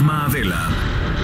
Misma 0.00 0.24
Adela, 0.24 0.68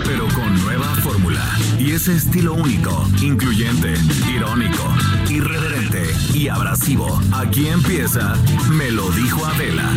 pero 0.05 0.29
con 0.35 0.55
nueva 0.62 0.87
fórmula. 0.97 1.43
Y 1.79 1.93
ese 1.93 2.15
estilo 2.15 2.53
único, 2.53 3.09
incluyente, 3.23 3.95
irónico, 4.35 4.85
irreverente 5.30 6.02
y 6.35 6.49
abrasivo. 6.49 7.21
Aquí 7.33 7.69
empieza 7.69 8.35
Me 8.71 8.91
lo 8.91 9.11
dijo 9.12 9.47
Adela. 9.47 9.91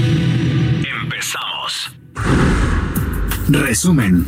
Empezamos. 1.03 1.91
Resumen. 3.49 4.25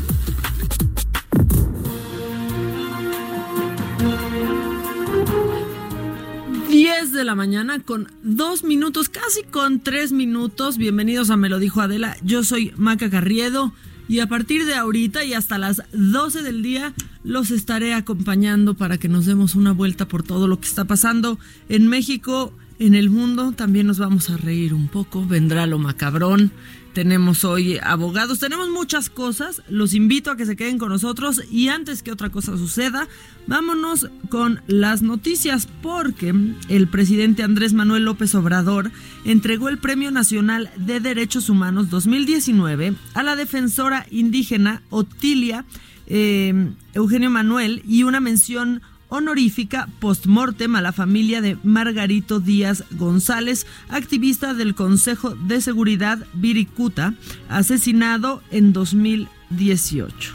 de 7.11 7.23
la 7.25 7.35
mañana 7.35 7.79
con 7.79 8.07
dos 8.21 8.63
minutos, 8.63 9.09
casi 9.09 9.43
con 9.43 9.81
tres 9.81 10.11
minutos. 10.11 10.77
Bienvenidos 10.77 11.29
a 11.29 11.35
Me 11.35 11.49
lo 11.49 11.59
dijo 11.59 11.81
Adela. 11.81 12.15
Yo 12.21 12.43
soy 12.43 12.73
Maca 12.77 13.09
Carriedo 13.09 13.73
y 14.11 14.19
a 14.19 14.27
partir 14.27 14.65
de 14.65 14.75
ahorita 14.75 15.23
y 15.23 15.33
hasta 15.33 15.57
las 15.57 15.83
12 15.93 16.43
del 16.43 16.61
día 16.61 16.93
los 17.23 17.49
estaré 17.49 17.93
acompañando 17.93 18.73
para 18.73 18.97
que 18.97 19.07
nos 19.07 19.25
demos 19.25 19.55
una 19.55 19.71
vuelta 19.71 20.05
por 20.05 20.21
todo 20.21 20.49
lo 20.49 20.59
que 20.59 20.67
está 20.67 20.83
pasando 20.83 21.39
en 21.69 21.87
México, 21.87 22.51
en 22.77 22.93
el 22.93 23.09
mundo. 23.09 23.53
También 23.53 23.87
nos 23.87 23.99
vamos 23.99 24.29
a 24.29 24.35
reír 24.35 24.73
un 24.73 24.89
poco. 24.89 25.25
Vendrá 25.25 25.65
lo 25.65 25.79
macabrón 25.79 26.51
tenemos 26.93 27.45
hoy 27.45 27.79
abogados, 27.81 28.39
tenemos 28.39 28.69
muchas 28.69 29.09
cosas. 29.09 29.61
Los 29.69 29.93
invito 29.93 30.31
a 30.31 30.37
que 30.37 30.45
se 30.45 30.55
queden 30.55 30.77
con 30.77 30.89
nosotros 30.89 31.41
y 31.49 31.69
antes 31.69 32.03
que 32.03 32.11
otra 32.11 32.29
cosa 32.29 32.57
suceda, 32.57 33.07
vámonos 33.47 34.09
con 34.29 34.61
las 34.67 35.01
noticias 35.01 35.67
porque 35.81 36.33
el 36.69 36.87
presidente 36.87 37.43
Andrés 37.43 37.73
Manuel 37.73 38.05
López 38.05 38.35
Obrador 38.35 38.91
entregó 39.25 39.69
el 39.69 39.77
Premio 39.77 40.11
Nacional 40.11 40.69
de 40.77 40.99
Derechos 40.99 41.49
Humanos 41.49 41.89
2019 41.89 42.93
a 43.13 43.23
la 43.23 43.35
defensora 43.35 44.05
indígena 44.09 44.81
Otilia 44.89 45.65
eh, 46.07 46.73
Eugenio 46.93 47.29
Manuel 47.29 47.83
y 47.87 48.03
una 48.03 48.19
mención 48.19 48.81
honorífica 49.11 49.89
post-mortem 49.99 50.73
a 50.77 50.81
la 50.81 50.93
familia 50.93 51.41
de 51.41 51.57
Margarito 51.63 52.39
Díaz 52.39 52.85
González, 52.91 53.67
activista 53.89 54.53
del 54.53 54.73
Consejo 54.73 55.35
de 55.35 55.59
Seguridad 55.59 56.25
Viricuta, 56.33 57.13
asesinado 57.49 58.41
en 58.51 58.71
2018. 58.71 60.33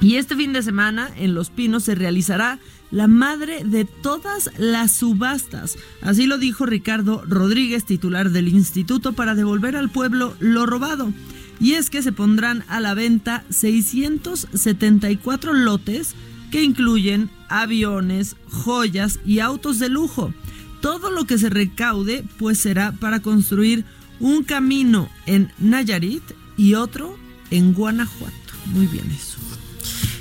Y 0.00 0.16
este 0.16 0.36
fin 0.36 0.52
de 0.52 0.62
semana 0.62 1.10
en 1.16 1.34
Los 1.34 1.50
Pinos 1.50 1.82
se 1.82 1.96
realizará 1.96 2.60
la 2.92 3.08
madre 3.08 3.64
de 3.64 3.84
todas 3.84 4.50
las 4.56 4.92
subastas. 4.92 5.76
Así 6.00 6.26
lo 6.26 6.38
dijo 6.38 6.66
Ricardo 6.66 7.24
Rodríguez, 7.26 7.84
titular 7.84 8.30
del 8.30 8.46
Instituto 8.46 9.14
para 9.14 9.34
devolver 9.34 9.74
al 9.74 9.90
pueblo 9.90 10.36
lo 10.38 10.64
robado. 10.64 11.12
Y 11.58 11.72
es 11.72 11.90
que 11.90 12.02
se 12.02 12.12
pondrán 12.12 12.64
a 12.68 12.78
la 12.78 12.94
venta 12.94 13.42
674 13.50 15.54
lotes 15.54 16.14
que 16.52 16.62
incluyen 16.62 17.30
aviones, 17.62 18.36
joyas 18.50 19.20
y 19.24 19.40
autos 19.40 19.78
de 19.78 19.88
lujo. 19.88 20.32
Todo 20.80 21.10
lo 21.10 21.24
que 21.24 21.38
se 21.38 21.50
recaude 21.50 22.24
pues 22.38 22.58
será 22.58 22.92
para 22.92 23.20
construir 23.20 23.84
un 24.20 24.44
camino 24.44 25.08
en 25.26 25.50
Nayarit 25.58 26.22
y 26.56 26.74
otro 26.74 27.16
en 27.50 27.72
Guanajuato. 27.72 28.34
Muy 28.66 28.86
bien 28.86 29.10
eso. 29.10 29.38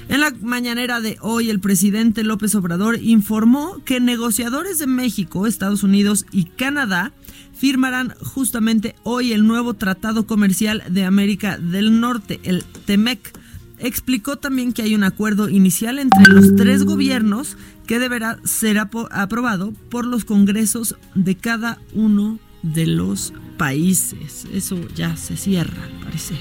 En 0.10 0.20
la 0.20 0.32
mañanera 0.42 1.00
de 1.00 1.18
hoy, 1.22 1.50
el 1.50 1.60
presidente 1.60 2.24
López 2.24 2.54
Obrador 2.56 3.00
informó 3.02 3.82
que 3.86 4.00
negociadores 4.00 4.78
de 4.78 4.86
México, 4.86 5.48
Estados 5.48 5.82
Unidos 5.82 6.26
y 6.32 6.46
Canadá 6.46 7.14
firmarán 7.56 8.14
justamente 8.22 8.96
hoy 9.04 9.32
el 9.32 9.48
nuevo 9.48 9.74
Tratado 9.74 10.28
Comercial 10.28 10.84
de 10.90 11.06
América 11.06 11.58
del 11.58 12.00
Norte, 12.00 12.40
el 12.44 12.64
TEMEC 12.86 13.34
explicó 13.84 14.38
también 14.38 14.74
que 14.74 14.82
hay 14.82 14.96
un 14.96 15.04
acuerdo 15.04 15.50
inicial 15.50 16.00
entre 16.00 16.26
los 16.32 16.56
tres 16.56 16.86
gobiernos 16.86 17.58
que 17.86 18.00
deberá 18.00 18.40
ser 18.46 18.80
aprobado 18.80 19.74
por 19.90 20.06
los 20.06 20.26
congresos 20.26 20.96
de 21.16 21.36
cada 21.36 21.80
uno 21.94 22.40
de 22.64 22.88
los 22.88 23.34
países. 23.58 24.48
Eso 24.54 24.80
ya 24.96 25.18
se 25.18 25.36
cierra, 25.36 25.84
al 25.84 26.06
parecer. 26.06 26.38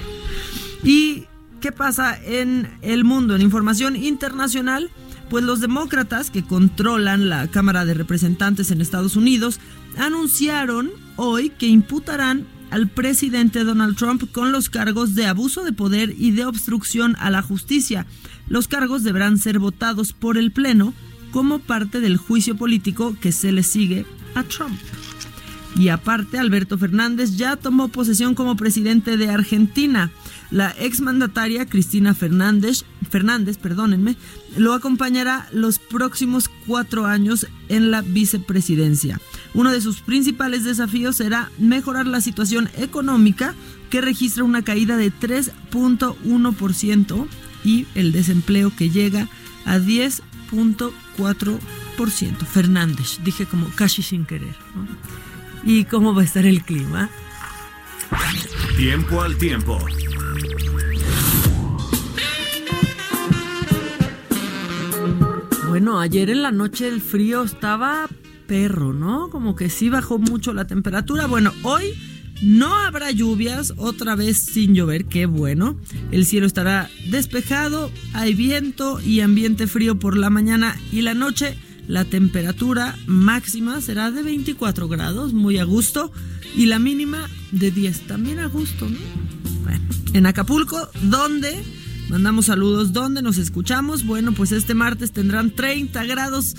¿Y 0.84 1.24
qué 1.60 1.72
pasa 1.72 2.16
en 2.24 2.68
el 2.80 3.04
mundo? 3.04 3.34
En 3.34 3.42
información 3.42 3.96
internacional, 3.96 4.90
pues 5.28 5.44
los 5.44 5.60
demócratas 5.60 6.30
que 6.30 6.44
controlan 6.44 7.28
la 7.28 7.48
Cámara 7.48 7.84
de 7.84 7.94
Representantes 7.94 8.70
en 8.70 8.80
Estados 8.80 9.16
Unidos 9.16 9.58
anunciaron 9.98 10.90
hoy 11.16 11.50
que 11.50 11.66
imputarán 11.66 12.46
al 12.72 12.88
presidente 12.88 13.64
Donald 13.64 13.96
Trump 13.96 14.32
con 14.32 14.50
los 14.50 14.70
cargos 14.70 15.14
de 15.14 15.26
abuso 15.26 15.62
de 15.62 15.74
poder 15.74 16.14
y 16.18 16.30
de 16.30 16.46
obstrucción 16.46 17.16
a 17.18 17.28
la 17.28 17.42
justicia. 17.42 18.06
Los 18.48 18.66
cargos 18.66 19.04
deberán 19.04 19.36
ser 19.36 19.58
votados 19.58 20.14
por 20.14 20.38
el 20.38 20.52
Pleno 20.52 20.94
como 21.32 21.58
parte 21.58 22.00
del 22.00 22.16
juicio 22.16 22.56
político 22.56 23.14
que 23.20 23.30
se 23.30 23.52
le 23.52 23.62
sigue 23.62 24.06
a 24.34 24.42
Trump. 24.44 24.80
Y 25.76 25.88
aparte, 25.88 26.38
Alberto 26.38 26.78
Fernández 26.78 27.36
ya 27.36 27.56
tomó 27.56 27.88
posesión 27.88 28.34
como 28.34 28.56
presidente 28.56 29.18
de 29.18 29.28
Argentina. 29.28 30.10
La 30.50 30.70
exmandataria 30.70 31.66
Cristina 31.66 32.14
Fernández, 32.14 32.84
Fernández 33.10 33.58
perdónenme, 33.58 34.16
lo 34.56 34.72
acompañará 34.72 35.46
los 35.52 35.78
próximos 35.78 36.50
cuatro 36.66 37.04
años 37.04 37.46
en 37.68 37.90
la 37.90 38.00
vicepresidencia. 38.00 39.20
Uno 39.54 39.70
de 39.70 39.80
sus 39.80 40.00
principales 40.00 40.64
desafíos 40.64 41.14
será 41.16 41.50
mejorar 41.58 42.06
la 42.06 42.20
situación 42.20 42.68
económica 42.76 43.54
que 43.90 44.00
registra 44.00 44.44
una 44.44 44.62
caída 44.62 44.96
de 44.96 45.12
3.1% 45.12 47.26
y 47.64 47.86
el 47.94 48.12
desempleo 48.12 48.72
que 48.74 48.90
llega 48.90 49.28
a 49.64 49.78
10.4%. 49.78 51.60
Fernández, 52.46 53.20
dije 53.22 53.46
como 53.46 53.68
casi 53.74 54.02
sin 54.02 54.24
querer. 54.24 54.54
¿Y 55.64 55.84
cómo 55.84 56.14
va 56.14 56.22
a 56.22 56.24
estar 56.24 56.46
el 56.46 56.62
clima? 56.62 57.10
Tiempo 58.76 59.22
al 59.22 59.36
tiempo. 59.36 59.78
Bueno, 65.68 66.00
ayer 66.00 66.30
en 66.30 66.42
la 66.42 66.50
noche 66.50 66.88
el 66.88 67.00
frío 67.00 67.44
estaba 67.44 68.08
perro, 68.52 68.92
¿no? 68.92 69.30
Como 69.30 69.56
que 69.56 69.70
sí 69.70 69.88
bajó 69.88 70.18
mucho 70.18 70.52
la 70.52 70.66
temperatura. 70.66 71.26
Bueno, 71.26 71.54
hoy 71.62 71.84
no 72.42 72.76
habrá 72.76 73.10
lluvias, 73.10 73.72
otra 73.78 74.14
vez 74.14 74.36
sin 74.36 74.74
llover, 74.74 75.06
qué 75.06 75.24
bueno. 75.24 75.78
El 76.10 76.26
cielo 76.26 76.46
estará 76.46 76.90
despejado, 77.08 77.90
hay 78.12 78.34
viento 78.34 79.00
y 79.00 79.20
ambiente 79.20 79.66
frío 79.66 79.98
por 79.98 80.18
la 80.18 80.28
mañana 80.28 80.76
y 80.92 81.00
la 81.00 81.14
noche. 81.14 81.56
La 81.88 82.04
temperatura 82.04 82.94
máxima 83.06 83.80
será 83.80 84.10
de 84.10 84.22
24 84.22 84.86
grados, 84.86 85.32
muy 85.32 85.56
a 85.56 85.64
gusto, 85.64 86.12
y 86.54 86.66
la 86.66 86.78
mínima 86.78 87.30
de 87.52 87.70
10, 87.70 88.06
también 88.06 88.38
a 88.38 88.48
gusto, 88.48 88.86
¿no? 88.86 88.98
Bueno, 89.62 89.80
en 90.12 90.26
Acapulco, 90.26 90.90
¿dónde? 91.04 91.64
Mandamos 92.10 92.44
saludos, 92.46 92.92
¿dónde 92.92 93.22
nos 93.22 93.38
escuchamos? 93.38 94.04
Bueno, 94.04 94.32
pues 94.32 94.52
este 94.52 94.74
martes 94.74 95.12
tendrán 95.12 95.50
30 95.52 96.04
grados 96.04 96.56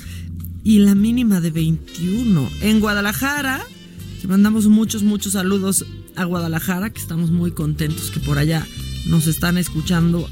y 0.64 0.80
la 0.80 0.96
mínima 0.96 1.42
de 1.42 1.52
21. 1.52 2.50
En 2.62 2.80
Guadalajara, 2.80 3.62
que 4.22 4.28
mandamos 4.28 4.68
muchos, 4.68 5.04
muchos 5.04 5.34
saludos 5.34 5.86
a 6.16 6.24
Guadalajara, 6.24 6.92
que 6.92 7.00
estamos 7.00 7.32
muy 7.32 7.52
contentos 7.52 8.12
que 8.12 8.20
por 8.20 8.38
allá 8.38 8.66
nos 9.08 9.28
están 9.28 9.58
escuchando 9.58 10.30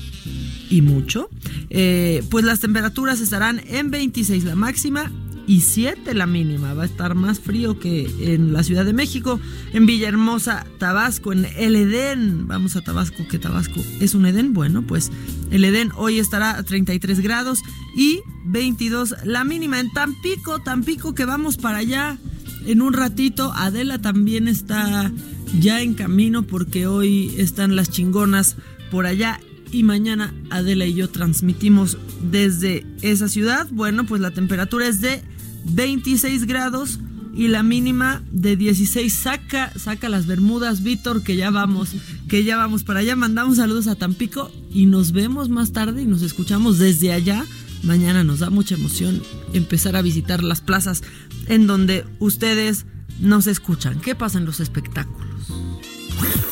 y 0.70 0.82
mucho. 0.82 1.30
Eh, 1.70 2.24
pues 2.30 2.46
las 2.46 2.60
temperaturas 2.60 3.20
estarán 3.20 3.62
en 3.68 3.92
26 3.92 4.46
la 4.46 4.56
máxima 4.56 5.12
27 5.48 6.14
la 6.14 6.28
mínima. 6.28 6.74
Va 6.74 6.84
a 6.84 6.86
estar 6.86 7.16
más 7.16 7.40
frío 7.40 7.80
que 7.80 8.10
en 8.34 8.54
la 8.54 8.64
Ciudad 8.64 8.86
de 8.86 8.94
México. 8.94 9.40
En 9.74 9.86
Villahermosa, 9.86 10.66
Tabasco, 10.78 11.34
en 11.34 11.46
el 11.58 11.76
Edén. 11.76 12.48
Vamos 12.48 12.76
a 12.76 12.82
Tabasco, 12.82 13.28
que 13.28 13.40
Tabasco 13.40 13.82
es 14.00 14.14
un 14.14 14.26
Edén. 14.26 14.54
Bueno, 14.54 14.84
pues 14.84 15.12
el 15.52 15.64
Edén 15.66 15.92
hoy 15.96 16.20
estará 16.20 16.58
a 16.58 16.64
33 16.64 17.20
grados 17.20 17.62
y 17.96 18.22
22 18.46 19.16
la 19.24 19.44
mínima. 19.44 19.80
En 19.80 19.92
Tampico, 19.92 20.60
Tampico 20.60 21.14
que 21.16 21.26
vamos 21.26 21.58
para 21.58 21.80
allá 21.80 22.18
en 22.66 22.82
un 22.82 22.94
ratito. 22.94 23.52
Adela 23.56 24.00
también 24.00 24.48
está 24.48 25.12
ya 25.60 25.82
en 25.82 25.96
camino 25.96 26.44
porque 26.44 26.88
hoy 26.88 27.34
están 27.38 27.76
las 27.76 27.90
chingonas 27.90 28.56
por 28.90 29.06
allá 29.06 29.40
y 29.72 29.84
mañana 29.84 30.34
Adela 30.50 30.86
y 30.86 30.94
yo 30.94 31.10
transmitimos 31.10 31.98
desde 32.30 32.86
esa 33.02 33.28
ciudad. 33.28 33.68
Bueno, 33.72 34.06
pues 34.06 34.22
la 34.22 34.32
temperatura 34.32 34.88
es 34.88 35.02
de 35.02 35.22
26 35.66 36.46
grados 36.46 37.00
y 37.34 37.48
la 37.48 37.64
mínima 37.64 38.22
de 38.32 38.56
16. 38.56 39.12
Saca, 39.12 39.72
saca 39.78 40.10
las 40.10 40.26
Bermudas, 40.26 40.84
Víctor, 40.84 41.24
que 41.24 41.36
ya 41.36 41.50
vamos, 41.50 41.90
que 42.28 42.44
ya 42.44 42.58
vamos 42.58 42.84
para 42.84 43.00
allá. 43.00 43.16
Mandamos 43.16 43.58
saludos 43.58 43.88
a 43.88 43.96
Tampico 43.96 44.52
y 44.74 44.86
nos 44.86 45.12
vemos 45.12 45.50
más 45.50 45.72
tarde 45.72 46.04
y 46.04 46.06
nos 46.06 46.22
escuchamos 46.22 46.78
desde 46.78 47.14
allá. 47.14 47.46
Mañana 47.84 48.24
nos 48.24 48.40
da 48.40 48.50
mucha 48.50 48.76
emoción 48.76 49.22
empezar 49.54 49.96
a 49.96 50.02
visitar 50.02 50.44
las 50.44 50.62
plazas 50.62 51.02
en 51.48 51.68
donde 51.68 52.06
ustedes 52.20 52.86
nos 53.20 53.48
escuchan. 53.48 54.00
¿Qué 54.02 54.14
pasa 54.16 54.38
en 54.38 54.46
los 54.46 54.60
espectáculos? 54.60 55.48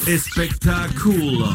Espectáculo. 0.07 1.53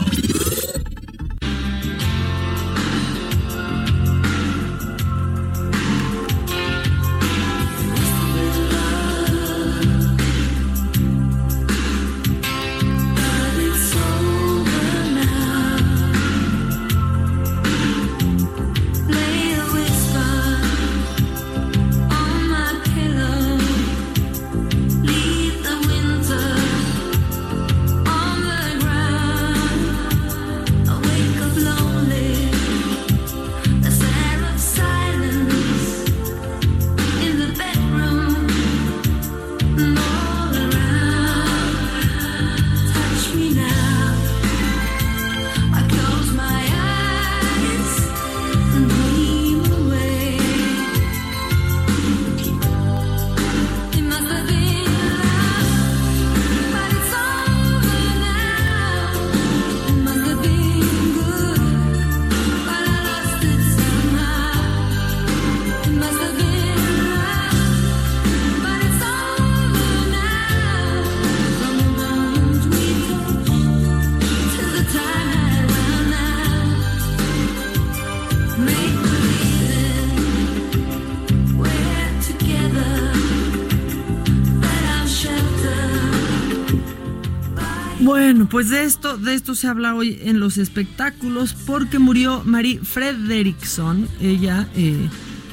Pues 88.65 88.71
de 88.71 88.85
esto, 88.85 89.19
de 89.19 89.35
esto 89.35 89.55
se 89.55 89.67
habla 89.67 89.95
hoy 89.95 90.19
en 90.23 90.41
los 90.41 90.57
espectáculos 90.57 91.53
porque 91.67 91.99
murió 91.99 92.43
Marie 92.47 92.81
Frederickson. 92.83 94.09
Ella, 94.23 94.71
eh, 94.75 95.11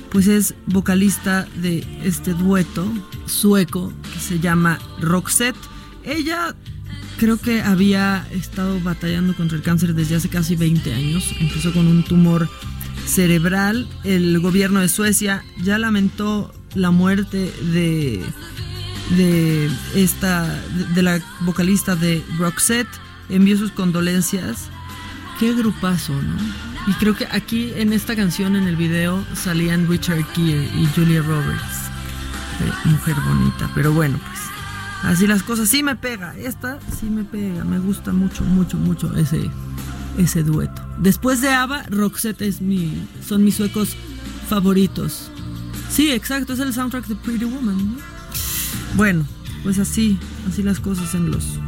pues 0.09 0.27
es 0.27 0.55
vocalista 0.67 1.45
de 1.61 1.85
este 2.05 2.33
dueto 2.33 2.85
sueco 3.25 3.91
que 4.13 4.19
se 4.19 4.39
llama 4.39 4.79
Roxette. 5.01 5.57
Ella 6.05 6.55
creo 7.17 7.35
que 7.35 7.61
había 7.61 8.25
estado 8.31 8.79
batallando 8.79 9.35
contra 9.35 9.57
el 9.57 9.63
cáncer 9.63 9.93
desde 9.93 10.15
hace 10.15 10.29
casi 10.29 10.55
20 10.55 10.93
años. 10.93 11.35
Empezó 11.37 11.73
con 11.73 11.87
un 11.87 12.05
tumor 12.05 12.47
cerebral. 13.05 13.89
El 14.05 14.39
gobierno 14.39 14.79
de 14.79 14.87
Suecia 14.87 15.43
ya 15.61 15.77
lamentó 15.77 16.53
la 16.75 16.91
muerte 16.91 17.51
de 17.73 18.23
de 19.17 19.69
esta 19.95 20.45
de 20.95 21.01
la 21.01 21.21
vocalista 21.41 21.95
de 21.95 22.23
Roxette 22.37 22.89
envió 23.29 23.57
sus 23.57 23.71
condolencias. 23.71 24.69
Qué 25.39 25.53
grupazo 25.53 26.13
no 26.13 26.35
y 26.87 26.93
creo 26.93 27.15
que 27.15 27.27
aquí 27.31 27.71
en 27.75 27.93
esta 27.93 28.15
canción 28.15 28.55
en 28.55 28.67
el 28.67 28.75
video 28.75 29.23
salían 29.35 29.87
Richard 29.87 30.25
Gere 30.33 30.69
y 30.75 30.87
Julia 30.95 31.21
Roberts 31.21 31.81
mujer 32.85 33.15
bonita. 33.27 33.69
Pero 33.73 33.93
bueno 33.93 34.19
pues 34.25 34.39
así 35.03 35.27
las 35.27 35.43
cosas. 35.43 35.69
Sí 35.69 35.83
me 35.83 35.95
pega 35.95 36.35
esta 36.37 36.79
sí 36.99 37.07
me 37.07 37.23
pega. 37.23 37.63
Me 37.63 37.79
gusta 37.79 38.13
mucho 38.13 38.43
mucho 38.43 38.77
mucho 38.77 39.15
ese 39.15 39.49
ese 40.17 40.43
dueto. 40.43 40.81
Después 40.97 41.41
de 41.41 41.49
Ava 41.49 41.83
Roxette 41.89 42.41
es 42.41 42.61
mi 42.61 43.07
son 43.27 43.43
mis 43.43 43.55
suecos 43.55 43.95
favoritos. 44.49 45.31
Sí 45.89 46.11
exacto 46.11 46.53
es 46.53 46.59
el 46.59 46.73
soundtrack 46.73 47.05
de 47.07 47.15
Pretty 47.15 47.45
Woman 47.45 47.77
¿no? 47.77 48.10
Bueno, 48.95 49.25
pues 49.63 49.79
así, 49.79 50.19
así 50.47 50.63
las 50.63 50.79
cosas 50.79 51.15
en 51.15 51.31
los, 51.31 51.59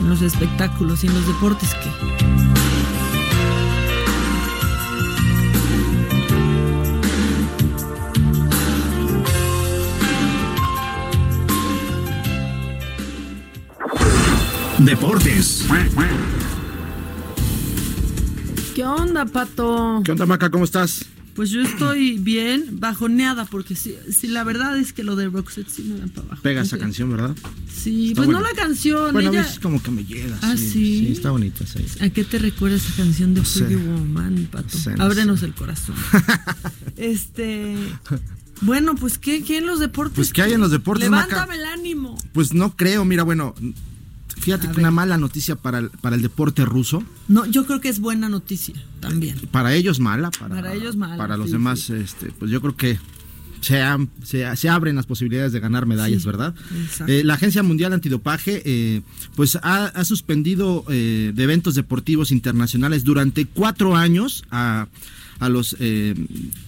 en 0.00 0.08
los 0.08 0.22
espectáculos 0.22 1.04
y 1.04 1.08
en 1.08 1.14
los 1.14 1.26
deportes 1.26 1.74
que... 1.74 2.50
Deportes. 14.84 15.66
¿Qué 18.74 18.82
onda, 18.82 19.26
Pato? 19.26 20.00
¿Qué 20.02 20.12
onda, 20.12 20.24
Maca? 20.24 20.50
¿Cómo 20.50 20.64
estás? 20.64 21.04
Pues 21.34 21.50
yo 21.50 21.62
estoy 21.62 22.18
bien, 22.18 22.80
bajoneada, 22.80 23.44
porque 23.46 23.74
si, 23.74 23.94
si 24.12 24.26
la 24.26 24.44
verdad 24.44 24.76
es 24.78 24.92
que 24.92 25.02
lo 25.04 25.16
de 25.16 25.28
Roxette 25.28 25.68
sí 25.68 25.82
me 25.84 25.98
dan 25.98 26.10
para 26.10 26.26
abajo. 26.26 26.42
Pega 26.42 26.60
esa 26.62 26.76
canción, 26.76 27.10
¿verdad? 27.10 27.34
Sí, 27.72 28.08
Está 28.08 28.16
pues 28.22 28.28
no 28.28 28.40
la 28.40 28.52
canción. 28.52 29.12
Bueno, 29.12 29.30
ella- 29.30 29.40
a 29.40 29.42
veces 29.44 29.58
como 29.60 29.82
que 29.82 29.90
me 29.90 30.04
llega. 30.04 30.36
Ah, 30.42 30.56
¿sí? 30.56 30.70
Sí, 30.70 31.08
está 31.12 31.30
bonita, 31.30 31.64
sí. 31.66 31.84
¿A 32.00 32.10
qué 32.10 32.24
te 32.24 32.38
recuerda 32.38 32.76
esa 32.76 32.92
canción 32.96 33.32
de 33.34 33.40
No. 33.42 33.46
Pretty 33.48 33.74
Woman, 33.76 34.48
Pato? 34.50 34.68
No 34.76 34.80
sé, 34.82 34.94
no 34.96 35.04
Ábrenos 35.04 35.40
sé. 35.40 35.46
el 35.46 35.54
corazón. 35.54 35.94
este. 36.96 37.76
Bueno, 38.62 38.94
pues 38.94 39.16
¿qué, 39.18 39.42
qué 39.42 39.58
en 39.58 39.66
los 39.66 39.80
deportes? 39.80 40.16
Pues, 40.16 40.32
¿qué 40.32 40.42
hay 40.42 40.52
en 40.52 40.60
los 40.60 40.70
deportes? 40.70 41.04
Levántame 41.08 41.54
el 41.54 41.64
ánimo. 41.64 42.18
Pues 42.32 42.52
no 42.52 42.76
creo, 42.76 43.04
mira, 43.06 43.22
bueno, 43.22 43.54
fíjate 44.40 44.66
A 44.66 44.70
que 44.70 44.76
ver. 44.76 44.84
una 44.84 44.90
mala 44.90 45.16
noticia 45.18 45.54
para 45.56 45.78
el, 45.78 45.90
para 45.90 46.16
el 46.16 46.22
deporte 46.22 46.64
ruso. 46.64 47.02
No, 47.28 47.46
yo 47.46 47.66
creo 47.66 47.80
que 47.80 47.88
es 47.88 48.00
buena 48.00 48.28
noticia 48.28 48.74
también. 49.00 49.36
Para 49.50 49.74
ellos 49.74 50.00
mala, 50.00 50.30
para, 50.30 50.56
Para 50.56 50.74
ellos 50.74 50.96
mala, 50.96 51.16
Para 51.16 51.36
los 51.36 51.46
sí, 51.46 51.52
demás, 51.52 51.80
sí. 51.80 51.92
este, 51.94 52.32
pues 52.38 52.50
yo 52.50 52.60
creo 52.60 52.76
que 52.76 52.98
se, 53.60 53.82
se, 54.24 54.56
se 54.56 54.68
abren 54.70 54.96
las 54.96 55.04
posibilidades 55.06 55.52
de 55.52 55.60
ganar 55.60 55.84
medallas, 55.86 56.22
Sí, 56.22 56.26
¿verdad? 56.26 56.54
exacto. 56.82 57.12
Eh, 57.12 57.22
la 57.24 57.34
Agencia 57.34 57.62
Mundial 57.62 57.92
Antidopaje, 57.92 58.62
eh, 58.64 59.02
pues 59.36 59.56
ha, 59.62 59.84
ha 59.86 60.04
suspendido 60.04 60.84
eh, 60.88 61.32
de 61.34 61.42
eventos 61.42 61.74
deportivos 61.74 62.32
internacionales 62.32 63.04
durante 63.04 63.44
cuatro 63.44 63.96
años 63.96 64.44
a, 64.50 64.88
a 65.40 65.48
los 65.50 65.76
eh, 65.78 66.14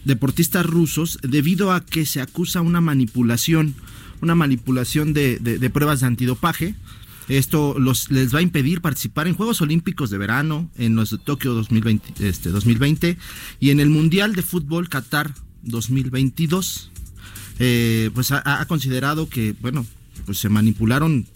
deportistas 0.04 0.66
rusos 0.66 1.18
debido 1.22 1.72
a 1.72 1.84
que 1.84 2.04
se 2.06 2.20
acusa 2.20 2.60
una 2.60 2.80
manipulación, 2.82 3.74
una 4.20 4.34
manipulación 4.34 5.12
de, 5.14 5.38
de- 5.38 5.58
de 5.58 5.70
pruebas 5.70 6.00
de 6.00 6.06
antidopaje. 6.06 6.74
Esto 7.28 7.76
los, 7.78 8.10
les 8.10 8.34
va 8.34 8.40
a 8.40 8.42
impedir 8.42 8.80
participar 8.80 9.28
en 9.28 9.34
Juegos 9.34 9.60
Olímpicos 9.60 10.10
de 10.10 10.18
verano, 10.18 10.70
en 10.76 10.96
los 10.96 11.10
de 11.10 11.18
Tokio 11.18 11.54
2020, 11.54 12.28
este, 12.28 12.50
2020 12.50 13.16
y 13.60 13.70
en 13.70 13.80
el 13.80 13.90
Mundial 13.90 14.34
de 14.34 14.42
Fútbol 14.42 14.88
Qatar 14.88 15.34
2022. 15.62 16.90
Eh, 17.58 18.10
pues 18.14 18.32
ha, 18.32 18.60
ha 18.60 18.64
considerado 18.66 19.28
que, 19.28 19.54
bueno, 19.60 19.86
pues 20.24 20.38
se 20.38 20.48
manipularon 20.48 21.26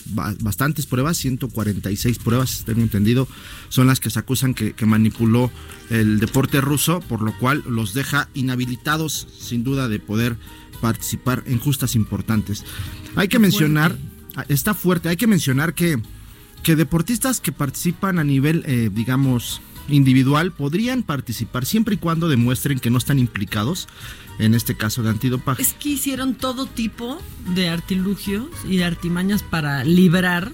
bastantes 0.41 0.87
pruebas, 0.87 1.17
146 1.19 2.19
pruebas, 2.19 2.63
tengo 2.65 2.83
entendido, 2.83 3.29
son 3.69 3.87
las 3.87 4.01
que 4.01 4.11
se 4.11 4.19
acusan 4.19 4.55
que, 4.55 4.75
manipuló 4.87 5.51
el 5.91 6.21
deporte 6.21 6.61
ruso, 6.61 7.01
por 7.01 7.23
lo 7.23 7.37
cual 7.39 7.65
los 7.69 7.95
deja 7.95 8.29
inhabilitados 8.35 9.27
sin 9.39 9.65
duda 9.65 9.89
de 9.89 9.99
poder 9.99 10.37
participar 10.81 11.43
en 11.47 11.59
justas 11.59 11.95
importantes. 11.95 12.65
Hay 13.17 13.29
que 13.29 13.39
mencionar, 13.39 13.97
está 14.49 14.75
fuerte, 14.75 15.09
hay 15.09 15.17
que 15.17 15.27
mencionar 15.27 15.75
que, 15.75 16.01
que 16.63 16.77
deportistas 16.77 17.41
que 17.41 17.53
participan 17.53 18.19
a 18.19 18.25
nivel, 18.25 18.63
eh, 18.67 18.91
digamos, 18.93 19.61
individual 19.89 20.53
podrían 20.53 21.03
participar 21.03 21.65
siempre 21.65 21.95
y 21.95 21.99
cuando 21.99 22.29
demuestren 22.29 22.79
que 22.79 22.91
no 22.91 22.99
están 22.99 23.19
implicados 23.19 23.89
en 24.39 24.55
este 24.55 24.77
caso 24.77 25.03
de 25.03 25.11
antidopaje. 25.11 25.63
Es 25.63 25.73
que 25.73 25.91
hicieron 25.91 26.35
todo 26.35 26.67
tipo 26.67 27.19
de 27.55 27.69
artilugios 27.69 28.49
y 28.69 28.77
de 28.77 28.85
artimañas 28.85 29.43
para 29.43 29.85
librar, 29.85 30.53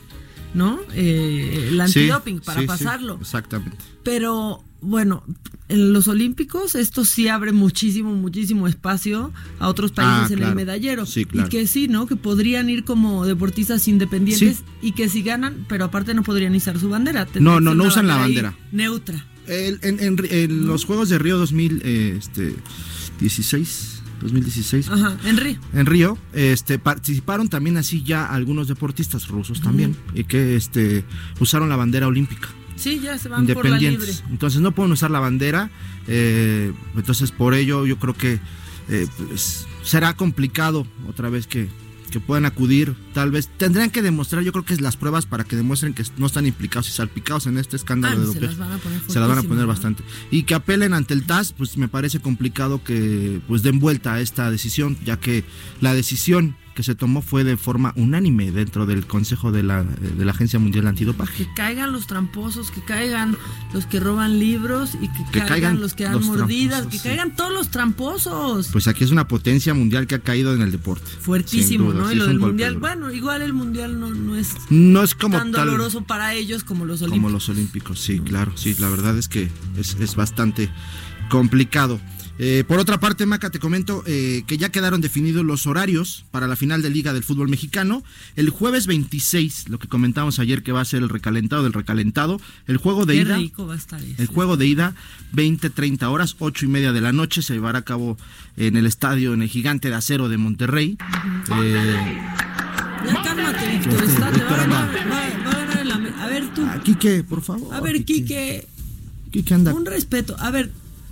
¿no? 0.55 0.81
Eh, 0.95 1.69
el 1.71 1.81
antidoping, 1.81 2.41
para 2.41 2.63
pasarlo. 2.63 3.19
exactamente. 3.21 3.77
Pero 4.05 4.65
bueno, 4.83 5.25
en 5.69 5.93
los 5.93 6.09
Olímpicos 6.09 6.75
esto 6.75 7.05
sí 7.05 7.29
abre 7.29 7.53
muchísimo, 7.53 8.13
muchísimo 8.15 8.67
espacio 8.69 9.33
a 9.59 9.69
otros 9.69 9.93
países 9.93 10.31
ah, 10.31 10.35
en 10.35 10.43
el 10.43 10.55
medallero. 10.55 11.07
Sí, 11.07 11.25
claro. 11.25 11.47
Y 11.47 11.51
que 11.51 11.67
sí, 11.67 11.89
¿no? 11.89 12.07
Que 12.07 12.17
podrían 12.17 12.69
ir 12.69 12.85
como 12.85 13.25
deportistas 13.25 13.87
independientes 13.89 14.65
y 14.83 14.93
que 14.93 15.09
si 15.09 15.23
ganan, 15.23 15.65
pero 15.69 15.85
aparte 15.85 16.15
no 16.15 16.25
podrían 16.25 16.55
izar 16.55 16.79
su 16.79 16.89
bandera. 16.89 17.27
No, 17.37 17.61
no, 17.61 17.75
no 17.75 17.85
usan 17.85 18.09
la 18.09 18.17
bandera. 18.17 18.55
Neutra. 18.73 19.25
en, 19.47 20.67
los 20.67 20.85
Juegos 20.85 21.09
de 21.09 21.19
Río 21.19 21.39
2000, 21.39 21.83
eh, 21.85 22.17
este 22.19 22.55
16, 23.21 24.03
2016. 24.21 24.89
Ajá, 24.89 25.17
en 25.25 25.37
Río. 25.37 25.59
En 25.73 25.87
Río, 25.87 26.19
este, 26.33 26.81
participaron 26.81 27.49
también 27.49 27.77
así 27.77 28.03
ya 28.03 28.27
algunos 28.27 28.67
deportistas 28.67 29.29
rusos 29.29 29.61
también, 29.61 29.97
y 30.13 30.25
que 30.25 30.57
este, 30.57 31.05
usaron 31.39 31.69
la 31.69 31.77
bandera 31.77 32.09
olímpica. 32.09 32.49
Sí, 32.83 33.01
ya 33.01 33.17
se 33.17 33.29
van 33.29 33.47
por 33.47 33.69
la 33.69 33.79
libre. 33.79 34.13
Entonces 34.29 34.61
no 34.61 34.73
pueden 34.73 34.91
usar 34.91 35.13
la 35.13 35.21
bandera, 35.21 35.71
eh, 36.09 36.73
entonces 36.97 37.31
por 37.31 37.55
ello 37.55 37.87
yo 37.87 37.97
creo 37.99 38.15
que 38.15 38.41
eh, 38.89 39.07
pues, 39.29 39.69
será 39.85 40.17
complicado 40.17 40.85
otra 41.09 41.29
vez 41.29 41.47
que, 41.47 41.69
que 42.11 42.19
puedan 42.19 42.45
acudir, 42.45 42.97
tal 43.13 43.31
vez 43.31 43.49
tendrían 43.57 43.91
que 43.91 44.03
demostrar, 44.03 44.43
yo 44.43 44.53
creo 44.53 44.65
que 44.65 44.75
es 44.75 44.81
las 44.81 44.97
pruebas 44.97 45.27
para 45.27 45.45
que 45.45 45.57
demuestren 45.57 45.95
que 45.95 46.05
no 46.17 46.27
están 46.27 46.47
implicados 46.47 46.89
y 46.89 46.93
salpicados 46.93 47.47
en 47.47 47.59
este 47.59 47.77
escándalo 47.77 48.17
ah, 48.17 48.21
de 48.21 48.27
dopaje. 48.27 48.47
Se 49.09 49.21
las 49.21 49.29
van 49.29 49.39
a 49.39 49.43
poner 49.43 49.67
bastante. 49.67 50.03
Y 50.31 50.45
que 50.45 50.55
apelen 50.55 50.95
ante 50.95 51.15
el 51.15 51.25
TAS, 51.25 51.53
pues 51.53 51.77
me 51.77 51.89
parece 51.89 52.21
complicado 52.21 52.83
que 52.83 53.41
pues 53.47 53.63
den 53.63 53.79
vuelta 53.79 54.15
a 54.15 54.21
esta 54.21 54.51
decisión, 54.51 54.97
ya 55.05 55.19
que 55.19 55.45
la 55.81 55.95
decisión 55.95 56.57
que 56.75 56.83
se 56.83 56.95
tomó 56.95 57.23
fue 57.23 57.45
de 57.45 57.57
forma 57.57 57.93
unánime 57.97 58.51
dentro 58.51 58.87
del 58.87 59.07
Consejo 59.07 59.53
de 59.53 59.63
la, 59.63 59.85
de 59.85 60.25
la 60.25 60.33
Agencia 60.33 60.59
Mundial 60.59 60.87
Antidopaje. 60.87 61.45
Que 61.45 61.55
caigan 61.55 61.93
los 61.93 62.07
tramposos, 62.07 62.71
que 62.71 62.83
caigan 62.83 63.37
los 63.73 63.87
que 63.87 64.01
roban 64.01 64.39
libros 64.39 64.97
y 65.01 65.09
que, 65.09 65.41
caigan, 65.41 65.81
los 65.81 65.95
que 65.95 66.05
dan 66.05 66.25
mordidas, 66.25 66.87
que 66.87 66.99
caigan 66.99 67.37
todos 67.37 67.53
los 67.53 67.69
tramposos. 67.71 68.69
Pues 68.73 68.89
aquí 68.89 69.05
es 69.05 69.11
una 69.11 69.29
potencia 69.29 69.75
mundial 69.75 70.07
que 70.07 70.15
ha 70.15 70.21
caído 70.21 70.55
en 70.55 70.63
el 70.63 70.73
deporte. 70.73 71.11
Fuertísimo, 71.21 71.93
¿no? 71.93 72.11
y 72.11 72.15
lo 72.15 72.27
del 72.27 72.39
mundial, 72.39 72.79
bueno, 72.79 73.02
igual 73.11 73.43
el 73.43 73.53
mundial 73.53 73.99
no, 73.99 74.11
no 74.11 74.37
es, 74.37 74.55
no 74.71 75.03
es 75.03 75.15
como 75.15 75.37
tan 75.37 75.51
doloroso 75.53 76.05
para 76.05 76.35
ellos 76.35 76.65
como 76.65 76.85
los 76.85 77.03
olímpicos. 77.03 77.23
Como 77.23 77.31
los 77.31 77.49
olímpicos, 77.49 78.01
sí, 78.01 78.21
claro, 78.21 78.53
sí, 78.57 78.75
la 78.79 78.89
verdad 78.89 79.17
es 79.19 79.29
que 79.29 79.51
es, 79.77 79.97
es 80.01 80.15
bastante 80.15 80.71
complicado. 81.29 82.01
Eh, 82.39 82.65
por 82.67 82.79
otra 82.79 82.99
parte, 82.99 83.27
Maca, 83.27 83.51
te 83.51 83.59
comento 83.59 84.03
eh, 84.07 84.43
que 84.47 84.57
ya 84.57 84.71
quedaron 84.71 85.01
definidos 85.01 85.45
los 85.45 85.67
horarios 85.67 86.25
para 86.31 86.49
la 86.49 86.57
final 86.57 86.83
de 86.83 86.91
Liga 86.91 87.13
del 87.13 87.23
Fútbol 87.23 87.49
Mexicano. 87.49 88.03
El 88.37 88.49
jueves 88.51 88.87
26, 88.87 89.69
lo 89.69 89.79
que 89.79 89.87
comentamos 89.87 90.39
ayer 90.39 90.63
que 90.63 90.73
va 90.73 90.81
a 90.81 90.85
ser 90.85 91.03
el 91.03 91.09
recalentado 91.09 91.63
del 91.63 91.73
recalentado. 91.73 92.41
El 92.67 92.79
juego 92.79 93.05
de 93.07 93.17
ida. 93.17 93.39
El 93.39 94.27
juego 94.27 94.57
de 94.57 94.67
ida, 94.67 94.95
20-30 95.35 96.05
horas, 96.11 96.37
8 96.39 96.65
y 96.65 96.69
media 96.69 96.93
de 96.93 97.03
la 97.03 97.13
noche, 97.13 97.43
se 97.43 97.53
llevará 97.55 97.81
a 97.81 97.85
cabo 97.85 98.17
en 98.57 98.77
el 98.77 98.87
estadio, 98.87 99.35
en 99.35 99.43
el 99.43 99.49
Gigante 99.49 99.89
de 99.89 99.95
Acero 99.95 100.29
de 100.29 100.39
Monterrey. 100.39 100.97
eh, 101.63 102.19
ya 103.07 103.23
cálmate, 103.23 103.69
Víctor. 103.69 104.05
Este, 104.05 104.23
a, 106.21 106.27
ver, 106.27 106.55
tú. 106.55 106.65
A 106.67 106.81
Quique, 106.81 107.25
por 107.25 107.43
favor. 107.43 107.75
A 107.75 107.81
ver, 107.81 108.05
Quique. 108.05 108.67
Quique 109.31 109.55
anda. 109.55 109.75
Un 109.75 109.87
respeto. 109.87 110.37
A 110.39 110.51
ver, 110.51 110.71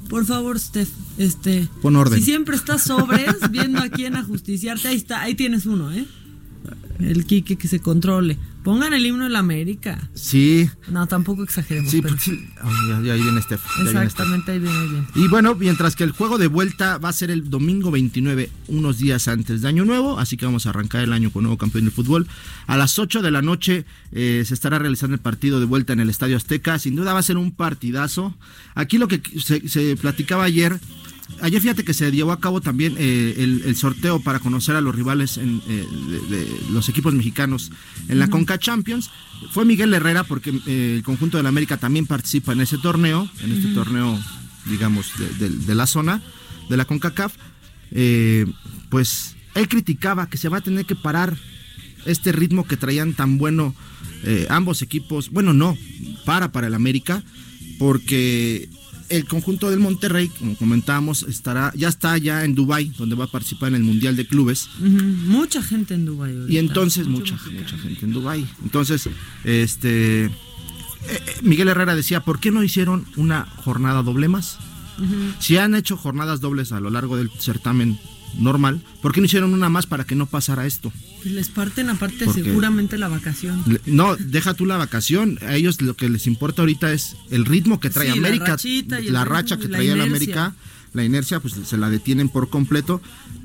por 0.08 0.24
favor, 0.26 0.58
Steph, 0.58 0.90
este. 1.18 1.68
Pon 1.82 1.96
orden. 1.96 2.18
Si 2.18 2.24
siempre 2.24 2.56
estás 2.56 2.82
sobres, 2.82 3.36
viendo 3.50 3.80
a 3.80 3.88
quién 3.88 4.16
ajusticiarte, 4.16 4.88
ahí 4.88 4.96
está, 4.96 5.22
ahí 5.22 5.34
tienes 5.34 5.66
uno, 5.66 5.92
¿eh? 5.92 6.06
El 7.00 7.24
Quique 7.24 7.56
que 7.56 7.68
se 7.68 7.80
controle. 7.80 8.38
Pongan 8.62 8.92
el 8.92 9.06
himno 9.06 9.24
de 9.24 9.30
la 9.30 9.38
América. 9.38 10.10
Sí. 10.12 10.68
No, 10.90 11.06
tampoco 11.06 11.42
exageremos. 11.42 11.90
Sí, 11.90 12.02
pero... 12.02 12.14
ahí 13.10 13.22
viene 13.22 13.40
Steph. 13.40 13.62
Exactamente, 13.86 14.52
ahí 14.52 14.58
viene, 14.58 14.78
ahí 14.78 14.88
viene. 14.88 15.06
Y 15.14 15.28
bueno, 15.28 15.54
mientras 15.54 15.96
que 15.96 16.04
el 16.04 16.12
juego 16.12 16.36
de 16.36 16.46
vuelta 16.46 16.98
va 16.98 17.08
a 17.08 17.12
ser 17.12 17.30
el 17.30 17.48
domingo 17.48 17.90
29, 17.90 18.50
unos 18.68 18.98
días 18.98 19.28
antes 19.28 19.62
de 19.62 19.68
Año 19.68 19.86
Nuevo, 19.86 20.18
así 20.18 20.36
que 20.36 20.44
vamos 20.44 20.66
a 20.66 20.70
arrancar 20.70 21.02
el 21.02 21.14
año 21.14 21.30
con 21.30 21.44
nuevo 21.44 21.56
campeón 21.56 21.86
de 21.86 21.90
fútbol. 21.90 22.26
A 22.66 22.76
las 22.76 22.98
8 22.98 23.22
de 23.22 23.30
la 23.30 23.40
noche 23.40 23.86
eh, 24.12 24.42
se 24.46 24.52
estará 24.52 24.78
realizando 24.78 25.14
el 25.14 25.20
partido 25.20 25.58
de 25.58 25.64
vuelta 25.64 25.94
en 25.94 26.00
el 26.00 26.10
Estadio 26.10 26.36
Azteca. 26.36 26.78
Sin 26.78 26.96
duda 26.96 27.14
va 27.14 27.20
a 27.20 27.22
ser 27.22 27.38
un 27.38 27.52
partidazo. 27.52 28.36
Aquí 28.74 28.98
lo 28.98 29.08
que 29.08 29.22
se, 29.40 29.66
se 29.68 29.96
platicaba 29.96 30.44
ayer 30.44 30.78
ayer 31.40 31.60
fíjate 31.60 31.84
que 31.84 31.94
se 31.94 32.10
llevó 32.10 32.32
a 32.32 32.40
cabo 32.40 32.60
también 32.60 32.94
eh, 32.98 33.34
el, 33.38 33.76
sorteo 33.76 34.20
para 34.20 34.38
conocer 34.38 34.76
a 34.76 34.80
los 34.80 34.94
rivales 34.94 35.38
en, 35.38 35.62
eh, 35.68 35.86
de, 36.28 36.60
los 36.70 36.88
equipos 36.88 37.14
mexicanos 37.14 37.70
en 38.08 38.18
la 38.18 38.28
Conca 38.28 38.58
Champions. 38.58 39.10
Fue 39.50 39.64
Miguel 39.64 39.94
Herrera 39.94 40.24
porque 40.24 40.50
eh, 40.66 40.94
el 40.96 41.02
conjunto 41.02 41.36
de 41.36 41.42
la 41.42 41.48
América 41.48 41.76
también 41.76 42.06
participa 42.06 42.52
en 42.52 42.60
ese 42.60 42.78
torneo, 42.78 43.28
en 43.42 43.52
este 43.52 43.68
torneo, 43.74 44.18
digamos, 44.66 45.12
de, 45.38 45.74
la 45.74 45.86
zona 45.86 46.22
de 46.68 46.76
la 46.76 46.84
CONCACAF. 46.84 47.34
pues 48.88 49.36
él 49.54 49.68
criticaba 49.68 50.28
que 50.28 50.38
se 50.38 50.48
va 50.48 50.58
a 50.58 50.62
tener 50.62 50.84
que 50.86 50.94
parar 50.94 51.36
este 52.06 52.32
ritmo 52.32 52.66
que 52.66 52.76
traían 52.76 53.14
tan 53.14 53.38
bueno 53.38 53.74
ambos 54.48 54.82
equipos. 54.82 55.30
Bueno, 55.30 55.52
no, 55.52 55.76
para 56.24 56.52
para 56.52 56.66
el 56.66 56.74
América 56.74 57.22
porque 57.78 58.68
el 59.10 59.26
conjunto 59.26 59.70
del 59.70 59.80
Monterrey, 59.80 60.28
como 60.28 60.56
comentábamos, 60.56 61.24
estará, 61.24 61.72
ya 61.76 61.88
está 61.88 62.16
ya 62.16 62.44
en 62.44 62.54
Dubai, 62.54 62.92
donde 62.96 63.16
va 63.16 63.24
a 63.24 63.30
participar 63.30 63.68
en 63.70 63.76
el 63.76 63.82
Mundial 63.82 64.16
de 64.16 64.26
Clubes. 64.26 64.68
Mucha 64.78 65.62
gente 65.62 65.94
en 65.94 66.06
Dubai. 66.06 66.34
Y 66.48 66.58
entonces 66.58 67.08
mucha, 67.08 67.38
mucha 67.52 67.76
gente 67.76 68.06
en 68.06 68.12
Dubai. 68.12 68.46
Entonces, 68.62 69.08
este 69.44 70.24
eh, 70.24 70.30
eh, 71.08 71.36
Miguel 71.42 71.68
Herrera 71.68 71.94
decía, 71.94 72.20
¿por 72.20 72.40
qué 72.40 72.50
no 72.50 72.62
hicieron 72.62 73.06
una 73.16 73.46
jornada 73.56 74.02
doble 74.02 74.28
más? 74.28 74.58
Si 75.38 75.56
han 75.56 75.74
hecho 75.74 75.96
jornadas 75.96 76.42
dobles 76.42 76.72
a 76.72 76.80
lo 76.80 76.90
largo 76.90 77.16
del 77.16 77.30
certamen 77.30 77.98
normal, 78.38 78.82
¿por 79.02 79.12
qué 79.12 79.20
no 79.20 79.26
hicieron 79.26 79.52
una 79.52 79.68
más 79.68 79.86
para 79.86 80.04
que 80.04 80.14
no 80.14 80.26
pasara 80.26 80.66
esto? 80.66 80.92
Pues 81.22 81.34
les 81.34 81.48
parten 81.48 81.90
aparte 81.90 82.30
seguramente 82.32 82.98
la 82.98 83.08
vacación. 83.08 83.62
No, 83.86 84.16
deja 84.16 84.54
tú 84.54 84.66
la 84.66 84.76
vacación. 84.76 85.38
A 85.46 85.56
ellos 85.56 85.80
lo 85.82 85.94
que 85.94 86.08
les 86.08 86.26
importa 86.26 86.62
ahorita 86.62 86.92
es 86.92 87.16
el 87.30 87.44
ritmo 87.44 87.80
que 87.80 87.90
trae 87.90 88.10
América. 88.10 88.56
La, 89.08 89.24
racha 89.24 89.58
que 89.58 89.68
traía 89.68 89.96
la 89.96 90.04
América, 90.04 90.54
la 90.92 91.04
inercia, 91.04 91.40
pues 91.40 91.54
se 91.64 91.76
la 91.76 91.90
detienen 91.90 92.28
por 92.28 92.48
completo. 92.48 93.00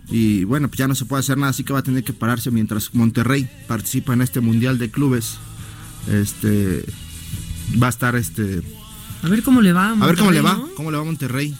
Y 0.09 0.43
bueno, 0.43 0.67
pues 0.67 0.77
ya 0.77 0.87
no 0.87 0.95
se 0.95 1.05
puede 1.05 1.21
hacer 1.21 1.37
nada, 1.37 1.49
así 1.49 1.63
que 1.63 1.73
va 1.73 1.79
a 1.79 1.83
tener 1.83 2.03
que 2.03 2.13
pararse 2.13 2.51
mientras 2.51 2.93
Monterrey 2.93 3.49
participa 3.67 4.13
en 4.13 4.21
este 4.21 4.39
Mundial 4.39 4.77
de 4.77 4.89
Clubes. 4.89 5.37
Este 6.11 6.85
va 7.81 7.87
a 7.87 7.89
estar 7.89 8.15
este. 8.15 8.61
A 9.23 9.29
ver 9.29 9.43
cómo 9.43 9.61
le 9.61 9.73
va. 9.73 9.91
A, 9.91 10.05
ver 10.05 10.17
cómo 10.17 10.31
le 10.31 10.41
va, 10.41 10.61
cómo 10.75 10.91
le 10.91 10.97
va 10.97 11.03
a 11.03 11.05
Monterrey. 11.05 11.55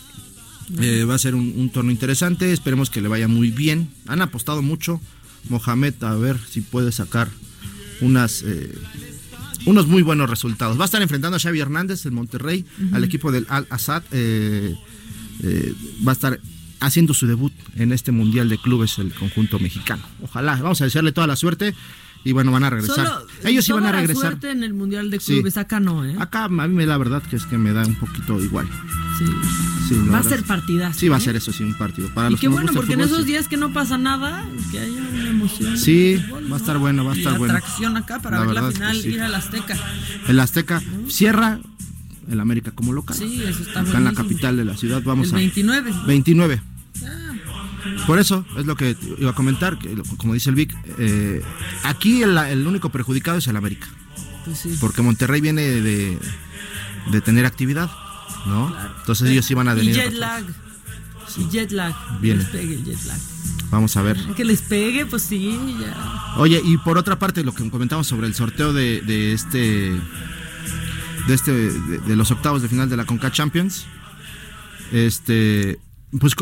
Eh, 0.80 1.04
va 1.04 1.16
a 1.16 1.20
ser 1.20 1.36
un, 1.36 1.70
torneo 1.70 1.92
interesante, 1.92 2.52
esperemos 2.52 2.90
que 2.90 3.02
le 3.02 3.08
vaya 3.08 3.28
muy 3.28 3.52
bien. 3.52 3.90
Han 4.08 4.22
apostado 4.22 4.62
mucho. 4.62 5.00
Mohamed, 5.50 5.94
a 6.04 6.16
ver 6.16 6.40
si 6.50 6.62
puede 6.62 6.92
sacar 6.92 7.30
unas, 8.02 8.42
eh, 8.42 8.74
unos 9.66 9.88
muy 9.88 10.02
buenos 10.02 10.30
resultados. 10.30 10.78
Va 10.80 10.84
a 10.84 10.86
estar 10.86 11.02
enfrentando 11.02 11.38
a 11.38 11.40
Xavi 11.40 11.60
Hernández, 11.60 12.06
el 12.06 12.12
Monterrey, 12.14 12.66
al 12.92 13.04
equipo 13.04 13.32
del 13.32 13.46
Al-Assad. 13.50 14.04
Eh, 14.12 14.76
va 16.06 16.12
a 16.12 16.14
estar 16.14 16.40
haciendo 16.80 17.14
su 17.14 17.28
debut 17.28 17.54
en 17.76 17.92
este 17.92 18.12
Mundial 18.12 18.50
de 18.50 18.58
Clubes, 18.58 18.98
el 18.98 19.14
conjunto 19.14 19.60
mexicano. 19.60 20.04
Ojalá, 20.24 20.56
vamos 20.56 20.82
a 20.82 20.86
desearle 20.86 21.12
toda 21.12 21.28
la 21.28 21.36
suerte 21.36 21.76
y 22.26 22.32
bueno, 22.32 22.52
van 22.52 22.64
a 22.64 22.72
regresar. 22.72 23.08
Ellos 23.44 23.70
iban 23.70 23.86
a 23.86 23.92
regresar. 23.92 24.22
suerte 24.22 24.50
en 24.50 24.64
el 24.64 24.74
Mundial 24.74 25.12
de 25.12 25.20
Clubes, 25.20 25.58
acá 25.58 25.80
no, 25.80 26.04
¿eh? 26.04 26.16
Acá 26.20 26.46
a 26.46 26.50
mí 26.50 26.74
me 26.74 26.88
la 26.88 26.98
verdad 26.98 27.22
que 27.22 27.36
es 27.36 27.46
que 27.46 27.60
me 27.60 27.72
da 27.72 27.86
un 27.86 27.94
poquito 27.94 28.42
igual. 28.44 28.68
Sí. 29.88 29.96
va 30.12 30.18
a 30.18 30.24
ser 30.24 30.44
partidazo. 30.44 31.00
Sí, 31.00 31.08
va 31.08 31.18
a 31.18 31.20
¿eh? 31.20 31.22
ser 31.22 31.36
eso, 31.36 31.54
sí, 31.54 31.64
un 31.64 31.76
partido. 31.76 32.10
Para 32.10 32.32
y 32.32 32.36
qué 32.36 32.48
bueno, 32.48 32.74
porque 32.74 32.94
en 32.94 33.02
esos 33.02 33.26
días 33.26 33.48
que 33.48 33.58
no 33.58 33.72
pasa 33.72 34.00
nada, 34.00 34.44
que 34.72 34.80
haya 34.80 34.92
una 34.92 35.30
emoción. 35.30 35.78
Sí, 35.78 36.20
va 36.52 36.56
a 36.56 36.60
estar 36.60 36.80
bueno, 36.80 37.06
va 37.06 37.14
a 37.14 37.16
estar 37.16 37.38
bueno. 37.38 37.54
atracción 37.54 37.96
acá 37.96 38.20
para 38.20 38.40
ver 38.40 38.56
la 38.56 38.72
final, 38.72 39.06
ir 39.06 39.22
al 39.22 39.36
Azteca. 39.36 39.78
El 40.28 40.40
Azteca 40.40 40.82
cierra 41.08 41.60
el 42.28 42.40
América 42.40 42.72
como 42.72 42.92
local. 42.92 43.16
Sí, 43.16 43.44
eso 43.44 43.62
está 43.62 43.82
Acá 43.82 44.00
en 44.00 44.04
la 44.04 44.14
capital 44.14 44.58
de 44.58 44.66
la 44.66 44.76
ciudad 44.76 45.04
vamos 45.04 45.28
el 45.28 45.36
29. 45.36 45.92
a... 45.92 46.06
29. 46.08 46.62
Por 48.08 48.20
eso 48.20 48.46
es 48.58 48.66
lo 48.66 48.76
que 48.76 48.96
iba 49.18 49.32
a 49.32 49.36
comentar, 49.36 49.78
que, 49.78 49.96
como 50.18 50.34
dice 50.34 50.50
el 50.50 50.56
Vic, 50.56 50.76
eh, 50.98 51.42
aquí 51.84 52.24
el, 52.24 52.38
el, 52.38 52.66
único 52.68 52.90
perjudicado 52.90 53.38
es 53.38 53.48
el 53.48 53.56
América. 53.56 53.88
Pues 54.46 54.60
sí. 54.60 54.76
Porque 54.80 55.02
Monterrey 55.02 55.42
viene 55.42 55.62
de, 55.64 56.18
de 57.12 57.22
tener 57.22 57.46
actividad, 57.46 57.90
¿no? 58.46 58.76
Entonces 59.00 59.30
ellos 59.30 59.50
iban 59.52 59.68
a 59.68 59.74
Y 59.74 59.78
venir. 59.78 59.96
jet 59.96 60.14
lag. 60.14 60.44
Y 61.38 61.50
jet 61.50 61.72
lag. 61.72 61.94
Viene. 62.22 62.40
Les 62.44 62.50
pegue 62.50 62.76
el 62.76 62.84
jet 62.86 63.04
lag. 63.06 63.20
Vamos 63.72 63.98
a 63.98 64.02
ver. 64.02 64.18
Que 64.36 64.46
les 64.46 64.62
pegue, 64.62 65.06
pues 65.06 65.24
sí, 65.24 65.60
ya. 65.82 66.36
Oye, 66.38 66.62
y 66.64 66.78
por 66.78 66.98
otra 66.98 67.18
parte, 67.18 67.44
lo 67.44 67.54
que 67.54 67.68
comentamos 67.70 68.08
sobre 68.08 68.28
el 68.28 68.34
sorteo 68.36 68.74
de, 68.74 69.02
de 69.02 69.34
este. 69.34 70.00
De 71.28 71.34
este. 71.34 71.52
De, 71.52 71.98
de 72.00 72.16
los 72.16 72.30
octavos 72.32 72.62
de 72.62 72.70
final 72.70 72.90
de 72.90 72.98
la 72.98 73.06
Conca 73.06 73.32
Champions. 73.32 73.86
Este. 74.92 75.80
Pues. 76.20 76.36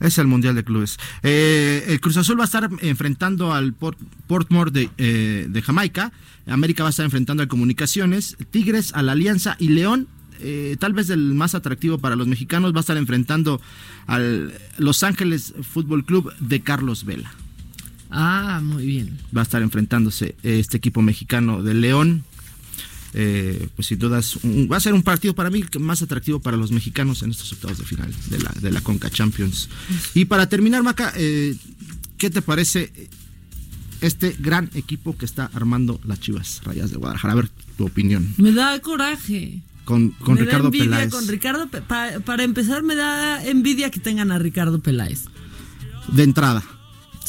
Es 0.00 0.18
el 0.18 0.26
Mundial 0.26 0.54
de 0.54 0.64
Clubes. 0.64 0.98
Eh, 1.22 1.84
el 1.88 2.00
Cruz 2.00 2.16
Azul 2.16 2.38
va 2.38 2.44
a 2.44 2.46
estar 2.46 2.68
enfrentando 2.82 3.52
al 3.52 3.72
Port, 3.72 3.98
Portmore 4.26 4.70
de, 4.70 4.90
eh, 4.98 5.46
de 5.48 5.62
Jamaica. 5.62 6.12
América 6.46 6.82
va 6.82 6.88
a 6.88 6.90
estar 6.90 7.04
enfrentando 7.04 7.42
al 7.42 7.48
Comunicaciones. 7.48 8.36
Tigres 8.50 8.92
a 8.94 9.02
la 9.02 9.12
Alianza. 9.12 9.56
Y 9.58 9.68
León, 9.68 10.08
eh, 10.40 10.76
tal 10.78 10.92
vez 10.92 11.10
el 11.10 11.34
más 11.34 11.54
atractivo 11.54 11.98
para 11.98 12.16
los 12.16 12.26
mexicanos, 12.26 12.74
va 12.74 12.78
a 12.78 12.80
estar 12.80 12.96
enfrentando 12.96 13.60
al 14.06 14.52
Los 14.78 15.02
Ángeles 15.04 15.54
Fútbol 15.62 16.04
Club 16.04 16.32
de 16.38 16.60
Carlos 16.60 17.04
Vela 17.04 17.32
Ah, 18.10 18.60
muy 18.62 18.84
bien. 18.86 19.18
va 19.36 19.40
a 19.40 19.44
estar 19.44 19.62
enfrentándose 19.62 20.36
este 20.42 20.76
equipo 20.76 21.02
mexicano 21.02 21.62
de 21.62 21.74
León. 21.74 22.24
Eh, 23.16 23.68
pues 23.76 23.86
sin 23.86 23.98
dudas 24.00 24.36
un- 24.42 24.68
va 24.70 24.76
a 24.76 24.80
ser 24.80 24.92
un 24.92 25.02
partido 25.04 25.34
para 25.34 25.48
mí 25.48 25.64
más 25.78 26.02
atractivo 26.02 26.40
para 26.40 26.56
los 26.56 26.72
mexicanos 26.72 27.22
en 27.22 27.30
estos 27.30 27.52
octavos 27.52 27.78
de 27.78 27.84
final 27.84 28.12
de 28.28 28.38
la, 28.40 28.50
de 28.60 28.70
la 28.72 28.80
Conca 28.80 29.08
Champions. 29.08 29.68
Y 30.14 30.24
para 30.24 30.48
terminar, 30.48 30.82
Maca, 30.82 31.12
eh, 31.16 31.54
¿qué 32.18 32.28
te 32.30 32.42
parece 32.42 32.92
este 34.00 34.34
gran 34.38 34.68
equipo 34.74 35.16
que 35.16 35.24
está 35.24 35.48
armando 35.54 36.00
las 36.04 36.18
Chivas 36.20 36.60
Rayas 36.64 36.90
de 36.90 36.96
Guadalajara? 36.96 37.32
A 37.32 37.36
ver 37.36 37.48
tu 37.76 37.86
opinión. 37.86 38.34
Me 38.36 38.50
da 38.52 38.78
coraje. 38.80 39.60
Con, 39.84 40.10
con 40.10 40.34
me 40.34 40.40
da 40.40 40.46
Ricardo 40.46 40.66
envidia 40.68 40.84
Peláez. 40.86 41.10
Con 41.10 41.28
Ricardo 41.28 41.68
pa- 41.68 42.18
para 42.24 42.42
empezar, 42.42 42.82
me 42.82 42.94
da 42.96 43.44
envidia 43.46 43.90
que 43.90 44.00
tengan 44.00 44.32
a 44.32 44.38
Ricardo 44.38 44.80
Peláez. 44.80 45.24
De 46.08 46.22
entrada. 46.24 46.64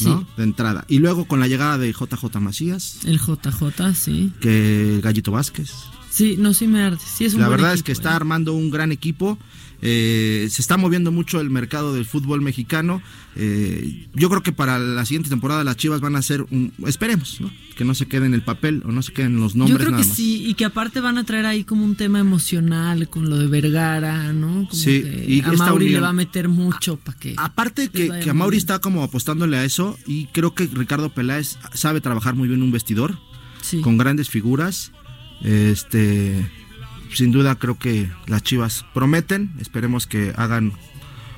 ¿No? 0.00 0.20
Sí. 0.20 0.26
De 0.36 0.42
entrada. 0.44 0.84
Y 0.88 0.98
luego 0.98 1.26
con 1.26 1.40
la 1.40 1.48
llegada 1.48 1.78
de 1.78 1.92
JJ 1.92 2.40
Macías, 2.40 2.98
El 3.04 3.18
JJ, 3.18 3.94
sí. 3.94 4.32
que 4.40 5.00
Gallito 5.02 5.32
Vázquez. 5.32 5.70
Sí, 6.10 6.36
no, 6.38 6.54
sí 6.54 6.66
me 6.66 6.82
arde. 6.82 6.98
Sí 7.04 7.26
es 7.26 7.34
un 7.34 7.40
La 7.40 7.48
buen 7.48 7.60
verdad 7.60 7.74
es 7.74 7.82
que 7.82 7.92
está 7.92 8.12
¿eh? 8.12 8.14
armando 8.14 8.54
un 8.54 8.70
gran 8.70 8.90
equipo. 8.92 9.38
Eh, 9.82 10.48
se 10.50 10.62
está 10.62 10.76
moviendo 10.76 11.12
mucho 11.12 11.40
el 11.40 11.50
mercado 11.50 11.92
del 11.94 12.06
fútbol 12.06 12.40
mexicano. 12.40 13.02
Eh, 13.34 14.06
yo 14.14 14.28
creo 14.30 14.42
que 14.42 14.52
para 14.52 14.78
la 14.78 15.04
siguiente 15.04 15.28
temporada 15.28 15.62
las 15.64 15.76
Chivas 15.76 16.00
van 16.00 16.16
a 16.16 16.22
ser 16.22 16.42
un, 16.50 16.72
esperemos, 16.86 17.40
¿no? 17.40 17.50
Que 17.76 17.84
no 17.84 17.94
se 17.94 18.06
queden 18.06 18.28
en 18.28 18.34
el 18.34 18.42
papel 18.42 18.82
o 18.86 18.92
no 18.92 19.02
se 19.02 19.12
queden 19.12 19.34
en 19.34 19.40
los 19.40 19.52
Yo 19.52 19.58
nombres 19.58 19.76
creo 19.78 19.90
nada 19.90 20.02
que 20.02 20.08
más. 20.08 20.16
sí, 20.16 20.44
y 20.46 20.54
que 20.54 20.64
aparte 20.64 21.00
van 21.00 21.18
a 21.18 21.24
traer 21.24 21.44
ahí 21.44 21.62
como 21.64 21.84
un 21.84 21.94
tema 21.94 22.18
emocional 22.20 23.08
con 23.10 23.28
lo 23.28 23.36
de 23.36 23.46
Vergara, 23.48 24.32
¿no? 24.32 24.66
Como 24.68 24.72
Sí, 24.72 25.02
que 25.02 25.24
y 25.28 25.40
a 25.42 25.52
Mauri 25.52 25.90
le 25.90 26.00
va 26.00 26.08
a 26.08 26.12
meter 26.14 26.48
mucho 26.48 26.96
para 26.96 27.18
que... 27.18 27.34
Aparte 27.36 27.88
que, 27.88 28.08
que 28.22 28.30
a 28.30 28.34
Mauri 28.34 28.56
está 28.56 28.78
como 28.78 29.02
apostándole 29.02 29.58
a 29.58 29.64
eso 29.64 29.98
y 30.06 30.26
creo 30.28 30.54
que 30.54 30.66
Ricardo 30.72 31.10
Peláez 31.10 31.58
sabe 31.74 32.00
trabajar 32.00 32.34
muy 32.34 32.48
bien 32.48 32.62
un 32.62 32.72
vestidor 32.72 33.18
Sí. 33.60 33.80
con 33.80 33.98
grandes 33.98 34.30
figuras. 34.30 34.92
Este, 35.42 36.48
sin 37.16 37.32
duda 37.32 37.54
creo 37.54 37.78
que 37.78 38.10
las 38.26 38.42
Chivas 38.42 38.84
prometen. 38.92 39.52
Esperemos 39.58 40.06
que 40.06 40.34
hagan 40.36 40.72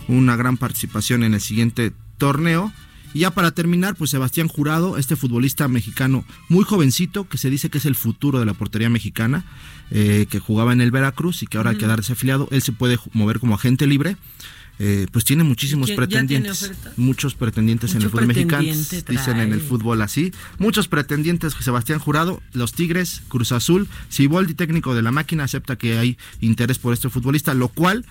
una 0.09 0.37
gran 0.37 0.57
participación 0.57 1.23
en 1.23 1.35
el 1.35 1.41
siguiente 1.41 1.93
torneo. 2.19 2.73
Y 3.15 3.21
ya 3.21 3.31
para 3.31 3.53
terminar, 3.53 3.95
pues 3.95 4.11
Sebastián 4.11 4.49
Jurado, 4.49 4.99
este 4.99 5.17
futbolista 5.17 5.67
mexicano 5.69 6.25
muy 6.49 6.65
jovencito, 6.65 7.29
que 7.29 7.39
se 7.39 7.49
dice 7.49 7.71
que 7.71 7.79
es 7.79 7.87
el 7.87 7.95
futuro 7.95 8.39
de 8.39 8.45
la 8.45 8.55
portería 8.55 8.91
mexicana, 8.91 9.45
eh, 9.91 10.27
que 10.29 10.41
jugaba 10.41 10.73
en 10.73 10.81
el 10.81 10.91
Veracruz 10.91 11.43
y 11.43 11.47
que 11.47 11.57
ahora 11.57 11.71
hay 11.71 11.79
que 11.79 11.87
darse 11.87 12.13
afiliado. 12.13 12.49
Él 12.51 12.61
se 12.61 12.73
puede 12.73 12.99
mover 13.13 13.39
como 13.39 13.55
agente 13.55 13.87
libre. 13.87 14.17
Eh, 14.81 15.07
pues 15.11 15.25
tiene 15.25 15.43
muchísimos 15.43 15.89
¿Ya 15.89 15.95
tiene 15.95 16.07
pretendientes. 16.07 16.73
Muchos 16.97 17.35
pretendientes 17.35 17.95
en 17.95 18.03
el 18.03 18.11
fútbol 18.11 18.27
mexicano. 18.27 18.63
Dicen 18.63 19.41
en 19.41 19.53
el 19.53 19.61
fútbol 19.61 20.01
así. 20.03 20.33
Muchos 20.59 20.89
pretendientes, 20.89 21.55
Sebastián 21.55 21.99
Jurado, 21.99 22.41
los 22.53 22.73
Tigres, 22.73 23.23
Cruz 23.29 23.53
Azul, 23.53 23.89
Siboldi, 24.09 24.55
técnico 24.55 24.95
de 24.95 25.03
la 25.03 25.11
máquina, 25.11 25.45
acepta 25.45 25.77
que 25.77 25.99
hay 25.99 26.17
interés 26.41 26.79
por 26.79 26.95
este 26.95 27.09
futbolista, 27.09 27.55
lo 27.55 27.69
cual, 27.69 28.05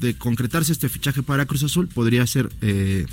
de 0.00 0.14
concretarse 0.14 0.72
este 0.72 0.88
fichaje 0.88 1.22
para 1.22 1.44
Cruz 1.46 1.62
Azul, 1.64 1.88
podría 1.88 2.26
ser 2.26 2.50
eh, 2.62 3.06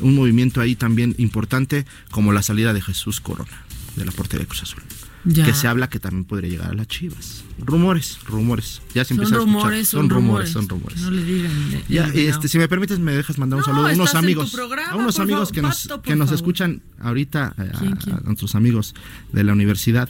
un 0.00 0.14
movimiento 0.14 0.60
ahí 0.60 0.76
también 0.76 1.14
importante, 1.18 1.84
como 2.10 2.32
la 2.32 2.42
salida 2.42 2.72
de 2.72 2.80
Jesús 2.80 3.20
Corona, 3.20 3.64
de 3.96 4.04
la 4.04 4.12
portería 4.12 4.44
de 4.44 4.48
Cruz 4.48 4.62
Azul. 4.62 4.82
Ya. 5.28 5.44
Que 5.44 5.52
se 5.54 5.66
habla 5.66 5.88
que 5.88 5.98
también 5.98 6.24
podría 6.24 6.48
llegar 6.48 6.70
a 6.70 6.74
las 6.74 6.86
Chivas. 6.86 7.42
Rumores, 7.58 8.18
rumores. 8.26 8.80
Ya 8.94 9.04
se 9.04 9.08
son 9.14 9.16
empieza 9.24 9.34
a 9.34 9.38
escuchar. 9.38 9.56
rumores, 9.62 9.88
son 9.88 10.08
rumores, 10.08 10.50
son 10.50 10.68
rumores. 10.68 11.00
No 11.02 11.10
le 11.10 11.24
digan. 11.24 11.52
Ya, 11.88 12.04
este, 12.14 12.46
si 12.48 12.58
me 12.58 12.68
permites, 12.68 12.98
me 13.00 13.12
dejas 13.12 13.36
mandar 13.36 13.56
un 13.58 13.60
No, 13.62 13.66
saludo 13.66 13.88
a 13.88 13.92
unos 13.92 14.14
amigos. 14.14 14.52
programa, 14.52 14.90
a 14.92 14.96
unos 14.96 15.18
amigos 15.18 15.48
favor, 15.48 15.54
que 15.54 15.62
nos, 15.62 15.82
Pato, 15.88 16.02
que 16.02 16.14
nos 16.14 16.26
favor. 16.28 16.34
escuchan 16.36 16.82
ahorita, 17.00 17.54
eh, 17.58 17.70
a, 17.74 17.78
¿Quién, 17.78 17.96
quién? 17.96 18.16
a 18.16 18.20
nuestros 18.20 18.54
amigos 18.54 18.94
de 19.32 19.42
la 19.42 19.52
universidad, 19.52 20.08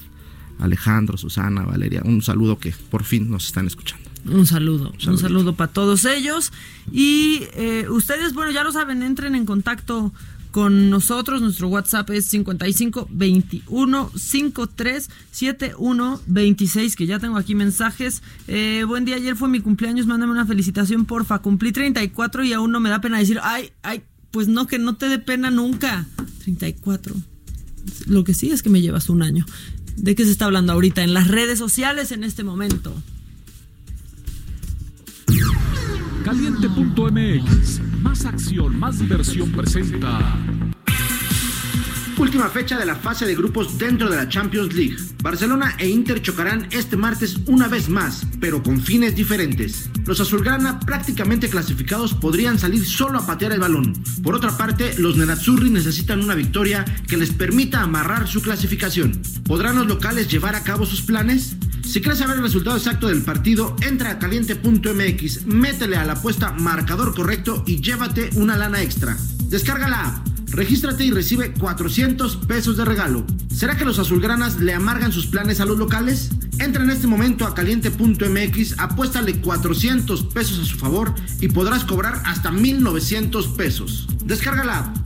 Alejandro, 0.58 1.16
Susana, 1.16 1.62
Valeria. 1.62 2.02
Un 2.04 2.20
saludo 2.22 2.58
que 2.58 2.74
por 2.90 3.04
fin 3.04 3.30
nos 3.30 3.46
están 3.46 3.66
escuchando. 3.66 4.04
Un 4.26 4.44
saludo, 4.46 4.92
un 5.06 5.18
saludo 5.18 5.54
para 5.54 5.72
todos 5.72 6.04
ellos. 6.04 6.52
Y 6.92 7.42
eh, 7.54 7.86
ustedes, 7.88 8.34
bueno, 8.34 8.50
ya 8.50 8.64
lo 8.64 8.72
saben, 8.72 9.02
entren 9.02 9.34
en 9.34 9.46
contacto 9.46 10.12
con 10.56 10.88
nosotros. 10.88 11.42
Nuestro 11.42 11.68
WhatsApp 11.68 12.08
es 12.08 12.28
55 12.28 13.08
21 13.10 14.10
53 14.16 15.10
71 15.30 16.20
26, 16.26 16.96
que 16.96 17.06
ya 17.06 17.18
tengo 17.18 17.36
aquí 17.36 17.54
mensajes. 17.54 18.22
Eh, 18.48 18.84
buen 18.88 19.04
día, 19.04 19.16
ayer 19.16 19.36
fue 19.36 19.50
mi 19.50 19.60
cumpleaños, 19.60 20.06
mándame 20.06 20.32
una 20.32 20.46
felicitación, 20.46 21.04
porfa. 21.04 21.40
Cumplí 21.40 21.72
34 21.72 22.42
y 22.42 22.54
aún 22.54 22.72
no 22.72 22.80
me 22.80 22.88
da 22.88 23.02
pena 23.02 23.18
decir, 23.18 23.38
ay, 23.42 23.70
ay, 23.82 24.02
pues 24.30 24.48
no, 24.48 24.66
que 24.66 24.78
no 24.78 24.96
te 24.96 25.10
dé 25.10 25.18
pena 25.18 25.50
nunca. 25.50 26.06
34. 26.44 27.14
Lo 28.06 28.24
que 28.24 28.32
sí 28.32 28.50
es 28.50 28.62
que 28.62 28.70
me 28.70 28.80
llevas 28.80 29.10
un 29.10 29.22
año. 29.22 29.44
¿De 29.98 30.14
qué 30.14 30.24
se 30.24 30.30
está 30.30 30.46
hablando 30.46 30.72
ahorita? 30.72 31.02
En 31.02 31.12
las 31.12 31.28
redes 31.28 31.58
sociales 31.58 32.12
en 32.12 32.24
este 32.24 32.44
momento. 32.44 32.94
Caliente.mx, 36.26 37.80
más 38.02 38.26
acción, 38.26 38.76
más 38.76 38.98
diversión 38.98 39.52
presenta. 39.52 40.36
Última 42.18 42.48
fecha 42.48 42.76
de 42.76 42.84
la 42.84 42.96
fase 42.96 43.26
de 43.26 43.36
grupos 43.36 43.78
dentro 43.78 44.10
de 44.10 44.16
la 44.16 44.28
Champions 44.28 44.74
League. 44.74 44.96
Barcelona 45.22 45.76
e 45.78 45.88
Inter 45.88 46.20
chocarán 46.20 46.66
este 46.72 46.96
martes 46.96 47.36
una 47.46 47.68
vez 47.68 47.88
más, 47.88 48.26
pero 48.40 48.60
con 48.60 48.80
fines 48.80 49.14
diferentes. 49.14 49.88
Los 50.04 50.18
azulgrana 50.18 50.80
prácticamente 50.80 51.48
clasificados 51.48 52.12
podrían 52.12 52.58
salir 52.58 52.84
solo 52.84 53.20
a 53.20 53.26
patear 53.26 53.52
el 53.52 53.60
balón. 53.60 53.92
Por 54.24 54.34
otra 54.34 54.50
parte, 54.56 54.98
los 54.98 55.16
Nerazzurri 55.16 55.70
necesitan 55.70 56.24
una 56.24 56.34
victoria 56.34 56.84
que 57.06 57.16
les 57.16 57.30
permita 57.30 57.82
amarrar 57.82 58.26
su 58.26 58.42
clasificación. 58.42 59.12
¿Podrán 59.44 59.76
los 59.76 59.86
locales 59.86 60.28
llevar 60.28 60.56
a 60.56 60.64
cabo 60.64 60.86
sus 60.86 61.02
planes? 61.02 61.56
Si 61.86 62.00
quieres 62.00 62.18
saber 62.18 62.36
el 62.36 62.42
resultado 62.42 62.76
exacto 62.76 63.06
del 63.06 63.22
partido, 63.22 63.76
entra 63.80 64.10
a 64.10 64.18
caliente.mx, 64.18 65.46
métele 65.46 65.96
a 65.96 66.04
la 66.04 66.14
apuesta 66.14 66.50
marcador 66.52 67.14
correcto 67.14 67.62
y 67.64 67.80
llévate 67.80 68.30
una 68.34 68.56
lana 68.56 68.82
extra. 68.82 69.16
Descarga 69.48 69.88
la 69.88 70.08
app. 70.08 70.26
Regístrate 70.50 71.04
y 71.04 71.10
recibe 71.10 71.52
400 71.52 72.36
pesos 72.48 72.76
de 72.76 72.84
regalo. 72.84 73.24
¿Será 73.54 73.76
que 73.76 73.84
los 73.84 73.98
azulgranas 73.98 74.60
le 74.60 74.74
amargan 74.74 75.12
sus 75.12 75.26
planes 75.26 75.60
a 75.60 75.64
los 75.64 75.78
locales? 75.78 76.30
Entra 76.58 76.82
en 76.82 76.90
este 76.90 77.06
momento 77.06 77.46
a 77.46 77.54
caliente.mx, 77.54 78.78
apuéstale 78.78 79.40
400 79.40 80.24
pesos 80.26 80.58
a 80.58 80.64
su 80.64 80.78
favor 80.78 81.14
y 81.40 81.48
podrás 81.48 81.84
cobrar 81.84 82.20
hasta 82.24 82.50
1900 82.50 83.48
pesos. 83.48 84.08
Descarga 84.24 84.64
la 84.64 84.78
app, 84.78 85.05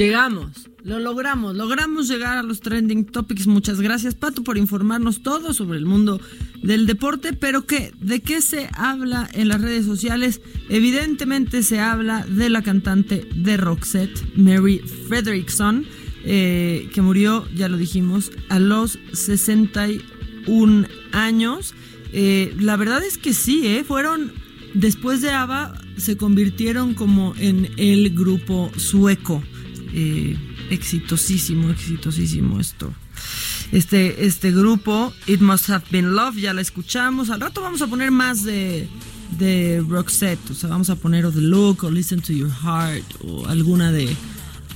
Llegamos, 0.00 0.70
lo 0.82 0.98
logramos, 0.98 1.54
logramos 1.54 2.08
llegar 2.08 2.38
a 2.38 2.42
los 2.42 2.62
trending 2.62 3.04
topics. 3.04 3.46
Muchas 3.46 3.82
gracias, 3.82 4.14
Pato, 4.14 4.42
por 4.42 4.56
informarnos 4.56 5.22
todo 5.22 5.52
sobre 5.52 5.76
el 5.76 5.84
mundo 5.84 6.22
del 6.62 6.86
deporte. 6.86 7.34
Pero 7.34 7.66
¿qué? 7.66 7.92
¿de 8.00 8.22
qué 8.22 8.40
se 8.40 8.70
habla 8.72 9.28
en 9.34 9.48
las 9.48 9.60
redes 9.60 9.84
sociales? 9.84 10.40
Evidentemente 10.70 11.62
se 11.62 11.80
habla 11.80 12.24
de 12.24 12.48
la 12.48 12.62
cantante 12.62 13.28
de 13.34 13.58
Roxette, 13.58 14.18
Mary 14.36 14.78
Frederickson, 15.06 15.84
eh, 16.24 16.88
que 16.94 17.02
murió, 17.02 17.46
ya 17.54 17.68
lo 17.68 17.76
dijimos, 17.76 18.32
a 18.48 18.58
los 18.58 18.98
61 19.12 20.88
años. 21.12 21.74
Eh, 22.14 22.56
la 22.58 22.78
verdad 22.78 23.04
es 23.04 23.18
que 23.18 23.34
sí, 23.34 23.66
¿eh? 23.66 23.84
fueron 23.86 24.32
después 24.72 25.20
de 25.20 25.32
ABBA 25.32 25.74
se 25.98 26.16
convirtieron 26.16 26.94
como 26.94 27.34
en 27.36 27.68
el 27.76 28.14
grupo 28.14 28.72
sueco. 28.78 29.42
Eh, 29.92 30.36
exitosísimo, 30.70 31.70
exitosísimo 31.70 32.60
esto. 32.60 32.92
Este, 33.72 34.26
este 34.26 34.50
grupo, 34.50 35.12
It 35.26 35.40
Must 35.40 35.70
Have 35.70 35.84
Been 35.90 36.14
Love, 36.14 36.36
ya 36.36 36.54
la 36.54 36.60
escuchamos. 36.60 37.30
Al 37.30 37.40
rato 37.40 37.60
vamos 37.60 37.82
a 37.82 37.86
poner 37.86 38.10
más 38.10 38.42
de, 38.44 38.88
de 39.38 39.84
Roxette, 39.86 40.50
o 40.50 40.54
sea, 40.54 40.68
vamos 40.68 40.90
a 40.90 40.96
poner 40.96 41.26
o 41.26 41.32
The 41.32 41.40
Look 41.40 41.84
o 41.84 41.90
Listen 41.90 42.20
to 42.20 42.32
Your 42.32 42.50
Heart 42.50 43.04
o 43.20 43.46
alguna 43.46 43.92
de, 43.92 44.16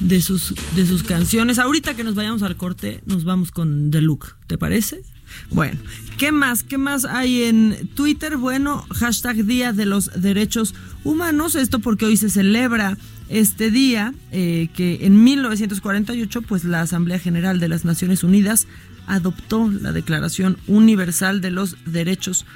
de, 0.01 0.21
sus, 0.21 0.55
de 0.77 0.87
sus 0.87 1.03
canciones. 1.03 1.59
Ahorita 1.59 1.95
que 1.95 2.05
nos 2.05 2.15
vayamos 2.15 2.43
al 2.43 2.57
corte, 2.57 3.03
nos 3.07 3.25
vamos 3.25 3.51
con 3.51 3.91
The 3.91 4.01
Look, 4.01 4.37
¿te 4.47 4.59
parece? 4.59 5.03
Bueno, 5.51 5.81
¿qué 6.19 6.33
más? 6.33 6.63
¿Qué 6.63 6.79
más 6.79 7.05
hay 7.05 7.45
en 7.45 7.89
Twitter? 7.95 8.37
Bueno, 8.37 8.87
hashtag 8.91 9.45
Día 9.45 9.73
de 9.73 9.87
los 9.87 10.11
Derechos 10.21 10.75
Humanos. 11.03 11.55
Esto 11.55 11.81
porque 11.81 12.05
hoy 12.05 12.17
se 12.17 12.31
celebra 12.31 12.97
este 13.35 13.73
día 13.73 14.15
eh, 14.31 14.69
que 14.75 15.07
en 15.07 15.25
1948 15.25 16.43
pues 16.43 16.63
la 16.65 16.83
Asamblea 16.83 17.19
General 17.19 17.59
de 17.59 17.69
las 17.69 17.85
Naciones 17.85 18.23
Unidas 18.23 18.69
adoptó 19.09 19.69
la 19.69 19.91
Declaración 19.91 20.57
Universal 20.69 21.41
de 21.41 21.51
los 21.51 21.77
Derechos 21.85 22.47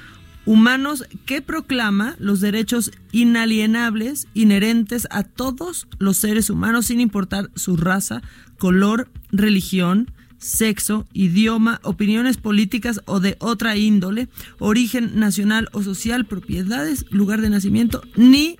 Humanos 0.45 1.03
que 1.25 1.41
proclama 1.41 2.15
los 2.17 2.39
derechos 2.39 2.91
inalienables 3.11 4.27
inherentes 4.33 5.05
a 5.11 5.23
todos 5.23 5.85
los 5.99 6.15
seres 6.15 6.49
humanos 6.49 6.85
sin 6.85 7.01
importar 7.01 7.51
su 7.55 7.75
raza, 7.75 8.21
color, 8.57 9.09
religión, 9.33 10.09
sexo, 10.37 11.05
idioma, 11.11 11.81
opiniones 11.83 12.37
políticas 12.37 13.01
o 13.05 13.19
de 13.19 13.35
otra 13.39 13.75
índole, 13.75 14.29
origen 14.59 15.19
nacional 15.19 15.67
o 15.73 15.83
social, 15.83 16.25
propiedades, 16.25 17.05
lugar 17.11 17.41
de 17.41 17.49
nacimiento, 17.49 18.01
ni 18.15 18.57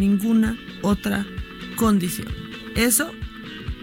ninguna 0.00 0.58
otra 0.82 1.26
condición. 1.76 2.28
Eso 2.74 3.10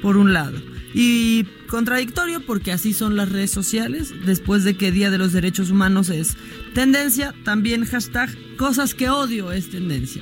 por 0.02 0.18
un 0.18 0.34
lado. 0.34 0.58
Y 0.94 1.46
contradictorio 1.68 2.42
porque 2.46 2.72
así 2.72 2.94
son 2.94 3.16
las 3.16 3.30
redes 3.30 3.52
sociales. 3.52 4.14
Después 4.26 4.64
de 4.64 4.76
que 4.76 4.92
Día 4.92 5.10
de 5.10 5.18
los 5.18 5.34
Derechos 5.34 5.70
Humanos 5.70 6.10
es 6.10 6.38
tendencia, 6.74 7.34
también 7.44 7.86
hashtag 7.86 8.30
cosas 8.58 8.94
que 8.94 9.10
odio 9.10 9.52
es 9.52 9.70
tendencia. 9.70 10.22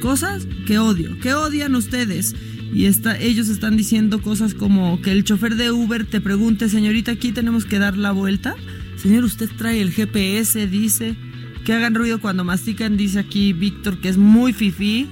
Cosas 0.00 0.46
que 0.66 0.78
odio. 0.78 1.16
¿Qué 1.20 1.34
odian 1.34 1.74
ustedes? 1.74 2.34
Y 2.72 2.86
está, 2.86 3.18
ellos 3.18 3.48
están 3.48 3.76
diciendo 3.76 4.22
cosas 4.22 4.54
como 4.54 5.00
que 5.02 5.12
el 5.12 5.24
chofer 5.24 5.56
de 5.56 5.70
Uber 5.70 6.06
te 6.06 6.20
pregunte, 6.20 6.68
señorita, 6.68 7.12
aquí 7.12 7.32
tenemos 7.32 7.64
que 7.64 7.78
dar 7.78 7.96
la 7.96 8.12
vuelta. 8.12 8.56
Señor, 8.96 9.24
usted 9.24 9.50
trae 9.56 9.80
el 9.80 9.92
GPS, 9.92 10.66
dice. 10.66 11.16
Que 11.64 11.72
hagan 11.72 11.94
ruido 11.94 12.20
cuando 12.20 12.44
mastican, 12.44 12.96
dice 12.96 13.18
aquí 13.18 13.52
Víctor, 13.52 13.98
que 13.98 14.08
es 14.08 14.16
muy 14.16 14.52
fifí. 14.52 15.08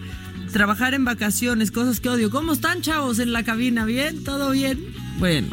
Trabajar 0.52 0.94
en 0.94 1.04
vacaciones, 1.04 1.70
cosas 1.70 2.00
que 2.00 2.08
odio. 2.08 2.30
¿Cómo 2.30 2.52
están, 2.52 2.82
chavos, 2.82 3.20
en 3.20 3.32
la 3.32 3.44
cabina? 3.44 3.84
¿Bien? 3.84 4.24
¿Todo 4.24 4.50
bien? 4.50 4.84
Bueno. 5.18 5.48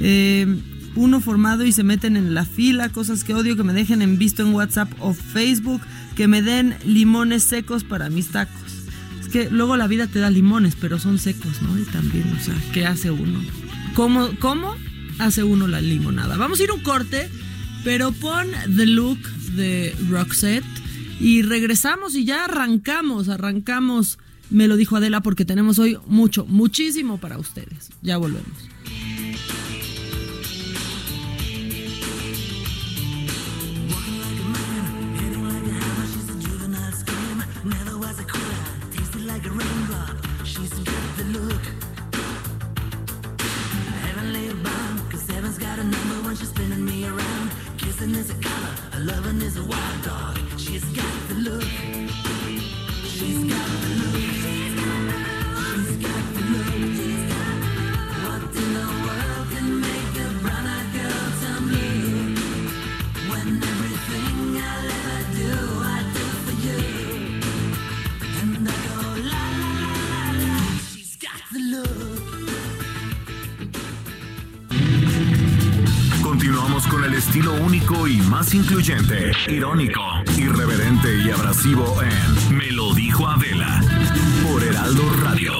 Eh, 0.00 0.46
uno 0.94 1.20
formado 1.20 1.64
y 1.64 1.72
se 1.72 1.84
meten 1.84 2.16
en 2.16 2.34
la 2.34 2.44
fila, 2.44 2.90
cosas 2.90 3.24
que 3.24 3.34
odio, 3.34 3.56
que 3.56 3.64
me 3.64 3.72
dejen 3.72 4.02
en 4.02 4.18
visto 4.18 4.42
en 4.42 4.52
WhatsApp 4.52 4.92
o 4.98 5.14
Facebook, 5.14 5.80
que 6.16 6.28
me 6.28 6.42
den 6.42 6.76
limones 6.84 7.44
secos 7.44 7.84
para 7.84 8.10
mis 8.10 8.28
tacos. 8.28 8.62
Es 9.20 9.28
que 9.28 9.48
luego 9.50 9.76
la 9.76 9.86
vida 9.86 10.06
te 10.06 10.18
da 10.18 10.30
limones, 10.30 10.76
pero 10.78 10.98
son 10.98 11.18
secos, 11.18 11.62
¿no? 11.62 11.78
Y 11.78 11.84
también, 11.84 12.30
o 12.38 12.40
sea, 12.40 12.54
¿qué 12.72 12.86
hace 12.86 13.10
uno? 13.10 13.40
¿Cómo, 13.94 14.30
cómo 14.38 14.76
hace 15.18 15.42
uno 15.42 15.66
la 15.66 15.80
limonada? 15.80 16.36
Vamos 16.36 16.60
a 16.60 16.64
ir 16.64 16.72
un 16.72 16.82
corte, 16.82 17.30
pero 17.84 18.12
pon 18.12 18.48
The 18.76 18.86
Look 18.86 19.18
de 19.56 19.94
Roxette 20.08 20.64
y 21.20 21.42
regresamos 21.42 22.14
y 22.14 22.24
ya 22.24 22.44
arrancamos, 22.44 23.28
arrancamos, 23.28 24.18
me 24.50 24.68
lo 24.68 24.76
dijo 24.76 24.96
Adela, 24.96 25.20
porque 25.20 25.44
tenemos 25.44 25.78
hoy 25.78 25.98
mucho, 26.06 26.44
muchísimo 26.46 27.18
para 27.18 27.38
ustedes. 27.38 27.90
Ya 28.02 28.16
volvemos. 28.16 28.72
Lovin' 48.02 48.16
is 48.16 48.30
a 48.30 48.34
color, 48.34 48.74
a 48.94 49.00
loving 49.04 49.42
is 49.42 49.56
a 49.56 49.64
wild 49.64 50.02
dog. 50.02 50.36
She's 50.58 50.82
got 50.86 51.28
the 51.28 51.34
look. 51.34 51.62
She's 53.04 53.44
got 53.44 53.68
the 53.80 53.88
look. 54.02 54.41
Y 78.06 78.16
más 78.22 78.52
incluyente, 78.54 79.32
irónico, 79.48 80.00
irreverente 80.36 81.22
y 81.24 81.30
abrasivo 81.30 82.00
en 82.02 82.56
Me 82.56 82.70
lo 82.72 82.92
dijo 82.94 83.26
Adela 83.28 83.80
por 84.42 84.62
Heraldo 84.62 85.02
Radio. 85.22 85.52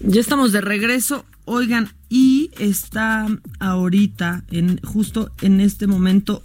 Ya 0.00 0.20
estamos 0.20 0.52
de 0.52 0.60
regreso. 0.60 1.26
Oigan, 1.44 1.90
y 2.08 2.50
está 2.58 3.26
ahorita, 3.60 4.44
en, 4.50 4.78
justo 4.82 5.30
en 5.42 5.60
este 5.60 5.86
momento, 5.86 6.42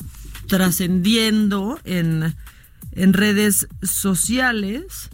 trascendiendo 0.48 1.80
en, 1.86 2.36
en 2.92 3.14
redes 3.14 3.68
sociales, 3.82 5.10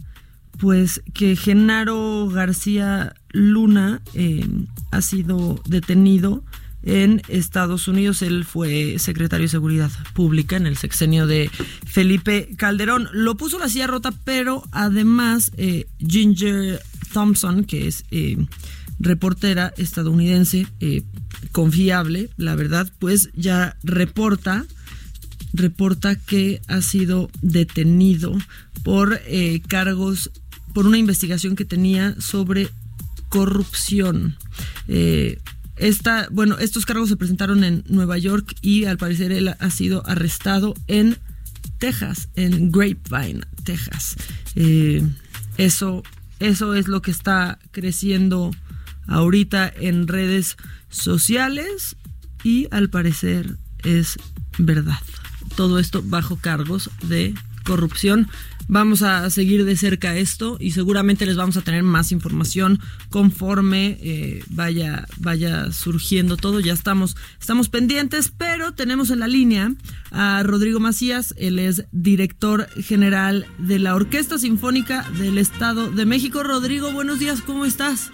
pues 0.58 1.02
que 1.12 1.36
Genaro 1.36 2.28
García 2.28 3.14
Luna 3.34 4.00
eh, 4.14 4.46
ha 4.92 5.02
sido 5.02 5.60
detenido 5.66 6.42
en 6.84 7.20
Estados 7.28 7.88
Unidos. 7.88 8.22
Él 8.22 8.44
fue 8.44 8.98
secretario 8.98 9.44
de 9.44 9.50
Seguridad 9.50 9.90
Pública 10.14 10.56
en 10.56 10.66
el 10.66 10.76
sexenio 10.76 11.26
de 11.26 11.50
Felipe 11.84 12.48
Calderón. 12.56 13.08
Lo 13.12 13.36
puso 13.36 13.58
la 13.58 13.68
silla 13.68 13.88
rota, 13.88 14.12
pero 14.24 14.62
además 14.70 15.50
eh, 15.56 15.86
Ginger 15.98 16.80
Thompson, 17.12 17.64
que 17.64 17.88
es 17.88 18.04
eh, 18.10 18.36
reportera 19.00 19.74
estadounidense 19.76 20.66
confiable, 21.50 22.30
la 22.36 22.54
verdad, 22.54 22.90
pues 22.98 23.30
ya 23.34 23.76
reporta 23.82 24.64
reporta 25.52 26.16
que 26.16 26.60
ha 26.66 26.80
sido 26.80 27.30
detenido 27.40 28.36
por 28.82 29.20
cargos, 29.68 30.30
por 30.72 30.86
una 30.86 30.98
investigación 30.98 31.54
que 31.54 31.64
tenía 31.64 32.20
sobre 32.20 32.70
corrupción. 33.34 34.36
Eh, 34.86 35.40
esta, 35.74 36.28
bueno, 36.30 36.56
estos 36.58 36.86
cargos 36.86 37.08
se 37.08 37.16
presentaron 37.16 37.64
en 37.64 37.82
Nueva 37.88 38.16
York 38.16 38.54
y 38.62 38.84
al 38.84 38.96
parecer 38.96 39.32
él 39.32 39.48
ha 39.58 39.70
sido 39.70 40.06
arrestado 40.06 40.74
en 40.86 41.18
Texas, 41.78 42.28
en 42.36 42.70
Grapevine, 42.70 43.40
Texas. 43.64 44.14
Eh, 44.54 45.02
eso, 45.58 46.04
eso 46.38 46.74
es 46.74 46.86
lo 46.86 47.02
que 47.02 47.10
está 47.10 47.58
creciendo 47.72 48.52
ahorita 49.08 49.72
en 49.80 50.06
redes 50.06 50.56
sociales. 50.88 51.96
y 52.44 52.68
al 52.70 52.88
parecer 52.88 53.56
es 53.82 54.16
verdad. 54.58 55.00
Todo 55.56 55.78
esto 55.80 56.02
bajo 56.04 56.36
cargos 56.36 56.90
de 57.02 57.34
corrupción. 57.64 58.28
Vamos 58.66 59.02
a 59.02 59.28
seguir 59.28 59.64
de 59.64 59.76
cerca 59.76 60.16
esto 60.16 60.56
y 60.58 60.70
seguramente 60.70 61.26
les 61.26 61.36
vamos 61.36 61.56
a 61.58 61.62
tener 61.62 61.82
más 61.82 62.12
información 62.12 62.78
conforme 63.10 63.98
eh, 64.00 64.42
vaya, 64.48 65.06
vaya 65.18 65.70
surgiendo 65.70 66.38
todo. 66.38 66.60
Ya 66.60 66.72
estamos, 66.72 67.14
estamos 67.38 67.68
pendientes, 67.68 68.30
pero 68.30 68.72
tenemos 68.72 69.10
en 69.10 69.20
la 69.20 69.28
línea 69.28 69.72
a 70.12 70.42
Rodrigo 70.44 70.80
Macías. 70.80 71.34
Él 71.36 71.58
es 71.58 71.86
director 71.92 72.68
general 72.80 73.46
de 73.58 73.78
la 73.78 73.94
Orquesta 73.94 74.38
Sinfónica 74.38 75.10
del 75.18 75.36
Estado 75.36 75.90
de 75.90 76.06
México. 76.06 76.42
Rodrigo, 76.42 76.90
buenos 76.92 77.18
días, 77.18 77.42
¿cómo 77.42 77.66
estás? 77.66 78.10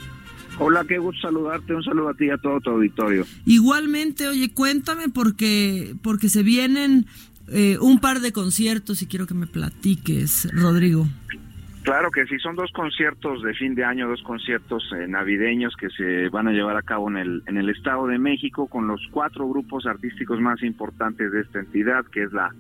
Hola, 0.59 0.85
qué 0.87 0.99
gusto 0.99 1.23
saludarte. 1.23 1.75
Un 1.75 1.83
saludo 1.83 2.11
a 2.11 2.15
ti 2.15 2.27
y 2.27 2.31
a 2.31 2.37
todo 2.37 2.61
tu 2.61 2.69
auditorio. 2.71 3.25
Igualmente, 3.47 4.29
oye, 4.29 4.53
cuéntame 4.53 5.09
porque, 5.09 5.95
porque 6.03 6.29
se 6.29 6.43
vienen 6.43 7.07
eh, 7.53 7.79
un 7.81 7.99
par 8.01 8.21
de 8.21 8.33
conciertos 8.33 9.03
y 9.03 9.07
quiero 9.07 9.27
que 9.27 9.35
me 9.35 9.47
platiques, 9.47 10.49
Rodrigo. 10.53 11.07
Claro 11.83 12.11
que 12.11 12.27
sí, 12.27 12.39
son 12.39 12.57
dos 12.57 12.71
conciertos 12.73 13.43
de 13.43 13.55
fin 13.55 13.75
de 13.75 13.85
año, 13.85 14.07
dos 14.07 14.23
conciertos 14.23 14.85
eh, 14.95 15.09
navideños 15.09 15.75
que 15.77 15.89
se 15.89 16.29
van 16.29 16.47
a 16.47 16.53
llevar 16.53 16.77
a 16.77 16.83
cabo 16.83 17.09
en 17.09 17.17
el, 17.17 17.43
en 17.47 17.57
el 17.57 17.71
Estado 17.71 18.07
de 18.07 18.19
México 18.19 18.67
con 18.67 18.87
los 18.87 19.01
cuatro 19.11 19.49
grupos 19.49 19.87
artísticos 19.87 20.41
más 20.41 20.63
importantes 20.63 21.33
de 21.33 21.41
esta 21.41 21.61
entidad, 21.61 22.05
que 22.07 22.25
es 22.25 22.33
la 22.33 22.51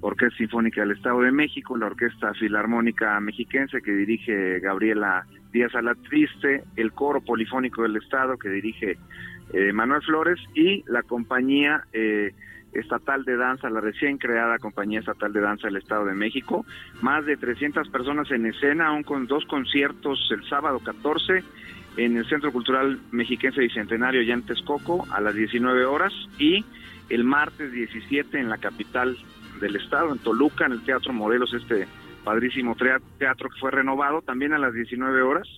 Orquesta 0.00 0.38
Sinfónica 0.38 0.80
del 0.80 0.92
Estado 0.92 1.20
de 1.20 1.32
México, 1.32 1.76
la 1.76 1.86
Orquesta 1.86 2.32
Filarmónica 2.34 3.20
Mexiquense 3.20 3.82
que 3.82 3.92
dirige 3.92 4.58
Gabriela 4.60 5.26
Díaz 5.52 5.74
Alatriste, 5.74 6.64
el 6.76 6.92
Coro 6.92 7.20
Polifónico 7.20 7.82
del 7.82 7.96
Estado 7.96 8.36
que 8.38 8.48
dirige 8.48 8.96
eh, 9.52 9.72
Manuel 9.72 10.02
Flores 10.02 10.40
y 10.54 10.82
la 10.86 11.02
compañía 11.02 11.84
eh, 11.92 12.32
estatal 12.72 13.24
de 13.24 13.36
danza, 13.36 13.70
la 13.70 13.80
recién 13.80 14.18
creada 14.18 14.58
compañía 14.58 15.00
estatal 15.00 15.32
de 15.32 15.40
danza 15.40 15.68
del 15.68 15.76
Estado 15.76 16.06
de 16.06 16.14
México, 16.14 16.64
más 17.00 17.24
de 17.26 17.36
300 17.36 17.88
personas 17.88 18.30
en 18.30 18.46
escena, 18.46 18.88
aún 18.88 19.02
con 19.02 19.26
dos 19.26 19.44
conciertos 19.46 20.18
el 20.30 20.44
sábado 20.48 20.80
14 20.80 21.42
en 21.96 22.16
el 22.16 22.26
Centro 22.26 22.52
Cultural 22.52 22.98
Mexiquense 23.10 23.60
Bicentenario 23.60 24.22
ya 24.22 24.34
en 24.34 24.42
Texcoco 24.42 25.06
a 25.10 25.20
las 25.20 25.34
19 25.34 25.84
horas 25.84 26.12
y 26.38 26.64
el 27.10 27.24
martes 27.24 27.72
17 27.72 28.38
en 28.38 28.48
la 28.48 28.58
capital 28.58 29.16
del 29.60 29.76
estado, 29.76 30.12
en 30.12 30.18
Toluca, 30.18 30.66
en 30.66 30.72
el 30.72 30.82
Teatro 30.82 31.12
Morelos, 31.12 31.52
este 31.52 31.86
padrísimo 32.24 32.76
teatro 33.18 33.50
que 33.50 33.60
fue 33.60 33.70
renovado 33.70 34.22
también 34.22 34.52
a 34.52 34.58
las 34.58 34.72
19 34.72 35.22
horas. 35.22 35.48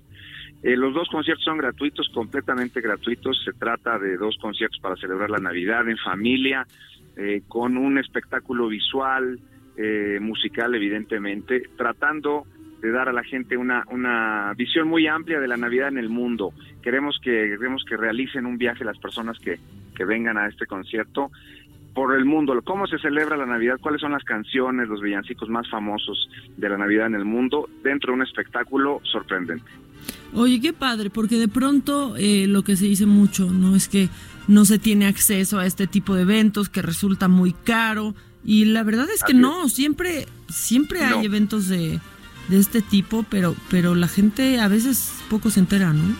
Eh, 0.62 0.76
los 0.76 0.94
dos 0.94 1.08
conciertos 1.10 1.44
son 1.44 1.58
gratuitos, 1.58 2.08
completamente 2.14 2.80
gratuitos. 2.80 3.40
Se 3.44 3.52
trata 3.52 3.98
de 3.98 4.16
dos 4.16 4.36
conciertos 4.40 4.80
para 4.80 4.96
celebrar 4.96 5.30
la 5.30 5.38
Navidad 5.38 5.88
en 5.88 5.98
familia, 5.98 6.66
eh, 7.16 7.42
con 7.48 7.76
un 7.76 7.98
espectáculo 7.98 8.68
visual, 8.68 9.38
eh, 9.76 10.18
musical, 10.20 10.74
evidentemente, 10.74 11.68
tratando 11.76 12.46
de 12.80 12.90
dar 12.90 13.08
a 13.08 13.12
la 13.12 13.24
gente 13.24 13.56
una, 13.56 13.84
una 13.90 14.52
visión 14.56 14.88
muy 14.88 15.06
amplia 15.06 15.40
de 15.40 15.48
la 15.48 15.56
Navidad 15.56 15.88
en 15.88 15.98
el 15.98 16.10
mundo. 16.10 16.52
Queremos 16.82 17.18
que, 17.22 17.56
queremos 17.58 17.84
que 17.88 17.96
realicen 17.96 18.46
un 18.46 18.58
viaje 18.58 18.84
las 18.84 18.98
personas 18.98 19.38
que, 19.38 19.58
que 19.96 20.04
vengan 20.04 20.36
a 20.36 20.48
este 20.48 20.66
concierto 20.66 21.30
por 21.94 22.14
el 22.16 22.24
mundo, 22.24 22.60
cómo 22.64 22.86
se 22.86 22.98
celebra 22.98 23.36
la 23.36 23.46
Navidad, 23.46 23.78
cuáles 23.80 24.00
son 24.00 24.12
las 24.12 24.24
canciones, 24.24 24.88
los 24.88 25.00
villancicos 25.00 25.48
más 25.48 25.68
famosos 25.70 26.28
de 26.56 26.68
la 26.68 26.76
Navidad 26.76 27.06
en 27.06 27.14
el 27.14 27.24
mundo, 27.24 27.68
dentro 27.82 28.12
de 28.12 28.16
un 28.16 28.22
espectáculo 28.22 29.00
sorprendente. 29.04 29.70
Oye, 30.34 30.60
qué 30.60 30.72
padre, 30.72 31.10
porque 31.10 31.36
de 31.36 31.48
pronto 31.48 32.16
eh, 32.16 32.46
lo 32.48 32.62
que 32.62 32.76
se 32.76 32.86
dice 32.86 33.06
mucho, 33.06 33.50
¿no? 33.50 33.76
Es 33.76 33.88
que 33.88 34.08
no 34.48 34.64
se 34.64 34.78
tiene 34.78 35.06
acceso 35.06 35.58
a 35.58 35.66
este 35.66 35.86
tipo 35.86 36.14
de 36.14 36.22
eventos, 36.22 36.68
que 36.68 36.82
resulta 36.82 37.28
muy 37.28 37.52
caro. 37.52 38.14
Y 38.44 38.66
la 38.66 38.82
verdad 38.82 39.06
es 39.14 39.22
que 39.22 39.32
no, 39.32 39.68
siempre, 39.68 40.26
siempre 40.48 41.02
hay 41.02 41.24
eventos 41.24 41.68
de, 41.68 42.00
de 42.48 42.58
este 42.58 42.82
tipo, 42.82 43.24
pero, 43.30 43.54
pero 43.70 43.94
la 43.94 44.08
gente 44.08 44.60
a 44.60 44.68
veces 44.68 45.14
poco 45.30 45.50
se 45.50 45.60
entera, 45.60 45.92
¿no? 45.92 46.14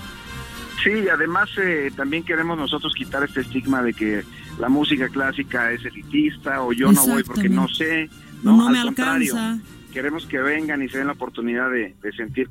Sí, 0.82 1.08
además 1.08 1.48
eh, 1.58 1.90
también 1.96 2.24
queremos 2.24 2.56
nosotros 2.58 2.94
quitar 2.94 3.24
este 3.24 3.40
estigma 3.40 3.82
de 3.82 3.94
que 3.94 4.22
la 4.58 4.68
música 4.68 5.08
clásica 5.08 5.72
es 5.72 5.84
elitista 5.84 6.62
o 6.62 6.72
yo 6.72 6.92
no 6.92 7.06
voy 7.06 7.22
porque 7.22 7.48
no 7.48 7.68
sé. 7.68 8.08
No, 8.42 8.56
no 8.56 8.70
me 8.70 8.80
alcanza. 8.80 9.58
Queremos 9.92 10.26
que 10.26 10.38
vengan 10.38 10.82
y 10.82 10.88
se 10.88 10.98
den 10.98 11.06
la 11.06 11.12
oportunidad 11.12 11.70
de, 11.70 11.94
sentir, 12.16 12.48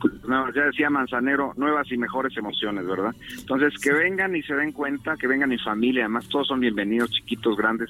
ya 0.55 0.63
decía 0.63 0.89
Manzanero, 0.89 1.53
nuevas 1.57 1.91
y 1.91 1.97
mejores 1.97 2.37
emociones, 2.37 2.85
¿verdad? 2.87 3.13
Entonces, 3.37 3.77
que 3.81 3.91
vengan 3.91 4.33
y 4.33 4.41
se 4.43 4.55
den 4.55 4.71
cuenta, 4.71 5.17
que 5.17 5.27
vengan 5.27 5.51
en 5.51 5.59
familia, 5.59 6.03
además 6.03 6.27
todos 6.29 6.47
son 6.47 6.61
bienvenidos, 6.61 7.11
chiquitos, 7.11 7.57
grandes, 7.57 7.89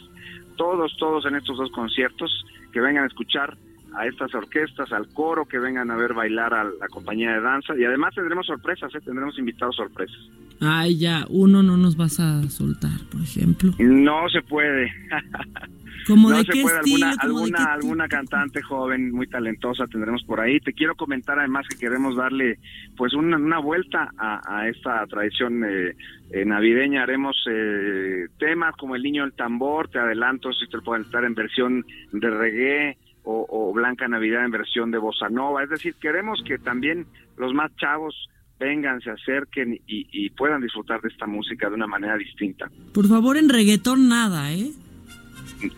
todos, 0.58 0.97
todos 0.97 1.28
en 1.28 1.36
estos 1.36 1.58
dos 1.58 1.71
conciertos, 1.71 2.45
que 2.71 2.82
vengan 2.82 3.04
a 3.04 3.08
escuchar 3.08 3.56
a 3.95 4.06
estas 4.06 4.34
orquestas, 4.34 4.91
al 4.91 5.08
coro, 5.10 5.45
que 5.45 5.60
vengan 5.60 5.91
a 5.91 5.95
ver 5.95 6.13
bailar 6.13 6.53
a 6.53 6.63
la 6.63 6.88
compañía 6.89 7.34
de 7.34 7.41
danza 7.41 7.73
y 7.77 7.84
además 7.84 8.13
tendremos 8.15 8.45
sorpresas, 8.45 8.93
¿eh? 8.95 8.99
tendremos 9.03 9.38
invitados 9.38 9.75
sorpresas. 9.75 10.17
Ay, 10.62 10.97
ya, 10.97 11.25
uno 11.29 11.62
no 11.63 11.77
nos 11.77 11.97
vas 11.97 12.19
a 12.19 12.43
soltar, 12.49 12.99
por 13.12 13.21
ejemplo. 13.21 13.73
No 13.79 14.29
se 14.29 14.41
puede. 14.41 14.91
¿Como 16.08 16.29
no 16.29 16.38
de 16.38 16.43
se 16.43 16.51
qué 16.51 16.62
puede. 16.62 16.77
estilo? 16.79 17.06
alguna, 17.06 17.15
¿Como 17.17 17.39
de 17.39 17.45
alguna, 17.45 17.58
qué 17.58 17.71
alguna 17.71 18.08
cantante 18.08 18.62
joven 18.62 19.12
muy 19.12 19.27
talentosa 19.27 19.88
tendremos 19.88 20.23
por 20.23 20.39
ahí. 20.39 20.60
Te 20.60 20.73
quiero 20.73 20.95
comentar 20.95 21.39
además 21.39 21.65
que 21.69 21.77
queremos 21.77 22.15
darle 22.15 22.60
pues 22.97 23.13
una, 23.13 23.38
una 23.38 23.60
vuelta 23.60 24.12
a, 24.17 24.41
a 24.45 24.67
esta 24.67 25.06
tradición 25.08 25.63
eh, 25.63 25.95
eh, 26.32 26.45
navideña. 26.45 27.03
Haremos 27.03 27.38
eh, 27.49 28.27
temas 28.38 28.75
como 28.75 28.95
El 28.95 29.03
Niño 29.03 29.23
del 29.23 29.34
Tambor, 29.34 29.88
te 29.89 29.99
adelanto, 29.99 30.51
si 30.51 30.67
te 30.67 30.79
pueden 30.79 31.06
estar 31.06 31.23
en 31.23 31.36
versión 31.36 31.86
de 32.12 32.29
reggae, 32.29 32.97
o, 33.24 33.46
o, 33.50 33.74
Blanca 33.74 34.08
Navidad 34.08 34.46
en 34.46 34.52
versión 34.52 34.92
de 34.92 34.98
bossa 34.98 35.30
nova. 35.30 35.64
Es 35.64 35.70
decir, 35.70 35.96
queremos 35.96 36.42
que 36.46 36.58
también 36.58 37.06
los 37.38 37.54
más 37.54 37.72
chavos 37.78 38.16
vengan, 38.60 39.02
se 39.02 39.10
acerquen 39.12 39.74
y, 39.88 40.08
y, 40.12 40.30
puedan 40.32 40.62
disfrutar 40.62 41.02
de 41.02 41.10
esta 41.10 41.26
música 41.26 41.70
de 41.70 41.76
una 41.76 41.88
manera 41.88 42.18
distinta. 42.18 42.70
Por 42.94 43.08
favor, 43.08 43.38
en 43.38 43.50
reggaetón 43.50 44.08
nada, 44.08 44.54
¿eh? 44.54 44.72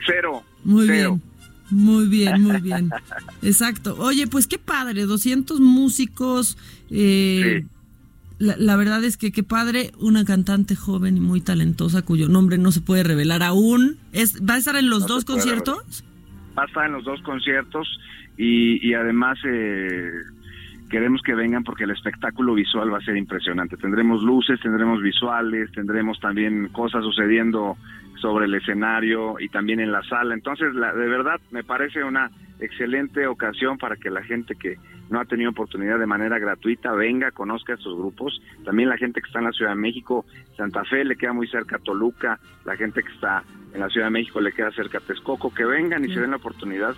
Cero. 0.05 0.43
Muy 0.63 0.87
cero. 0.87 1.19
bien. 1.19 1.35
Muy 1.71 2.07
bien, 2.07 2.41
muy 2.43 2.61
bien. 2.61 2.91
Exacto. 3.41 3.95
Oye, 3.99 4.27
pues 4.27 4.45
qué 4.47 4.59
padre, 4.59 5.05
200 5.05 5.59
músicos. 5.59 6.57
Eh, 6.91 7.63
Sí. 7.63 7.67
la, 8.37 8.55
la 8.57 8.75
verdad 8.75 9.03
es 9.03 9.17
que 9.17 9.31
qué 9.31 9.41
padre, 9.41 9.91
una 9.97 10.25
cantante 10.25 10.75
joven 10.75 11.17
y 11.17 11.21
muy 11.21 11.41
talentosa 11.41 12.03
cuyo 12.03 12.27
nombre 12.27 12.57
no 12.59 12.71
se 12.71 12.81
puede 12.81 13.03
revelar 13.03 13.41
aún. 13.41 13.97
Es, 14.11 14.41
¿Va 14.47 14.55
a 14.55 14.57
estar 14.57 14.75
en 14.75 14.89
los 14.89 15.01
No 15.01 15.07
dos 15.07 15.25
conciertos? 15.25 16.03
Va 16.57 16.85
en 16.85 16.93
los 16.93 17.03
dos 17.03 17.21
conciertos 17.21 17.99
y, 18.37 18.87
y 18.87 18.93
además 18.93 19.37
eh, 19.45 20.11
queremos 20.89 21.21
que 21.21 21.35
vengan 21.35 21.63
porque 21.63 21.83
el 21.83 21.91
espectáculo 21.91 22.53
visual 22.53 22.93
va 22.93 22.99
a 22.99 23.01
ser 23.01 23.17
impresionante. 23.17 23.77
Tendremos 23.77 24.23
luces, 24.23 24.59
tendremos 24.61 25.01
visuales, 25.01 25.71
tendremos 25.71 26.19
también 26.19 26.69
cosas 26.69 27.03
sucediendo 27.03 27.77
sobre 28.21 28.45
el 28.45 28.53
escenario 28.55 29.35
y 29.39 29.49
también 29.49 29.79
en 29.79 29.91
la 29.91 30.03
sala. 30.03 30.33
Entonces, 30.33 30.73
la, 30.73 30.93
de 30.93 31.07
verdad, 31.07 31.39
me 31.51 31.63
parece 31.63 32.03
una 32.03 32.31
excelente 32.59 33.27
ocasión 33.27 33.77
para 33.77 33.95
que 33.95 34.09
la 34.09 34.23
gente 34.23 34.55
que 34.55 34.77
no 35.09 35.19
ha 35.19 35.25
tenido 35.25 35.51
oportunidad 35.51 35.99
de 35.99 36.05
manera 36.05 36.39
gratuita 36.39 36.91
venga, 36.93 37.31
conozca 37.31 37.73
estos 37.73 37.97
grupos. 37.97 38.41
También 38.63 38.89
la 38.89 38.97
gente 38.97 39.21
que 39.21 39.27
está 39.27 39.39
en 39.39 39.45
la 39.45 39.51
Ciudad 39.51 39.71
de 39.71 39.77
México, 39.77 40.25
Santa 40.57 40.83
Fe 40.85 41.03
le 41.03 41.15
queda 41.15 41.33
muy 41.33 41.47
cerca 41.47 41.77
a 41.77 41.79
Toluca, 41.79 42.39
la 42.65 42.75
gente 42.75 43.03
que 43.03 43.11
está 43.11 43.43
en 43.73 43.79
la 43.81 43.89
Ciudad 43.89 44.07
de 44.07 44.11
México 44.11 44.41
le 44.41 44.51
queda 44.51 44.71
cerca 44.71 44.99
a 44.99 45.01
Texcoco, 45.01 45.53
que 45.53 45.65
vengan 45.65 46.03
y 46.05 46.13
se 46.13 46.19
den 46.19 46.31
la 46.31 46.37
oportunidad 46.37 46.95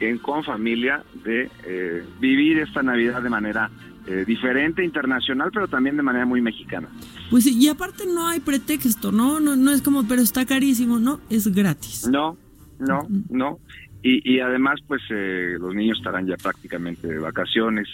en 0.00 0.18
con 0.18 0.42
familia 0.42 1.04
de 1.24 1.50
eh, 1.64 2.04
vivir 2.20 2.58
esta 2.58 2.82
Navidad 2.82 3.22
de 3.22 3.30
manera 3.30 3.70
eh, 4.06 4.24
diferente, 4.26 4.84
internacional, 4.84 5.50
pero 5.52 5.68
también 5.68 5.96
de 5.96 6.02
manera 6.02 6.26
muy 6.26 6.42
mexicana. 6.42 6.88
Pues 7.30 7.44
sí, 7.44 7.56
y 7.58 7.68
aparte 7.68 8.04
no 8.06 8.26
hay 8.28 8.40
pretexto, 8.40 9.12
¿no? 9.12 9.40
No, 9.40 9.56
no 9.56 9.70
es 9.70 9.80
como, 9.80 10.06
pero 10.06 10.20
está 10.20 10.44
carísimo, 10.44 10.98
no, 10.98 11.20
es 11.30 11.48
gratis. 11.48 12.06
No, 12.08 12.36
no, 12.78 13.06
no. 13.30 13.58
Y, 14.04 14.34
y 14.34 14.40
además, 14.40 14.80
pues 14.86 15.00
eh, 15.08 15.56
los 15.58 15.74
niños 15.74 15.96
estarán 15.96 16.26
ya 16.26 16.36
prácticamente 16.36 17.08
de 17.08 17.18
vacaciones, 17.18 17.88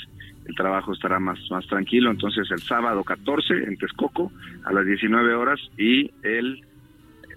el 0.44 0.56
trabajo 0.56 0.92
estará 0.92 1.20
más, 1.20 1.38
más 1.50 1.64
tranquilo. 1.68 2.10
Entonces, 2.10 2.50
el 2.50 2.60
sábado 2.60 3.04
14 3.04 3.54
en 3.68 3.76
Texcoco 3.76 4.32
a 4.64 4.72
las 4.72 4.84
19 4.84 5.34
horas 5.34 5.60
y 5.78 6.10
el, 6.24 6.64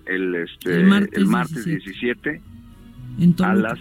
el, 0.07 0.35
este, 0.35 0.81
El 0.81 0.87
martes 0.87 1.17
el 1.17 1.25
martes 1.27 1.65
17. 1.65 2.31
17 2.31 2.41
En 3.19 3.35
a 3.45 3.53
las 3.53 3.79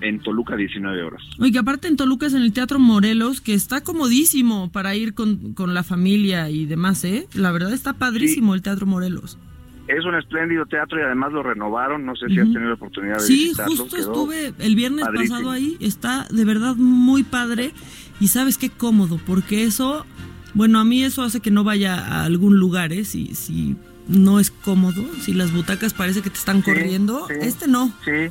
en 0.00 0.18
Toluca 0.20 0.56
19 0.56 1.02
horas. 1.02 1.22
Oye, 1.38 1.52
que 1.52 1.58
aparte 1.58 1.86
en 1.88 1.96
Toluca 1.96 2.26
es 2.26 2.34
en 2.34 2.42
el 2.42 2.52
Teatro 2.52 2.78
Morelos, 2.78 3.40
que 3.40 3.54
está 3.54 3.82
comodísimo 3.82 4.70
para 4.70 4.96
ir 4.96 5.14
con, 5.14 5.54
con 5.54 5.72
la 5.72 5.82
familia 5.82 6.50
y 6.50 6.66
demás, 6.66 7.04
¿eh? 7.04 7.26
La 7.34 7.52
verdad 7.52 7.72
está 7.72 7.94
padrísimo 7.94 8.54
el 8.54 8.62
Teatro 8.62 8.84
Morelos. 8.84 9.38
Es 9.86 10.04
un 10.04 10.14
espléndido 10.14 10.64
teatro 10.66 10.98
y 10.98 11.02
además 11.02 11.32
lo 11.32 11.42
renovaron. 11.42 12.06
No 12.06 12.16
sé 12.16 12.26
si 12.28 12.38
has 12.40 12.46
tenido 12.46 12.68
la 12.68 12.74
oportunidad 12.74 13.16
de 13.16 13.20
Sí, 13.20 13.44
visitarlo. 13.48 13.76
justo 13.76 13.96
quedó 13.96 14.12
estuve 14.12 14.54
el 14.58 14.76
viernes 14.76 15.04
padrísimo. 15.04 15.34
pasado 15.36 15.50
ahí, 15.50 15.76
está 15.80 16.26
de 16.30 16.44
verdad 16.44 16.74
muy 16.76 17.22
padre 17.22 17.72
y 18.20 18.28
sabes 18.28 18.56
qué 18.58 18.70
cómodo, 18.70 19.20
porque 19.26 19.64
eso 19.64 20.06
Bueno, 20.54 20.78
a 20.78 20.84
mí 20.84 21.02
eso 21.02 21.22
hace 21.22 21.40
que 21.40 21.50
no 21.50 21.64
vaya 21.64 21.96
a 21.98 22.24
algún 22.24 22.58
lugar, 22.60 22.92
¿eh? 22.92 23.04
Si, 23.04 23.34
si 23.34 23.76
no 24.06 24.38
es 24.38 24.50
cómodo, 24.52 25.04
si 25.20 25.34
las 25.34 25.52
butacas 25.52 25.92
parece 25.94 26.22
que 26.22 26.30
te 26.30 26.38
están 26.38 26.62
corriendo, 26.62 27.26
sí. 27.26 27.34
este 27.40 27.66
no. 27.66 27.92
Sí, 28.04 28.28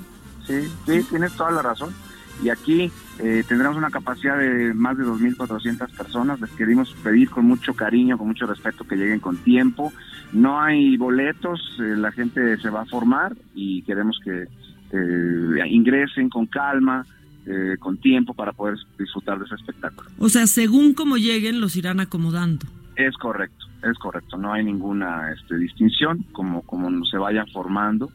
sí, 0.47 0.61
sí, 0.87 1.03
tienes 1.09 1.33
toda 1.33 1.51
la 1.51 1.61
razón. 1.61 1.93
Y 2.41 2.47
aquí 2.49 2.89
eh, 3.19 3.43
tendremos 3.47 3.77
una 3.77 3.89
capacidad 3.89 4.37
de 4.37 4.73
más 4.73 4.97
de 4.97 5.03
2.400 5.03 5.89
personas. 5.95 6.41
Les 6.41 6.49
queremos 6.51 6.93
pedir 7.03 7.29
con 7.29 7.45
mucho 7.45 7.73
cariño, 7.73 8.17
con 8.17 8.27
mucho 8.27 8.45
respeto 8.45 8.85
que 8.85 8.95
lleguen 8.95 9.19
con 9.19 9.37
tiempo. 9.37 9.93
No 10.31 10.59
hay 10.59 10.97
boletos, 10.97 11.59
eh, 11.79 11.95
la 11.95 12.11
gente 12.11 12.57
se 12.57 12.69
va 12.69 12.81
a 12.81 12.85
formar 12.85 13.35
y 13.53 13.83
queremos 13.83 14.19
que 14.23 14.47
eh, 14.93 15.67
ingresen 15.69 16.29
con 16.29 16.45
calma, 16.47 17.05
eh, 17.45 17.75
con 17.77 17.97
tiempo 17.97 18.33
para 18.33 18.53
poder 18.53 18.77
disfrutar 18.97 19.37
de 19.37 19.45
ese 19.45 19.55
espectáculo. 19.55 20.09
O 20.17 20.29
sea, 20.29 20.47
según 20.47 20.93
como 20.93 21.17
lleguen, 21.17 21.59
los 21.59 21.75
irán 21.75 21.99
acomodando. 21.99 22.65
Es 22.95 23.15
correcto, 23.17 23.65
es 23.83 23.97
correcto. 23.97 24.37
No 24.37 24.53
hay 24.53 24.63
ninguna 24.63 25.31
este, 25.33 25.57
distinción 25.57 26.23
como, 26.31 26.61
como 26.61 27.05
se 27.05 27.17
vayan 27.17 27.45
formando. 27.47 28.11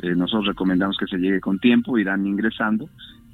Eh, 0.00 0.14
nosotros 0.14 0.46
recomendamos 0.46 0.96
que 0.96 1.06
se 1.06 1.16
llegue 1.16 1.40
con 1.40 1.58
tiempo, 1.58 1.98
irán 1.98 2.24
ingresando 2.24 2.88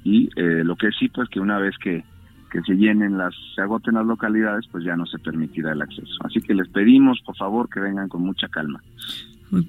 y 0.05 0.29
eh, 0.37 0.63
lo 0.63 0.77
que 0.77 0.91
sí, 0.97 1.09
pues 1.09 1.27
que 1.27 1.39
una 1.41 1.57
vez 1.59 1.75
que, 1.83 2.05
que 2.51 2.61
se 2.61 2.75
llenen 2.75 3.17
las, 3.17 3.33
se 3.55 3.61
agoten 3.61 3.95
las 3.95 4.05
localidades, 4.05 4.65
pues 4.71 4.85
ya 4.85 4.95
no 4.95 5.05
se 5.07 5.19
permitirá 5.19 5.73
el 5.73 5.81
acceso. 5.81 6.13
Así 6.23 6.39
que 6.39 6.53
les 6.53 6.69
pedimos, 6.69 7.19
por 7.25 7.35
favor, 7.35 7.67
que 7.67 7.79
vengan 7.81 8.07
con 8.07 8.21
mucha 8.21 8.47
calma. 8.47 8.81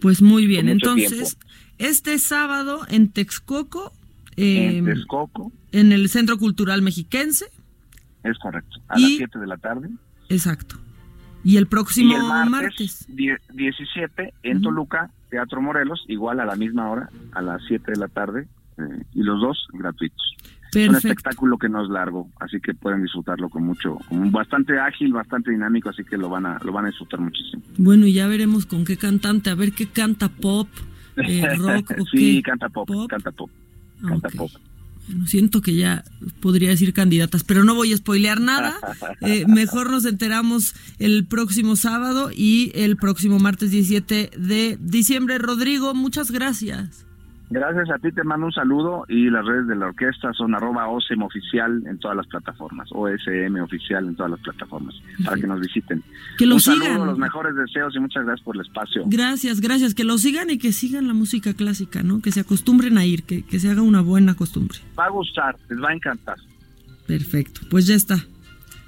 Pues 0.00 0.22
muy 0.22 0.46
bien, 0.46 0.68
entonces, 0.68 1.36
este 1.78 2.18
sábado 2.18 2.80
en 2.88 3.10
Texcoco, 3.10 3.92
eh, 4.36 4.76
en 4.78 4.84
Texcoco, 4.84 5.52
en 5.72 5.90
el 5.92 6.08
Centro 6.08 6.38
Cultural 6.38 6.82
Mexiquense, 6.82 7.46
es 8.22 8.38
correcto, 8.38 8.78
a 8.88 8.98
y- 8.98 9.02
las 9.02 9.10
7 9.18 9.38
de 9.38 9.46
la 9.46 9.56
tarde. 9.56 9.88
exacto. 10.28 10.76
Y 11.44 11.58
el 11.58 11.68
próximo 11.68 12.12
y 12.12 12.16
el 12.16 12.22
martes, 12.24 12.50
martes. 12.50 13.06
die- 13.08 13.38
17 13.54 14.34
en. 14.42 14.62
Toluca, 14.62 15.10
Teatro 15.30 15.62
Morelos, 15.62 16.04
igual 16.08 16.40
a 16.40 16.44
la 16.44 16.56
misma 16.56 16.90
hora, 16.90 17.08
a 17.32 17.40
las 17.42 17.62
7 17.68 17.92
de 17.92 17.98
la 17.98 18.08
tarde, 18.08 18.48
eh, 18.78 19.04
y 19.14 19.22
los 19.22 19.40
dos 19.40 19.66
gratuitos. 19.72 20.22
Es 20.74 20.88
un 20.88 20.96
espectáculo 20.96 21.56
que 21.56 21.68
no 21.70 21.82
es 21.82 21.88
largo, 21.88 22.28
así 22.38 22.60
que 22.60 22.74
pueden 22.74 23.02
disfrutarlo 23.02 23.48
con 23.48 23.64
mucho, 23.64 23.96
con 24.08 24.30
bastante 24.30 24.78
ágil, 24.78 25.12
bastante 25.12 25.50
dinámico, 25.50 25.88
así 25.88 26.04
que 26.04 26.18
lo 26.18 26.28
van 26.28 26.44
a, 26.44 26.58
lo 26.62 26.72
van 26.72 26.84
a 26.84 26.88
disfrutar 26.88 27.20
muchísimo. 27.20 27.62
Bueno, 27.78 28.06
y 28.06 28.12
ya 28.12 28.26
veremos 28.26 28.66
con 28.66 28.84
qué 28.84 28.96
cantante, 28.98 29.48
a 29.48 29.54
ver 29.54 29.72
qué 29.72 29.86
canta 29.86 30.28
pop, 30.28 30.68
eh, 31.16 31.42
rock 31.56 31.92
o 31.98 32.04
sí, 32.06 32.36
qué. 32.36 32.42
canta 32.50 32.68
pop, 32.68 32.86
¿Pop? 32.88 33.08
canta 33.08 33.30
pop, 33.32 33.50
Ah, 34.02 34.08
canta 34.08 34.28
pop. 34.30 34.50
Bueno, 35.08 35.26
siento 35.28 35.62
que 35.62 35.76
ya 35.76 36.04
podría 36.40 36.68
decir 36.70 36.92
candidatas, 36.92 37.44
pero 37.44 37.64
no 37.64 37.74
voy 37.74 37.92
a 37.92 37.96
spoilear 37.96 38.40
nada. 38.40 38.74
Eh, 39.22 39.46
mejor 39.46 39.90
nos 39.90 40.04
enteramos 40.04 40.74
el 40.98 41.26
próximo 41.26 41.74
sábado 41.76 42.30
y 42.34 42.70
el 42.74 42.96
próximo 42.96 43.38
martes 43.38 43.70
17 43.70 44.30
de 44.36 44.78
diciembre. 44.80 45.38
Rodrigo, 45.38 45.94
muchas 45.94 46.30
gracias. 46.30 47.05
Gracias 47.48 47.88
a 47.90 47.98
ti, 47.98 48.10
te 48.10 48.24
mando 48.24 48.46
un 48.46 48.52
saludo 48.52 49.04
y 49.08 49.30
las 49.30 49.44
redes 49.46 49.68
de 49.68 49.76
la 49.76 49.86
orquesta 49.86 50.32
son 50.32 50.54
arroba 50.56 50.88
OSM 50.88 51.22
oficial 51.22 51.82
en 51.86 51.96
todas 51.98 52.16
las 52.16 52.26
plataformas, 52.26 52.88
OSM 52.90 53.60
oficial 53.62 54.04
en 54.06 54.16
todas 54.16 54.32
las 54.32 54.40
plataformas, 54.40 54.94
para 55.24 55.36
que 55.36 55.46
nos 55.46 55.60
visiten. 55.60 56.02
Que 56.38 56.46
lo 56.46 56.56
un 56.56 56.60
sigan. 56.60 56.82
saludo, 56.82 57.06
los 57.06 57.18
mejores 57.18 57.54
deseos 57.54 57.94
y 57.94 58.00
muchas 58.00 58.24
gracias 58.24 58.44
por 58.44 58.56
el 58.56 58.62
espacio. 58.62 59.02
Gracias, 59.06 59.60
gracias. 59.60 59.94
Que 59.94 60.02
lo 60.02 60.18
sigan 60.18 60.50
y 60.50 60.58
que 60.58 60.72
sigan 60.72 61.06
la 61.06 61.14
música 61.14 61.54
clásica, 61.54 62.02
¿no? 62.02 62.20
Que 62.20 62.32
se 62.32 62.40
acostumbren 62.40 62.98
a 62.98 63.06
ir, 63.06 63.22
que, 63.22 63.44
que 63.44 63.60
se 63.60 63.70
haga 63.70 63.82
una 63.82 64.00
buena 64.00 64.34
costumbre. 64.34 64.78
Va 64.98 65.04
a 65.06 65.10
gustar, 65.10 65.56
les 65.70 65.80
va 65.80 65.90
a 65.90 65.94
encantar. 65.94 66.36
Perfecto, 67.06 67.60
pues 67.70 67.86
ya 67.86 67.94
está. 67.94 68.16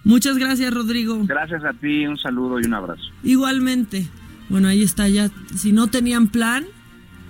Muchas 0.03 0.37
gracias, 0.37 0.75
Rodrigo. 0.75 1.21
Gracias 1.27 1.65
a 1.65 1.73
ti, 1.75 2.07
un 2.07 2.17
saludo 2.19 2.59
y 2.61 2.65
un 2.65 2.75
abrazo. 2.75 3.03
Igualmente. 3.23 4.09
Bueno, 4.49 4.67
ahí 4.69 4.83
está 4.83 5.09
ya. 5.09 5.29
Si 5.55 5.73
no 5.73 5.89
tenían 5.89 6.29
plan, 6.29 6.65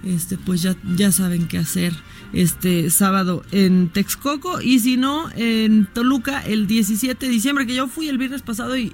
este, 0.04 0.38
pues 0.38 0.62
ya, 0.62 0.76
ya 0.96 1.12
saben 1.12 1.48
qué 1.48 1.58
hacer 1.58 1.94
este 2.32 2.90
sábado 2.90 3.42
en 3.52 3.88
Texcoco. 3.88 4.60
Y 4.60 4.80
si 4.80 4.96
no, 4.96 5.30
en 5.34 5.86
Toluca 5.86 6.40
el 6.40 6.66
17 6.66 7.26
de 7.26 7.32
diciembre, 7.32 7.66
que 7.66 7.74
yo 7.74 7.88
fui 7.88 8.08
el 8.08 8.18
viernes 8.18 8.42
pasado 8.42 8.76
y 8.76 8.92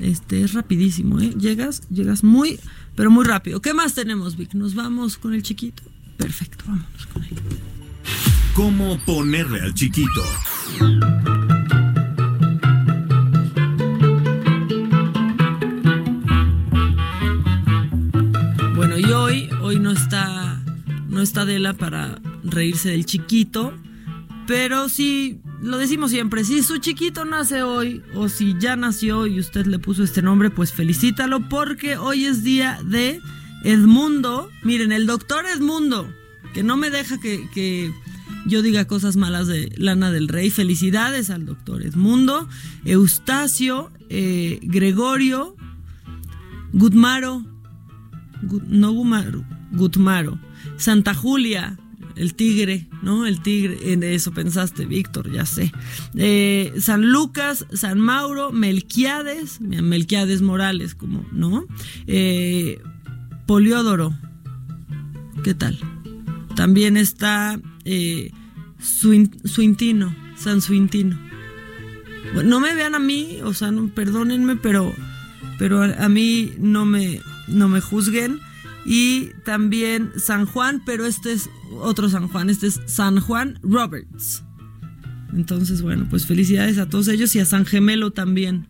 este 0.00 0.42
es 0.42 0.54
rapidísimo, 0.54 1.20
¿eh? 1.20 1.34
Llegas, 1.38 1.88
llegas 1.88 2.24
muy, 2.24 2.58
pero 2.96 3.10
muy 3.10 3.24
rápido. 3.24 3.60
¿Qué 3.60 3.74
más 3.74 3.94
tenemos, 3.94 4.36
Vic? 4.36 4.54
¿Nos 4.54 4.74
vamos 4.74 5.16
con 5.16 5.34
el 5.34 5.42
chiquito? 5.42 5.82
Perfecto, 6.16 6.64
vámonos 6.66 7.06
con 7.12 7.24
él. 7.24 7.30
¿Cómo 8.54 8.98
ponerle 9.04 9.60
al 9.60 9.74
chiquito? 9.74 10.22
Bueno, 18.76 18.98
y 18.98 19.04
hoy, 19.12 19.48
hoy 19.62 19.78
no 19.78 19.90
está, 19.90 20.33
no 21.14 21.20
está 21.22 21.42
Adela 21.42 21.72
para 21.74 22.20
reírse 22.42 22.90
del 22.90 23.06
chiquito, 23.06 23.72
pero 24.46 24.88
sí, 24.88 25.38
lo 25.62 25.78
decimos 25.78 26.10
siempre, 26.10 26.44
si 26.44 26.62
su 26.62 26.76
chiquito 26.78 27.24
nace 27.24 27.62
hoy 27.62 28.02
o 28.14 28.28
si 28.28 28.54
ya 28.58 28.76
nació 28.76 29.26
y 29.26 29.38
usted 29.40 29.66
le 29.66 29.78
puso 29.78 30.02
este 30.02 30.20
nombre, 30.20 30.50
pues 30.50 30.72
felicítalo 30.72 31.48
porque 31.48 31.96
hoy 31.96 32.24
es 32.26 32.42
día 32.44 32.78
de 32.84 33.20
Edmundo. 33.62 34.50
Miren, 34.62 34.92
el 34.92 35.06
doctor 35.06 35.46
Edmundo, 35.46 36.06
que 36.52 36.62
no 36.62 36.76
me 36.76 36.90
deja 36.90 37.18
que, 37.18 37.48
que 37.54 37.90
yo 38.46 38.60
diga 38.60 38.84
cosas 38.86 39.16
malas 39.16 39.46
de 39.46 39.72
Lana 39.78 40.10
del 40.10 40.28
Rey. 40.28 40.50
Felicidades 40.50 41.30
al 41.30 41.46
doctor 41.46 41.82
Edmundo, 41.82 42.46
Eustacio, 42.84 43.90
eh, 44.10 44.58
Gregorio, 44.62 45.56
Gutmaro, 46.74 47.42
Gu- 48.42 48.62
no 48.68 48.92
Gumaro, 48.92 49.42
Gutmaro, 49.72 50.38
Santa 50.76 51.14
Julia, 51.14 51.78
el 52.16 52.34
tigre, 52.34 52.88
¿no? 53.02 53.26
El 53.26 53.40
tigre, 53.42 53.92
en 53.92 54.02
eso 54.02 54.32
pensaste, 54.32 54.86
Víctor, 54.86 55.30
ya 55.32 55.46
sé. 55.46 55.72
Eh, 56.16 56.72
San 56.78 57.10
Lucas, 57.10 57.66
San 57.72 57.98
Mauro, 58.00 58.52
Melquiades, 58.52 59.60
Melquiades 59.60 60.40
Morales, 60.42 60.94
como, 60.94 61.26
¿no? 61.32 61.64
Eh, 62.06 62.80
Poliódoro, 63.46 64.14
¿qué 65.42 65.54
tal? 65.54 65.78
También 66.54 66.96
está 66.96 67.60
eh, 67.84 68.30
Suin- 68.80 69.46
Suintino, 69.46 70.14
San 70.36 70.60
Suintino. 70.60 71.18
No 72.44 72.58
me 72.60 72.74
vean 72.74 72.94
a 72.94 72.98
mí, 72.98 73.38
o 73.44 73.52
sea, 73.54 73.70
no, 73.70 73.88
perdónenme, 73.88 74.56
pero, 74.56 74.92
pero 75.58 75.82
a, 75.82 76.04
a 76.04 76.08
mí 76.08 76.52
no 76.58 76.84
me, 76.84 77.20
no 77.48 77.68
me 77.68 77.80
juzguen. 77.80 78.40
Y 78.86 79.30
también 79.44 80.12
San 80.16 80.46
Juan, 80.46 80.82
pero 80.84 81.06
este 81.06 81.32
es 81.32 81.48
otro 81.80 82.08
San 82.08 82.28
Juan, 82.28 82.50
este 82.50 82.66
es 82.66 82.80
San 82.86 83.20
Juan 83.20 83.58
Roberts. 83.62 84.44
Entonces, 85.32 85.82
bueno, 85.82 86.06
pues 86.08 86.26
felicidades 86.26 86.78
a 86.78 86.88
todos 86.88 87.08
ellos 87.08 87.34
y 87.34 87.40
a 87.40 87.44
San 87.44 87.66
Gemelo 87.66 88.12
también. 88.12 88.68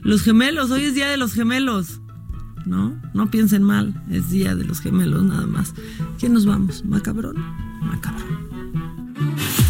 Los 0.00 0.22
gemelos, 0.22 0.70
hoy 0.70 0.84
es 0.84 0.94
día 0.94 1.08
de 1.08 1.16
los 1.16 1.32
gemelos. 1.32 2.00
¿No? 2.64 3.00
No 3.14 3.30
piensen 3.30 3.62
mal, 3.62 4.02
es 4.10 4.30
día 4.30 4.56
de 4.56 4.64
los 4.64 4.80
gemelos 4.80 5.22
nada 5.22 5.46
más. 5.46 5.74
¿Quién 6.18 6.32
nos 6.32 6.46
vamos? 6.46 6.84
¿Macabrón? 6.84 7.36
Macabrón. 7.80 8.46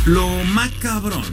Lo 0.07 0.29
macabrón. 0.55 1.25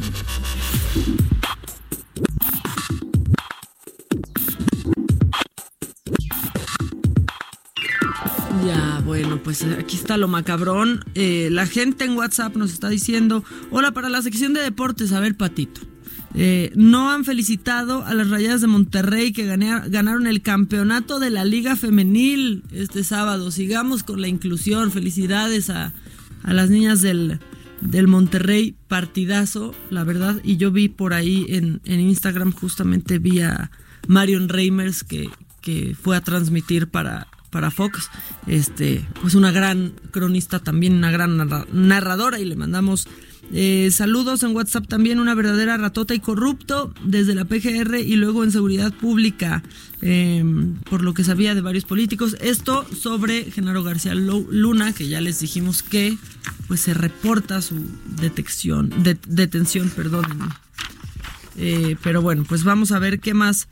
Bueno, 9.14 9.40
pues 9.44 9.64
aquí 9.64 9.96
está 9.96 10.18
lo 10.18 10.28
macabrón. 10.28 11.06
Eh, 11.14 11.50
la 11.52 11.68
gente 11.68 12.04
en 12.04 12.18
WhatsApp 12.18 12.56
nos 12.56 12.74
está 12.74 12.90
diciendo, 12.90 13.44
hola, 13.70 13.92
para 13.92 14.10
la 14.10 14.24
sección 14.24 14.56
de 14.56 14.62
deportes, 14.62 15.12
a 15.12 15.20
ver, 15.20 15.38
Patito. 15.38 15.82
Eh, 16.34 16.72
no 16.74 17.12
han 17.12 17.24
felicitado 17.24 18.04
a 18.04 18.16
las 18.16 18.32
Rayadas 18.32 18.62
de 18.62 18.68
Monterrey 18.68 19.32
que 19.32 19.46
ganaron 19.46 20.26
el 20.26 20.42
campeonato 20.42 21.20
de 21.20 21.30
la 21.30 21.46
Liga 21.46 21.76
Femenil 21.76 22.64
este 22.72 23.04
sábado. 23.04 23.52
Sigamos 23.52 24.02
con 24.02 24.20
la 24.20 24.28
inclusión. 24.28 24.92
Felicidades 24.92 25.70
a, 25.70 25.94
a 26.42 26.54
las 26.54 26.72
niñas 26.72 27.02
del, 27.02 27.40
del 27.82 28.08
Monterrey. 28.08 28.74
Partidazo, 28.88 29.76
la 29.92 30.04
verdad. 30.04 30.42
Y 30.44 30.58
yo 30.58 30.72
vi 30.72 30.90
por 30.90 31.14
ahí 31.14 31.46
en, 31.50 31.82
en 31.86 32.00
Instagram, 32.00 32.52
justamente 32.52 33.20
vi 33.20 33.42
a 33.42 33.70
Marion 34.08 34.50
Reimers 34.50 35.04
que, 35.04 35.30
que 35.62 35.96
fue 36.02 36.18
a 36.18 36.22
transmitir 36.22 36.88
para, 36.88 37.28
para 37.54 37.72
Fox. 37.72 38.10
Este, 38.48 39.08
pues 39.22 39.36
una 39.36 39.52
gran 39.54 39.94
cronista 40.12 40.60
también, 40.60 40.96
una 40.96 41.12
gran 41.12 41.38
narra- 41.38 41.66
narradora. 41.72 42.40
Y 42.40 42.46
le 42.46 42.58
mandamos 42.58 43.08
eh, 43.54 43.90
saludos 43.92 44.42
en 44.44 44.56
WhatsApp 44.56 44.88
también, 44.88 45.20
una 45.20 45.36
verdadera 45.36 45.78
ratota 45.78 46.14
y 46.16 46.20
corrupto 46.20 46.94
desde 47.06 47.36
la 47.36 47.46
PGR 47.46 48.00
y 48.00 48.16
luego 48.16 48.44
en 48.44 48.52
seguridad 48.52 48.92
pública, 48.94 49.62
eh, 50.02 50.44
por 50.90 51.04
lo 51.04 51.14
que 51.14 51.24
sabía 51.24 51.54
de 51.54 51.62
varios 51.62 51.86
políticos. 51.86 52.36
Esto 52.42 52.86
sobre 52.96 53.52
Genaro 53.52 53.84
García 53.84 54.16
Lu- 54.16 54.48
Luna, 54.50 54.94
que 54.94 55.08
ya 55.08 55.22
les 55.22 55.40
dijimos 55.40 55.84
que 55.84 56.18
pues 56.68 56.80
se 56.82 56.94
reporta 56.94 57.62
su 57.62 57.76
detección, 58.20 58.90
de- 59.04 59.18
detención, 59.28 59.90
perdón. 59.90 60.26
Eh, 61.56 61.98
pero 62.02 62.22
bueno, 62.22 62.46
pues 62.48 62.64
vamos 62.64 62.92
a 62.92 63.00
ver 63.00 63.20
qué 63.20 63.34
más, 63.36 63.68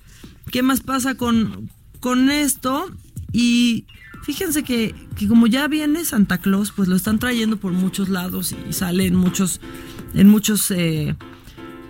¿qué 0.52 0.62
más 0.62 0.82
pasa 0.82 1.16
con, 1.16 1.70
con 2.00 2.30
esto? 2.30 2.92
Y 3.32 3.86
fíjense 4.24 4.64
que, 4.64 4.96
que, 5.16 5.28
como 5.28 5.48
ya 5.48 5.68
viene 5.68 6.06
Santa 6.06 6.38
Claus, 6.40 6.72
pues 6.72 6.88
lo 6.88 6.96
están 6.96 7.20
trayendo 7.20 7.58
por 7.58 7.74
muchos 7.74 8.10
lados 8.10 8.56
y 8.70 8.74
sale 8.74 9.06
en 9.06 9.16
muchos, 9.16 9.62
en 10.14 10.28
muchos 10.28 10.70
eh, 10.72 11.16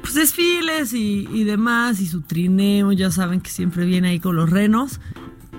pues 0.02 0.14
desfiles 0.14 0.94
y, 0.94 1.28
y, 1.32 1.44
demás, 1.44 2.02
y 2.02 2.08
su 2.08 2.22
trineo, 2.22 2.92
ya 2.92 3.12
saben 3.12 3.42
que 3.42 3.50
siempre 3.50 3.86
viene 3.86 4.10
ahí 4.10 4.20
con 4.20 4.36
los 4.36 4.50
renos. 4.50 5.00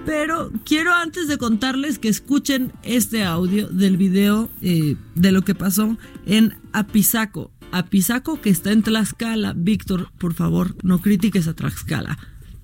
Pero 0.04 0.50
quiero 0.64 0.92
antes 0.92 1.28
de 1.28 1.38
contarles 1.38 1.98
que 1.98 2.08
escuchen 2.08 2.72
este 2.82 3.24
audio 3.24 3.68
del 3.68 3.96
video 3.96 4.50
eh, 4.60 4.96
de 5.14 5.32
lo 5.32 5.42
que 5.42 5.54
pasó 5.54 5.96
en 6.26 6.56
Apizaco. 6.72 7.52
Apizaco 7.70 8.40
que 8.40 8.50
está 8.50 8.72
en 8.72 8.82
Tlaxcala. 8.82 9.54
Víctor, 9.56 10.10
por 10.18 10.34
favor, 10.34 10.76
no 10.82 11.00
critiques 11.00 11.46
a 11.46 11.54
Tlaxcala. 11.54 12.18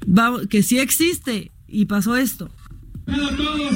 Va, 0.07 0.47
que 0.49 0.63
sí 0.65 0.79
existe 0.79 1.53
y 1.69 1.85
pasó 1.85 2.17
esto. 2.17 2.51
A 3.11 3.37
todos 3.37 3.75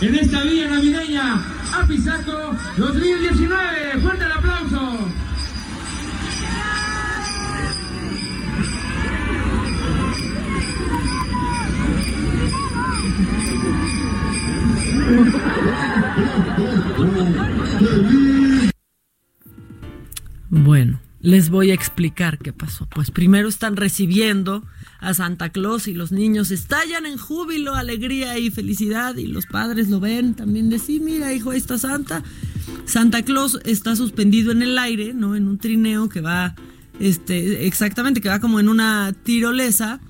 en 0.00 0.14
esta 0.16 0.42
vía 0.42 0.68
navideña, 0.68 1.44
Apizaco 1.80 2.56
2019. 2.76 4.00
Fuerte 4.00 4.24
el 4.24 4.32
aplauso. 4.32 4.98
Bueno, 20.50 21.00
les 21.20 21.50
voy 21.50 21.70
a 21.70 21.74
explicar 21.74 22.38
qué 22.38 22.52
pasó. 22.52 22.88
Pues 22.88 23.12
primero 23.12 23.48
están 23.48 23.76
recibiendo 23.76 24.64
a 25.04 25.14
Santa 25.14 25.50
Claus 25.50 25.86
y 25.86 25.94
los 25.94 26.12
niños 26.12 26.50
estallan 26.50 27.06
en 27.06 27.18
júbilo, 27.18 27.74
alegría 27.74 28.38
y 28.38 28.50
felicidad 28.50 29.16
y 29.16 29.26
los 29.26 29.46
padres 29.46 29.90
lo 29.90 30.00
ven 30.00 30.34
también 30.34 30.70
de 30.70 30.78
sí, 30.78 31.00
mira 31.00 31.32
hijo, 31.32 31.50
ahí 31.50 31.58
está 31.58 31.78
Santa. 31.78 32.22
Santa 32.86 33.22
Claus 33.22 33.58
está 33.64 33.96
suspendido 33.96 34.52
en 34.52 34.62
el 34.62 34.78
aire, 34.78 35.14
¿no? 35.14 35.36
En 35.36 35.48
un 35.48 35.58
trineo 35.58 36.08
que 36.08 36.20
va, 36.20 36.54
este, 37.00 37.66
exactamente, 37.66 38.20
que 38.20 38.28
va 38.28 38.40
como 38.40 38.60
en 38.60 38.68
una 38.68 39.14
tirolesa 39.22 40.00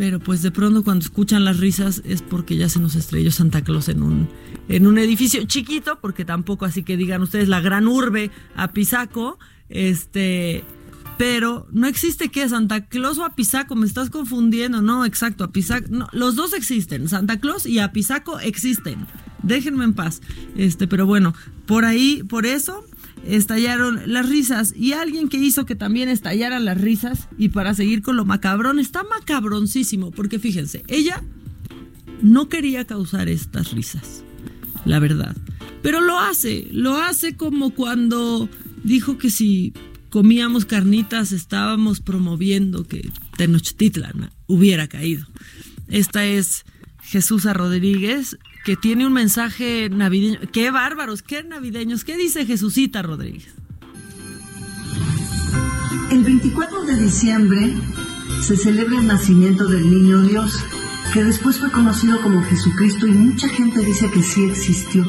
pero 0.00 0.18
pues 0.18 0.40
de 0.40 0.50
pronto 0.50 0.82
cuando 0.82 1.04
escuchan 1.04 1.44
las 1.44 1.58
risas 1.58 2.00
es 2.06 2.22
porque 2.22 2.56
ya 2.56 2.70
se 2.70 2.80
nos 2.80 2.94
estrelló 2.94 3.30
Santa 3.30 3.62
Claus 3.62 3.90
en 3.90 4.02
un, 4.02 4.30
en 4.70 4.86
un 4.86 4.96
edificio 4.96 5.44
chiquito, 5.44 5.98
porque 6.00 6.24
tampoco 6.24 6.64
así 6.64 6.82
que 6.82 6.96
digan 6.96 7.20
ustedes 7.20 7.48
la 7.48 7.60
gran 7.60 7.86
urbe 7.86 8.30
Apizaco, 8.56 9.38
este, 9.68 10.64
pero 11.20 11.66
no 11.70 11.86
existe 11.86 12.30
que 12.30 12.48
Santa 12.48 12.86
Claus 12.86 13.18
o 13.18 13.26
Apizaco, 13.26 13.76
me 13.76 13.84
estás 13.84 14.08
confundiendo, 14.08 14.80
no, 14.80 15.04
exacto, 15.04 15.44
Apizaco, 15.44 15.86
no, 15.90 16.08
los 16.12 16.34
dos 16.34 16.54
existen, 16.54 17.10
Santa 17.10 17.38
Claus 17.38 17.66
y 17.66 17.78
Apizaco 17.78 18.40
existen, 18.40 19.06
déjenme 19.42 19.84
en 19.84 19.92
paz, 19.92 20.22
este, 20.56 20.88
pero 20.88 21.04
bueno, 21.04 21.34
por 21.66 21.84
ahí, 21.84 22.22
por 22.22 22.46
eso 22.46 22.86
estallaron 23.26 24.00
las 24.06 24.30
risas 24.30 24.72
y 24.74 24.94
alguien 24.94 25.28
que 25.28 25.36
hizo 25.36 25.66
que 25.66 25.74
también 25.74 26.08
estallaran 26.08 26.64
las 26.64 26.80
risas 26.80 27.28
y 27.36 27.50
para 27.50 27.74
seguir 27.74 28.00
con 28.00 28.16
lo 28.16 28.24
macabrón 28.24 28.78
está 28.78 29.02
macabroncísimo 29.02 30.12
porque 30.12 30.38
fíjense 30.38 30.84
ella 30.88 31.22
no 32.22 32.48
quería 32.48 32.86
causar 32.86 33.28
estas 33.28 33.72
risas 33.72 34.24
la 34.86 34.98
verdad 35.00 35.36
pero 35.82 36.00
lo 36.00 36.18
hace 36.18 36.68
lo 36.72 36.96
hace 36.96 37.36
como 37.36 37.74
cuando 37.74 38.48
dijo 38.84 39.18
que 39.18 39.28
si 39.28 39.74
comíamos 40.10 40.64
carnitas 40.66 41.32
estábamos 41.32 42.00
promoviendo 42.00 42.84
que 42.84 43.08
Tenochtitlan 43.36 44.30
hubiera 44.46 44.88
caído 44.88 45.26
esta 45.90 46.24
es 46.24 46.64
Jesús 47.02 47.44
Rodríguez 47.44 48.38
que 48.64 48.76
tiene 48.76 49.06
un 49.06 49.12
mensaje 49.12 49.88
navideño. 49.90 50.38
¡Qué 50.52 50.70
bárbaros! 50.70 51.22
¡Qué 51.22 51.42
navideños! 51.42 52.04
¿Qué 52.04 52.16
dice 52.16 52.46
Jesucita 52.46 53.02
Rodríguez? 53.02 53.48
El 56.10 56.22
24 56.22 56.84
de 56.84 56.96
diciembre 56.96 57.74
se 58.42 58.56
celebra 58.56 58.98
el 58.98 59.06
nacimiento 59.06 59.66
del 59.66 59.90
niño 59.90 60.22
Dios, 60.22 60.58
que 61.12 61.24
después 61.24 61.58
fue 61.58 61.70
conocido 61.72 62.20
como 62.20 62.42
Jesucristo 62.44 63.06
y 63.06 63.12
mucha 63.12 63.48
gente 63.48 63.84
dice 63.84 64.10
que 64.10 64.22
sí 64.22 64.44
existió. 64.44 65.04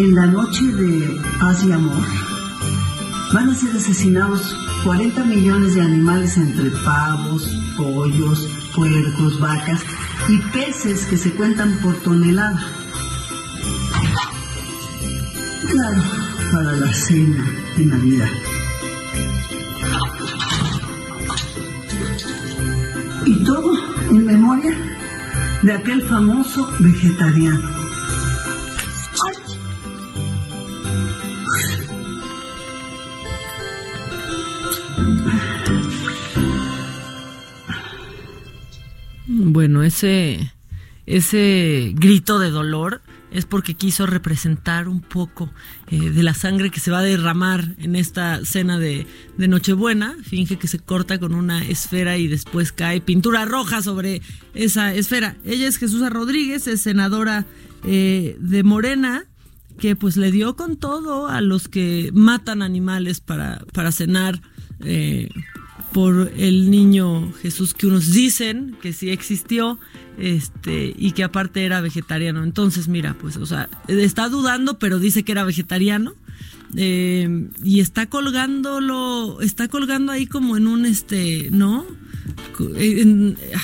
En 0.00 0.14
la 0.14 0.24
noche 0.24 0.64
de 0.64 1.20
paz 1.38 1.62
y 1.62 1.72
amor, 1.72 2.02
van 3.34 3.50
a 3.50 3.54
ser 3.54 3.76
asesinados 3.76 4.56
40 4.82 5.24
millones 5.24 5.74
de 5.74 5.82
animales 5.82 6.38
entre 6.38 6.70
pavos, 6.70 7.54
pollos, 7.76 8.48
puercos, 8.74 9.38
vacas 9.38 9.82
y 10.26 10.38
peces 10.54 11.04
que 11.04 11.18
se 11.18 11.32
cuentan 11.32 11.78
por 11.82 11.94
tonelada. 11.96 12.66
Claro, 15.70 16.02
para 16.50 16.72
la 16.76 16.94
cena 16.94 17.44
de 17.76 17.84
Navidad. 17.84 18.30
Y 23.26 23.44
todo 23.44 23.74
en 24.12 24.24
memoria 24.24 24.78
de 25.62 25.72
aquel 25.74 26.00
famoso 26.08 26.72
vegetariano. 26.78 27.79
Bueno, 39.42 39.82
ese, 39.82 40.52
ese 41.06 41.92
grito 41.94 42.38
de 42.38 42.50
dolor 42.50 43.00
es 43.30 43.46
porque 43.46 43.72
quiso 43.72 44.04
representar 44.04 44.86
un 44.86 45.00
poco 45.00 45.50
eh, 45.90 46.10
de 46.10 46.22
la 46.22 46.34
sangre 46.34 46.70
que 46.70 46.78
se 46.78 46.90
va 46.90 46.98
a 46.98 47.02
derramar 47.02 47.74
en 47.78 47.96
esta 47.96 48.44
cena 48.44 48.78
de, 48.78 49.06
de, 49.38 49.48
Nochebuena. 49.48 50.14
Finge 50.24 50.58
que 50.58 50.68
se 50.68 50.78
corta 50.78 51.18
con 51.18 51.34
una 51.34 51.64
esfera 51.64 52.18
y 52.18 52.28
después 52.28 52.70
cae 52.70 53.00
pintura 53.00 53.46
roja 53.46 53.80
sobre 53.80 54.20
esa 54.52 54.92
esfera. 54.94 55.36
Ella 55.46 55.68
es 55.68 55.78
Jesús 55.78 56.06
Rodríguez, 56.10 56.66
es 56.66 56.82
senadora 56.82 57.46
eh, 57.84 58.36
de 58.40 58.62
Morena, 58.62 59.24
que 59.78 59.96
pues 59.96 60.18
le 60.18 60.30
dio 60.30 60.54
con 60.54 60.76
todo 60.76 61.28
a 61.28 61.40
los 61.40 61.68
que 61.68 62.10
matan 62.12 62.60
animales 62.60 63.20
para, 63.20 63.64
para 63.72 63.90
cenar. 63.90 64.42
Eh, 64.80 65.30
por 65.92 66.32
el 66.36 66.70
niño 66.70 67.32
Jesús 67.42 67.74
que 67.74 67.86
unos 67.86 68.12
dicen 68.12 68.76
que 68.80 68.92
sí 68.92 69.10
existió 69.10 69.78
este 70.18 70.94
y 70.96 71.12
que 71.12 71.24
aparte 71.24 71.64
era 71.64 71.80
vegetariano. 71.80 72.44
Entonces 72.44 72.88
mira 72.88 73.14
pues 73.14 73.36
o 73.36 73.46
sea 73.46 73.68
está 73.88 74.28
dudando 74.28 74.78
pero 74.78 74.98
dice 74.98 75.22
que 75.24 75.32
era 75.32 75.44
vegetariano 75.44 76.14
eh, 76.76 77.48
y 77.64 77.80
está 77.80 78.06
colgándolo 78.06 79.40
está 79.40 79.68
colgando 79.68 80.12
ahí 80.12 80.26
como 80.26 80.56
en 80.56 80.68
un 80.68 80.86
este 80.86 81.48
no 81.50 81.84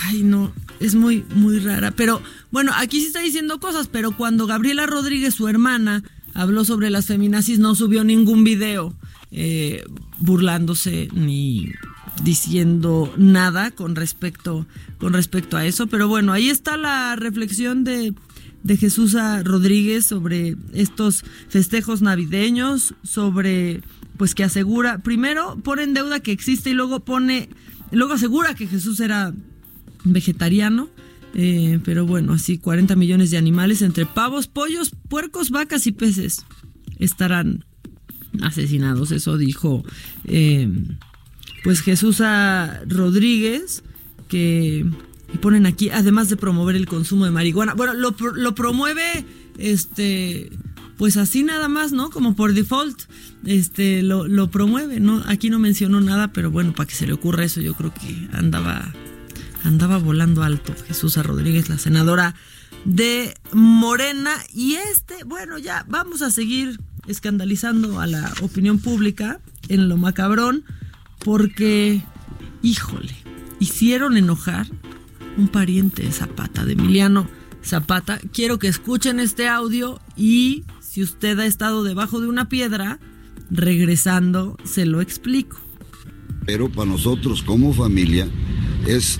ay 0.08 0.22
no 0.22 0.52
es 0.80 0.94
muy 0.94 1.24
muy 1.34 1.60
rara. 1.60 1.92
Pero 1.92 2.20
bueno 2.50 2.72
aquí 2.74 3.00
sí 3.00 3.06
está 3.06 3.20
diciendo 3.20 3.60
cosas 3.60 3.88
pero 3.88 4.16
cuando 4.16 4.46
Gabriela 4.46 4.86
Rodríguez 4.86 5.34
su 5.34 5.46
hermana 5.48 6.02
habló 6.34 6.64
sobre 6.64 6.90
las 6.90 7.06
feminazis 7.06 7.60
no 7.60 7.74
subió 7.74 8.02
ningún 8.02 8.42
video 8.42 8.94
eh, 9.30 9.84
burlándose 10.18 11.08
ni 11.12 11.72
diciendo 12.22 13.12
nada 13.16 13.70
con 13.70 13.96
respecto, 13.96 14.66
con 14.98 15.12
respecto 15.12 15.56
a 15.56 15.66
eso. 15.66 15.86
Pero 15.86 16.08
bueno, 16.08 16.32
ahí 16.32 16.48
está 16.48 16.76
la 16.76 17.16
reflexión 17.16 17.84
de, 17.84 18.14
de 18.62 18.76
Jesús 18.76 19.16
Rodríguez 19.44 20.06
sobre 20.06 20.56
estos 20.72 21.24
festejos 21.48 22.02
navideños, 22.02 22.94
sobre 23.02 23.82
pues 24.16 24.34
que 24.34 24.44
asegura, 24.44 24.98
primero 24.98 25.58
pone 25.62 25.82
en 25.82 25.94
deuda 25.94 26.20
que 26.20 26.32
existe 26.32 26.70
y 26.70 26.72
luego 26.72 27.00
pone, 27.00 27.50
luego 27.90 28.14
asegura 28.14 28.54
que 28.54 28.66
Jesús 28.66 29.00
era 29.00 29.34
vegetariano. 30.04 30.88
Eh, 31.38 31.80
pero 31.84 32.06
bueno, 32.06 32.32
así 32.32 32.56
40 32.56 32.96
millones 32.96 33.30
de 33.30 33.36
animales 33.36 33.82
entre 33.82 34.06
pavos, 34.06 34.46
pollos, 34.46 34.92
puercos, 35.08 35.50
vacas 35.50 35.86
y 35.86 35.92
peces 35.92 36.46
estarán 36.98 37.64
asesinados. 38.42 39.12
Eso 39.12 39.36
dijo 39.36 39.84
eh, 40.24 40.70
pues 41.66 41.80
Jesús 41.80 42.22
Rodríguez, 42.86 43.82
que 44.28 44.86
ponen 45.40 45.66
aquí, 45.66 45.90
además 45.90 46.28
de 46.28 46.36
promover 46.36 46.76
el 46.76 46.86
consumo 46.86 47.24
de 47.24 47.32
marihuana. 47.32 47.74
Bueno, 47.74 47.92
lo, 47.92 48.54
promueve 48.54 49.26
este 49.58 50.52
pues 50.96 51.16
así 51.16 51.42
nada 51.42 51.66
más, 51.66 51.90
¿no? 51.90 52.10
Como 52.10 52.36
por 52.36 52.54
default, 52.54 52.96
este, 53.44 54.04
lo, 54.04 54.28
lo, 54.28 54.48
promueve, 54.48 55.00
¿no? 55.00 55.24
Aquí 55.26 55.50
no 55.50 55.58
mencionó 55.58 56.00
nada, 56.00 56.32
pero 56.32 56.52
bueno, 56.52 56.72
para 56.72 56.86
que 56.86 56.94
se 56.94 57.04
le 57.04 57.14
ocurra 57.14 57.42
eso, 57.42 57.60
yo 57.60 57.74
creo 57.74 57.92
que 57.92 58.28
andaba, 58.32 58.94
andaba 59.64 59.98
volando 59.98 60.44
alto 60.44 60.72
Jesús 60.86 61.16
Rodríguez, 61.16 61.68
la 61.68 61.78
senadora 61.78 62.36
de 62.84 63.34
Morena. 63.52 64.36
Y 64.54 64.76
este, 64.76 65.24
bueno, 65.24 65.58
ya 65.58 65.84
vamos 65.88 66.22
a 66.22 66.30
seguir 66.30 66.78
escandalizando 67.08 67.98
a 67.98 68.06
la 68.06 68.32
opinión 68.40 68.78
pública 68.78 69.40
en 69.68 69.88
lo 69.88 69.96
macabrón 69.96 70.64
porque, 71.18 72.02
híjole, 72.62 73.14
hicieron 73.60 74.16
enojar 74.16 74.66
un 75.36 75.48
pariente 75.48 76.02
de 76.02 76.12
Zapata, 76.12 76.64
de 76.64 76.72
Emiliano 76.72 77.28
Zapata. 77.64 78.18
Quiero 78.32 78.58
que 78.58 78.68
escuchen 78.68 79.20
este 79.20 79.48
audio 79.48 80.00
y 80.16 80.64
si 80.80 81.02
usted 81.02 81.38
ha 81.38 81.46
estado 81.46 81.84
debajo 81.84 82.20
de 82.20 82.28
una 82.28 82.48
piedra, 82.48 82.98
regresando 83.50 84.56
se 84.64 84.86
lo 84.86 85.00
explico. 85.00 85.58
Pero 86.46 86.68
para 86.70 86.90
nosotros 86.90 87.42
como 87.42 87.74
familia 87.74 88.28
es 88.86 89.18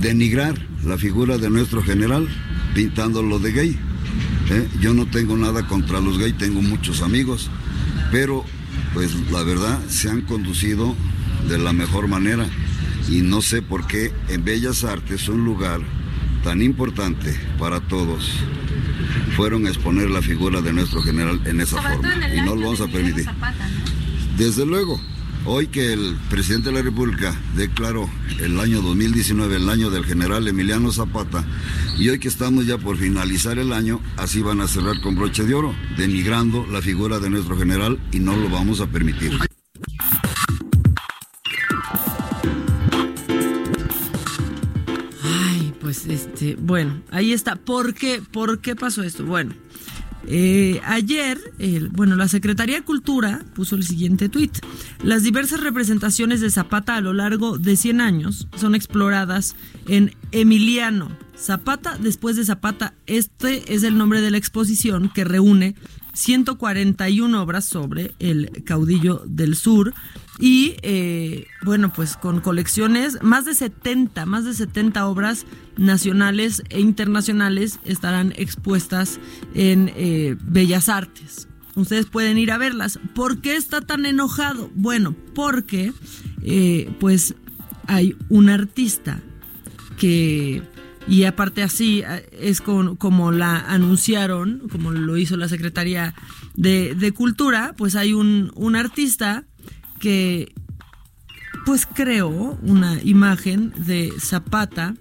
denigrar 0.00 0.60
la 0.84 0.98
figura 0.98 1.38
de 1.38 1.48
nuestro 1.48 1.82
general 1.82 2.28
pintándolo 2.74 3.38
de 3.38 3.52
gay. 3.52 3.78
¿eh? 4.50 4.68
Yo 4.80 4.92
no 4.92 5.06
tengo 5.06 5.36
nada 5.36 5.66
contra 5.66 6.00
los 6.00 6.18
gays, 6.18 6.36
tengo 6.36 6.60
muchos 6.60 7.02
amigos, 7.02 7.50
pero 8.10 8.44
pues 8.94 9.14
la 9.30 9.42
verdad 9.42 9.80
se 9.88 10.10
han 10.10 10.22
conducido 10.22 10.94
de 11.48 11.58
la 11.58 11.72
mejor 11.72 12.08
manera 12.08 12.46
y 13.08 13.22
no 13.22 13.40
sé 13.40 13.62
por 13.62 13.86
qué 13.86 14.12
en 14.28 14.44
Bellas 14.44 14.84
Artes, 14.84 15.28
un 15.28 15.44
lugar 15.44 15.80
tan 16.42 16.60
importante 16.62 17.38
para 17.58 17.80
todos, 17.80 18.30
fueron 19.36 19.66
a 19.66 19.68
exponer 19.68 20.10
la 20.10 20.22
figura 20.22 20.60
de 20.60 20.72
nuestro 20.72 21.02
general 21.02 21.40
en 21.44 21.60
esa 21.60 21.80
forma 21.80 22.10
y 22.34 22.40
no 22.40 22.56
lo 22.56 22.62
vamos 22.62 22.80
a 22.80 22.88
permitir. 22.88 23.26
Desde 24.36 24.66
luego, 24.66 25.00
hoy 25.44 25.68
que 25.68 25.92
el 25.92 26.16
presidente 26.28 26.70
de 26.70 26.76
la 26.76 26.82
República 26.82 27.34
declaró 27.54 28.10
el 28.40 28.58
año 28.58 28.82
2019 28.82 29.56
el 29.56 29.68
año 29.68 29.90
del 29.90 30.04
general 30.04 30.46
Emiliano 30.48 30.92
Zapata 30.92 31.44
y 31.98 32.08
hoy 32.08 32.18
que 32.18 32.28
estamos 32.28 32.66
ya 32.66 32.76
por 32.76 32.96
finalizar 32.96 33.58
el 33.58 33.72
año, 33.72 34.00
así 34.16 34.42
van 34.42 34.60
a 34.60 34.68
cerrar 34.68 35.00
con 35.00 35.14
broche 35.14 35.44
de 35.44 35.54
oro, 35.54 35.74
denigrando 35.96 36.66
la 36.66 36.82
figura 36.82 37.18
de 37.20 37.30
nuestro 37.30 37.56
general 37.56 37.98
y 38.12 38.18
no 38.18 38.36
lo 38.36 38.50
vamos 38.50 38.80
a 38.80 38.86
permitir. 38.86 39.38
Este, 46.06 46.56
bueno, 46.56 47.02
ahí 47.10 47.32
está. 47.32 47.56
¿Por 47.56 47.94
qué, 47.94 48.22
¿Por 48.30 48.60
qué 48.60 48.76
pasó 48.76 49.02
esto? 49.02 49.24
Bueno, 49.24 49.54
eh, 50.28 50.80
ayer, 50.84 51.38
bueno, 51.92 52.16
la 52.16 52.28
Secretaría 52.28 52.76
de 52.76 52.82
Cultura 52.82 53.44
puso 53.54 53.76
el 53.76 53.84
siguiente 53.84 54.28
tuit. 54.28 54.58
Las 55.02 55.22
diversas 55.22 55.60
representaciones 55.60 56.40
de 56.40 56.50
Zapata 56.50 56.96
a 56.96 57.00
lo 57.00 57.12
largo 57.12 57.58
de 57.58 57.76
100 57.76 58.00
años 58.00 58.48
son 58.56 58.74
exploradas 58.74 59.54
en 59.86 60.14
Emiliano 60.32 61.10
Zapata 61.36 61.96
después 61.98 62.36
de 62.36 62.44
Zapata. 62.44 62.94
Este 63.06 63.74
es 63.74 63.82
el 63.82 63.96
nombre 63.96 64.20
de 64.20 64.30
la 64.30 64.38
exposición 64.38 65.10
que 65.10 65.24
reúne 65.24 65.74
141 66.16 67.42
obras 67.42 67.66
sobre 67.66 68.14
el 68.18 68.64
caudillo 68.64 69.22
del 69.26 69.54
sur 69.54 69.92
y 70.38 70.76
eh, 70.82 71.46
bueno 71.62 71.92
pues 71.92 72.16
con 72.16 72.40
colecciones 72.40 73.22
más 73.22 73.44
de 73.44 73.54
70 73.54 74.24
más 74.26 74.44
de 74.44 74.54
70 74.54 75.06
obras 75.06 75.46
nacionales 75.76 76.62
e 76.70 76.80
internacionales 76.80 77.80
estarán 77.84 78.32
expuestas 78.36 79.20
en 79.54 79.92
eh, 79.94 80.36
Bellas 80.42 80.88
Artes 80.88 81.48
ustedes 81.74 82.06
pueden 82.06 82.38
ir 82.38 82.50
a 82.50 82.58
verlas 82.58 82.98
¿por 83.14 83.40
qué 83.40 83.56
está 83.56 83.82
tan 83.82 84.06
enojado? 84.06 84.70
bueno 84.74 85.14
porque 85.34 85.92
eh, 86.42 86.90
pues 86.98 87.34
hay 87.86 88.16
un 88.28 88.48
artista 88.48 89.20
que 89.98 90.62
y 91.08 91.24
aparte 91.24 91.62
así 91.62 92.02
es 92.32 92.60
como 92.60 93.32
la 93.32 93.58
anunciaron, 93.60 94.68
como 94.70 94.90
lo 94.90 95.16
hizo 95.16 95.36
la 95.36 95.48
Secretaría 95.48 96.14
de, 96.54 97.12
Cultura, 97.14 97.74
pues 97.76 97.94
hay 97.94 98.12
un, 98.12 98.50
un, 98.54 98.76
artista 98.76 99.44
que 100.00 100.52
pues 101.64 101.86
creó 101.86 102.58
una 102.62 103.00
imagen 103.02 103.72
de 103.76 104.12
Zapata 104.18 104.94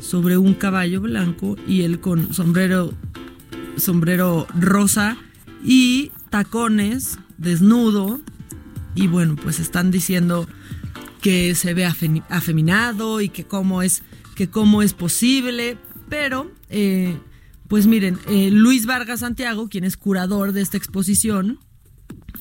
sobre 0.00 0.38
un 0.38 0.54
caballo 0.54 1.00
blanco 1.00 1.56
y 1.66 1.82
él 1.82 2.00
con 2.00 2.32
sombrero, 2.32 2.94
sombrero 3.76 4.46
rosa 4.58 5.16
y 5.62 6.10
tacones, 6.30 7.18
desnudo. 7.36 8.20
Y 8.94 9.06
bueno, 9.06 9.36
pues 9.36 9.60
están 9.60 9.90
diciendo 9.90 10.48
que 11.20 11.54
se 11.54 11.74
ve 11.74 11.84
afeminado 11.84 13.20
y 13.20 13.28
que 13.28 13.44
cómo 13.44 13.82
es 13.82 14.02
que 14.40 14.48
cómo 14.48 14.80
es 14.80 14.94
posible, 14.94 15.76
pero 16.08 16.50
eh, 16.70 17.14
pues 17.68 17.86
miren, 17.86 18.16
eh, 18.26 18.50
Luis 18.50 18.86
Vargas 18.86 19.20
Santiago, 19.20 19.68
quien 19.68 19.84
es 19.84 19.98
curador 19.98 20.52
de 20.52 20.62
esta 20.62 20.78
exposición, 20.78 21.58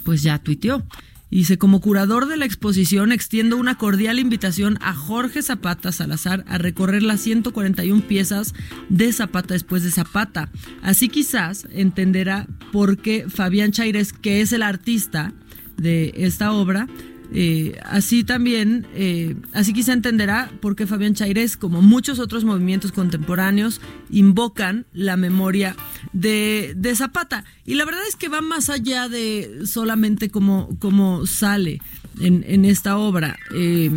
pues 0.06 0.24
ya 0.24 0.40
tuiteó. 0.40 0.82
Dice, 1.30 1.58
como 1.58 1.82
curador 1.82 2.30
de 2.30 2.38
la 2.38 2.46
exposición, 2.46 3.12
extiendo 3.12 3.58
una 3.58 3.78
cordial 3.78 4.18
invitación 4.18 4.78
a 4.80 4.94
Jorge 4.94 5.42
Zapata 5.42 5.92
Salazar 5.92 6.46
a 6.48 6.58
recorrer 6.58 7.04
las 7.04 7.20
141 7.20 8.02
piezas 8.08 8.54
de 8.88 9.12
Zapata 9.12 9.54
después 9.56 9.84
de 9.84 9.92
Zapata. 9.92 10.50
Así 10.82 11.10
quizás 11.10 11.68
entenderá 11.70 12.48
por 12.72 12.98
qué 13.00 13.26
Fabián 13.28 13.74
Chaires, 13.74 14.14
que 14.14 14.40
es 14.40 14.54
el 14.54 14.64
artista 14.64 15.34
de 15.76 16.14
esta 16.16 16.54
obra, 16.54 16.88
eh, 17.32 17.78
así 17.86 18.24
también, 18.24 18.88
eh, 18.96 19.36
así 19.54 19.74
quizá 19.74 19.94
entenderá 19.94 20.52
por 20.62 20.76
qué 20.76 20.88
Fabián 20.88 21.14
Chaires, 21.14 21.58
como 21.58 21.82
muchos 21.82 22.20
otros 22.20 22.44
movimientos 22.44 22.92
contemporáneos, 22.92 23.82
invocan 24.10 24.86
la 24.94 25.16
memoria 25.16 25.76
de, 26.14 26.76
Zapata. 26.96 27.46
Y 27.66 27.76
la 27.76 27.86
verdad 27.86 28.02
es 28.08 28.16
que 28.16 28.30
va 28.30 28.42
más 28.42 28.70
allá 28.70 29.08
de 29.10 29.62
solamente 29.66 30.30
cómo, 30.30 31.26
sale 31.28 31.82
en, 32.20 32.66
esta 32.66 32.98
obra. 32.98 33.38
Eh, 33.54 33.92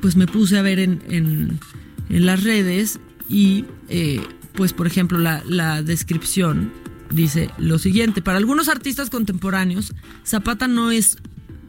pues 0.00 0.16
me 0.16 0.26
puse 0.26 0.58
a 0.58 0.62
ver 0.62 0.78
en, 0.78 1.02
en, 1.08 1.58
las 2.08 2.44
redes 2.44 3.00
y, 3.28 3.64
pues 4.52 4.72
por 4.74 4.86
ejemplo, 4.86 5.18
la, 5.18 5.42
la 5.46 5.82
descripción 5.82 6.70
dice 7.10 7.50
lo 7.58 7.78
siguiente. 7.78 8.20
Para 8.20 8.38
algunos 8.38 8.68
artistas 8.68 9.08
contemporáneos, 9.08 9.94
Zapata 10.24 10.68
no 10.68 10.90
es 10.90 11.16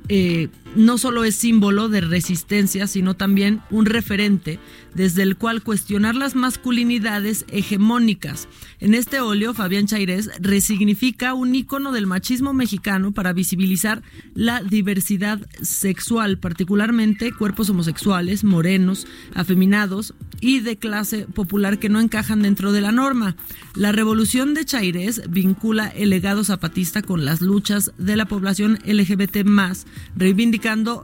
eh, 0.09 0.49
no 0.75 0.97
solo 0.97 1.23
es 1.23 1.35
símbolo 1.35 1.89
de 1.89 2.01
resistencia, 2.01 2.87
sino 2.87 3.15
también 3.15 3.61
un 3.69 3.85
referente 3.85 4.59
desde 4.93 5.23
el 5.23 5.35
cual 5.35 5.61
cuestionar 5.61 6.15
las 6.15 6.35
masculinidades 6.35 7.45
hegemónicas. 7.49 8.47
En 8.79 8.93
este 8.93 9.19
óleo, 9.19 9.53
Fabián 9.53 9.87
Chairés 9.87 10.31
resignifica 10.39 11.33
un 11.33 11.53
icono 11.53 11.91
del 11.91 12.07
machismo 12.07 12.53
mexicano 12.53 13.11
para 13.11 13.33
visibilizar 13.33 14.01
la 14.33 14.61
diversidad 14.63 15.45
sexual, 15.61 16.37
particularmente 16.39 17.33
cuerpos 17.33 17.69
homosexuales, 17.69 18.43
morenos, 18.43 19.05
afeminados 19.33 20.13
y 20.39 20.61
de 20.61 20.77
clase 20.77 21.27
popular 21.33 21.77
que 21.77 21.89
no 21.89 21.99
encajan 21.99 22.41
dentro 22.41 22.71
de 22.71 22.81
la 22.81 22.91
norma. 22.91 23.35
La 23.75 23.91
revolución 23.91 24.53
de 24.53 24.65
Chairés 24.65 25.29
vincula 25.29 25.87
el 25.87 26.09
legado 26.09 26.43
zapatista 26.43 27.01
con 27.01 27.25
las 27.25 27.41
luchas 27.41 27.91
de 27.97 28.15
la 28.15 28.25
población 28.25 28.79
LGBT 28.85 29.43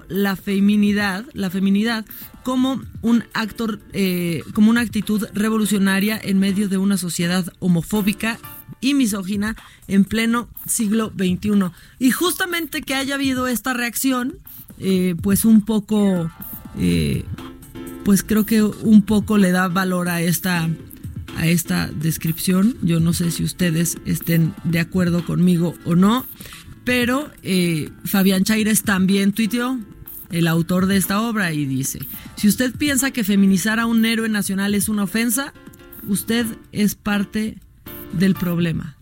la 0.07 0.35
feminidad, 0.35 1.25
la 1.33 1.51
feminidad 1.51 2.03
como 2.43 2.81
un 3.03 3.23
actor, 3.33 3.79
eh, 3.93 4.43
como 4.55 4.71
una 4.71 4.81
actitud 4.81 5.27
revolucionaria 5.33 6.19
en 6.21 6.39
medio 6.39 6.67
de 6.67 6.77
una 6.77 6.97
sociedad 6.97 7.53
homofóbica 7.59 8.39
y 8.79 8.95
misógina 8.95 9.55
en 9.87 10.03
pleno 10.03 10.49
siglo 10.65 11.11
XXI. 11.15 11.71
Y 11.99 12.09
justamente 12.09 12.81
que 12.81 12.95
haya 12.95 13.15
habido 13.15 13.45
esta 13.45 13.73
reacción, 13.73 14.37
eh, 14.79 15.13
pues 15.21 15.45
un 15.45 15.61
poco, 15.61 16.31
eh, 16.79 17.23
pues 18.03 18.23
creo 18.23 18.47
que 18.47 18.63
un 18.63 19.03
poco 19.03 19.37
le 19.37 19.51
da 19.51 19.67
valor 19.67 20.09
a 20.09 20.21
esta 20.21 20.67
a 21.37 21.47
esta 21.47 21.87
descripción. 21.87 22.75
Yo 22.81 22.99
no 22.99 23.13
sé 23.13 23.31
si 23.31 23.43
ustedes 23.43 23.97
estén 24.05 24.53
de 24.63 24.79
acuerdo 24.79 25.23
conmigo 25.23 25.75
o 25.85 25.95
no. 25.95 26.25
Pero 26.83 27.29
eh, 27.43 27.89
Fabián 28.05 28.43
Chaires 28.43 28.83
también 28.83 29.33
tuiteó, 29.33 29.79
el 30.31 30.47
autor 30.47 30.85
de 30.85 30.97
esta 30.97 31.21
obra, 31.21 31.53
y 31.53 31.65
dice, 31.65 31.99
si 32.35 32.47
usted 32.47 32.73
piensa 32.75 33.11
que 33.11 33.23
feminizar 33.23 33.79
a 33.79 33.85
un 33.85 34.05
héroe 34.05 34.29
nacional 34.29 34.73
es 34.75 34.87
una 34.89 35.03
ofensa, 35.03 35.53
usted 36.07 36.45
es 36.71 36.95
parte 36.95 37.57
del 38.13 38.33
problema. 38.33 38.97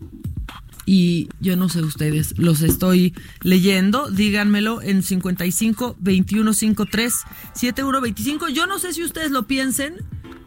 Y 0.86 1.28
yo 1.40 1.56
no 1.56 1.68
sé 1.68 1.82
ustedes, 1.82 2.36
los 2.36 2.62
estoy 2.62 3.14
leyendo, 3.42 4.10
díganmelo 4.10 4.82
en 4.82 5.04
55 5.04 5.96
21 6.00 6.52
53 6.52 7.14
7125. 7.54 8.48
Yo 8.48 8.66
no 8.66 8.80
sé 8.80 8.92
si 8.92 9.04
ustedes 9.04 9.30
lo 9.30 9.46
piensen, 9.46 9.94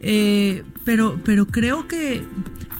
eh, 0.00 0.62
pero, 0.84 1.18
pero 1.24 1.46
creo 1.46 1.88
que 1.88 2.22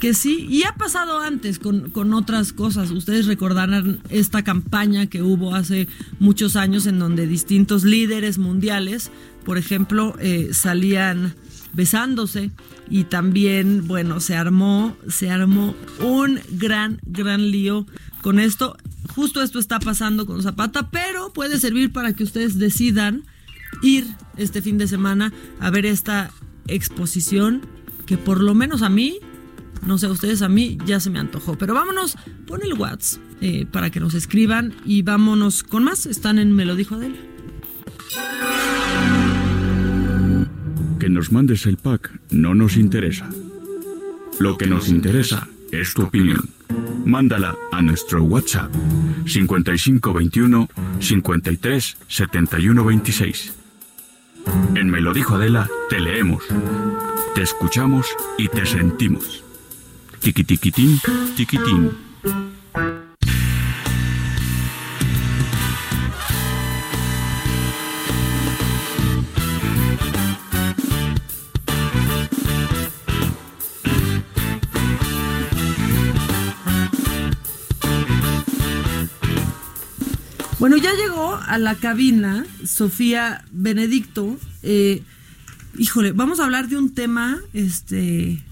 que 0.05 0.13
sí, 0.13 0.47
y 0.51 0.65
ha 0.65 0.75
pasado 0.75 1.21
antes 1.21 1.59
con, 1.59 1.89
con, 1.89 2.13
otras 2.13 2.53
cosas. 2.53 2.91
Ustedes 2.91 3.25
recordarán 3.25 4.03
esta 4.11 4.45
campaña 4.45 5.07
que 5.07 5.23
hubo 5.23 5.55
hace 5.55 5.89
muchos 6.19 6.57
años 6.57 6.85
en 6.85 6.99
donde 6.99 7.27
distintos 7.27 7.85
líderes 7.85 8.37
mundiales, 8.37 9.11
por 9.47 9.57
ejemplo, 9.57 10.15
eh, 10.21 10.51
salían 10.53 11.35
besándose 11.73 12.51
y 12.91 13.05
también, 13.05 13.89
bueno, 13.89 14.21
se 14.21 14.37
armó, 14.37 14.95
se 15.09 15.31
armó 15.31 15.75
un 16.01 16.39
gran, 16.51 17.01
gran 17.07 17.51
lío 17.51 17.87
con 18.21 18.41
esto 18.41 18.77
justo 19.15 19.43
esto 19.43 19.59
está 19.59 19.81
pasando 19.81 20.27
con 20.27 20.43
Zapata, 20.43 20.91
pero 20.91 21.33
puede 21.33 21.59
servir 21.59 21.93
para 21.93 22.13
que 22.13 22.25
ustedes 22.25 22.59
decidan 22.59 23.23
ir 23.81 24.07
este 24.37 24.61
fin 24.61 24.77
de 24.77 24.87
semana 24.87 25.33
a 25.61 25.71
ver 25.71 25.87
esta 25.87 26.31
exposición 26.69 27.63
que 28.05 28.19
por 28.19 28.43
lo 28.43 28.55
menos 28.55 28.83
a 28.83 28.91
mí, 28.91 29.19
no 29.87 29.99
sé, 29.99 30.09
ustedes 30.09 30.43
a 30.43 30.49
mí 30.49 30.79
ya 30.87 31.01
se 31.01 31.11
me 31.11 31.19
antojó. 31.19 31.57
Pero 31.57 31.75
vámonos, 31.75 32.17
pon 32.47 32.61
el 32.63 32.75
WhatsApp 32.75 33.21
eh, 33.41 33.67
para 33.71 33.91
que 33.91 34.01
nos 34.01 34.15
escriban 34.15 34.75
y 34.85 35.03
vámonos 35.03 35.63
con 35.63 35.85
más. 35.85 36.07
Están 36.07 36.39
en 36.39 36.53
Me 36.53 36.65
lo 36.65 36.77
dijo 36.77 36.95
Adela. 36.95 37.17
Que 40.99 41.09
nos 41.09 41.33
mandes 41.33 41.67
el 41.67 41.77
pack 41.77 42.11
no 42.31 42.55
nos 42.55 42.77
interesa. 42.77 43.29
Lo 44.39 44.57
que 44.57 44.67
nos 44.67 44.89
interesa 44.89 45.49
es 45.71 45.95
tu 45.95 46.03
opinión. 46.03 46.49
Mándala 47.05 47.55
a 47.73 47.83
nuestro 47.83 48.23
WhatsApp 48.25 48.73
5521 49.27 50.69
53 51.01 51.97
71 52.09 52.85
26. 52.85 53.55
En 54.75 54.91
Me 54.91 55.01
lo 55.01 55.13
dijo 55.13 55.37
Adela, 55.37 55.69
te 55.89 56.01
leemos, 56.01 56.45
te 57.35 57.43
escuchamos 57.43 58.07
y 58.39 58.49
te 58.49 58.67
sentimos. 58.67 59.44
Tiquitiquitín, 60.25 60.99
tiquitín. 61.37 61.91
Bueno, 80.59 80.79
ya 80.79 80.95
llegó 80.95 81.35
a 81.35 81.59
la 81.59 81.75
cabina 81.75 82.47
Sofía 82.65 83.45
Benedicto. 83.53 84.39
Eh, 84.63 85.03
híjole, 85.77 86.13
vamos 86.13 86.41
a 86.41 86.45
hablar 86.45 86.69
de 86.69 86.79
un 86.79 86.95
tema 86.95 87.43
este, 87.53 88.43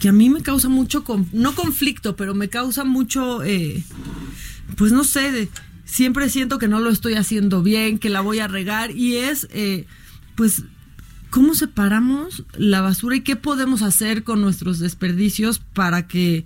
que 0.00 0.08
a 0.08 0.12
mí 0.12 0.30
me 0.30 0.42
causa 0.42 0.68
mucho, 0.68 1.04
no 1.32 1.54
conflicto, 1.54 2.16
pero 2.16 2.34
me 2.34 2.48
causa 2.48 2.84
mucho, 2.84 3.42
eh, 3.44 3.84
pues 4.76 4.90
no 4.92 5.04
sé, 5.04 5.30
de- 5.30 5.48
siempre 5.84 6.28
siento 6.30 6.58
que 6.58 6.68
no 6.68 6.80
lo 6.80 6.90
estoy 6.90 7.14
haciendo 7.14 7.62
bien, 7.62 7.98
que 7.98 8.08
la 8.10 8.20
voy 8.20 8.38
a 8.40 8.48
regar 8.48 8.90
y 8.96 9.16
es, 9.16 9.46
eh, 9.52 9.86
pues, 10.36 10.62
¿cómo 11.30 11.54
separamos 11.54 12.44
la 12.56 12.80
basura 12.80 13.16
y 13.16 13.20
qué 13.20 13.36
podemos 13.36 13.82
hacer 13.82 14.24
con 14.24 14.40
nuestros 14.40 14.78
desperdicios 14.78 15.58
para 15.58 16.08
que, 16.08 16.44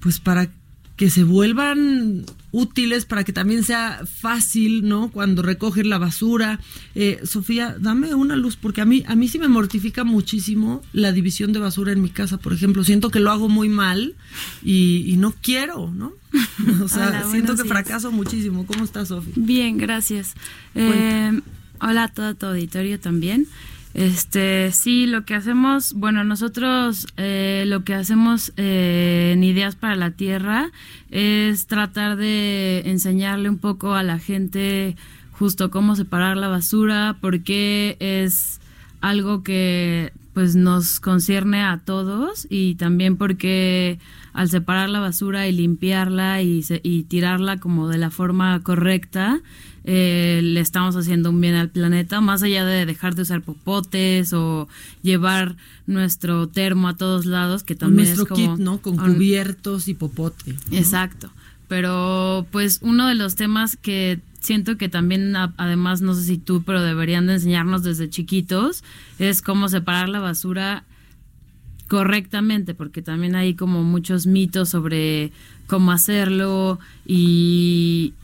pues, 0.00 0.20
para 0.20 0.46
que 0.46 0.52
se 0.96 1.24
vuelvan 1.24 2.24
útiles 2.52 3.04
para 3.04 3.24
que 3.24 3.32
también 3.32 3.64
sea 3.64 4.02
fácil, 4.06 4.88
¿no? 4.88 5.10
Cuando 5.10 5.42
recogen 5.42 5.90
la 5.90 5.98
basura. 5.98 6.60
Eh, 6.94 7.20
Sofía, 7.24 7.76
dame 7.80 8.14
una 8.14 8.36
luz, 8.36 8.56
porque 8.56 8.80
a 8.80 8.84
mí, 8.84 9.02
a 9.08 9.16
mí 9.16 9.26
sí 9.28 9.38
me 9.40 9.48
mortifica 9.48 10.04
muchísimo 10.04 10.82
la 10.92 11.10
división 11.10 11.52
de 11.52 11.58
basura 11.58 11.92
en 11.92 12.00
mi 12.00 12.10
casa, 12.10 12.38
por 12.38 12.52
ejemplo. 12.52 12.84
Siento 12.84 13.10
que 13.10 13.18
lo 13.20 13.30
hago 13.32 13.48
muy 13.48 13.68
mal 13.68 14.14
y, 14.62 15.04
y 15.06 15.16
no 15.16 15.34
quiero, 15.42 15.90
¿no? 15.90 16.12
O 16.82 16.88
sea, 16.88 17.08
Hola, 17.08 17.24
siento 17.30 17.56
que 17.56 17.62
días. 17.64 17.72
fracaso 17.72 18.12
muchísimo. 18.12 18.64
¿Cómo 18.66 18.84
estás, 18.84 19.08
Sofía? 19.08 19.32
Bien, 19.36 19.76
gracias. 19.78 20.34
Eh, 20.76 21.40
hola 21.80 22.04
a 22.04 22.08
todo 22.08 22.34
tu 22.34 22.46
auditorio 22.46 23.00
también. 23.00 23.46
Este, 23.94 24.72
sí, 24.72 25.06
lo 25.06 25.24
que 25.24 25.34
hacemos, 25.36 25.92
bueno, 25.94 26.24
nosotros 26.24 27.06
eh, 27.16 27.64
lo 27.68 27.84
que 27.84 27.94
hacemos 27.94 28.52
eh, 28.56 29.30
en 29.34 29.44
Ideas 29.44 29.76
para 29.76 29.94
la 29.94 30.10
Tierra 30.10 30.72
es 31.10 31.66
tratar 31.68 32.16
de 32.16 32.82
enseñarle 32.86 33.48
un 33.48 33.58
poco 33.58 33.94
a 33.94 34.02
la 34.02 34.18
gente 34.18 34.96
justo 35.30 35.70
cómo 35.70 35.94
separar 35.94 36.36
la 36.36 36.48
basura, 36.48 37.16
porque 37.20 37.96
es 38.00 38.60
algo 39.00 39.44
que 39.44 40.12
pues 40.32 40.56
nos 40.56 40.98
concierne 40.98 41.62
a 41.62 41.78
todos 41.84 42.48
y 42.50 42.74
también 42.74 43.16
porque 43.16 44.00
al 44.32 44.48
separar 44.48 44.88
la 44.90 44.98
basura 44.98 45.46
y 45.46 45.52
limpiarla 45.52 46.42
y, 46.42 46.64
se- 46.64 46.80
y 46.82 47.04
tirarla 47.04 47.58
como 47.58 47.86
de 47.88 47.98
la 47.98 48.10
forma 48.10 48.60
correcta, 48.64 49.40
eh, 49.84 50.40
le 50.42 50.60
estamos 50.60 50.96
haciendo 50.96 51.30
un 51.30 51.40
bien 51.40 51.54
al 51.54 51.68
planeta, 51.68 52.20
más 52.20 52.42
allá 52.42 52.64
de 52.64 52.86
dejar 52.86 53.14
de 53.14 53.22
usar 53.22 53.42
popotes 53.42 54.32
o 54.32 54.68
llevar 55.02 55.56
nuestro 55.86 56.48
termo 56.48 56.88
a 56.88 56.96
todos 56.96 57.26
lados, 57.26 57.62
que 57.62 57.74
también 57.74 58.08
nuestro 58.08 58.22
es 58.24 58.28
como 58.28 58.56
kit, 58.56 58.64
¿no? 58.64 58.78
Con 58.78 58.98
un- 58.98 59.14
cubiertos 59.14 59.88
y 59.88 59.94
popote. 59.94 60.54
¿no? 60.70 60.76
Exacto. 60.78 61.30
Pero 61.68 62.46
pues 62.50 62.78
uno 62.82 63.06
de 63.08 63.14
los 63.14 63.34
temas 63.36 63.76
que 63.76 64.20
siento 64.40 64.76
que 64.76 64.88
también 64.90 65.34
además 65.36 66.02
no 66.02 66.14
sé 66.14 66.22
si 66.24 66.38
tú, 66.38 66.62
pero 66.62 66.82
deberían 66.82 67.26
de 67.26 67.34
enseñarnos 67.34 67.82
desde 67.82 68.10
chiquitos 68.10 68.84
es 69.18 69.40
cómo 69.42 69.68
separar 69.68 70.08
la 70.10 70.20
basura 70.20 70.84
correctamente, 71.88 72.74
porque 72.74 73.02
también 73.02 73.34
hay 73.36 73.54
como 73.54 73.82
muchos 73.82 74.26
mitos 74.26 74.70
sobre 74.70 75.32
cómo 75.66 75.92
hacerlo 75.92 76.78
y 77.06 78.14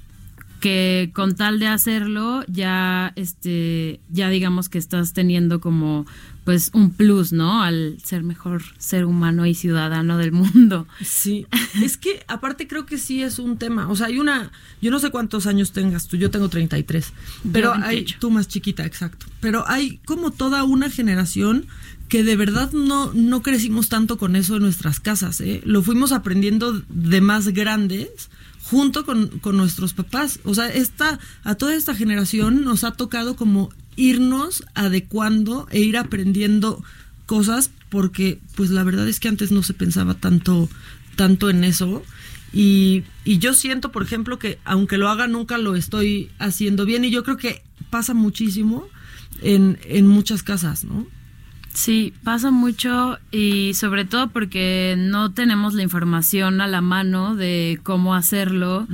que 0.61 1.11
con 1.15 1.35
tal 1.35 1.59
de 1.59 1.67
hacerlo 1.67 2.45
ya 2.47 3.13
este 3.17 4.01
ya 4.11 4.29
digamos 4.29 4.69
que 4.69 4.79
estás 4.79 5.13
teniendo 5.13 5.61
como 5.61 6.07
pues 6.45 6.71
un 6.73 6.91
plus, 6.91 7.33
¿no? 7.33 7.63
Al 7.63 7.99
ser 8.03 8.23
mejor 8.23 8.63
ser 8.79 9.05
humano 9.05 9.47
y 9.47 9.55
ciudadano 9.55 10.19
del 10.19 10.33
mundo. 10.33 10.87
Sí, 11.05 11.47
es 11.83 11.97
que 11.97 12.25
aparte 12.29 12.67
creo 12.67 12.87
que 12.87 12.99
sí 12.99 13.23
es 13.23 13.39
un 13.39 13.57
tema. 13.57 13.89
O 13.89 13.97
sea, 13.97 14.07
hay 14.07 14.19
una, 14.19 14.51
yo 14.81 14.91
no 14.91 14.99
sé 14.99 15.11
cuántos 15.11 15.47
años 15.47 15.73
tengas 15.73 16.09
tú, 16.09 16.17
yo 16.17 16.31
tengo 16.31 16.49
33, 16.49 17.13
pero 17.53 17.75
hay, 17.75 17.97
28. 17.97 18.17
tú 18.21 18.31
más 18.31 18.49
chiquita, 18.49 18.85
exacto. 18.85 19.27
Pero 19.41 19.65
hay 19.69 19.99
como 20.05 20.31
toda 20.31 20.65
una 20.65 20.91
generación 20.91 21.67
que 22.09 22.25
de 22.25 22.37
verdad 22.37 22.73
no, 22.73 23.13
no 23.13 23.43
crecimos 23.43 23.89
tanto 23.89 24.19
con 24.19 24.35
eso 24.35 24.57
en 24.57 24.63
nuestras 24.63 24.99
casas, 24.99 25.41
¿eh? 25.41 25.61
Lo 25.65 25.83
fuimos 25.83 26.11
aprendiendo 26.11 26.83
de 26.89 27.21
más 27.21 27.49
grandes 27.49 28.31
junto 28.71 29.05
con, 29.05 29.41
con 29.41 29.57
nuestros 29.57 29.95
papás. 29.95 30.39
O 30.45 30.55
sea, 30.55 30.69
esta, 30.69 31.19
a 31.43 31.57
toda 31.57 31.75
esta 31.75 31.95
generación 31.95 32.65
nos 32.65 32.85
ha 32.85 32.93
tocado 32.93 33.35
como 33.35 33.71
irnos 33.97 34.65
adecuando 34.75 35.67
e 35.73 35.81
ir 35.81 35.97
aprendiendo 35.97 36.83
cosas 37.27 37.71
porque 37.89 38.39
pues 38.55 38.71
la 38.71 38.85
verdad 38.85 39.09
es 39.09 39.19
que 39.19 39.29
antes 39.29 39.51
no 39.51 39.63
se 39.63 39.75
pensaba 39.75 40.15
tanto 40.15 40.69
tanto 41.17 41.51
en 41.51 41.65
eso 41.65 42.03
y, 42.53 43.05
y 43.25 43.39
yo 43.39 43.53
siento 43.55 43.93
por 43.93 44.03
ejemplo 44.03 44.39
que 44.39 44.59
aunque 44.65 44.97
lo 44.97 45.09
haga 45.09 45.27
nunca 45.27 45.59
lo 45.59 45.77
estoy 45.77 46.31
haciendo 46.39 46.87
bien 46.87 47.05
y 47.05 47.11
yo 47.11 47.23
creo 47.25 47.37
que 47.37 47.63
pasa 47.91 48.15
muchísimo 48.15 48.89
en, 49.43 49.79
en 49.85 50.07
muchas 50.07 50.43
casas, 50.43 50.85
¿no? 50.85 51.07
Sí, 51.73 52.13
pasa 52.25 52.51
mucho 52.51 53.19
y 53.31 53.75
sobre 53.75 54.05
todo 54.05 54.29
porque 54.31 54.97
no 54.99 55.31
tenemos 55.33 55.73
la 55.75 55.83
información 55.85 56.61
a 56.61 56.67
la 56.67 56.81
mano 56.81 57.37
de 57.37 57.79
cómo 57.85 58.15
hacerlo. 58.17 58.89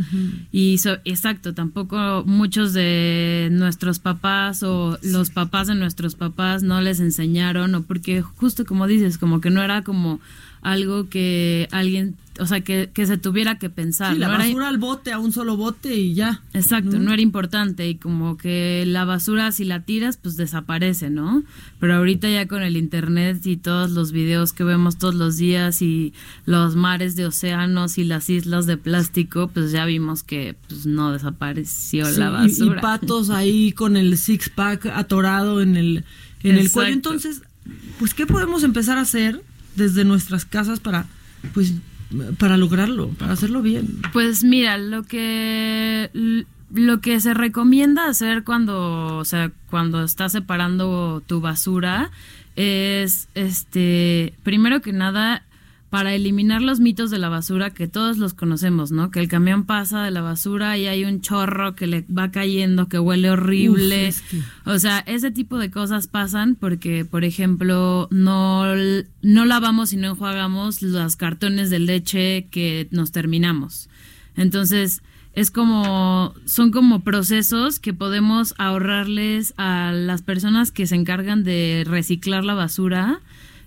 Y 0.53 0.77
so- 0.79 0.99
exacto, 1.07 1.55
tampoco 1.55 2.23
muchos 2.27 2.75
de 2.75 3.49
nuestros 3.51 3.99
papás 3.99 4.63
o 4.63 4.99
los 5.03 5.31
papás 5.31 5.69
de 5.69 5.75
nuestros 5.75 6.17
papás 6.17 6.63
no 6.63 6.83
les 6.83 7.01
enseñaron 7.01 7.75
o 7.75 7.83
porque 7.83 8.21
justo 8.21 8.67
como 8.67 8.87
dices, 8.87 9.17
como 9.17 9.41
que 9.41 9.49
no 9.51 9.63
era 9.63 9.81
como 9.83 10.21
algo 10.63 11.09
que 11.09 11.69
alguien, 11.71 12.17
o 12.41 12.47
sea, 12.47 12.61
que, 12.61 12.91
que 12.93 13.07
se 13.07 13.17
tuviera 13.17 13.59
que 13.59 13.71
pensar. 13.71 14.13
Sí, 14.15 14.19
la 14.19 14.27
no 14.29 14.35
era- 14.35 14.45
basura 14.45 14.69
al 14.69 14.79
bote, 14.79 15.13
a 15.13 15.19
un 15.19 15.33
solo 15.33 15.57
bote 15.57 15.95
y 15.95 16.15
ya. 16.15 16.43
Exacto, 16.55 16.99
¿no? 16.99 17.05
no 17.05 17.13
era 17.13 17.23
importante 17.23 17.89
y 17.89 17.95
como 17.95 18.37
que 18.37 18.85
la 18.87 19.05
basura 19.05 19.53
si 19.53 19.65
la 19.65 19.85
tiras 19.85 20.17
pues 20.17 20.37
desaparece, 20.37 21.09
¿no? 21.09 21.45
Pero 21.79 21.95
ahorita 21.95 22.29
ya 22.29 22.47
con 22.49 22.63
el 22.63 22.77
internet 22.77 23.47
y 23.47 23.57
todos 23.57 23.91
los 23.93 24.13
videos 24.13 24.53
que 24.53 24.65
vemos 24.65 24.99
todos 24.99 25.15
los 25.15 25.37
días 25.37 25.81
y 25.83 26.13
los 26.47 26.75
mares 26.77 27.15
de 27.17 27.27
océanos 27.27 27.97
y 27.99 28.05
las 28.05 28.29
islas 28.29 28.67
de 28.67 28.77
plástico, 28.77 29.49
pues 29.49 29.73
ya 29.73 29.85
vimos 29.87 30.23
que 30.25 30.57
pues 30.69 30.85
no 30.87 31.13
desapareció 31.13 32.05
Sí, 32.07 32.19
la 32.19 32.31
basura. 32.31 32.79
Y, 32.79 32.83
patos 32.83 33.31
ahí 33.31 33.73
con 33.73 33.97
el 33.97 34.19
six 34.19 34.49
pack 34.49 34.87
atorado 34.87 35.63
en 35.63 35.77
el, 35.77 36.05
en 36.43 36.57
el 36.57 36.71
cuello. 36.73 36.93
Entonces, 36.93 37.43
pues, 37.99 38.15
¿qué 38.15 38.27
podemos 38.27 38.63
empezar 38.65 38.99
a 38.99 39.03
hacer 39.03 39.43
desde 39.77 40.05
nuestras 40.05 40.45
casas 40.45 40.81
para, 40.81 41.07
pues, 41.55 41.75
para 42.39 42.57
lograrlo, 42.57 43.09
para 43.11 43.33
hacerlo 43.33 43.63
bien? 43.63 44.01
Pues 44.13 44.45
mira, 44.45 44.79
lo 44.79 45.05
que 45.05 46.11
lo 46.73 47.01
que 47.01 47.21
se 47.21 47.33
recomienda 47.33 48.09
hacer 48.09 48.43
cuando, 48.43 49.17
o 49.17 49.25
sea, 49.25 49.53
cuando 49.71 50.03
estás 50.03 50.33
separando 50.33 51.23
tu 51.27 51.41
basura 51.41 52.11
es 52.57 53.29
este, 53.35 54.35
primero 54.43 54.81
que 54.81 54.93
nada 54.93 55.45
para 55.97 56.13
eliminar 56.15 56.61
los 56.61 56.79
mitos 56.79 57.11
de 57.11 57.17
la 57.19 57.31
basura 57.31 57.71
que 57.71 57.89
todos 57.89 58.19
los 58.19 58.35
conocemos, 58.35 58.93
¿no? 58.93 59.11
Que 59.11 59.19
el 59.19 59.29
camión 59.29 59.65
pasa 59.65 60.03
de 60.05 60.11
la 60.11 60.21
basura 60.21 60.77
y 60.77 60.87
hay 60.87 61.07
un 61.07 61.23
chorro 61.23 61.75
que 61.75 61.87
le 61.87 62.03
va 62.15 62.31
cayendo, 62.31 62.87
que 62.87 62.99
huele 62.99 63.31
horrible. 63.31 64.09
Uf, 64.11 64.17
es 64.17 64.21
que- 64.21 64.41
O 64.67 64.79
sea, 64.79 64.99
ese 65.07 65.31
tipo 65.31 65.57
de 65.57 65.71
cosas 65.71 66.07
pasan 66.07 66.55
porque, 66.55 67.07
por 67.07 67.25
ejemplo, 67.25 68.09
no, 68.11 68.67
no 69.23 69.45
lavamos 69.47 69.95
y 69.95 69.97
no 69.97 70.09
enjuagamos 70.09 70.83
los 70.83 71.17
cartones 71.17 71.71
de 71.71 71.79
leche 71.79 72.47
que 72.51 72.89
nos 72.91 73.11
terminamos. 73.11 73.89
Entonces, 74.37 75.01
es 75.33 75.51
como, 75.51 76.35
son 76.45 76.73
como 76.73 77.05
procesos 77.05 77.79
que 77.79 77.95
podemos 77.95 78.55
ahorrarles 78.59 79.55
a 79.57 79.93
las 79.93 80.21
personas 80.21 80.73
que 80.73 80.87
se 80.87 80.95
encargan 80.95 81.43
de 81.43 81.85
reciclar 81.87 82.45
la 82.45 82.53
basura 82.53 83.21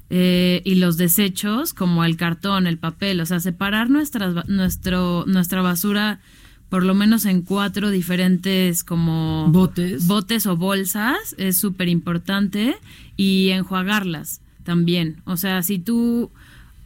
eh, 0.09 0.61
y 0.65 0.75
los 0.75 0.97
desechos, 0.97 1.73
como 1.73 2.03
el 2.03 2.17
cartón, 2.17 2.67
el 2.67 2.77
papel, 2.77 3.21
o 3.21 3.25
sea, 3.25 3.39
separar 3.39 3.89
nuestras, 3.89 4.47
nuestro, 4.47 5.23
nuestra 5.27 5.61
basura 5.61 6.19
por 6.69 6.85
lo 6.85 6.93
menos 6.93 7.25
en 7.25 7.41
cuatro 7.41 7.89
diferentes 7.89 8.83
como 8.83 9.47
botes, 9.49 10.05
botes 10.05 10.45
o 10.45 10.55
bolsas 10.55 11.35
es 11.37 11.57
súper 11.57 11.89
importante 11.89 12.77
y 13.17 13.49
enjuagarlas 13.49 14.41
también. 14.63 15.21
O 15.25 15.35
sea, 15.35 15.63
si 15.63 15.79
tú 15.79 16.31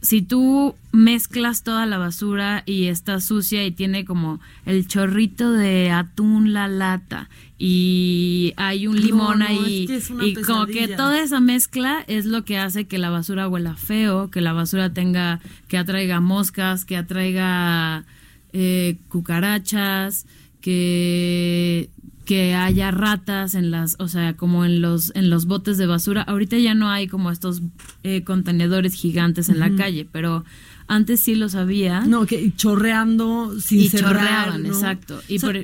si 0.04 0.20
tú 0.20 0.74
mezclas 0.92 1.62
toda 1.62 1.86
la 1.86 1.96
basura 1.96 2.62
y 2.66 2.88
está 2.88 3.20
sucia 3.20 3.64
y 3.64 3.70
tiene 3.70 4.04
como 4.04 4.38
el 4.66 4.86
chorrito 4.86 5.50
de 5.50 5.90
atún 5.90 6.52
la 6.52 6.68
lata 6.68 7.30
y 7.58 8.52
hay 8.58 8.86
un 8.86 9.00
limón 9.00 9.40
ahí 9.40 9.88
y 10.20 10.34
como 10.42 10.66
que 10.66 10.88
toda 10.88 11.22
esa 11.22 11.40
mezcla 11.40 12.04
es 12.06 12.26
lo 12.26 12.44
que 12.44 12.58
hace 12.58 12.84
que 12.84 12.98
la 12.98 13.08
basura 13.08 13.48
huela 13.48 13.76
feo, 13.76 14.30
que 14.30 14.42
la 14.42 14.52
basura 14.52 14.92
tenga 14.92 15.40
que 15.68 15.78
atraiga 15.78 16.20
moscas, 16.20 16.84
que 16.84 16.98
atraiga 16.98 18.04
eh, 18.52 18.98
cucarachas, 19.08 20.26
que 20.60 21.88
que 22.24 22.54
haya 22.54 22.90
ratas 22.90 23.54
en 23.54 23.70
las, 23.70 23.96
o 23.98 24.08
sea, 24.08 24.34
como 24.34 24.64
en 24.64 24.80
los 24.80 25.14
en 25.14 25.30
los 25.30 25.46
botes 25.46 25.78
de 25.78 25.86
basura. 25.86 26.22
Ahorita 26.22 26.56
ya 26.58 26.74
no 26.74 26.88
hay 26.88 27.06
como 27.08 27.30
estos 27.30 27.62
eh, 28.02 28.24
contenedores 28.24 28.94
gigantes 28.94 29.48
en 29.48 29.60
la 29.60 29.74
calle, 29.74 30.08
pero 30.10 30.44
antes 30.86 31.20
sí 31.20 31.34
lo 31.34 31.48
sabía. 31.48 32.00
No, 32.00 32.26
que 32.26 32.52
chorreando 32.56 33.58
sin 33.58 33.80
y 33.80 33.90
chorreaban, 33.90 34.66
exacto. 34.66 35.20
Y, 35.28 35.38
por, 35.38 35.56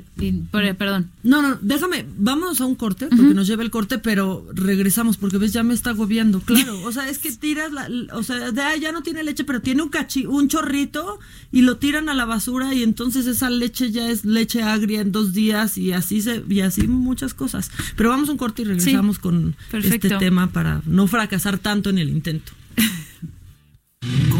perdón. 0.76 1.10
No, 1.22 1.42
no, 1.42 1.58
déjame, 1.60 2.06
vamos 2.16 2.60
a 2.60 2.66
un 2.66 2.74
corte, 2.74 3.06
porque 3.06 3.34
nos 3.34 3.46
lleva 3.46 3.62
el 3.62 3.70
corte, 3.70 3.98
pero 3.98 4.46
regresamos, 4.54 5.18
porque 5.18 5.38
ves, 5.38 5.52
ya 5.52 5.62
me 5.62 5.74
está 5.74 5.90
agobiando. 5.90 6.42
Claro, 6.50 6.82
o 6.82 6.90
sea, 6.90 7.08
es 7.08 7.18
que 7.18 7.30
tiras 7.32 7.70
la, 7.72 7.88
o 8.12 8.22
sea, 8.24 8.50
de, 8.50 8.60
ah, 8.60 8.76
ya 8.76 8.90
no 8.90 9.02
tiene 9.02 9.22
leche, 9.22 9.44
pero 9.44 9.60
tiene 9.60 9.82
un 9.82 9.88
cachi, 9.88 10.26
un 10.26 10.48
chorrito 10.48 11.20
y 11.52 11.62
lo 11.62 11.76
tiran 11.76 12.08
a 12.08 12.14
la 12.14 12.24
basura 12.24 12.74
y 12.74 12.82
entonces 12.82 13.26
esa 13.26 13.50
leche 13.50 13.92
ya 13.92 14.10
es 14.10 14.24
leche 14.24 14.62
agria 14.62 15.00
en 15.00 15.12
dos 15.12 15.32
días 15.32 15.78
y 15.78 15.92
así 15.92 16.22
se, 16.22 16.42
y 16.48 16.60
así 16.60 16.88
muchas 16.88 17.34
cosas. 17.34 17.70
Pero 17.96 18.10
vamos 18.10 18.28
a 18.28 18.32
un 18.32 18.38
corte 18.38 18.62
y 18.62 18.64
regresamos 18.64 19.18
con 19.20 19.54
este 19.72 20.10
tema 20.18 20.48
para 20.48 20.82
no 20.86 21.06
fracasar 21.06 21.58
tanto 21.58 21.90
en 21.90 21.98
el 21.98 22.10
intento. 22.10 22.52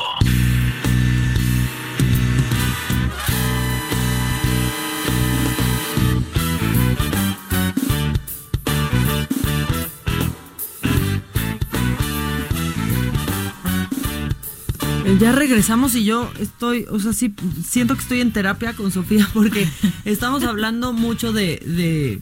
Ya 15.19 15.31
regresamos 15.31 15.95
y 15.95 16.05
yo 16.05 16.31
estoy, 16.39 16.85
o 16.89 16.99
sea, 16.99 17.11
sí, 17.13 17.33
siento 17.65 17.95
que 17.95 18.01
estoy 18.01 18.21
en 18.21 18.31
terapia 18.31 18.73
con 18.73 18.91
Sofía 18.91 19.27
porque 19.33 19.67
estamos 20.05 20.43
hablando 20.43 20.93
mucho 20.93 21.33
de, 21.33 21.61
de, 21.65 22.21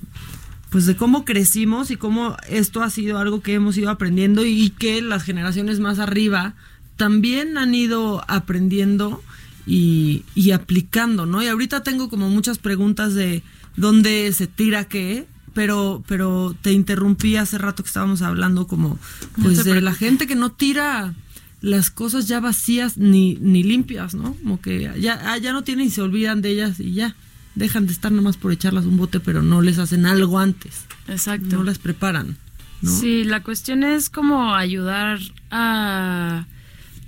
pues 0.70 0.86
de 0.86 0.96
cómo 0.96 1.26
crecimos 1.26 1.92
y 1.92 1.98
cómo 1.98 2.36
esto 2.48 2.82
ha 2.82 2.90
sido 2.90 3.18
algo 3.18 3.42
que 3.42 3.54
hemos 3.54 3.78
ido 3.78 3.90
aprendiendo 3.90 4.46
y 4.46 4.72
que 4.72 5.02
las 5.02 5.24
generaciones 5.24 5.80
más 5.80 6.00
arriba 6.00 6.56
también 6.98 7.58
han 7.58 7.76
ido 7.76 8.24
aprendiendo 8.28 9.22
y, 9.68 10.24
y 10.34 10.52
aplicando, 10.52 11.26
¿no? 11.26 11.44
Y 11.44 11.48
ahorita 11.48 11.84
tengo 11.84 12.10
como 12.10 12.30
muchas 12.30 12.58
preguntas 12.58 13.14
de 13.14 13.44
dónde 13.76 14.32
se 14.34 14.48
tira 14.48 14.86
qué, 14.86 15.28
pero 15.54 16.04
pero 16.08 16.56
te 16.62 16.72
interrumpí 16.72 17.36
hace 17.36 17.58
rato 17.58 17.84
que 17.84 17.88
estábamos 17.88 18.22
hablando 18.22 18.68
como 18.68 18.98
pues 19.42 19.64
de 19.64 19.82
la 19.82 19.94
gente 19.94 20.28
que 20.28 20.36
no 20.36 20.52
tira 20.52 21.14
las 21.62 21.90
cosas 21.90 22.28
ya 22.28 22.40
vacías 22.40 22.98
ni, 22.98 23.36
ni 23.36 23.64
limpias, 23.64 24.16
¿no? 24.16 24.34
Como 24.36 24.62
que 24.62 24.92
ya, 25.00 25.20
ah, 25.32 25.38
ya 25.38 25.54
no 25.54 25.64
tienen 25.64 25.88
y 25.88 25.90
se 25.90 26.02
olvidan 26.02 26.42
de 26.42 26.52
ellas 26.52 26.80
y 26.80 26.94
ya 26.94 27.16
dejan 27.56 27.86
de 27.88 27.94
estar 27.94 28.12
nomás 28.12 28.38
por 28.38 28.52
echarlas 28.52 28.86
un 28.86 28.98
bote, 28.98 29.20
pero 29.20 29.42
no 29.42 29.62
les 29.62 29.78
hacen 29.80 30.06
algo 30.06 30.40
antes. 30.40 30.86
Exacto. 31.08 31.58
No 31.58 31.64
las 31.64 31.78
preparan. 31.78 32.38
¿no? 32.82 32.90
Sí, 32.90 33.24
la 33.26 33.44
cuestión 33.44 33.84
es 33.84 34.10
como 34.10 34.56
ayudar 34.56 35.20
a, 35.52 36.46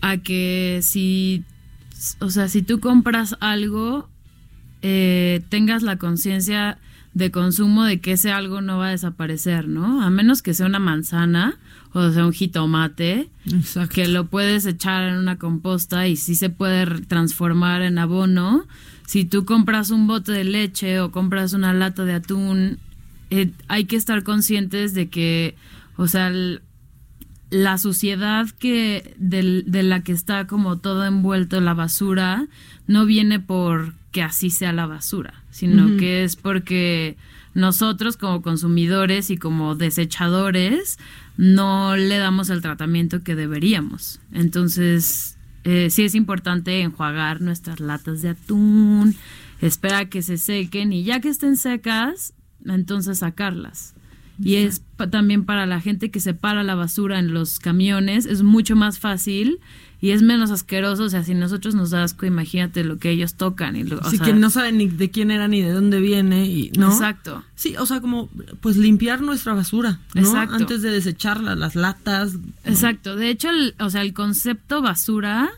a 0.01 0.17
que 0.17 0.81
si, 0.83 1.43
o 2.19 2.29
sea, 2.29 2.49
si 2.49 2.61
tú 2.61 2.79
compras 2.79 3.37
algo, 3.39 4.09
eh, 4.81 5.41
tengas 5.49 5.83
la 5.83 5.97
conciencia 5.97 6.77
de 7.13 7.31
consumo 7.31 7.83
de 7.83 7.99
que 7.99 8.13
ese 8.13 8.31
algo 8.31 8.61
no 8.61 8.77
va 8.77 8.87
a 8.87 8.91
desaparecer, 8.91 9.67
¿no? 9.67 10.01
A 10.01 10.09
menos 10.09 10.41
que 10.41 10.53
sea 10.53 10.65
una 10.65 10.79
manzana 10.79 11.57
o 11.93 12.11
sea 12.11 12.25
un 12.25 12.33
jitomate 12.33 13.29
que 13.93 14.07
lo 14.07 14.27
puedes 14.27 14.65
echar 14.65 15.03
en 15.03 15.15
una 15.15 15.37
composta 15.37 16.07
y 16.07 16.15
sí 16.15 16.35
se 16.35 16.49
puede 16.49 16.85
transformar 17.01 17.81
en 17.81 17.97
abono. 17.97 18.65
Si 19.05 19.25
tú 19.25 19.45
compras 19.45 19.89
un 19.89 20.07
bote 20.07 20.31
de 20.31 20.43
leche 20.43 20.99
o 21.01 21.11
compras 21.11 21.53
una 21.53 21.73
lata 21.73 22.05
de 22.05 22.13
atún, 22.13 22.77
eh, 23.29 23.51
hay 23.67 23.85
que 23.85 23.97
estar 23.97 24.23
conscientes 24.23 24.93
de 24.93 25.09
que, 25.09 25.55
o 25.97 26.07
sea, 26.07 26.31
la 27.49 27.77
suciedad 27.77 28.49
que 28.49 29.13
de, 29.17 29.83
la 29.83 30.03
que 30.03 30.13
está 30.13 30.47
como 30.47 30.77
todo 30.77 31.05
envuelto 31.05 31.59
la 31.59 31.73
basura 31.73 32.47
no 32.87 33.05
viene 33.05 33.39
por 33.39 33.93
que 34.11 34.23
así 34.23 34.49
sea 34.49 34.71
la 34.71 34.85
basura, 34.85 35.43
sino 35.51 35.97
que 35.97 36.23
es 36.23 36.35
porque 36.35 37.17
nosotros 37.53 38.17
como 38.17 38.41
consumidores 38.41 39.29
y 39.29 39.37
como 39.37 39.75
desechadores 39.75 40.97
no 41.37 41.95
le 41.95 42.17
damos 42.17 42.49
el 42.49 42.61
tratamiento 42.61 43.23
que 43.23 43.35
deberíamos. 43.35 44.19
Entonces, 44.31 45.37
eh, 45.63 45.89
sí 45.89 46.03
es 46.03 46.15
importante 46.15 46.81
enjuagar 46.81 47.41
nuestras 47.41 47.79
latas 47.79 48.21
de 48.21 48.29
atún, 48.29 49.15
espera 49.61 50.09
que 50.09 50.21
se 50.21 50.37
sequen 50.37 50.93
y 50.93 51.03
ya 51.03 51.19
que 51.19 51.29
estén 51.29 51.57
secas, 51.57 52.33
entonces 52.65 53.19
sacarlas. 53.19 53.93
Y 54.43 54.55
es 54.55 54.81
también 55.11 55.45
para 55.45 55.67
la 55.67 55.79
gente 55.79 56.09
que 56.09 56.19
separa 56.19 56.63
la 56.63 56.73
basura 56.73 57.19
en 57.19 57.31
los 57.31 57.59
camiones, 57.59 58.25
es 58.25 58.41
mucho 58.41 58.75
más 58.75 58.97
fácil 58.97 59.59
y 60.01 60.11
es 60.11 60.23
menos 60.23 60.49
asqueroso. 60.49 61.03
O 61.03 61.09
sea, 61.09 61.23
si 61.23 61.35
nosotros 61.35 61.75
nos 61.75 61.91
da 61.91 62.03
asco, 62.03 62.25
imagínate 62.25 62.83
lo 62.83 62.97
que 62.97 63.11
ellos 63.11 63.35
tocan. 63.35 63.75
Y 63.75 63.85
sí, 64.09 64.17
que 64.17 64.33
no 64.33 64.49
saben 64.49 64.77
ni 64.79 64.87
de 64.87 65.11
quién 65.11 65.29
era 65.29 65.47
ni 65.47 65.61
de 65.61 65.71
dónde 65.71 66.01
viene. 66.01 66.47
Y, 66.47 66.71
¿no? 66.71 66.91
Exacto. 66.91 67.43
Sí, 67.53 67.75
o 67.77 67.85
sea, 67.85 68.01
como 68.01 68.27
pues 68.59 68.77
limpiar 68.77 69.21
nuestra 69.21 69.53
basura, 69.53 69.99
¿no? 70.15 70.21
Exacto. 70.21 70.55
Antes 70.55 70.81
de 70.81 70.89
desecharla, 70.89 71.55
las 71.55 71.75
latas. 71.75 72.33
Exacto. 72.65 73.15
De 73.15 73.29
hecho, 73.29 73.49
o 73.79 73.89
sea, 73.91 74.01
el 74.01 74.13
concepto 74.13 74.81
basura 74.81 75.51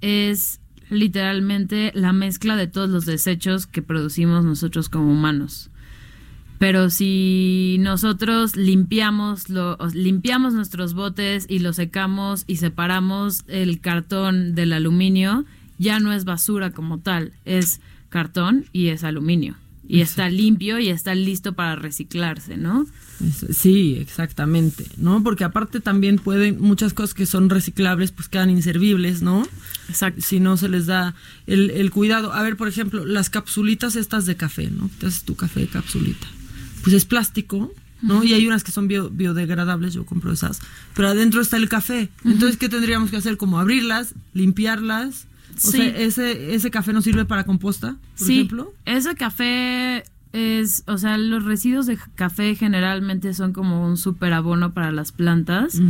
es 0.00 0.60
literalmente 0.88 1.92
la 1.94 2.14
mezcla 2.14 2.56
de 2.56 2.66
todos 2.66 2.88
los 2.88 3.04
desechos 3.04 3.66
que 3.66 3.82
producimos 3.82 4.46
nosotros 4.46 4.88
como 4.88 5.12
humanos. 5.12 5.70
Pero 6.60 6.90
si 6.90 7.78
nosotros 7.80 8.54
limpiamos, 8.54 9.48
lo, 9.48 9.78
limpiamos 9.94 10.52
nuestros 10.52 10.92
botes 10.92 11.46
y 11.48 11.60
los 11.60 11.76
secamos 11.76 12.44
y 12.46 12.56
separamos 12.56 13.44
el 13.48 13.80
cartón 13.80 14.54
del 14.54 14.74
aluminio, 14.74 15.46
ya 15.78 16.00
no 16.00 16.12
es 16.12 16.26
basura 16.26 16.70
como 16.70 16.98
tal, 16.98 17.32
es 17.46 17.80
cartón 18.10 18.66
y 18.74 18.88
es 18.88 19.04
aluminio. 19.04 19.54
Y 19.88 20.02
está 20.02 20.28
limpio 20.28 20.78
y 20.78 20.90
está 20.90 21.14
listo 21.14 21.54
para 21.54 21.76
reciclarse, 21.76 22.58
¿no? 22.58 22.86
Sí, 23.50 23.96
exactamente, 23.98 24.84
¿no? 24.98 25.22
Porque 25.22 25.44
aparte 25.44 25.80
también 25.80 26.16
pueden, 26.16 26.60
muchas 26.60 26.92
cosas 26.92 27.14
que 27.14 27.24
son 27.24 27.48
reciclables, 27.48 28.12
pues 28.12 28.28
quedan 28.28 28.50
inservibles, 28.50 29.22
¿no? 29.22 29.48
Exacto. 29.88 30.20
Si 30.20 30.40
no 30.40 30.58
se 30.58 30.68
les 30.68 30.84
da 30.84 31.14
el, 31.46 31.70
el 31.70 31.90
cuidado. 31.90 32.34
A 32.34 32.42
ver, 32.42 32.58
por 32.58 32.68
ejemplo, 32.68 33.06
las 33.06 33.30
capsulitas 33.30 33.96
estas 33.96 34.26
de 34.26 34.36
café, 34.36 34.68
¿no? 34.70 34.90
Te 34.98 35.06
haces 35.06 35.24
tu 35.24 35.34
café 35.36 35.60
de 35.60 35.68
capsulita 35.68 36.28
pues 36.82 36.94
es 36.94 37.04
plástico, 37.04 37.72
¿no? 38.02 38.24
Y 38.24 38.32
hay 38.34 38.46
unas 38.46 38.64
que 38.64 38.72
son 38.72 38.88
biodegradables, 38.88 39.94
yo 39.94 40.04
compro 40.06 40.32
esas, 40.32 40.60
pero 40.94 41.08
adentro 41.08 41.40
está 41.40 41.56
el 41.56 41.68
café. 41.68 42.08
Entonces, 42.24 42.56
¿qué 42.56 42.68
tendríamos 42.68 43.10
que 43.10 43.16
hacer? 43.16 43.36
Como 43.36 43.58
abrirlas, 43.58 44.14
limpiarlas. 44.34 45.26
O 45.64 45.70
sea, 45.70 45.84
ese, 45.84 46.54
ese 46.54 46.70
café 46.70 46.92
no 46.92 47.02
sirve 47.02 47.24
para 47.24 47.44
composta, 47.44 47.96
por 48.16 48.26
sí, 48.26 48.34
ejemplo. 48.34 48.72
Ese 48.86 49.14
café 49.14 50.04
es, 50.32 50.84
o 50.86 50.96
sea, 50.96 51.18
los 51.18 51.44
residuos 51.44 51.86
de 51.86 51.98
café 52.14 52.54
generalmente 52.54 53.34
son 53.34 53.52
como 53.52 53.86
un 53.86 53.96
super 53.96 54.32
abono 54.32 54.72
para 54.72 54.92
las 54.92 55.12
plantas. 55.12 55.80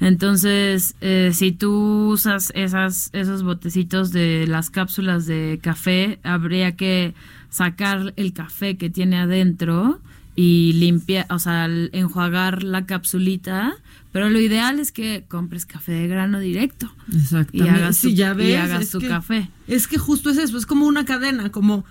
Entonces, 0.00 0.94
eh, 1.00 1.32
si 1.34 1.52
tú 1.52 2.10
usas 2.10 2.52
esas, 2.54 3.10
esos 3.12 3.42
botecitos 3.42 4.12
de 4.12 4.46
las 4.46 4.70
cápsulas 4.70 5.26
de 5.26 5.58
café, 5.62 6.20
habría 6.22 6.76
que 6.76 7.14
sacar 7.50 8.14
el 8.16 8.32
café 8.32 8.76
que 8.76 8.88
tiene 8.88 9.18
adentro 9.18 10.00
y 10.40 10.72
limpiar, 10.74 11.26
o 11.30 11.40
sea, 11.40 11.66
enjuagar 11.92 12.62
la 12.62 12.86
capsulita. 12.86 13.74
Pero 14.12 14.30
lo 14.30 14.38
ideal 14.40 14.78
es 14.78 14.92
que 14.92 15.24
compres 15.28 15.66
café 15.66 15.92
de 15.92 16.06
grano 16.06 16.38
directo. 16.38 16.90
Exactamente. 17.12 17.56
Y 17.56 17.68
hagas 17.68 18.00
tu, 18.00 18.08
ya 18.10 18.34
ves, 18.34 18.48
y 18.50 18.54
hagas 18.54 18.90
tu 18.90 19.00
que- 19.00 19.08
café. 19.08 19.50
Es 19.66 19.88
que 19.88 19.98
justo 19.98 20.30
es 20.30 20.38
eso, 20.38 20.56
es 20.56 20.64
como 20.66 20.86
una 20.86 21.04
cadena, 21.04 21.50
como... 21.50 21.84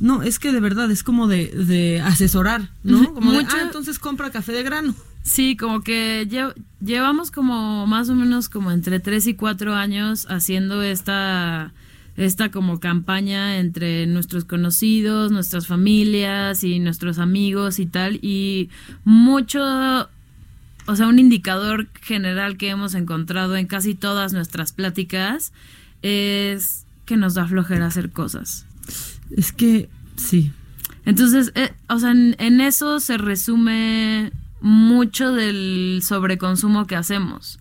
No, 0.00 0.22
es 0.22 0.38
que 0.38 0.52
de 0.52 0.60
verdad 0.60 0.90
es 0.90 1.02
como 1.02 1.28
de, 1.28 1.46
de 1.46 2.00
asesorar, 2.00 2.68
¿no? 2.82 3.14
Como 3.14 3.32
de, 3.32 3.38
mucho- 3.42 3.56
ah, 3.56 3.62
entonces 3.62 3.98
compra 3.98 4.30
café 4.30 4.52
de 4.52 4.62
grano. 4.64 4.94
Sí, 5.22 5.56
como 5.56 5.80
que 5.82 6.28
lle- 6.28 6.52
llevamos 6.84 7.30
como 7.30 7.86
más 7.86 8.08
o 8.10 8.14
menos 8.14 8.48
como 8.50 8.70
entre 8.70 9.00
3 9.00 9.26
y 9.28 9.34
4 9.34 9.74
años 9.74 10.26
haciendo 10.28 10.82
esta, 10.82 11.72
esta 12.16 12.50
como 12.50 12.80
campaña 12.80 13.58
entre 13.58 14.06
nuestros 14.06 14.44
conocidos, 14.44 15.32
nuestras 15.32 15.66
familias 15.66 16.64
y 16.64 16.78
nuestros 16.78 17.18
amigos 17.18 17.78
y 17.78 17.86
tal. 17.86 18.18
Y 18.22 18.70
mucho, 19.04 19.60
o 20.86 20.96
sea, 20.96 21.06
un 21.08 21.18
indicador 21.18 21.88
general 22.02 22.56
que 22.56 22.68
hemos 22.68 22.94
encontrado 22.94 23.56
en 23.56 23.66
casi 23.66 23.94
todas 23.94 24.32
nuestras 24.32 24.72
pláticas 24.72 25.52
es 26.02 26.86
que 27.04 27.16
nos 27.16 27.34
da 27.34 27.46
flojera 27.46 27.86
hacer 27.86 28.10
cosas. 28.10 28.66
Es 29.36 29.52
que, 29.52 29.88
sí. 30.16 30.52
Entonces, 31.04 31.52
eh, 31.54 31.72
o 31.88 31.98
sea, 31.98 32.12
en, 32.12 32.36
en 32.38 32.60
eso 32.60 33.00
se 33.00 33.18
resume 33.18 34.32
mucho 34.60 35.32
del 35.32 36.00
sobreconsumo 36.02 36.86
que 36.86 36.96
hacemos. 36.96 37.58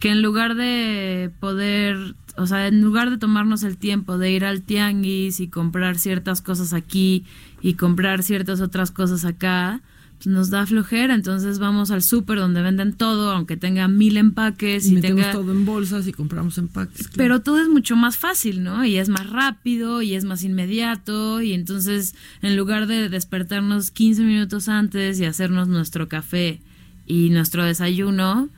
Que 0.00 0.10
en 0.10 0.22
lugar 0.22 0.56
de 0.56 1.30
poder, 1.40 2.16
o 2.40 2.46
sea, 2.46 2.66
en 2.66 2.80
lugar 2.80 3.10
de 3.10 3.18
tomarnos 3.18 3.62
el 3.62 3.76
tiempo 3.76 4.16
de 4.16 4.32
ir 4.32 4.46
al 4.46 4.62
tianguis 4.62 5.40
y 5.40 5.48
comprar 5.48 5.98
ciertas 5.98 6.40
cosas 6.40 6.72
aquí 6.72 7.24
y 7.60 7.74
comprar 7.74 8.22
ciertas 8.22 8.62
otras 8.62 8.90
cosas 8.90 9.26
acá, 9.26 9.82
pues 10.16 10.26
nos 10.26 10.48
da 10.48 10.64
flojera. 10.64 11.14
Entonces 11.14 11.58
vamos 11.58 11.90
al 11.90 12.02
súper 12.02 12.38
donde 12.38 12.62
venden 12.62 12.94
todo, 12.94 13.30
aunque 13.30 13.58
tenga 13.58 13.88
mil 13.88 14.16
empaques 14.16 14.86
Y 14.86 14.92
y, 14.92 14.94
metemos 14.94 15.20
tenga 15.20 15.32
todo 15.32 15.52
en 15.52 15.66
bolsas 15.66 16.06
y 16.06 16.12
compramos 16.12 16.56
empaques. 16.56 17.08
claro. 17.08 17.14
pero 17.16 17.40
todo 17.42 17.60
es 17.60 17.68
mucho 17.68 17.94
más 17.94 18.16
fácil, 18.16 18.62
¿no? 18.62 18.86
Y 18.86 18.96
es 18.96 19.10
más 19.10 19.28
rápido 19.28 20.00
y 20.00 20.14
es 20.14 20.24
más 20.24 20.42
inmediato 20.42 21.42
y 21.42 21.52
entonces 21.52 22.14
en 22.40 22.56
lugar 22.56 22.86
de 22.86 23.10
despertarnos 23.10 23.90
15 23.90 24.22
minutos 24.22 24.68
antes 24.68 25.20
y 25.20 25.26
hacernos 25.26 25.68
nuestro 25.68 26.08
café 26.08 26.62
y 27.06 27.28
nuestro 27.28 27.64
desayuno, 27.64 28.48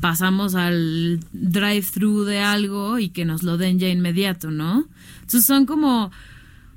pasamos 0.00 0.54
al 0.54 1.20
drive-thru 1.32 2.24
de 2.24 2.40
algo 2.40 2.98
y 2.98 3.10
que 3.10 3.24
nos 3.24 3.42
lo 3.42 3.56
den 3.56 3.78
ya 3.78 3.88
inmediato, 3.88 4.50
¿no? 4.50 4.86
Entonces 5.16 5.44
son 5.44 5.66
como, 5.66 6.10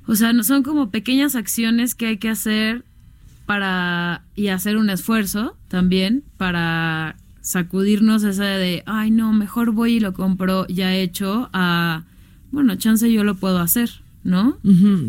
o 0.06 0.14
sea, 0.14 0.32
son 0.42 0.62
como 0.62 0.90
pequeñas 0.90 1.34
acciones 1.34 1.94
que 1.94 2.06
hay 2.06 2.18
que 2.18 2.28
hacer 2.28 2.84
para 3.46 4.22
y 4.34 4.48
hacer 4.48 4.76
un 4.76 4.90
esfuerzo 4.90 5.56
también 5.68 6.22
para 6.36 7.16
sacudirnos 7.40 8.24
esa 8.24 8.44
de, 8.44 8.82
ay 8.86 9.10
no, 9.10 9.32
mejor 9.32 9.72
voy 9.72 9.94
y 9.94 10.00
lo 10.00 10.14
compro 10.14 10.66
ya 10.68 10.94
hecho 10.94 11.50
a, 11.52 12.04
bueno, 12.52 12.76
chance 12.76 13.12
yo 13.12 13.22
lo 13.22 13.34
puedo 13.34 13.58
hacer, 13.58 13.90
¿no? 14.22 14.58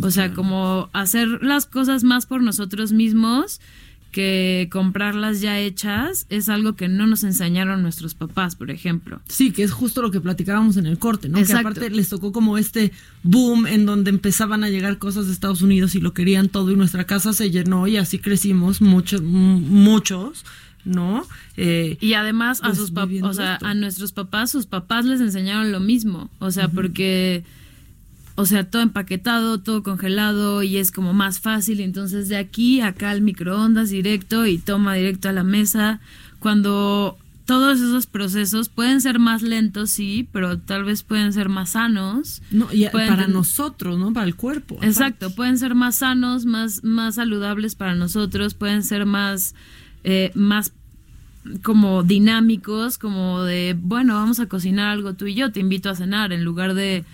O 0.01 0.11
sea, 0.11 0.34
como 0.34 0.89
hacer 0.91 1.43
las 1.43 1.66
cosas 1.66 2.03
más 2.03 2.26
por 2.26 2.41
nosotros 2.41 2.91
mismos 2.91 3.61
que 4.16 4.70
comprarlas 4.72 5.41
ya 5.41 5.59
hechas 5.59 6.26
es 6.30 6.47
algo 6.47 6.78
que 6.78 6.88
no 6.88 7.05
nos 7.05 7.26
enseñaron 7.26 7.82
nuestros 7.82 8.16
papás, 8.16 8.55
por 8.55 8.72
ejemplo. 8.72 9.20
Sí, 9.28 9.51
que 9.51 9.61
es 9.63 9.74
justo 9.74 10.01
lo 10.01 10.09
que 10.09 10.22
platicábamos 10.22 10.78
en 10.78 10.86
el 10.86 10.97
corte, 10.97 11.28
¿no? 11.28 11.38
Exacto. 11.38 11.63
Que 11.63 11.68
aparte 11.80 11.89
les 11.89 12.07
tocó 12.07 12.32
como 12.32 12.57
este 12.57 12.93
boom 13.24 13.68
en 13.68 13.86
donde 13.86 14.11
empezaban 14.11 14.63
a 14.63 14.70
llegar 14.70 14.99
cosas 14.99 15.28
de 15.28 15.34
Estados 15.34 15.61
Unidos 15.61 15.95
y 15.95 15.99
lo 15.99 16.13
querían 16.13 16.47
todo 16.47 16.72
y 16.72 16.78
nuestra 16.78 17.03
casa 17.03 17.34
se 17.34 17.51
llenó 17.51 17.88
y 17.88 17.97
así 17.97 18.18
crecimos 18.18 18.80
muchos, 18.80 19.22
muchos, 19.22 20.45
¿no? 20.86 21.28
Eh, 21.57 21.97
Y 21.99 22.13
además 22.13 22.61
a 22.61 22.68
pues, 22.68 22.78
sus 22.78 22.91
papás, 22.91 23.22
o 23.22 23.34
sea, 23.34 23.55
esto. 23.55 23.66
a 23.66 23.74
nuestros 23.74 24.13
papás, 24.13 24.49
sus 24.49 24.66
papás 24.66 25.03
les 25.03 25.20
enseñaron 25.20 25.74
lo 25.74 25.82
mismo, 25.82 26.30
o 26.39 26.51
sea, 26.51 26.70
porque 26.70 27.43
o 28.36 28.46
sea, 28.46 28.70
todo 28.70 28.82
empaquetado, 28.82 29.60
todo 29.60 29.82
congelado 29.82 30.62
y 30.62 30.78
es 30.78 30.92
como 30.92 31.14
más 31.14 31.40
fácil, 31.40 31.80
entonces 31.80 32.28
de 32.28 32.38
aquí 32.38 32.82
acá 32.82 33.12
al 33.12 33.22
microondas 33.22 33.90
directo 33.90 34.46
y 34.46 34.58
toma 34.58 34.96
directo 34.96 35.30
a 35.30 35.32
la 35.32 35.44
mesa, 35.44 36.02
cuando 36.40 37.18
todos 37.46 37.80
esos 37.80 38.08
procesos 38.08 38.70
pueden 38.70 39.00
ser 39.02 39.20
más 39.20 39.42
lentos, 39.42 39.92
sí, 39.92 40.28
pero 40.32 40.58
tal 40.58 40.84
vez 40.84 41.04
pueden 41.04 41.32
ser 41.32 41.48
más 41.48 41.72
sanos. 41.72 42.42
no, 42.52 42.68
y 42.74 42.88
Pueden 42.90 43.10
para 43.10 43.28
nosotros, 43.28 43.98
¿no? 43.98 44.12
Para 44.12 44.26
el 44.26 44.36
cuerpo. 44.36 44.80
Exacto, 44.82 45.34
pueden 45.34 45.58
ser 45.58 45.76
más 45.76 45.98
sanos, 45.98 46.46
más, 46.46 46.84
más 46.84 47.16
saludables 47.16 47.76
para 47.76 47.96
nosotros, 47.96 48.56
pueden 48.56 48.84
ser 48.84 49.06
más, 49.06 49.54
eh, 50.04 50.32
más 50.34 50.74
como 51.62 52.02
dinámicos, 52.02 52.98
como 52.98 53.44
de, 53.44 53.78
bueno, 53.80 54.16
vamos 54.16 54.40
a 54.40 54.48
cocinar 54.48 54.90
algo 54.90 55.14
tú 55.14 55.28
y 55.28 55.36
yo, 55.36 55.52
te 55.52 55.60
invito 55.60 55.90
a 55.92 55.96
cenar, 55.96 56.34
en 56.34 56.44
lugar 56.44 56.74
de 56.74 57.06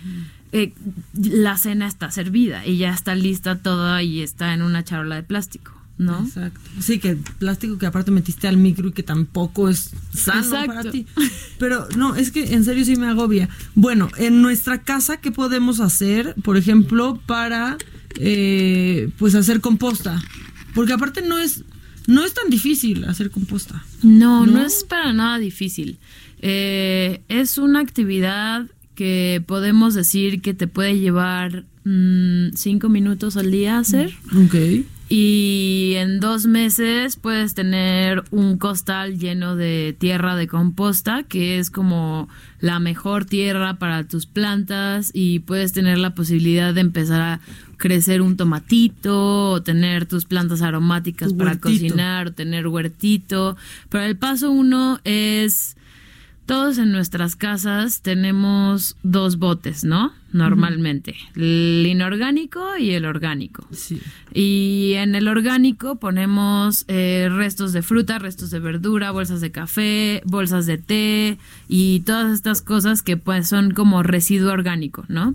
eh, 0.52 0.74
la 1.14 1.56
cena 1.56 1.86
está 1.86 2.10
servida 2.10 2.66
y 2.66 2.76
ya 2.76 2.92
está 2.92 3.14
lista 3.14 3.58
toda 3.58 4.02
y 4.02 4.20
está 4.20 4.52
en 4.52 4.60
una 4.60 4.84
charola 4.84 5.16
de 5.16 5.22
plástico, 5.22 5.72
¿no? 5.96 6.22
Exacto. 6.24 6.60
Sí, 6.78 6.98
que 6.98 7.10
el 7.10 7.16
plástico 7.16 7.78
que 7.78 7.86
aparte 7.86 8.10
metiste 8.10 8.48
al 8.48 8.58
micro 8.58 8.88
y 8.88 8.92
que 8.92 9.02
tampoco 9.02 9.70
es 9.70 9.92
sano 10.12 10.40
Exacto. 10.42 10.66
para 10.74 10.90
ti. 10.90 11.06
Pero 11.58 11.88
no, 11.96 12.16
es 12.16 12.30
que 12.30 12.52
en 12.52 12.64
serio 12.64 12.84
sí 12.84 12.96
me 12.96 13.06
agobia. 13.06 13.48
Bueno, 13.74 14.10
en 14.18 14.42
nuestra 14.42 14.82
casa, 14.82 15.16
¿qué 15.16 15.32
podemos 15.32 15.80
hacer, 15.80 16.34
por 16.44 16.58
ejemplo, 16.58 17.18
para 17.24 17.78
eh, 18.18 19.08
pues 19.18 19.34
hacer 19.34 19.62
composta? 19.62 20.22
Porque 20.74 20.92
aparte 20.92 21.22
no 21.22 21.38
es, 21.38 21.64
no 22.06 22.24
es 22.24 22.34
tan 22.34 22.50
difícil 22.50 23.04
hacer 23.04 23.30
composta. 23.30 23.82
No, 24.02 24.44
no, 24.44 24.52
¿No? 24.52 24.66
es 24.66 24.84
para 24.84 25.14
nada 25.14 25.38
difícil. 25.38 25.98
Eh, 26.42 27.22
es 27.28 27.56
una 27.56 27.80
actividad 27.80 28.66
que 29.02 29.42
podemos 29.44 29.94
decir 29.94 30.40
que 30.42 30.54
te 30.54 30.68
puede 30.68 30.96
llevar 30.96 31.64
mm, 31.82 32.50
cinco 32.54 32.88
minutos 32.88 33.36
al 33.36 33.50
día 33.50 33.80
hacer. 33.80 34.12
Ok. 34.46 34.54
Y 35.08 35.94
en 35.96 36.20
dos 36.20 36.46
meses 36.46 37.16
puedes 37.16 37.54
tener 37.54 38.22
un 38.30 38.58
costal 38.58 39.18
lleno 39.18 39.56
de 39.56 39.96
tierra 39.98 40.36
de 40.36 40.46
composta, 40.46 41.24
que 41.24 41.58
es 41.58 41.68
como 41.68 42.28
la 42.60 42.78
mejor 42.78 43.24
tierra 43.24 43.74
para 43.80 44.04
tus 44.04 44.26
plantas 44.26 45.10
y 45.12 45.40
puedes 45.40 45.72
tener 45.72 45.98
la 45.98 46.14
posibilidad 46.14 46.72
de 46.72 46.82
empezar 46.82 47.22
a 47.22 47.40
crecer 47.78 48.22
un 48.22 48.36
tomatito 48.36 49.50
o 49.50 49.62
tener 49.64 50.06
tus 50.06 50.26
plantas 50.26 50.62
aromáticas 50.62 51.32
para 51.32 51.58
cocinar 51.58 52.28
o 52.28 52.32
tener 52.32 52.68
huertito. 52.68 53.56
Pero 53.88 54.04
el 54.04 54.16
paso 54.16 54.52
uno 54.52 55.00
es 55.02 55.76
todos 56.46 56.78
en 56.78 56.92
nuestras 56.92 57.36
casas 57.36 58.02
tenemos 58.02 58.96
dos 59.02 59.38
botes, 59.38 59.84
¿no? 59.84 60.12
Normalmente, 60.32 61.14
el 61.36 61.84
inorgánico 61.86 62.76
y 62.78 62.92
el 62.92 63.04
orgánico. 63.04 63.66
Sí. 63.70 64.00
Y 64.32 64.94
en 64.96 65.14
el 65.14 65.28
orgánico 65.28 65.96
ponemos 65.96 66.84
eh, 66.88 67.28
restos 67.30 67.72
de 67.72 67.82
fruta, 67.82 68.18
restos 68.18 68.50
de 68.50 68.58
verdura, 68.58 69.10
bolsas 69.10 69.40
de 69.40 69.50
café, 69.50 70.22
bolsas 70.24 70.66
de 70.66 70.78
té 70.78 71.38
y 71.68 72.00
todas 72.00 72.32
estas 72.32 72.62
cosas 72.62 73.02
que 73.02 73.16
pues 73.16 73.48
son 73.48 73.72
como 73.72 74.02
residuo 74.02 74.52
orgánico, 74.52 75.04
¿no? 75.08 75.34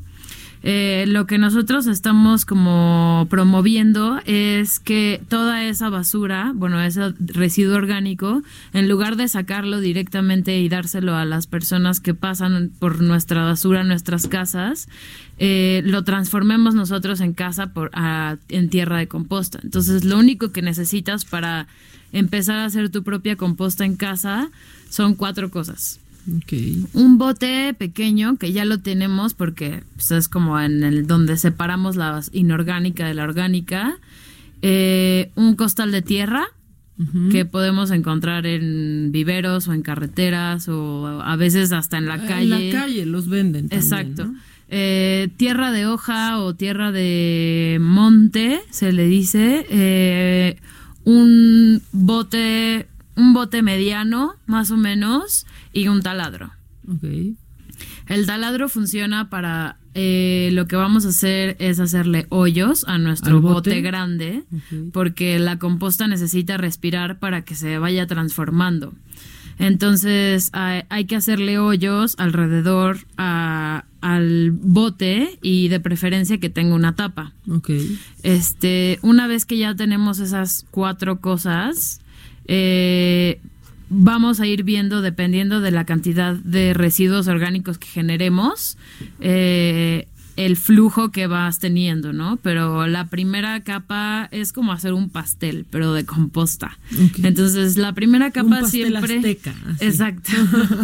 Eh, 0.63 1.05
lo 1.07 1.27
que 1.27 1.37
nosotros 1.37 1.87
estamos 1.87 2.45
como 2.45 3.27
promoviendo 3.29 4.19
es 4.25 4.79
que 4.79 5.21
toda 5.29 5.63
esa 5.65 5.89
basura, 5.89 6.51
bueno, 6.55 6.81
ese 6.81 7.13
residuo 7.19 7.75
orgánico, 7.75 8.41
en 8.73 8.89
lugar 8.89 9.15
de 9.15 9.27
sacarlo 9.27 9.79
directamente 9.79 10.59
y 10.59 10.69
dárselo 10.69 11.15
a 11.15 11.25
las 11.25 11.47
personas 11.47 11.99
que 11.99 12.13
pasan 12.13 12.71
por 12.79 13.01
nuestra 13.01 13.43
basura 13.43 13.83
nuestras 13.83 14.27
casas, 14.27 14.89
eh, 15.37 15.81
lo 15.85 16.03
transformemos 16.03 16.73
nosotros 16.73 17.21
en 17.21 17.33
casa 17.33 17.67
por, 17.67 17.91
en 18.49 18.69
tierra 18.69 18.97
de 18.97 19.07
composta. 19.07 19.59
Entonces, 19.63 20.03
lo 20.03 20.17
único 20.17 20.51
que 20.51 20.61
necesitas 20.61 21.25
para 21.25 21.67
empezar 22.11 22.57
a 22.57 22.65
hacer 22.65 22.89
tu 22.89 23.03
propia 23.03 23.35
composta 23.35 23.85
en 23.85 23.95
casa 23.95 24.49
son 24.89 25.13
cuatro 25.13 25.51
cosas 25.51 25.99
Un 26.93 27.17
bote 27.17 27.73
pequeño 27.73 28.37
que 28.37 28.51
ya 28.51 28.65
lo 28.65 28.79
tenemos 28.79 29.33
porque 29.33 29.83
pues, 29.95 30.11
es 30.11 30.27
como 30.27 30.59
en 30.59 30.83
el 30.83 31.07
donde 31.07 31.37
separamos 31.37 31.95
la 31.95 32.21
inorgánica 32.33 33.07
de 33.07 33.13
la 33.13 33.23
orgánica 33.23 33.97
Eh, 34.63 35.29
un 35.35 35.55
costal 35.55 35.91
de 35.91 36.01
tierra 36.01 36.45
que 37.31 37.45
podemos 37.45 37.91
encontrar 37.91 38.47
en 38.47 39.11
viveros 39.11 39.67
o 39.67 39.73
en 39.73 39.83
carreteras 39.83 40.67
o 40.67 41.21
a 41.21 41.35
veces 41.35 41.71
hasta 41.71 41.99
en 41.99 42.07
la 42.07 42.15
Ah, 42.15 42.25
calle 42.27 42.55
En 42.55 42.73
la 42.73 42.79
calle 42.81 43.05
los 43.05 43.29
venden. 43.29 43.69
también, 43.69 43.79
Exacto. 43.83 44.25
¿no? 44.25 44.35
eh, 44.69 45.29
tierra 45.37 45.71
de 45.71 45.85
hoja 45.85 46.39
o 46.39 46.55
tierra 46.55 46.91
de 46.91 47.77
monte, 47.79 48.59
se 48.71 48.91
le 48.93 49.05
dice, 49.07 49.67
eh, 49.69 50.57
un 51.03 51.83
bote, 51.91 52.87
un 53.15 53.31
bote 53.33 53.61
mediano, 53.61 54.33
más 54.47 54.71
o 54.71 54.77
menos, 54.77 55.45
y 55.79 55.87
un 55.87 56.01
taladro. 56.01 56.51
El 58.07 58.25
taladro 58.25 58.69
funciona 58.69 59.29
para 59.29 59.77
eh, 59.93 60.49
lo 60.53 60.67
que 60.67 60.75
vamos 60.75 61.05
a 61.05 61.09
hacer 61.09 61.55
es 61.59 61.79
hacerle 61.79 62.25
hoyos 62.29 62.85
a 62.87 62.97
nuestro 62.97 63.35
¿Al 63.37 63.41
bote? 63.41 63.69
bote? 63.71 63.81
grande, 63.81 64.43
porque 64.93 65.37
la 65.39 65.59
composta 65.59 66.07
necesita 66.07 66.57
respirar 66.57 67.19
para 67.19 67.43
que 67.43 67.55
se 67.55 67.77
vaya 67.77 68.07
transformando. 68.07 68.93
Entonces 69.59 70.49
hay, 70.53 70.83
hay 70.89 71.05
que 71.05 71.15
hacerle 71.15 71.57
hoyos 71.59 72.15
alrededor 72.19 72.99
a- 73.17 73.85
al 74.01 74.51
bote 74.51 75.39
y 75.41 75.67
de 75.69 75.79
preferencia 75.79 76.37
que 76.39 76.49
tenga 76.49 76.75
una 76.75 76.95
tapa. 76.95 77.33
Ok. 77.49 77.71
Este, 78.23 78.99
una 79.01 79.27
vez 79.27 79.45
que 79.45 79.57
ya 79.57 79.75
tenemos 79.75 80.19
esas 80.19 80.65
cuatro 80.69 81.19
cosas, 81.19 82.01
eh, 82.45 83.41
vamos 83.89 84.39
a 84.39 84.47
ir 84.47 84.63
viendo, 84.63 85.01
dependiendo 85.01 85.61
de 85.61 85.71
la 85.71 85.85
cantidad 85.85 86.35
de 86.35 86.73
residuos 86.73 87.27
orgánicos 87.27 87.77
que 87.77 87.87
generemos, 87.87 88.77
eh, 89.19 90.07
el 90.37 90.55
flujo 90.55 91.09
que 91.09 91.25
vas 91.25 91.57
teniendo, 91.57 92.13
¿no? 92.13 92.37
Pero 92.37 92.85
la 92.85 93.07
primera 93.07 93.59
capa 93.61 94.29
es 94.31 94.53
como 94.53 94.71
hacer 94.71 94.93
un 94.93 95.09
pastel, 95.09 95.65
pero 95.71 95.93
de 95.93 96.05
composta. 96.05 96.77
Entonces, 97.23 97.75
la 97.75 97.93
primera 97.93 98.29
capa 98.29 98.61
pastel 98.61 98.89
siempre... 98.89 99.15
azteca, 99.17 99.55
así. 99.67 99.85
Exacto. 99.85 100.31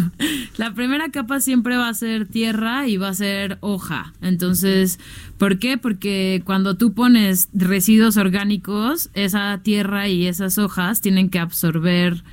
la 0.57 0.73
primera 0.73 1.09
capa 1.09 1.39
siempre 1.39 1.77
va 1.77 1.87
a 1.87 1.93
ser 1.93 2.25
tierra 2.25 2.87
y 2.87 2.97
va 2.97 3.09
a 3.09 3.13
ser 3.13 3.59
hoja. 3.61 4.13
Entonces, 4.21 4.99
¿por 5.37 5.59
qué? 5.59 5.77
Porque 5.77 6.41
cuando 6.45 6.75
tú 6.75 6.93
pones 6.93 7.49
residuos 7.53 8.17
orgánicos, 8.17 9.11
esa 9.13 9.59
tierra 9.61 10.07
y 10.07 10.25
esas 10.25 10.57
hojas 10.57 10.99
tienen 10.99 11.29
que 11.29 11.37
absorber, 11.37 12.23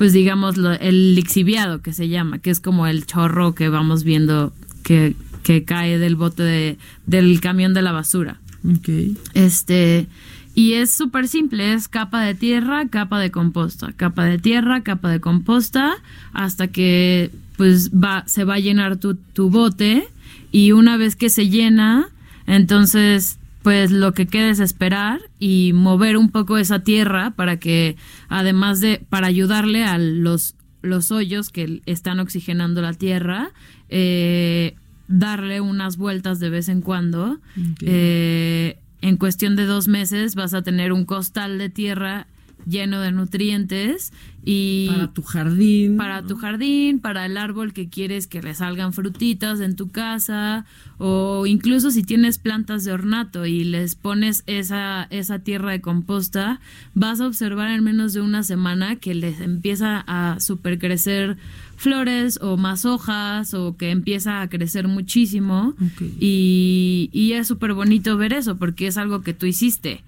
pues 0.00 0.14
digamos, 0.14 0.56
lo- 0.56 0.72
el 0.72 1.14
lixiviado 1.14 1.82
que 1.82 1.92
se 1.92 2.08
llama, 2.08 2.38
que 2.38 2.48
es 2.48 2.58
como 2.58 2.86
el 2.86 3.04
chorro 3.04 3.54
que 3.54 3.68
vamos 3.68 4.02
viendo 4.02 4.50
que, 4.82 5.14
que 5.42 5.64
cae 5.64 5.98
del 5.98 6.16
bote 6.16 6.42
de- 6.42 6.78
del 7.04 7.38
camión 7.42 7.74
de 7.74 7.82
la 7.82 7.92
basura. 7.92 8.40
Ok. 8.66 8.88
Este, 9.34 10.06
y 10.54 10.72
es 10.72 10.90
súper 10.90 11.28
simple, 11.28 11.74
es 11.74 11.86
capa 11.88 12.22
de 12.22 12.34
tierra, 12.34 12.88
capa 12.88 13.20
de 13.20 13.30
composta, 13.30 13.92
capa 13.94 14.24
de 14.24 14.38
tierra, 14.38 14.80
capa 14.82 15.10
de 15.10 15.20
composta, 15.20 15.92
hasta 16.32 16.68
que 16.68 17.30
pues 17.58 17.90
va, 17.90 18.24
se 18.26 18.44
va 18.44 18.54
a 18.54 18.58
llenar 18.58 18.96
tu, 18.96 19.16
tu 19.16 19.50
bote 19.50 20.08
y 20.50 20.72
una 20.72 20.96
vez 20.96 21.14
que 21.14 21.28
se 21.28 21.50
llena, 21.50 22.08
entonces 22.46 23.36
pues 23.62 23.90
lo 23.90 24.12
que 24.12 24.26
queda 24.26 24.50
es 24.50 24.60
esperar 24.60 25.20
y 25.38 25.72
mover 25.74 26.16
un 26.16 26.30
poco 26.30 26.56
esa 26.58 26.80
tierra 26.80 27.32
para 27.32 27.58
que 27.58 27.96
además 28.28 28.80
de, 28.80 29.04
para 29.08 29.26
ayudarle 29.26 29.84
a 29.84 29.98
los, 29.98 30.54
los 30.82 31.10
hoyos 31.10 31.50
que 31.50 31.82
están 31.86 32.20
oxigenando 32.20 32.80
la 32.80 32.94
tierra, 32.94 33.50
eh, 33.88 34.76
darle 35.08 35.60
unas 35.60 35.96
vueltas 35.96 36.40
de 36.40 36.50
vez 36.50 36.68
en 36.68 36.80
cuando. 36.80 37.38
Eh, 37.82 38.78
en 39.02 39.16
cuestión 39.16 39.56
de 39.56 39.66
dos 39.66 39.88
meses 39.88 40.34
vas 40.34 40.54
a 40.54 40.62
tener 40.62 40.92
un 40.92 41.04
costal 41.04 41.58
de 41.58 41.68
tierra 41.68 42.26
lleno 42.66 43.00
de 43.00 43.12
nutrientes 43.12 44.12
y 44.44 44.88
Para 44.88 45.12
tu 45.12 45.22
jardín. 45.22 45.96
para 45.96 46.22
tu 46.22 46.36
jardín, 46.36 46.98
para 46.98 47.26
el 47.26 47.36
árbol 47.36 47.72
que 47.72 47.88
quieres 47.88 48.26
que 48.26 48.40
le 48.42 48.54
salgan 48.54 48.92
frutitas 48.92 49.60
en 49.60 49.76
tu 49.76 49.90
casa 49.90 50.64
o 50.98 51.46
incluso 51.46 51.90
si 51.90 52.02
tienes 52.02 52.38
plantas 52.38 52.84
de 52.84 52.92
ornato 52.92 53.44
y 53.46 53.64
les 53.64 53.94
pones 53.96 54.42
esa, 54.46 55.06
esa 55.10 55.40
tierra 55.40 55.72
de 55.72 55.80
composta, 55.80 56.60
vas 56.94 57.20
a 57.20 57.26
observar 57.26 57.70
en 57.70 57.84
menos 57.84 58.12
de 58.12 58.20
una 58.22 58.42
semana 58.42 58.96
que 58.96 59.14
les 59.14 59.40
empieza 59.40 60.04
a 60.06 60.40
supercrecer 60.40 61.36
flores 61.76 62.38
o 62.42 62.56
más 62.58 62.84
hojas 62.84 63.54
o 63.54 63.76
que 63.76 63.90
empieza 63.90 64.42
a 64.42 64.48
crecer 64.48 64.88
muchísimo. 64.88 65.74
Y, 66.18 67.08
y 67.12 67.32
es 67.32 67.48
súper 67.48 67.72
bonito 67.72 68.16
ver 68.18 68.32
eso 68.34 68.56
porque 68.56 68.86
es 68.86 68.98
algo 68.98 69.22
que 69.22 69.32
tú 69.32 69.46
hiciste, 69.46 70.02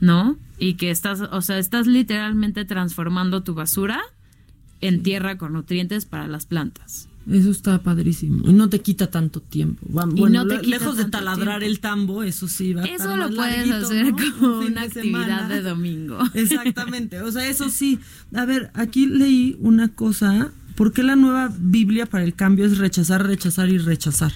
¿no? 0.00 0.36
Y 0.58 0.74
que 0.74 0.90
estás, 0.90 1.20
o 1.20 1.42
sea, 1.42 1.58
estás 1.58 1.86
literalmente 1.86 2.64
transformando 2.64 3.42
tu 3.42 3.54
basura 3.54 4.00
en 4.80 5.02
tierra 5.02 5.38
con 5.38 5.52
nutrientes 5.54 6.04
para 6.06 6.26
las 6.28 6.46
plantas. 6.46 7.08
Eso 7.30 7.50
está 7.50 7.82
padrísimo. 7.82 8.48
Y 8.48 8.52
no 8.52 8.68
te 8.68 8.80
quita 8.80 9.10
tanto 9.10 9.40
tiempo. 9.40 9.84
Y 9.88 9.92
bueno, 10.20 10.44
no 10.44 10.46
te 10.46 10.56
le- 10.56 10.60
quita 10.62 10.78
lejos 10.78 10.96
de 10.96 11.06
taladrar 11.06 11.58
tiempo. 11.58 11.66
el 11.74 11.80
tambo, 11.80 12.22
eso 12.22 12.46
sí 12.46 12.72
va 12.72 12.82
a 12.82 12.86
Eso 12.86 13.16
lo 13.16 13.28
puedes 13.34 13.66
larguito, 13.68 13.76
hacer 13.86 14.06
¿no? 14.12 14.16
como 14.38 14.58
Un 14.60 14.64
una 14.66 14.80
de 14.82 14.86
actividad 14.86 15.24
semana. 15.24 15.48
de 15.48 15.62
domingo. 15.62 16.18
Exactamente. 16.34 17.20
O 17.22 17.32
sea, 17.32 17.48
eso 17.48 17.68
sí. 17.68 17.98
A 18.32 18.44
ver, 18.44 18.70
aquí 18.74 19.06
leí 19.06 19.56
una 19.60 19.88
cosa. 19.88 20.52
¿Por 20.76 20.92
qué 20.92 21.02
la 21.02 21.16
nueva 21.16 21.52
Biblia 21.58 22.06
para 22.06 22.22
el 22.22 22.34
cambio 22.34 22.64
es 22.64 22.78
rechazar, 22.78 23.26
rechazar 23.26 23.70
y 23.70 23.78
rechazar? 23.78 24.32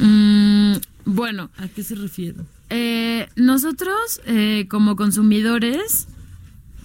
Mm, 0.00 0.72
bueno, 1.04 1.50
¿A 1.58 1.68
qué 1.68 1.84
se 1.84 1.94
refiere? 1.94 2.38
Eh, 2.76 3.28
nosotros 3.36 4.20
eh, 4.26 4.66
como 4.68 4.96
consumidores, 4.96 6.08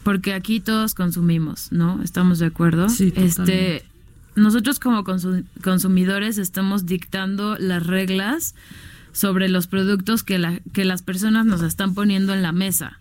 porque 0.03 0.33
aquí 0.33 0.59
todos 0.59 0.93
consumimos, 0.93 1.71
¿no? 1.71 2.01
¿Estamos 2.03 2.37
de 2.39 2.45
acuerdo? 2.45 2.89
Sí, 2.89 3.11
totalmente. 3.11 3.75
Este, 3.77 3.85
nosotros 4.35 4.79
como 4.79 5.03
consu- 5.03 5.43
consumidores 5.63 6.37
estamos 6.37 6.85
dictando 6.85 7.57
las 7.57 7.85
reglas 7.87 8.53
sobre 9.11 9.49
los 9.49 9.65
productos 9.67 10.23
que, 10.23 10.37
la- 10.37 10.59
que 10.73 10.85
las 10.85 11.01
personas 11.01 11.45
nos 11.45 11.61
están 11.63 11.93
poniendo 11.95 12.33
en 12.33 12.41
la 12.43 12.51
mesa. 12.51 12.99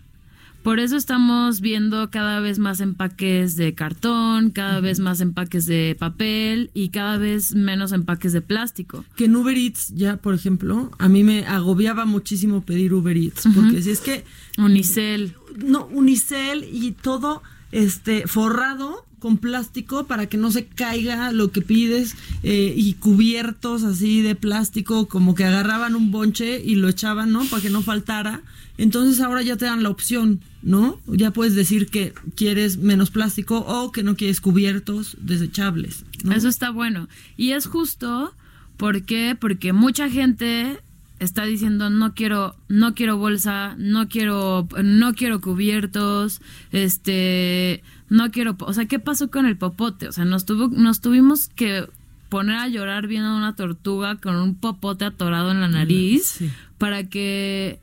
Por 0.63 0.79
eso 0.79 0.97
estamos 0.97 1.61
viendo 1.61 2.09
cada 2.11 2.39
vez 2.41 2.59
más 2.59 2.81
empaques 2.81 3.55
de 3.55 3.73
cartón, 3.73 4.49
cada 4.49 4.81
vez 4.81 4.99
más 4.99 5.21
empaques 5.21 5.65
de 5.65 5.95
papel 5.97 6.69
y 6.73 6.89
cada 6.89 7.17
vez 7.17 7.55
menos 7.55 7.91
empaques 7.91 8.33
de 8.33 8.41
plástico. 8.41 9.05
Que 9.15 9.25
en 9.25 9.35
Uber 9.35 9.57
Eats 9.57 9.93
ya, 9.95 10.17
por 10.17 10.35
ejemplo, 10.35 10.91
a 10.99 11.07
mí 11.07 11.23
me 11.23 11.45
agobiaba 11.45 12.05
muchísimo 12.05 12.61
pedir 12.61 12.93
Uber 12.93 13.15
Eats. 13.15 13.47
Porque 13.55 13.81
si 13.81 13.91
es 13.91 14.01
que 14.01 14.25
Unicel. 14.57 15.35
no, 15.63 15.85
unicel 15.87 16.65
y 16.71 16.91
todo 16.91 17.41
este 17.71 18.27
forrado 18.27 19.05
con 19.19 19.37
plástico 19.37 20.05
para 20.05 20.27
que 20.27 20.37
no 20.37 20.49
se 20.51 20.65
caiga 20.65 21.31
lo 21.31 21.51
que 21.51 21.61
pides 21.61 22.15
eh, 22.43 22.73
y 22.75 22.93
cubiertos 22.93 23.83
así 23.83 24.21
de 24.21 24.35
plástico 24.35 25.07
como 25.07 25.35
que 25.35 25.43
agarraban 25.43 25.95
un 25.95 26.11
bonche 26.11 26.61
y 26.63 26.75
lo 26.75 26.89
echaban, 26.89 27.31
¿no? 27.31 27.43
Para 27.45 27.61
que 27.61 27.69
no 27.69 27.81
faltara. 27.81 28.41
Entonces 28.77 29.19
ahora 29.19 29.41
ya 29.41 29.57
te 29.57 29.65
dan 29.65 29.83
la 29.83 29.89
opción, 29.89 30.41
¿no? 30.61 30.99
Ya 31.07 31.31
puedes 31.31 31.55
decir 31.55 31.87
que 31.87 32.13
quieres 32.35 32.77
menos 32.77 33.11
plástico 33.11 33.59
o 33.59 33.91
que 33.91 34.03
no 34.03 34.15
quieres 34.15 34.41
cubiertos 34.41 35.17
desechables. 35.21 36.05
¿no? 36.23 36.33
Eso 36.33 36.47
está 36.49 36.69
bueno. 36.71 37.07
Y 37.37 37.51
es 37.51 37.65
justo, 37.65 38.33
¿por 38.77 39.03
qué? 39.03 39.37
Porque 39.39 39.71
mucha 39.73 40.09
gente 40.09 40.79
está 41.19 41.43
diciendo 41.43 41.89
no 41.89 42.13
quiero 42.13 42.55
no 42.69 42.95
quiero 42.95 43.17
bolsa, 43.17 43.75
no 43.77 44.07
quiero 44.07 44.67
no 44.83 45.13
quiero 45.13 45.41
cubiertos, 45.41 46.41
este 46.71 47.83
no 48.09 48.31
quiero, 48.31 48.55
o 48.59 48.73
sea, 48.73 48.85
¿qué 48.85 48.99
pasó 48.99 49.29
con 49.29 49.45
el 49.45 49.57
popote? 49.57 50.07
O 50.07 50.11
sea, 50.11 50.25
nos 50.25 50.45
tuvo 50.45 50.69
nos 50.69 51.01
tuvimos 51.01 51.49
que 51.49 51.85
poner 52.29 52.55
a 52.57 52.67
llorar 52.67 53.07
viendo 53.07 53.35
una 53.35 53.55
tortuga 53.55 54.15
con 54.17 54.35
un 54.35 54.55
popote 54.55 55.05
atorado 55.05 55.51
en 55.51 55.61
la 55.61 55.67
nariz 55.67 56.25
Sí. 56.37 56.49
para 56.77 57.03
que 57.03 57.79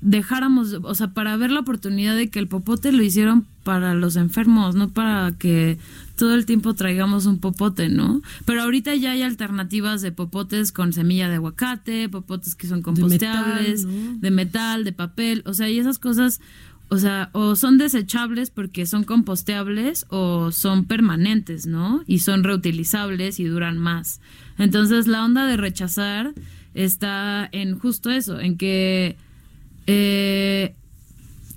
dejáramos, 0.00 0.72
o 0.82 0.94
sea, 0.94 1.08
para 1.08 1.36
ver 1.36 1.50
la 1.50 1.60
oportunidad 1.60 2.16
de 2.16 2.30
que 2.30 2.38
el 2.38 2.48
popote 2.48 2.92
lo 2.92 3.02
hicieron 3.02 3.46
para 3.64 3.94
los 3.94 4.16
enfermos, 4.16 4.74
no 4.74 4.88
para 4.88 5.32
que 5.38 5.78
todo 6.16 6.34
el 6.34 6.46
tiempo 6.46 6.74
traigamos 6.74 7.26
un 7.26 7.38
popote, 7.38 7.88
¿no? 7.88 8.22
Pero 8.46 8.62
ahorita 8.62 8.94
ya 8.94 9.12
hay 9.12 9.22
alternativas 9.22 10.00
de 10.00 10.12
popotes 10.12 10.72
con 10.72 10.92
semilla 10.92 11.28
de 11.28 11.36
aguacate, 11.36 12.08
popotes 12.08 12.54
que 12.54 12.66
son 12.66 12.82
compostables, 12.82 13.84
¿no? 13.84 14.16
de 14.18 14.30
metal, 14.30 14.84
de 14.84 14.92
papel, 14.92 15.42
o 15.46 15.52
sea, 15.52 15.68
y 15.68 15.78
esas 15.78 15.98
cosas, 15.98 16.40
o 16.88 16.98
sea, 16.98 17.28
o 17.32 17.54
son 17.54 17.76
desechables 17.76 18.50
porque 18.50 18.86
son 18.86 19.04
composteables 19.04 20.06
o 20.08 20.50
son 20.50 20.86
permanentes, 20.86 21.66
¿no? 21.66 22.02
Y 22.06 22.20
son 22.20 22.42
reutilizables 22.42 23.38
y 23.38 23.44
duran 23.44 23.78
más. 23.78 24.20
Entonces, 24.56 25.06
la 25.06 25.24
onda 25.24 25.46
de 25.46 25.58
rechazar 25.58 26.32
está 26.74 27.48
en 27.52 27.78
justo 27.78 28.10
eso, 28.10 28.40
en 28.40 28.56
que 28.56 29.16
eh, 29.92 30.74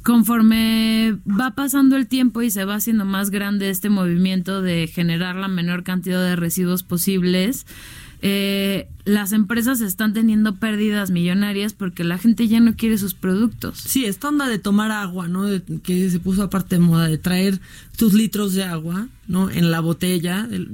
conforme 0.04 1.18
va 1.28 1.52
pasando 1.52 1.96
el 1.96 2.08
tiempo 2.08 2.42
y 2.42 2.50
se 2.52 2.66
va 2.66 2.76
haciendo 2.76 3.06
más 3.06 3.30
grande 3.30 3.70
este 3.70 3.90
movimiento 3.90 4.62
de 4.62 4.88
generar 4.88 5.36
la 5.36 5.48
menor 5.48 5.84
cantidad 5.84 6.22
de 6.22 6.36
residuos 6.36 6.84
posibles, 6.84 7.66
eh, 8.22 8.88
las 9.06 9.34
empresas 9.34 9.82
están 9.82 10.14
teniendo 10.14 10.56
pérdidas 10.56 11.12
millonarias 11.12 11.74
porque 11.74 12.04
la 12.04 12.18
gente 12.18 12.48
ya 12.48 12.60
no 12.60 12.76
quiere 12.76 12.98
sus 12.98 13.14
productos. 13.14 13.78
Sí, 13.80 14.06
esta 14.06 14.30
onda 14.30 14.48
de 14.48 14.60
tomar 14.60 14.92
agua, 14.92 15.28
¿no? 15.28 15.46
Que 15.84 16.10
se 16.10 16.20
puso 16.20 16.44
aparte 16.44 16.76
de 16.76 16.82
moda, 16.82 17.08
de 17.08 17.18
traer 17.18 17.60
tus 17.98 18.14
litros 18.14 18.54
de 18.54 18.64
agua, 18.64 19.08
¿no? 19.28 19.50
En 19.52 19.72
la 19.72 19.80
botella. 19.80 20.48
el- 20.52 20.70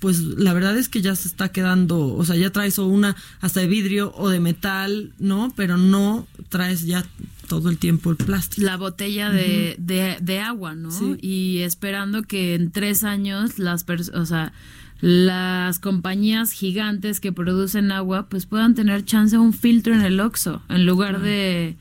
pues 0.00 0.20
la 0.20 0.52
verdad 0.52 0.76
es 0.76 0.88
que 0.88 1.02
ya 1.02 1.14
se 1.14 1.28
está 1.28 1.50
quedando, 1.50 2.14
o 2.14 2.24
sea, 2.24 2.36
ya 2.36 2.50
traes 2.50 2.78
o 2.78 2.86
una 2.86 3.14
hasta 3.40 3.60
de 3.60 3.68
vidrio 3.68 4.12
o 4.16 4.28
de 4.28 4.40
metal, 4.40 5.12
¿no? 5.18 5.52
Pero 5.54 5.76
no 5.76 6.26
traes 6.48 6.86
ya 6.86 7.04
todo 7.46 7.68
el 7.68 7.78
tiempo 7.78 8.10
el 8.10 8.16
plástico. 8.16 8.66
La 8.66 8.76
botella 8.76 9.30
de, 9.30 9.76
de, 9.78 10.16
de 10.20 10.40
agua, 10.40 10.74
¿no? 10.74 10.90
Sí. 10.90 11.16
Y 11.20 11.58
esperando 11.58 12.22
que 12.22 12.54
en 12.54 12.70
tres 12.70 13.04
años 13.04 13.58
las 13.58 13.84
personas, 13.84 14.20
o 14.20 14.26
sea, 14.26 14.52
las 15.00 15.78
compañías 15.78 16.52
gigantes 16.52 17.20
que 17.20 17.32
producen 17.32 17.92
agua, 17.92 18.28
pues 18.28 18.46
puedan 18.46 18.74
tener 18.74 19.04
chance 19.04 19.36
a 19.36 19.40
un 19.40 19.52
filtro 19.52 19.94
en 19.94 20.02
el 20.02 20.18
Oxxo, 20.20 20.62
en 20.68 20.86
lugar 20.86 21.20
de 21.20 21.76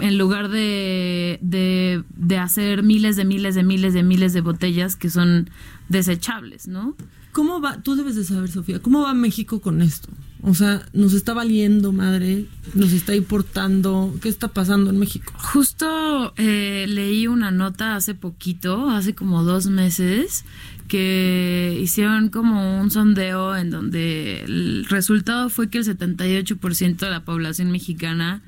en 0.00 0.16
lugar 0.16 0.48
de, 0.48 1.38
de, 1.42 2.04
de 2.16 2.38
hacer 2.38 2.84
miles 2.84 3.16
de 3.16 3.24
miles 3.24 3.56
de 3.56 3.64
miles 3.64 3.94
de 3.94 4.04
miles 4.04 4.32
de 4.32 4.42
botellas 4.42 4.94
que 4.94 5.10
son 5.10 5.50
desechables, 5.88 6.68
¿no? 6.68 6.94
¿Cómo 7.38 7.60
va? 7.60 7.80
Tú 7.80 7.94
debes 7.94 8.16
de 8.16 8.24
saber, 8.24 8.50
Sofía, 8.50 8.80
¿cómo 8.80 9.02
va 9.02 9.14
México 9.14 9.60
con 9.60 9.80
esto? 9.80 10.08
O 10.42 10.54
sea, 10.54 10.84
nos 10.92 11.12
está 11.12 11.34
valiendo, 11.34 11.92
madre, 11.92 12.46
nos 12.74 12.92
está 12.92 13.14
importando, 13.14 14.12
¿qué 14.20 14.28
está 14.28 14.48
pasando 14.48 14.90
en 14.90 14.98
México? 14.98 15.32
Justo 15.36 16.34
eh, 16.36 16.86
leí 16.88 17.28
una 17.28 17.52
nota 17.52 17.94
hace 17.94 18.16
poquito, 18.16 18.90
hace 18.90 19.14
como 19.14 19.44
dos 19.44 19.68
meses, 19.68 20.44
que 20.88 21.78
hicieron 21.80 22.28
como 22.28 22.80
un 22.80 22.90
sondeo 22.90 23.54
en 23.54 23.70
donde 23.70 24.42
el 24.42 24.86
resultado 24.86 25.48
fue 25.48 25.70
que 25.70 25.78
el 25.78 25.84
78% 25.84 26.96
de 26.96 27.08
la 27.08 27.24
población 27.24 27.70
mexicana 27.70 28.42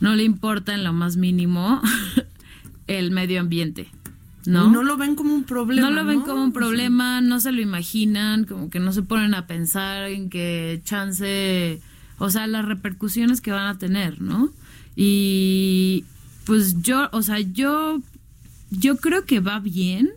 no 0.00 0.16
le 0.16 0.24
importa 0.24 0.74
en 0.74 0.82
lo 0.82 0.92
más 0.92 1.16
mínimo 1.16 1.80
el 2.88 3.12
medio 3.12 3.40
ambiente. 3.40 3.86
¿No? 4.46 4.66
Y 4.66 4.70
no 4.70 4.82
lo 4.82 4.96
ven 4.96 5.14
como 5.14 5.34
un 5.34 5.44
problema. 5.44 5.88
No 5.88 5.94
lo 5.94 6.04
ven 6.04 6.20
¿no? 6.20 6.24
como 6.24 6.44
un 6.44 6.52
problema, 6.52 7.20
no 7.20 7.40
se 7.40 7.52
lo 7.52 7.60
imaginan, 7.60 8.44
como 8.44 8.70
que 8.70 8.80
no 8.80 8.92
se 8.92 9.02
ponen 9.02 9.34
a 9.34 9.46
pensar 9.46 10.08
en 10.10 10.30
que 10.30 10.80
chance, 10.84 11.80
o 12.18 12.30
sea, 12.30 12.46
las 12.46 12.64
repercusiones 12.64 13.40
que 13.40 13.52
van 13.52 13.66
a 13.66 13.78
tener, 13.78 14.20
¿no? 14.20 14.52
Y 14.96 16.04
pues 16.44 16.82
yo, 16.82 17.08
o 17.12 17.22
sea, 17.22 17.40
yo, 17.40 18.00
yo 18.70 18.96
creo 18.96 19.24
que 19.24 19.40
va 19.40 19.60
bien, 19.60 20.10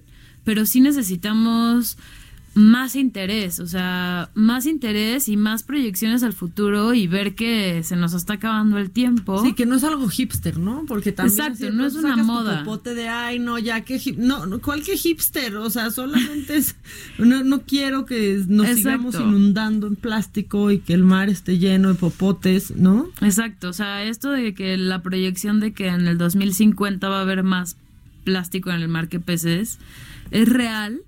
pero 0.44 0.66
sí 0.66 0.82
necesitamos 0.82 1.98
más 2.58 2.96
interés, 2.96 3.60
o 3.60 3.68
sea, 3.68 4.32
más 4.34 4.66
interés 4.66 5.30
y 5.30 5.38
más 5.38 5.62
proyecciones 5.62 6.24
al 6.24 6.34
futuro 6.34 6.96
y 6.96 7.06
ver 7.06 7.36
que 7.36 7.84
se 7.84 7.96
nos 7.96 8.16
está 8.16 8.34
acabando 8.34 8.80
el 8.80 8.90
tiempo. 8.90 9.44
Sí, 9.44 9.54
que 9.54 9.68
no 9.68 9.76
es 9.76 9.84
algo 9.84 10.10
hipster, 10.10 10.58
¿no? 10.58 10.84
Porque 10.88 11.12
también 11.12 11.40
Exacto, 11.40 11.70
no 11.72 11.86
es 11.86 11.94
una 11.94 12.10
sacas 12.10 12.26
tu 12.26 12.32
moda. 12.32 12.64
popote 12.64 12.96
de 12.96 13.10
ay, 13.10 13.38
no, 13.38 13.60
ya 13.60 13.82
que 13.82 14.02
no, 14.18 14.48
no, 14.48 14.60
¿cuál 14.60 14.82
que 14.82 14.98
hipster? 14.98 15.56
O 15.58 15.70
sea, 15.70 15.92
solamente 15.92 16.58
es 16.58 16.76
no, 17.20 17.44
no 17.44 17.62
quiero 17.62 18.08
que 18.08 18.44
nos 18.48 18.66
Exacto. 18.70 19.12
sigamos 19.12 19.16
inundando 19.16 19.86
en 19.86 19.96
plástico 19.96 20.72
y 20.72 20.80
que 20.80 20.96
el 20.96 21.04
mar 21.04 21.30
esté 21.30 21.60
lleno 21.60 21.90
de 21.90 21.94
popotes, 21.94 22.76
¿no? 22.76 23.08
Exacto, 23.22 23.70
o 23.70 23.74
sea, 23.74 24.04
esto 24.04 24.32
de 24.32 24.56
que 24.56 24.78
la 24.78 25.04
proyección 25.04 25.60
de 25.60 25.74
que 25.74 25.90
en 25.90 26.08
el 26.08 26.18
2050 26.18 27.08
va 27.08 27.20
a 27.20 27.22
haber 27.22 27.44
más 27.44 27.78
plástico 28.24 28.72
en 28.72 28.82
el 28.82 28.88
mar 28.88 29.10
que 29.10 29.20
peces 29.20 29.78
es 30.32 30.50
real 30.50 31.02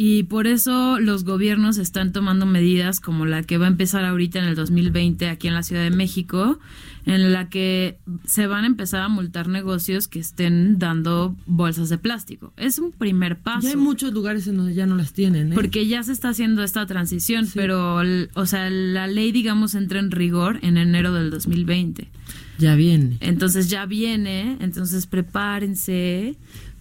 y 0.00 0.22
por 0.22 0.46
eso 0.46 1.00
los 1.00 1.24
gobiernos 1.24 1.76
están 1.76 2.12
tomando 2.12 2.46
medidas 2.46 3.00
como 3.00 3.26
la 3.26 3.42
que 3.42 3.58
va 3.58 3.64
a 3.64 3.68
empezar 3.68 4.04
ahorita 4.04 4.38
en 4.38 4.44
el 4.44 4.54
2020 4.54 5.28
aquí 5.28 5.48
en 5.48 5.54
la 5.54 5.64
Ciudad 5.64 5.82
de 5.82 5.90
México, 5.90 6.60
en 7.04 7.32
la 7.32 7.48
que 7.48 7.98
se 8.24 8.46
van 8.46 8.62
a 8.62 8.68
empezar 8.68 9.00
a 9.00 9.08
multar 9.08 9.48
negocios 9.48 10.06
que 10.06 10.20
estén 10.20 10.78
dando 10.78 11.34
bolsas 11.46 11.88
de 11.88 11.98
plástico. 11.98 12.52
Es 12.56 12.78
un 12.78 12.92
primer 12.92 13.40
paso. 13.40 13.62
Ya 13.62 13.70
hay 13.70 13.76
muchos 13.76 14.12
lugares 14.12 14.46
en 14.46 14.58
donde 14.58 14.74
ya 14.74 14.86
no 14.86 14.94
las 14.94 15.12
tienen, 15.12 15.50
¿eh? 15.50 15.56
Porque 15.56 15.88
ya 15.88 16.00
se 16.04 16.12
está 16.12 16.28
haciendo 16.28 16.62
esta 16.62 16.86
transición, 16.86 17.48
pero, 17.52 18.00
o 18.34 18.46
sea, 18.46 18.70
la 18.70 19.08
ley, 19.08 19.32
digamos, 19.32 19.74
entra 19.74 19.98
en 19.98 20.12
rigor 20.12 20.60
en 20.62 20.76
enero 20.76 21.12
del 21.12 21.30
2020. 21.30 22.08
ya 22.58 22.76
viene. 22.76 23.16
Entonces 23.18 23.68
ya 23.68 23.84
viene, 23.84 24.58
entonces 24.60 25.08
prepárense 25.08 26.36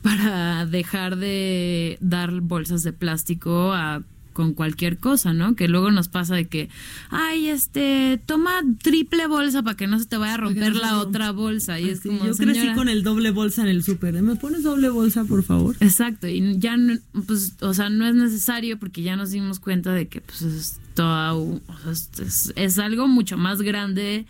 para 0.08 0.66
dejar 0.66 1.18
de 1.18 1.98
dar 2.02 2.40
bolsas 2.42 2.84
de 2.84 2.94
plástico 2.94 3.74
a 3.74 4.04
con 4.34 4.54
cualquier 4.54 5.00
cosa, 5.00 5.34
¿no? 5.34 5.56
Que 5.56 5.68
luego 5.68 5.90
nos 5.90 6.10
pasa 6.10 6.36
de 6.36 6.46
que, 6.46 6.70
ay, 7.10 7.48
este, 7.48 8.22
toma 8.28 8.52
triple 8.84 9.26
bolsa 9.26 9.64
para 9.64 9.76
que 9.76 9.88
no 9.88 9.98
se 9.98 10.06
te 10.06 10.16
vaya 10.16 10.36
a 10.36 10.38
romper 10.38 10.74
no 10.76 10.80
la 10.80 11.00
otra 11.00 11.32
bolsa. 11.32 11.80
Y 11.80 11.90
es 11.90 12.02
como, 12.02 12.24
yo 12.24 12.36
crecí 12.38 12.60
"Señora". 12.60 12.76
con 12.76 12.88
el 12.88 13.02
doble 13.02 13.32
bolsa 13.32 13.64
en 13.64 13.70
el 13.70 13.84
súper. 13.84 14.22
¿Me 14.22 14.36
pones 14.36 14.62
doble 14.62 14.90
bolsa, 14.90 15.24
por 15.26 15.42
favor? 15.42 15.76
Exacto, 15.80 16.28
y 16.28 16.60
ya, 16.60 16.78
no- 16.78 17.00
pues, 17.26 17.54
o 17.62 17.74
sea, 17.74 17.90
no 17.90 18.08
es 18.08 18.14
necesario 18.14 18.78
porque 18.78 19.02
ya 19.02 19.16
nos 19.16 19.32
dimos 19.32 19.60
cuenta 19.60 19.92
de 19.92 20.08
que, 20.08 20.22
pues, 20.22 20.44
es, 20.44 20.80
toda 20.94 21.34
o 21.34 21.60
sea, 21.96 22.54
es 22.56 22.78
algo 22.78 23.08
mucho 23.08 23.38
más 23.40 23.64
grande 23.64 24.28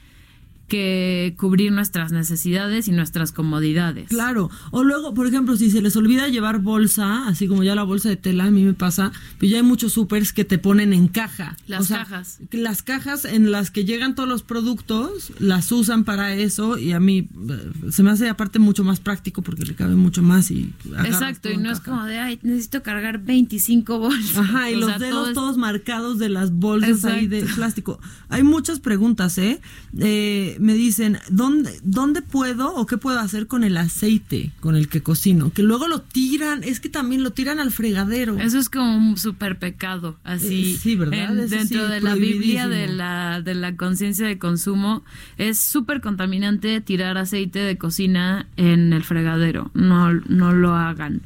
que 0.68 1.34
cubrir 1.38 1.72
nuestras 1.72 2.12
necesidades 2.12 2.88
y 2.88 2.92
nuestras 2.92 3.32
comodidades. 3.32 4.10
Claro. 4.10 4.50
O 4.72 4.84
luego, 4.84 5.14
por 5.14 5.28
ejemplo, 5.28 5.56
si 5.58 5.72
se 5.72 5.82
les 5.82 5.96
olvida 5.96 6.28
llevar 6.28 6.60
bolsa, 6.60 7.28
así 7.28 7.48
como 7.48 7.64
ya 7.64 7.74
la 7.76 7.84
bolsa 7.84 8.10
de 8.10 8.18
tela, 8.18 8.46
a 8.46 8.52
mí 8.52 8.64
me 8.64 8.74
pasa, 8.74 9.12
pero 9.40 9.50
ya 9.52 9.58
hay 9.58 9.64
muchos 9.64 9.94
supers 9.94 10.34
que 10.34 10.44
te 10.46 10.58
ponen 10.58 10.94
en 10.94 11.08
caja. 11.08 11.56
Las 11.68 11.82
O 11.82 11.84
sea, 11.86 12.00
cajas. 12.00 12.40
Las 12.52 12.84
cajas 12.84 13.26
en 13.26 13.52
las 13.52 13.72
que 13.72 13.86
llegan 13.86 14.16
todos 14.16 14.28
los 14.30 14.44
productos, 14.44 15.32
las 15.40 15.72
usan 15.72 16.04
para 16.04 16.34
eso 16.36 16.78
y 16.78 16.92
a 16.92 17.00
mí 17.00 17.30
eh, 17.50 17.72
se 17.92 18.04
me 18.04 18.12
hace 18.12 18.28
aparte 18.30 18.60
mucho 18.60 18.84
más 18.84 19.00
práctico 19.00 19.42
porque 19.42 19.64
le 19.66 19.76
cabe 19.76 19.96
mucho 19.96 20.22
más 20.22 20.52
y... 20.52 20.74
Exacto, 21.06 21.50
y 21.50 21.58
no 21.58 21.72
es 21.72 21.80
caja. 21.80 21.92
como 21.92 22.06
de, 22.06 22.18
ay, 22.20 22.40
necesito 22.44 22.84
cargar 22.84 23.20
25 23.24 24.00
bolsas. 24.00 24.38
Ajá, 24.38 24.70
y 24.72 24.76
O 24.76 24.80
los 24.80 24.90
sea, 24.90 24.98
dedos 25.00 25.14
todo 25.16 25.28
es- 25.30 25.34
todos 25.34 25.58
marcados 25.58 26.20
de 26.20 26.30
las 26.30 26.52
bolsas 26.52 27.06
ahí 27.06 27.28
de 27.28 27.44
plástico. 27.56 28.00
Hay 28.30 28.44
muchas 28.44 28.80
preguntas, 28.80 29.38
¿eh? 29.38 29.62
Eh, 29.98 30.57
Me 30.60 30.74
dicen, 30.74 31.18
¿dónde, 31.30 31.72
¿dónde 31.84 32.22
puedo 32.22 32.74
o 32.76 32.86
qué 32.86 32.98
puedo 32.98 33.20
hacer 33.20 33.48
con 33.48 33.64
el 33.64 33.78
aceite 33.78 34.52
con 34.60 34.76
el 34.76 34.90
que 34.90 35.02
cocino? 35.02 35.52
Que 35.52 35.64
luego 35.64 35.88
lo 35.88 36.02
tiran, 36.02 36.64
es 36.64 36.80
que 36.80 36.90
también 36.90 37.24
lo 37.24 37.32
tiran 37.32 37.60
al 37.60 37.72
fregadero. 37.72 38.38
Eso 38.40 38.60
es 38.60 38.70
como 38.70 38.96
un 38.98 39.18
super 39.18 39.58
pecado, 39.60 40.18
así. 40.24 40.74
Eh, 40.74 40.78
sí, 40.82 40.96
¿verdad? 40.96 41.32
en- 41.40 41.50
dentro 41.50 41.86
sí, 41.86 41.92
de 41.92 42.02
la 42.02 42.16
Biblia 42.16 42.68
de 42.68 42.88
la, 42.88 43.42
de 43.42 43.56
la 43.56 43.76
conciencia 43.76 44.26
de 44.28 44.38
consumo, 44.38 45.04
es 45.38 45.60
súper 45.60 46.02
contaminante 46.02 46.82
tirar 46.82 47.18
aceite 47.18 47.60
de 47.60 47.78
cocina 47.78 48.48
en 48.58 48.94
el 48.94 49.04
fregadero. 49.04 49.72
No, 49.74 50.14
no 50.14 50.54
lo 50.54 50.74
hagan. 50.76 51.22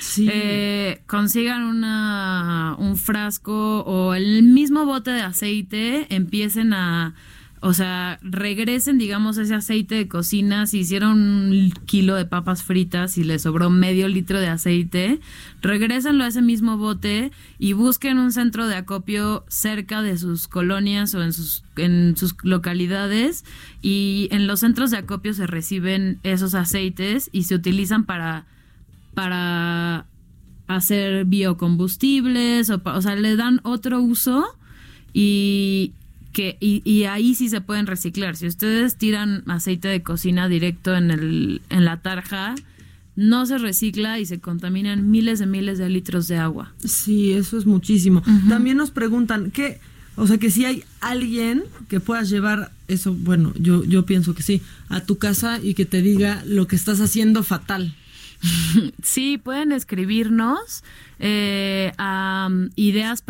Sí. 0.00 0.28
Eh, 0.40 1.02
consigan 1.06 1.62
una, 1.64 2.76
un 2.78 2.96
frasco 2.96 3.80
o 3.80 4.14
el 4.14 4.42
mismo 4.42 4.84
bote 4.84 5.10
de 5.10 5.22
aceite, 5.22 6.06
empiecen 6.14 6.72
a. 6.72 7.14
O 7.60 7.72
sea, 7.74 8.18
regresen, 8.22 8.98
digamos, 8.98 9.36
ese 9.38 9.54
aceite 9.54 9.96
de 9.96 10.08
cocina. 10.08 10.66
Si 10.66 10.80
hicieron 10.80 11.18
un 11.18 11.72
kilo 11.86 12.14
de 12.14 12.24
papas 12.24 12.62
fritas 12.62 13.18
y 13.18 13.24
les 13.24 13.42
sobró 13.42 13.70
medio 13.70 14.08
litro 14.08 14.40
de 14.40 14.48
aceite, 14.48 15.20
regrésenlo 15.60 16.24
a 16.24 16.28
ese 16.28 16.42
mismo 16.42 16.76
bote 16.76 17.32
y 17.58 17.72
busquen 17.72 18.18
un 18.18 18.32
centro 18.32 18.68
de 18.68 18.76
acopio 18.76 19.44
cerca 19.48 20.02
de 20.02 20.16
sus 20.18 20.46
colonias 20.46 21.14
o 21.14 21.22
en 21.22 21.32
sus, 21.32 21.64
en 21.76 22.16
sus 22.16 22.36
localidades. 22.42 23.44
Y 23.82 24.28
en 24.30 24.46
los 24.46 24.60
centros 24.60 24.90
de 24.90 24.98
acopio 24.98 25.34
se 25.34 25.46
reciben 25.46 26.18
esos 26.22 26.54
aceites 26.54 27.30
y 27.32 27.44
se 27.44 27.54
utilizan 27.54 28.04
para 28.04 28.46
para 29.18 30.06
hacer 30.68 31.24
biocombustibles, 31.24 32.70
o, 32.70 32.80
o 32.84 33.02
sea, 33.02 33.16
le 33.16 33.34
dan 33.34 33.60
otro 33.64 34.00
uso 34.00 34.46
y 35.12 35.92
que 36.32 36.56
y, 36.60 36.82
y 36.84 37.04
ahí 37.04 37.34
sí 37.34 37.48
se 37.48 37.60
pueden 37.60 37.86
reciclar. 37.86 38.36
Si 38.36 38.46
ustedes 38.46 38.96
tiran 38.96 39.42
aceite 39.46 39.88
de 39.88 40.02
cocina 40.02 40.48
directo 40.48 40.94
en 40.94 41.10
el 41.10 41.62
en 41.70 41.84
la 41.84 41.98
tarja, 41.98 42.54
no 43.18 43.46
se 43.46 43.58
recicla 43.58 44.20
y 44.20 44.26
se 44.26 44.38
contaminan 44.38 45.10
miles 45.10 45.40
de 45.40 45.46
miles 45.46 45.76
de 45.76 45.88
litros 45.88 46.28
de 46.28 46.36
agua. 46.36 46.72
Sí, 46.84 47.32
eso 47.32 47.58
es 47.58 47.66
muchísimo. 47.66 48.22
También 48.48 48.76
nos 48.76 48.92
preguntan 48.92 49.50
que, 49.50 49.80
o 50.14 50.28
sea, 50.28 50.38
que 50.38 50.52
si 50.52 50.64
hay 50.64 50.84
alguien 51.00 51.64
que 51.88 51.98
puedas 51.98 52.30
llevar 52.30 52.70
eso, 52.86 53.12
bueno, 53.12 53.52
yo, 53.58 53.82
yo 53.84 54.06
pienso 54.06 54.36
que 54.36 54.44
sí, 54.44 54.62
a 54.88 55.00
tu 55.00 55.18
casa 55.18 55.58
y 55.60 55.74
que 55.74 55.84
te 55.84 56.00
diga 56.00 56.44
lo 56.46 56.68
que 56.68 56.76
estás 56.76 57.00
haciendo 57.00 57.42
fatal. 57.42 57.96
Sí, 59.02 59.38
pueden 59.38 59.72
escribirnos 59.72 60.84
eh, 61.18 61.92
a 61.98 62.48
um, 62.50 62.68
ideas 62.76 63.22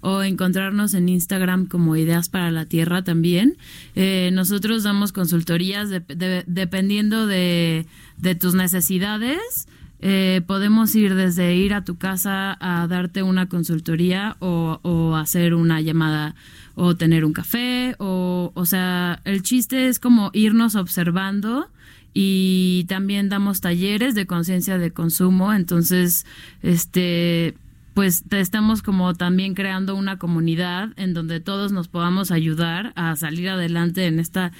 o 0.00 0.22
encontrarnos 0.22 0.94
en 0.94 1.08
Instagram 1.08 1.66
como 1.66 1.96
ideas 1.96 2.28
para 2.28 2.50
la 2.50 2.66
tierra 2.66 3.02
también. 3.02 3.56
Eh, 3.94 4.30
nosotros 4.32 4.82
damos 4.82 5.12
consultorías 5.12 5.90
de- 5.90 6.00
de- 6.00 6.44
dependiendo 6.46 7.26
de, 7.26 7.86
de 8.18 8.34
tus 8.34 8.54
necesidades. 8.54 9.68
Eh, 10.04 10.40
podemos 10.48 10.92
ir 10.96 11.14
desde 11.14 11.54
ir 11.54 11.74
a 11.74 11.84
tu 11.84 11.96
casa 11.96 12.56
a 12.60 12.88
darte 12.88 13.22
una 13.22 13.46
consultoría 13.48 14.36
o, 14.40 14.80
o 14.82 15.14
hacer 15.14 15.54
una 15.54 15.80
llamada 15.80 16.34
o 16.74 16.96
tener 16.96 17.24
un 17.24 17.32
café 17.32 17.94
o, 17.98 18.50
o 18.54 18.66
sea, 18.66 19.20
el 19.24 19.42
chiste 19.42 19.86
es 19.88 20.00
como 20.00 20.30
irnos 20.32 20.74
observando 20.74 21.68
y 22.14 22.84
también 22.88 23.28
damos 23.28 23.60
talleres 23.60 24.14
de 24.14 24.26
conciencia 24.26 24.78
de 24.78 24.90
consumo, 24.90 25.52
entonces 25.52 26.26
este 26.62 27.54
pues 27.94 28.24
estamos 28.30 28.82
como 28.82 29.14
también 29.14 29.54
creando 29.54 29.94
una 29.96 30.18
comunidad 30.18 30.90
en 30.96 31.12
donde 31.12 31.40
todos 31.40 31.72
nos 31.72 31.88
podamos 31.88 32.30
ayudar 32.30 32.92
a 32.96 33.14
salir 33.16 33.50
adelante 33.50 34.06
en 34.06 34.18
esta 34.18 34.52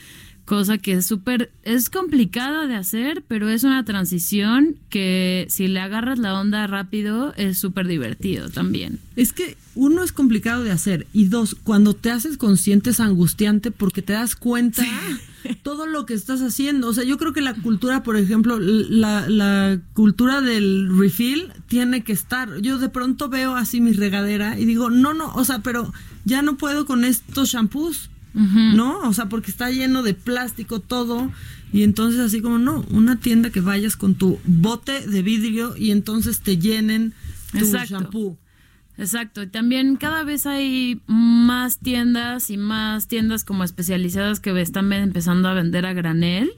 cosa 0.45 0.77
que 0.77 0.93
es 0.93 1.07
súper, 1.07 1.51
es 1.63 1.89
complicada 1.89 2.67
de 2.67 2.75
hacer, 2.75 3.23
pero 3.27 3.49
es 3.49 3.65
una 3.65 3.85
transición 3.85 4.77
que 4.91 5.47
si 5.49 5.69
le 5.69 5.81
agarras 5.81 6.19
la 6.19 6.39
onda 6.39 6.67
rápido 6.67 7.33
es 7.37 7.59
súper 7.59 7.87
divertido 7.87 8.51
también. 8.51 8.99
Es 9.17 9.33
que 9.33 9.57
uno 9.75 10.03
es 10.03 10.13
complicado 10.13 10.65
de 10.65 10.73
hacer 10.73 11.07
y 11.13 11.27
dos, 11.27 11.55
cuando 11.55 11.95
te 11.95 12.11
haces 12.11 12.37
consciente 12.37 12.91
es 12.91 13.01
angustiante 13.01 13.71
porque 13.71 14.03
te 14.03 14.13
das 14.13 14.37
cuenta 14.37 14.85
todo 15.63 15.87
lo 15.87 16.07
que 16.07 16.15
estás 16.15 16.41
haciendo. 16.41 16.89
O 16.89 16.95
sea, 16.95 17.05
yo 17.05 17.19
creo 17.19 17.33
que 17.33 17.41
la 17.41 17.55
cultura, 17.55 18.03
por 18.03 18.17
ejemplo, 18.17 18.59
la, 18.59 19.29
la 19.29 19.81
cultura 19.95 20.41
del 20.41 20.89
refill 20.97 21.53
tiene 21.67 22.05
que 22.05 22.13
estar. 22.13 22.61
Yo 22.61 22.79
de 22.79 22.89
pronto 22.89 23.29
veo 23.29 23.57
así 23.57 23.81
mi 23.81 23.93
regadera 23.93 24.59
y 24.59 24.65
digo, 24.65 24.91
no, 24.91 25.15
no, 25.15 25.33
o 25.35 25.45
sea, 25.45 25.61
pero 25.61 25.93
ya 26.25 26.43
no 26.43 26.57
puedo 26.57 26.87
con 26.87 27.05
estos 27.05 27.51
shampoos 27.51 28.11
¿no? 28.35 29.01
O 29.01 29.13
sea, 29.13 29.29
porque 29.29 29.51
está 29.51 29.71
lleno 29.71 30.03
de 30.03 30.15
plástico 30.15 30.81
todo. 30.81 31.31
Y 31.73 31.83
entonces 31.83 32.21
así 32.21 32.41
como, 32.41 32.59
no, 32.59 32.85
una 32.91 33.19
tienda 33.19 33.51
que 33.51 33.61
vayas 33.61 33.97
con 33.97 34.15
tu 34.15 34.39
bote 34.45 35.07
de 35.07 35.23
vidrio 35.23 35.75
y 35.77 35.91
entonces 35.91 36.41
te 36.41 36.59
llenen 36.59 37.15
tu 37.53 37.59
Exacto. 37.59 37.87
shampoo. 37.95 38.39
Exacto, 38.99 39.43
y 39.43 39.47
también 39.47 39.97
cada 39.97 40.23
vez 40.23 40.47
hay 40.47 41.01
más 41.07 41.79
tiendas 41.79 42.51
y 42.51 42.59
más 42.59 43.09
tiendas 43.09 43.43
como 43.43 43.65
especializadas 43.65 44.39
que 44.39 44.61
están 44.61 44.93
empezando 44.93 45.49
a 45.49 45.55
vender 45.55 45.87
a 45.87 45.95
granel. 45.95 46.53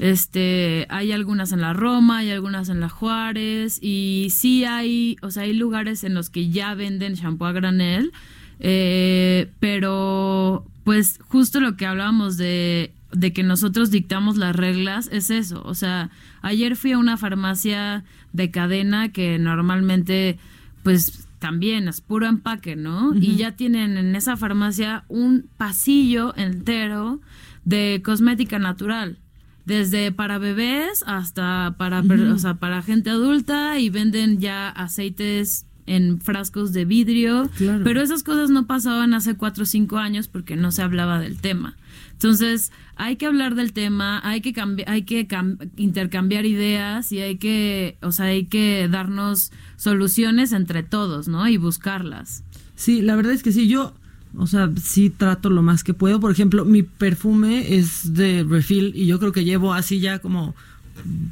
Este, 0.00 0.86
hay 0.88 1.12
algunas 1.12 1.52
en 1.52 1.60
la 1.60 1.74
Roma, 1.74 2.18
hay 2.18 2.30
algunas 2.30 2.70
en 2.70 2.80
la 2.80 2.88
Juárez 2.88 3.78
y 3.82 4.28
sí 4.30 4.64
hay, 4.64 5.18
o 5.20 5.30
sea, 5.30 5.42
hay 5.42 5.52
lugares 5.52 6.04
en 6.04 6.14
los 6.14 6.30
que 6.30 6.48
ya 6.48 6.74
venden 6.74 7.14
shampoo 7.14 7.46
a 7.46 7.52
granel, 7.52 8.12
eh, 8.60 9.50
pero 9.60 10.66
pues 10.84 11.18
justo 11.28 11.60
lo 11.60 11.76
que 11.76 11.84
hablábamos 11.84 12.38
de, 12.38 12.92
de 13.12 13.32
que 13.34 13.42
nosotros 13.42 13.90
dictamos 13.90 14.38
las 14.38 14.56
reglas 14.56 15.10
es 15.12 15.30
eso. 15.30 15.62
O 15.64 15.74
sea, 15.74 16.10
ayer 16.40 16.76
fui 16.76 16.92
a 16.92 16.98
una 16.98 17.18
farmacia 17.18 18.04
de 18.32 18.50
cadena 18.50 19.10
que 19.10 19.38
normalmente, 19.38 20.38
pues 20.82 21.23
también 21.44 21.88
es 21.88 22.00
puro 22.00 22.26
empaque, 22.26 22.74
¿no? 22.74 23.14
Y 23.14 23.36
ya 23.36 23.52
tienen 23.52 23.98
en 23.98 24.16
esa 24.16 24.34
farmacia 24.34 25.04
un 25.08 25.44
pasillo 25.58 26.34
entero 26.38 27.20
de 27.66 28.00
cosmética 28.02 28.58
natural. 28.58 29.18
Desde 29.66 30.10
para 30.10 30.38
bebés 30.38 31.04
hasta 31.06 31.74
para, 31.76 32.00
o 32.00 32.38
sea, 32.38 32.54
para 32.54 32.80
gente 32.80 33.10
adulta 33.10 33.78
y 33.78 33.90
venden 33.90 34.40
ya 34.40 34.70
aceites 34.70 35.66
en 35.84 36.18
frascos 36.18 36.72
de 36.72 36.86
vidrio, 36.86 37.50
pero 37.84 38.00
esas 38.00 38.22
cosas 38.22 38.48
no 38.48 38.66
pasaban 38.66 39.12
hace 39.12 39.34
cuatro 39.34 39.64
o 39.64 39.66
cinco 39.66 39.98
años 39.98 40.28
porque 40.28 40.56
no 40.56 40.72
se 40.72 40.80
hablaba 40.80 41.20
del 41.20 41.36
tema. 41.36 41.76
Entonces, 42.14 42.72
hay 42.96 43.16
que 43.16 43.26
hablar 43.26 43.54
del 43.54 43.72
tema, 43.72 44.20
hay 44.24 44.40
que 44.40 44.52
cambiar, 44.52 44.88
hay 44.88 45.02
que 45.02 45.28
intercambiar 45.76 46.46
ideas 46.46 47.12
y 47.12 47.20
hay 47.20 47.36
que, 47.36 47.98
o 48.02 48.12
sea, 48.12 48.26
hay 48.26 48.46
que 48.46 48.88
darnos 48.88 49.52
soluciones 49.76 50.52
entre 50.52 50.82
todos, 50.82 51.28
¿no? 51.28 51.46
Y 51.48 51.56
buscarlas. 51.56 52.42
Sí, 52.76 53.02
la 53.02 53.16
verdad 53.16 53.32
es 53.32 53.42
que 53.42 53.52
sí, 53.52 53.68
yo, 53.68 53.94
o 54.36 54.46
sea, 54.46 54.70
sí 54.80 55.10
trato 55.10 55.50
lo 55.50 55.62
más 55.62 55.84
que 55.84 55.92
puedo. 55.92 56.20
Por 56.20 56.30
ejemplo, 56.30 56.64
mi 56.64 56.82
perfume 56.82 57.76
es 57.76 58.14
de 58.14 58.44
refill 58.48 58.92
y 58.94 59.06
yo 59.06 59.18
creo 59.18 59.32
que 59.32 59.44
llevo 59.44 59.74
así 59.74 60.00
ya 60.00 60.18
como 60.20 60.54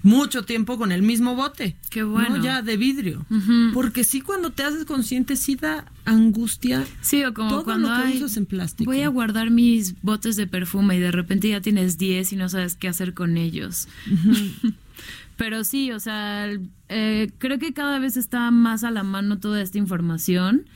mucho 0.03 0.45
tiempo 0.45 0.77
con 0.79 0.93
el 0.93 1.03
mismo 1.03 1.35
bote. 1.37 1.77
Qué 1.91 2.03
bueno. 2.03 2.43
Ya 2.43 2.63
de 2.63 2.77
vidrio. 2.77 3.25
Porque 3.73 4.05
sí, 4.05 4.21
cuando 4.21 4.51
te 4.51 4.63
haces 4.65 4.85
consciente, 4.85 5.37
sí 5.37 5.55
da 5.57 5.85
angustia. 6.05 6.85
Sí, 7.01 7.23
o 7.25 7.33
como 7.33 7.49
todo 7.51 7.65
cuando 7.65 7.89
lo 7.89 7.97
que 7.97 8.03
hay- 8.03 8.17
usas 8.19 8.37
en 8.37 8.47
plástico. 8.47 8.91
Voy 8.91 9.03
a 9.03 9.09
guardar 9.09 9.51
mis 9.51 10.01
botes 10.03 10.37
de 10.37 10.47
perfume 10.47 10.97
y 10.97 11.01
de 11.01 11.11
repente 11.13 11.49
ya 11.49 11.61
tienes 11.61 11.99
10 11.99 12.33
y 12.33 12.37
no 12.37 12.49
sabes 12.49 12.75
qué 12.75 12.89
hacer 12.89 13.15
con 13.15 13.37
ellos. 13.37 13.89
Pero 15.37 15.65
sí, 15.65 15.91
o 15.93 15.99
sea, 15.99 16.49
eh, 16.89 17.31
creo 17.39 17.59
que 17.59 17.73
cada 17.73 17.99
vez 17.99 18.17
está 18.17 18.51
más 18.51 18.85
a 18.85 18.91
la 18.91 19.03
mano 19.03 19.39
toda 19.39 19.61
esta 19.63 19.79
información. 19.79 20.67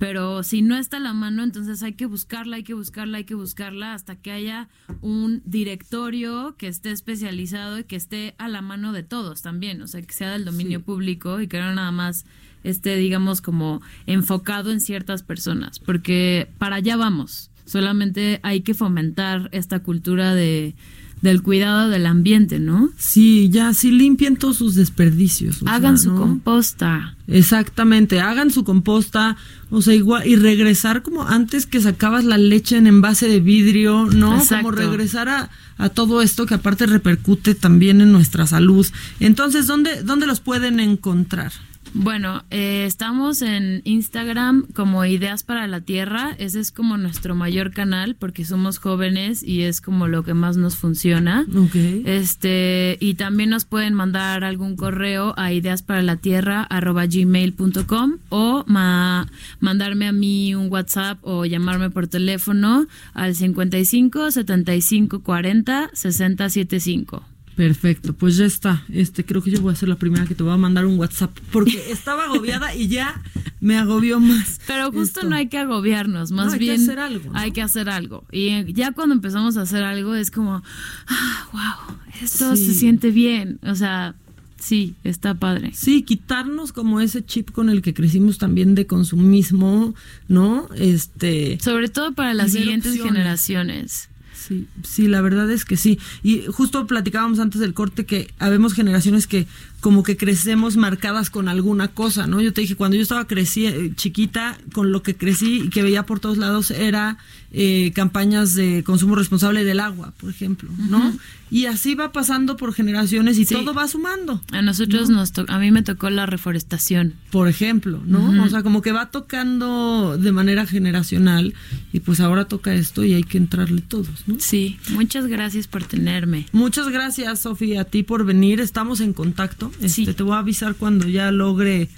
Pero 0.00 0.42
si 0.42 0.62
no 0.62 0.78
está 0.78 0.96
a 0.96 1.00
la 1.00 1.12
mano, 1.12 1.44
entonces 1.44 1.82
hay 1.82 1.92
que 1.92 2.06
buscarla, 2.06 2.56
hay 2.56 2.62
que 2.62 2.72
buscarla, 2.72 3.18
hay 3.18 3.24
que 3.24 3.34
buscarla 3.34 3.92
hasta 3.92 4.16
que 4.16 4.30
haya 4.30 4.70
un 5.02 5.42
directorio 5.44 6.56
que 6.56 6.68
esté 6.68 6.90
especializado 6.90 7.78
y 7.78 7.84
que 7.84 7.96
esté 7.96 8.34
a 8.38 8.48
la 8.48 8.62
mano 8.62 8.94
de 8.94 9.02
todos 9.02 9.42
también. 9.42 9.82
O 9.82 9.86
sea, 9.86 10.00
que 10.00 10.14
sea 10.14 10.30
del 10.30 10.46
dominio 10.46 10.80
público 10.80 11.42
y 11.42 11.48
que 11.48 11.60
no 11.60 11.74
nada 11.74 11.92
más 11.92 12.24
esté, 12.64 12.96
digamos, 12.96 13.42
como 13.42 13.82
enfocado 14.06 14.72
en 14.72 14.80
ciertas 14.80 15.22
personas. 15.22 15.78
Porque 15.78 16.48
para 16.56 16.76
allá 16.76 16.96
vamos. 16.96 17.50
Solamente 17.66 18.40
hay 18.42 18.62
que 18.62 18.72
fomentar 18.72 19.50
esta 19.52 19.80
cultura 19.80 20.34
de, 20.34 20.74
del 21.22 21.42
cuidado 21.42 21.88
del 21.88 22.06
ambiente, 22.06 22.58
¿no? 22.58 22.90
Sí, 22.96 23.48
ya, 23.50 23.74
sí 23.74 23.90
limpien 23.92 24.36
todos 24.36 24.56
sus 24.56 24.74
desperdicios. 24.74 25.62
Hagan 25.66 25.98
sea, 25.98 26.04
su 26.04 26.12
¿no? 26.12 26.20
composta. 26.20 27.16
Exactamente, 27.26 28.20
hagan 28.20 28.50
su 28.50 28.64
composta, 28.64 29.36
o 29.70 29.82
sea, 29.82 29.94
igual, 29.94 30.26
y 30.26 30.36
regresar 30.36 31.02
como 31.02 31.22
antes 31.22 31.66
que 31.66 31.80
sacabas 31.80 32.24
la 32.24 32.38
leche 32.38 32.76
en 32.76 32.86
envase 32.86 33.28
de 33.28 33.40
vidrio, 33.40 34.06
¿no? 34.06 34.38
Exacto. 34.38 34.64
Como 34.64 34.76
regresar 34.76 35.28
a, 35.28 35.50
a 35.78 35.88
todo 35.90 36.22
esto 36.22 36.46
que 36.46 36.54
aparte 36.54 36.86
repercute 36.86 37.54
también 37.54 38.00
en 38.00 38.12
nuestra 38.12 38.46
salud. 38.46 38.86
Entonces, 39.20 39.66
¿dónde, 39.66 40.02
dónde 40.02 40.26
los 40.26 40.40
pueden 40.40 40.80
encontrar? 40.80 41.52
Bueno, 41.92 42.44
eh, 42.50 42.84
estamos 42.86 43.42
en 43.42 43.82
Instagram 43.84 44.66
como 44.74 45.04
Ideas 45.04 45.42
para 45.42 45.66
la 45.66 45.80
Tierra. 45.80 46.34
Ese 46.38 46.60
es 46.60 46.70
como 46.72 46.96
nuestro 46.96 47.34
mayor 47.34 47.72
canal 47.72 48.16
porque 48.18 48.44
somos 48.44 48.78
jóvenes 48.78 49.42
y 49.42 49.62
es 49.62 49.80
como 49.80 50.06
lo 50.08 50.22
que 50.22 50.34
más 50.34 50.56
nos 50.56 50.76
funciona. 50.76 51.46
Ok. 51.56 51.74
Este, 52.04 52.96
y 53.00 53.14
también 53.14 53.50
nos 53.50 53.64
pueden 53.64 53.94
mandar 53.94 54.44
algún 54.44 54.76
correo 54.76 55.34
a 55.36 55.52
ideasparalaTierra@gmail.com 55.52 58.18
o 58.28 58.64
ma- 58.66 59.28
mandarme 59.60 60.06
a 60.08 60.12
mí 60.12 60.54
un 60.54 60.70
WhatsApp 60.70 61.18
o 61.22 61.44
llamarme 61.44 61.90
por 61.90 62.06
teléfono 62.08 62.86
al 63.14 63.34
55 63.34 64.30
75 64.30 65.22
40 65.22 65.90
60 65.92 66.48
75. 66.50 67.24
Perfecto, 67.60 68.14
pues 68.14 68.38
ya 68.38 68.46
está. 68.46 68.84
Este, 68.90 69.22
creo 69.22 69.42
que 69.42 69.50
yo 69.50 69.60
voy 69.60 69.74
a 69.74 69.76
ser 69.76 69.90
la 69.90 69.96
primera 69.96 70.24
que 70.24 70.34
te 70.34 70.42
voy 70.42 70.54
a 70.54 70.56
mandar 70.56 70.86
un 70.86 70.98
WhatsApp 70.98 71.36
porque 71.52 71.78
estaba 71.92 72.24
agobiada 72.24 72.74
y 72.74 72.88
ya 72.88 73.20
me 73.60 73.76
agobió 73.76 74.18
más. 74.18 74.62
Pero 74.66 74.86
justo 74.90 75.20
esto. 75.20 75.28
no 75.28 75.36
hay 75.36 75.48
que 75.48 75.58
agobiarnos, 75.58 76.32
más 76.32 76.46
No, 76.46 76.52
hay 76.52 76.58
que 76.58 76.64
bien 76.64 76.80
hacer 76.80 76.98
algo, 76.98 77.30
¿no? 77.30 77.38
hay 77.38 77.52
que 77.52 77.60
hacer 77.60 77.90
algo. 77.90 78.24
Y 78.32 78.48
eh, 78.48 78.66
ya 78.72 78.92
cuando 78.92 79.14
empezamos 79.14 79.58
a 79.58 79.60
hacer 79.60 79.82
algo 79.82 80.14
es 80.14 80.30
como, 80.30 80.62
ah, 81.06 81.48
wow, 81.52 81.96
esto 82.22 82.56
Sí. 82.56 82.64
se 82.64 82.72
siente 82.72 83.10
bien. 83.10 83.58
O 83.62 83.74
sea, 83.74 84.14
sí, 84.58 84.94
está 85.04 85.34
padre. 85.34 85.72
Sí, 85.74 86.02
quitarnos 86.02 86.72
como 86.72 86.98
ese 87.02 87.22
chip 87.22 87.50
con 87.50 87.68
el 87.68 87.82
que 87.82 87.92
crecimos 87.92 88.38
también 88.38 88.74
de 88.74 88.86
consumismo, 88.86 89.94
¿no? 90.28 90.66
Este. 90.76 91.58
Sobre 91.60 91.90
todo 91.90 92.14
para 92.14 92.32
las 92.32 92.52
siguientes 92.52 92.92
opciones. 92.92 93.12
generaciones. 93.12 94.08
Sí, 94.40 94.66
sí, 94.82 95.06
la 95.06 95.20
verdad 95.20 95.50
es 95.50 95.66
que 95.66 95.76
sí. 95.76 95.98
Y 96.22 96.44
justo 96.46 96.86
platicábamos 96.86 97.40
antes 97.40 97.60
del 97.60 97.74
corte 97.74 98.06
que 98.06 98.32
habemos 98.38 98.72
generaciones 98.72 99.26
que 99.26 99.46
como 99.80 100.02
que 100.02 100.16
crecemos 100.16 100.76
marcadas 100.76 101.28
con 101.28 101.48
alguna 101.48 101.88
cosa, 101.88 102.26
¿no? 102.26 102.40
Yo 102.40 102.54
te 102.54 102.62
dije, 102.62 102.74
cuando 102.74 102.96
yo 102.96 103.02
estaba 103.02 103.26
crecí, 103.26 103.66
eh, 103.66 103.92
chiquita, 103.94 104.58
con 104.72 104.92
lo 104.92 105.02
que 105.02 105.14
crecí 105.14 105.64
y 105.64 105.68
que 105.68 105.82
veía 105.82 106.06
por 106.06 106.20
todos 106.20 106.38
lados 106.38 106.70
era 106.70 107.18
eh, 107.52 107.90
campañas 107.96 108.54
de 108.54 108.84
consumo 108.84 109.16
responsable 109.16 109.64
del 109.64 109.80
agua, 109.80 110.12
por 110.18 110.30
ejemplo, 110.30 110.70
¿no? 110.88 111.12
Y 111.50 111.66
así 111.66 111.96
va 111.96 112.12
pasando 112.12 112.56
por 112.56 112.72
generaciones 112.72 113.36
y 113.38 113.44
Sí. 113.44 113.54
todo 113.56 113.74
va 113.74 113.88
sumando. 113.88 114.40
A 114.52 114.62
nosotros 114.62 115.10
nos 115.10 115.32
to- 115.32 115.46
a 115.48 115.58
mí 115.58 115.72
me 115.72 115.82
tocó 115.82 116.08
la 116.10 116.26
reforestación. 116.26 117.14
por 117.32 117.48
ejemplo, 117.48 118.00
¿no? 118.06 118.44
O 118.44 118.48
sea, 118.48 118.62
como 118.62 118.82
que 118.82 118.92
va 118.92 119.10
tocando 119.10 120.16
de 120.16 120.30
manera 120.32 120.64
generacional 120.66 121.54
y 121.92 122.00
pues 122.00 122.20
ahora 122.20 122.44
toca 122.46 122.72
esto 122.74 123.04
y 123.04 123.14
hay 123.14 123.22
que 123.24 123.38
entrarle 123.38 123.80
todos, 123.82 124.08
¿no? 124.28 124.36
Sí, 124.38 124.78
muchas 124.90 125.26
gracias 125.26 125.66
por 125.66 125.82
tenerme. 125.84 126.46
Muchas 126.52 126.88
gracias, 126.88 127.40
Sofía, 127.40 127.80
a 127.80 127.84
ti 127.84 128.02
por 128.04 128.24
venir. 128.24 128.60
Estamos 128.60 129.00
en 129.00 129.12
contacto. 129.12 129.72
Este, 129.80 130.14
Te 130.14 130.22
voy 130.22 130.34
a 130.34 130.38
avisar 130.38 130.74
cuando 130.76 131.08
ya 131.08 131.30
logre, 131.32 131.88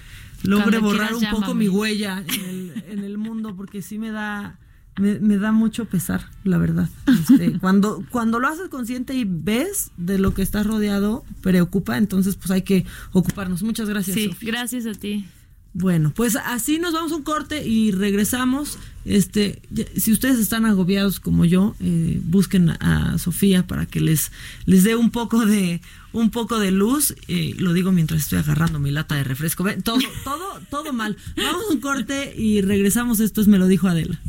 logre 0.44 0.78
Cuando 0.78 0.80
borrar 0.80 1.14
un 1.14 1.24
poco 1.24 1.40
llámame. 1.42 1.54
mi 1.64 1.68
huella 1.68 2.24
en 2.26 2.40
el, 2.48 2.84
en 2.90 3.04
el 3.04 3.18
mundo, 3.18 3.54
porque 3.54 3.82
sí 3.82 3.98
me 3.98 4.10
da, 4.10 4.58
me, 4.98 5.18
me 5.20 5.38
da 5.38 5.52
mucho 5.52 5.86
pesar, 5.86 6.28
la 6.44 6.58
verdad. 6.58 6.88
Este, 7.06 7.58
cuando, 7.60 8.04
cuando 8.10 8.38
lo 8.38 8.48
haces 8.48 8.68
consciente 8.68 9.14
y 9.14 9.24
ves 9.26 9.90
de 9.96 10.18
lo 10.18 10.34
que 10.34 10.42
estás 10.42 10.66
rodeado, 10.66 11.24
preocupa, 11.40 11.96
entonces 11.96 12.36
pues 12.36 12.50
hay 12.50 12.62
que 12.62 12.84
ocuparnos. 13.12 13.62
Muchas 13.62 13.88
gracias, 13.88 14.14
Sí, 14.14 14.28
Sofía. 14.28 14.52
gracias 14.52 14.86
a 14.86 14.92
ti. 14.92 15.26
Bueno, 15.74 16.12
pues 16.14 16.36
así 16.36 16.78
nos 16.78 16.92
vamos 16.92 17.12
a 17.12 17.16
un 17.16 17.22
corte 17.22 17.66
y 17.66 17.92
regresamos. 17.92 18.78
Este, 19.06 19.62
si 19.96 20.12
ustedes 20.12 20.38
están 20.38 20.66
agobiados 20.66 21.18
como 21.18 21.46
yo, 21.46 21.74
eh, 21.80 22.20
busquen 22.24 22.68
a, 22.70 23.16
Sofía 23.16 23.66
para 23.66 23.86
que 23.86 24.00
les 24.00 24.32
les 24.66 24.84
dé 24.84 24.96
un 24.96 25.10
poco 25.10 25.46
de 25.46 25.80
un 26.12 26.28
poco 26.28 26.58
de 26.58 26.72
luz. 26.72 27.14
Eh, 27.26 27.54
lo 27.56 27.72
digo 27.72 27.90
mientras 27.90 28.20
estoy 28.20 28.38
agarrando 28.38 28.80
mi 28.80 28.90
lata 28.90 29.14
de 29.14 29.24
refresco. 29.24 29.64
Todo 29.82 29.98
todo 30.24 30.60
todo 30.68 30.92
mal. 30.92 31.16
Vamos 31.36 31.64
a 31.70 31.72
un 31.72 31.80
corte 31.80 32.34
y 32.36 32.60
regresamos. 32.60 33.20
Esto 33.20 33.40
es 33.40 33.48
me 33.48 33.58
lo 33.58 33.66
dijo 33.66 33.88
Adela. 33.88 34.20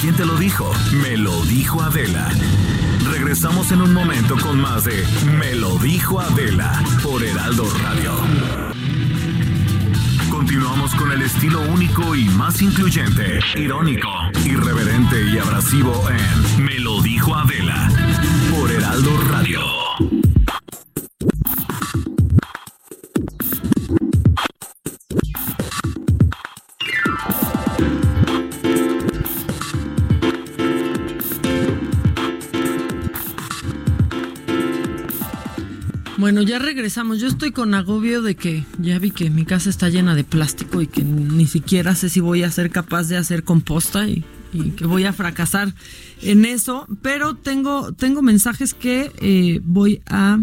¿Quién 0.00 0.14
te 0.14 0.26
lo 0.26 0.36
dijo? 0.36 0.70
Me 1.02 1.16
lo 1.16 1.42
dijo 1.46 1.80
Adela. 1.82 2.28
Regresamos 3.10 3.72
en 3.72 3.80
un 3.80 3.94
momento 3.94 4.36
con 4.36 4.60
más 4.60 4.84
de 4.84 5.04
Me 5.38 5.54
lo 5.54 5.78
dijo 5.78 6.20
Adela 6.20 6.82
por 7.02 7.22
Heraldo 7.22 7.64
Radio. 7.82 8.12
Continuamos 10.30 10.94
con 10.94 11.12
el 11.12 11.22
estilo 11.22 11.62
único 11.62 12.14
y 12.14 12.24
más 12.26 12.60
incluyente, 12.60 13.40
irónico, 13.56 14.10
irreverente 14.44 15.30
y 15.30 15.38
abrasivo 15.38 16.08
en 16.10 16.64
Me 16.64 16.78
lo 16.78 17.00
dijo 17.00 17.34
Adela 17.34 17.88
por 18.50 18.70
Heraldo 18.70 19.16
Radio. 19.30 20.23
Bueno, 36.34 36.48
ya 36.48 36.58
regresamos. 36.58 37.20
Yo 37.20 37.28
estoy 37.28 37.52
con 37.52 37.74
agobio 37.74 38.20
de 38.20 38.34
que 38.34 38.64
ya 38.80 38.98
vi 38.98 39.12
que 39.12 39.30
mi 39.30 39.44
casa 39.44 39.70
está 39.70 39.88
llena 39.88 40.16
de 40.16 40.24
plástico 40.24 40.82
y 40.82 40.88
que 40.88 41.04
ni 41.04 41.46
siquiera 41.46 41.94
sé 41.94 42.08
si 42.08 42.18
voy 42.18 42.42
a 42.42 42.50
ser 42.50 42.70
capaz 42.70 43.04
de 43.04 43.16
hacer 43.16 43.44
composta 43.44 44.08
y, 44.08 44.24
que 44.76 44.84
voy 44.84 45.04
a 45.04 45.12
fracasar 45.12 45.72
en 46.22 46.44
eso. 46.44 46.88
Pero 47.02 47.36
tengo, 47.36 47.92
tengo 47.92 48.20
mensajes 48.20 48.74
que 48.74 49.12
eh, 49.20 49.60
voy 49.62 50.02
a 50.06 50.40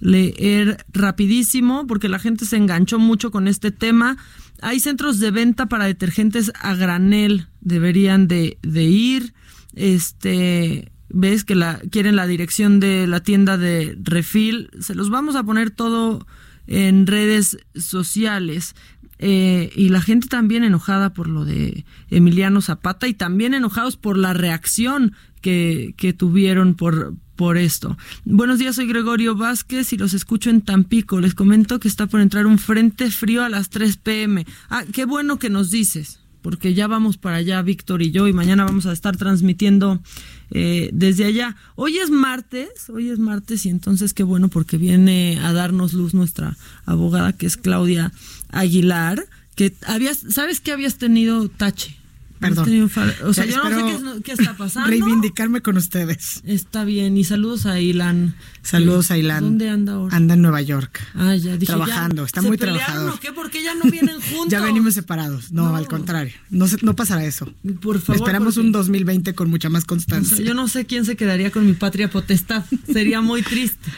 leer 0.00 0.84
rapidísimo 0.92 1.86
porque 1.86 2.08
la 2.08 2.18
gente 2.18 2.44
se 2.44 2.56
enganchó 2.56 2.98
mucho 2.98 3.30
con 3.30 3.46
este 3.46 3.70
tema. 3.70 4.16
Hay 4.60 4.80
centros 4.80 5.20
de 5.20 5.30
venta 5.30 5.66
para 5.66 5.84
detergentes 5.84 6.50
a 6.60 6.74
granel, 6.74 7.46
deberían 7.60 8.26
de, 8.26 8.58
de 8.62 8.82
ir. 8.82 9.34
Este, 9.76 10.90
ves 11.08 11.44
que 11.44 11.54
la 11.54 11.78
quieren 11.90 12.16
la 12.16 12.26
dirección 12.26 12.80
de 12.80 13.06
la 13.06 13.20
tienda 13.20 13.56
de 13.56 13.96
Refil, 14.02 14.70
se 14.80 14.94
los 14.94 15.10
vamos 15.10 15.36
a 15.36 15.42
poner 15.42 15.70
todo 15.70 16.26
en 16.66 17.06
redes 17.06 17.58
sociales. 17.74 18.74
Eh, 19.20 19.72
y 19.74 19.88
la 19.88 20.00
gente 20.00 20.28
también 20.28 20.62
enojada 20.62 21.12
por 21.12 21.28
lo 21.28 21.44
de 21.44 21.84
Emiliano 22.08 22.60
Zapata 22.60 23.08
y 23.08 23.14
también 23.14 23.52
enojados 23.52 23.96
por 23.96 24.16
la 24.16 24.32
reacción 24.32 25.12
que, 25.40 25.94
que 25.96 26.12
tuvieron 26.12 26.74
por, 26.74 27.14
por 27.34 27.56
esto. 27.56 27.96
Buenos 28.24 28.60
días, 28.60 28.76
soy 28.76 28.86
Gregorio 28.86 29.34
Vázquez 29.34 29.92
y 29.92 29.96
los 29.96 30.14
escucho 30.14 30.50
en 30.50 30.60
Tampico. 30.60 31.20
Les 31.20 31.34
comento 31.34 31.80
que 31.80 31.88
está 31.88 32.06
por 32.06 32.20
entrar 32.20 32.46
un 32.46 32.58
frente 32.58 33.10
frío 33.10 33.42
a 33.42 33.48
las 33.48 33.70
3 33.70 33.96
pm. 33.96 34.46
Ah, 34.70 34.84
qué 34.92 35.04
bueno 35.04 35.40
que 35.40 35.50
nos 35.50 35.70
dices 35.70 36.20
porque 36.42 36.74
ya 36.74 36.86
vamos 36.86 37.18
para 37.18 37.36
allá, 37.36 37.60
Víctor 37.62 38.02
y 38.02 38.10
yo, 38.10 38.28
y 38.28 38.32
mañana 38.32 38.64
vamos 38.64 38.86
a 38.86 38.92
estar 38.92 39.16
transmitiendo 39.16 40.00
eh, 40.50 40.90
desde 40.92 41.24
allá. 41.24 41.56
Hoy 41.74 41.98
es 41.98 42.10
martes, 42.10 42.88
hoy 42.88 43.10
es 43.10 43.18
martes, 43.18 43.66
y 43.66 43.68
entonces 43.68 44.14
qué 44.14 44.22
bueno, 44.22 44.48
porque 44.48 44.76
viene 44.76 45.38
a 45.42 45.52
darnos 45.52 45.92
luz 45.92 46.14
nuestra 46.14 46.56
abogada, 46.86 47.32
que 47.32 47.46
es 47.46 47.56
Claudia 47.56 48.12
Aguilar, 48.50 49.26
que 49.54 49.74
habías, 49.86 50.18
¿sabes 50.30 50.60
que 50.60 50.72
habías 50.72 50.98
tenido 50.98 51.48
tache? 51.48 51.96
Perdón. 52.38 52.90
O 53.24 53.34
sea, 53.34 53.44
yo 53.46 53.56
no 53.68 54.14
sé 54.14 54.22
qué, 54.22 54.32
está 54.32 54.56
pasando. 54.56 54.88
Reivindicarme 54.88 55.60
con 55.60 55.76
ustedes. 55.76 56.40
Está 56.44 56.84
bien. 56.84 57.16
Y 57.16 57.24
saludos 57.24 57.66
a 57.66 57.80
Ilan. 57.80 58.34
Saludos 58.62 59.10
a 59.10 59.18
Ilan. 59.18 59.42
¿Dónde 59.42 59.68
anda 59.68 59.94
ahora? 59.94 60.16
Anda 60.16 60.34
en 60.34 60.42
Nueva 60.42 60.62
York. 60.62 61.00
Ah, 61.14 61.34
ya 61.34 61.56
dije. 61.56 61.66
Trabajando. 61.66 62.24
está 62.24 62.42
muy 62.42 62.56
trabajador. 62.56 63.10
¿o 63.10 63.20
qué? 63.20 63.32
¿Por 63.32 63.50
qué 63.50 63.62
ya 63.62 63.74
no 63.74 63.90
vienen 63.90 64.20
juntos? 64.30 64.48
ya 64.48 64.60
venimos 64.60 64.94
separados. 64.94 65.50
No, 65.52 65.74
al 65.74 65.88
contrario. 65.88 66.34
No, 66.50 66.66
no 66.82 66.94
pasará 66.94 67.24
eso. 67.24 67.52
Por 67.80 68.00
favor. 68.00 68.22
Esperamos 68.22 68.56
un 68.56 68.72
2020 68.72 69.34
con 69.34 69.50
mucha 69.50 69.68
más 69.68 69.84
constancia. 69.84 70.38
yo 70.44 70.54
no 70.54 70.68
sé 70.68 70.86
quién 70.86 71.04
se 71.04 71.16
quedaría 71.16 71.50
con 71.50 71.66
mi 71.66 71.72
patria 71.72 72.08
potestad. 72.08 72.64
Sería 72.92 73.20
muy 73.20 73.42
triste. 73.42 73.90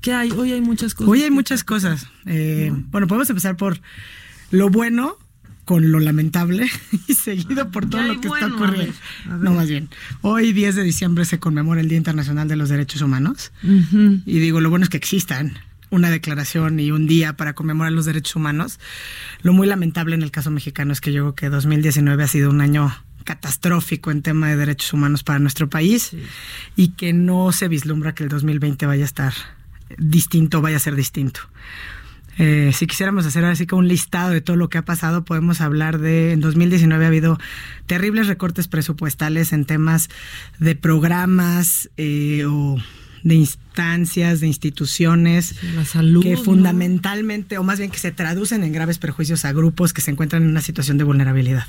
¿Qué 0.00 0.12
hay? 0.12 0.30
Hoy 0.32 0.52
hay 0.52 0.60
muchas 0.60 0.94
cosas. 0.94 1.08
Hoy 1.10 1.22
hay 1.22 1.30
muchas 1.30 1.64
cosas. 1.64 2.06
Eh, 2.26 2.72
bueno, 2.90 3.06
podemos 3.06 3.30
empezar 3.30 3.56
por 3.56 3.80
lo 4.50 4.68
bueno 4.68 5.16
con 5.64 5.92
lo 5.92 6.00
lamentable 6.00 6.68
y 7.08 7.14
seguido 7.14 7.70
por 7.70 7.88
todo 7.88 8.02
lo 8.02 8.20
que 8.20 8.28
está 8.28 8.46
ocurriendo. 8.46 8.94
No, 9.26 9.52
más 9.52 9.68
bien. 9.68 9.88
Hoy, 10.20 10.52
10 10.52 10.74
de 10.76 10.82
diciembre, 10.82 11.24
se 11.24 11.38
conmemora 11.38 11.80
el 11.80 11.88
Día 11.88 11.98
Internacional 11.98 12.48
de 12.48 12.56
los 12.56 12.68
Derechos 12.68 13.02
Humanos. 13.02 13.52
Y 13.62 14.38
digo, 14.38 14.60
lo 14.60 14.70
bueno 14.70 14.84
es 14.84 14.90
que 14.90 14.96
existan 14.96 15.58
una 15.90 16.10
declaración 16.10 16.80
y 16.80 16.90
un 16.90 17.06
día 17.06 17.36
para 17.36 17.52
conmemorar 17.52 17.92
los 17.92 18.06
derechos 18.06 18.34
humanos. 18.34 18.80
Lo 19.42 19.52
muy 19.52 19.66
lamentable 19.66 20.14
en 20.14 20.22
el 20.22 20.30
caso 20.30 20.50
mexicano 20.50 20.92
es 20.92 21.02
que 21.02 21.12
yo 21.12 21.22
creo 21.22 21.34
que 21.34 21.48
2019 21.50 22.24
ha 22.24 22.28
sido 22.28 22.48
un 22.48 22.62
año 22.62 22.90
catastrófico 23.24 24.10
en 24.10 24.22
tema 24.22 24.48
de 24.48 24.56
derechos 24.56 24.92
humanos 24.94 25.22
para 25.22 25.38
nuestro 25.38 25.68
país 25.68 26.12
y 26.76 26.88
que 26.88 27.12
no 27.12 27.52
se 27.52 27.68
vislumbra 27.68 28.14
que 28.14 28.24
el 28.24 28.30
2020 28.30 28.86
vaya 28.86 29.02
a 29.02 29.04
estar 29.04 29.34
distinto, 29.98 30.62
vaya 30.62 30.78
a 30.78 30.80
ser 30.80 30.96
distinto. 30.96 31.40
Eh, 32.38 32.72
si 32.74 32.86
quisiéramos 32.86 33.26
hacer 33.26 33.44
así 33.44 33.66
como 33.66 33.80
un 33.80 33.88
listado 33.88 34.30
de 34.30 34.40
todo 34.40 34.56
lo 34.56 34.68
que 34.68 34.78
ha 34.78 34.84
pasado, 34.84 35.24
podemos 35.24 35.60
hablar 35.60 35.98
de, 35.98 36.32
en 36.32 36.40
2019 36.40 37.04
ha 37.04 37.08
habido 37.08 37.38
terribles 37.86 38.26
recortes 38.26 38.68
presupuestales 38.68 39.52
en 39.52 39.64
temas 39.64 40.08
de 40.58 40.74
programas 40.74 41.90
eh, 41.96 42.44
o 42.46 42.78
de 43.22 43.34
instancias, 43.36 44.40
de 44.40 44.48
instituciones, 44.48 45.54
la 45.74 45.84
salud, 45.84 46.22
que 46.22 46.36
fundamentalmente, 46.36 47.56
o 47.58 47.62
más 47.62 47.78
bien 47.78 47.90
que 47.90 47.98
se 47.98 48.10
traducen 48.10 48.64
en 48.64 48.72
graves 48.72 48.98
perjuicios 48.98 49.44
a 49.44 49.52
grupos 49.52 49.92
que 49.92 50.00
se 50.00 50.10
encuentran 50.10 50.42
en 50.42 50.50
una 50.50 50.60
situación 50.60 50.98
de 50.98 51.04
vulnerabilidad. 51.04 51.66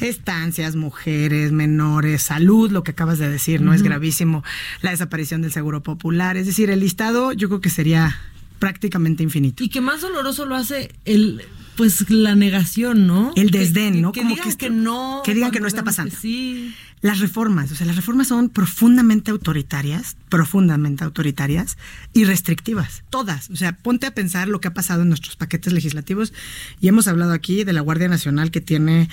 Estancias, 0.00 0.74
mujeres, 0.74 1.52
menores, 1.52 2.22
salud, 2.22 2.70
lo 2.70 2.82
que 2.82 2.92
acabas 2.92 3.18
de 3.18 3.28
decir, 3.28 3.60
¿no? 3.60 3.74
Es 3.74 3.82
gravísimo. 3.82 4.42
La 4.80 4.90
desaparición 4.90 5.42
del 5.42 5.52
seguro 5.52 5.82
popular. 5.82 6.36
Es 6.36 6.46
decir, 6.46 6.70
el 6.70 6.80
listado 6.80 7.32
yo 7.32 7.48
creo 7.48 7.60
que 7.60 7.70
sería 7.70 8.18
prácticamente 8.58 9.22
infinito. 9.22 9.62
Y 9.62 9.68
que 9.68 9.80
más 9.80 10.00
doloroso 10.00 10.46
lo 10.46 10.54
hace 10.54 10.90
el 11.04 11.42
pues 11.76 12.10
la 12.10 12.34
negación, 12.34 13.06
¿no? 13.06 13.32
El 13.36 13.50
desdén, 13.50 14.00
¿no? 14.00 14.12
Que, 14.12 14.22
Como 14.22 14.34
digan 14.34 14.52
que, 14.54 14.70
no 14.70 15.20
que 15.24 15.34
digan 15.34 15.50
que 15.50 15.60
no 15.60 15.66
está 15.68 15.84
pasando. 15.84 16.14
Sí. 16.18 16.74
Las 17.02 17.20
reformas, 17.20 17.70
o 17.70 17.74
sea, 17.74 17.86
las 17.86 17.96
reformas 17.96 18.28
son 18.28 18.48
profundamente 18.48 19.30
autoritarias, 19.30 20.16
profundamente 20.30 21.04
autoritarias 21.04 21.76
y 22.14 22.24
restrictivas, 22.24 23.04
todas. 23.10 23.50
O 23.50 23.56
sea, 23.56 23.76
ponte 23.76 24.06
a 24.06 24.14
pensar 24.14 24.48
lo 24.48 24.60
que 24.60 24.68
ha 24.68 24.74
pasado 24.74 25.02
en 25.02 25.08
nuestros 25.08 25.36
paquetes 25.36 25.74
legislativos 25.74 26.32
y 26.80 26.88
hemos 26.88 27.06
hablado 27.06 27.32
aquí 27.32 27.64
de 27.64 27.74
la 27.74 27.82
Guardia 27.82 28.08
Nacional 28.08 28.50
que 28.50 28.62
tiene 28.62 29.10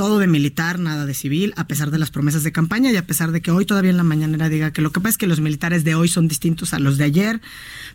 todo 0.00 0.18
de 0.18 0.26
militar, 0.26 0.78
nada 0.78 1.04
de 1.04 1.12
civil, 1.12 1.52
a 1.58 1.66
pesar 1.66 1.90
de 1.90 1.98
las 1.98 2.10
promesas 2.10 2.42
de 2.42 2.52
campaña 2.52 2.90
y 2.90 2.96
a 2.96 3.06
pesar 3.06 3.32
de 3.32 3.42
que 3.42 3.50
hoy 3.50 3.66
todavía 3.66 3.90
en 3.90 3.98
la 3.98 4.02
mañanera 4.02 4.48
diga 4.48 4.72
que 4.72 4.80
lo 4.80 4.92
que 4.92 5.00
pasa 5.00 5.10
es 5.10 5.18
que 5.18 5.26
los 5.26 5.40
militares 5.40 5.84
de 5.84 5.94
hoy 5.94 6.08
son 6.08 6.26
distintos 6.26 6.72
a 6.72 6.78
los 6.78 6.96
de 6.96 7.04
ayer, 7.04 7.42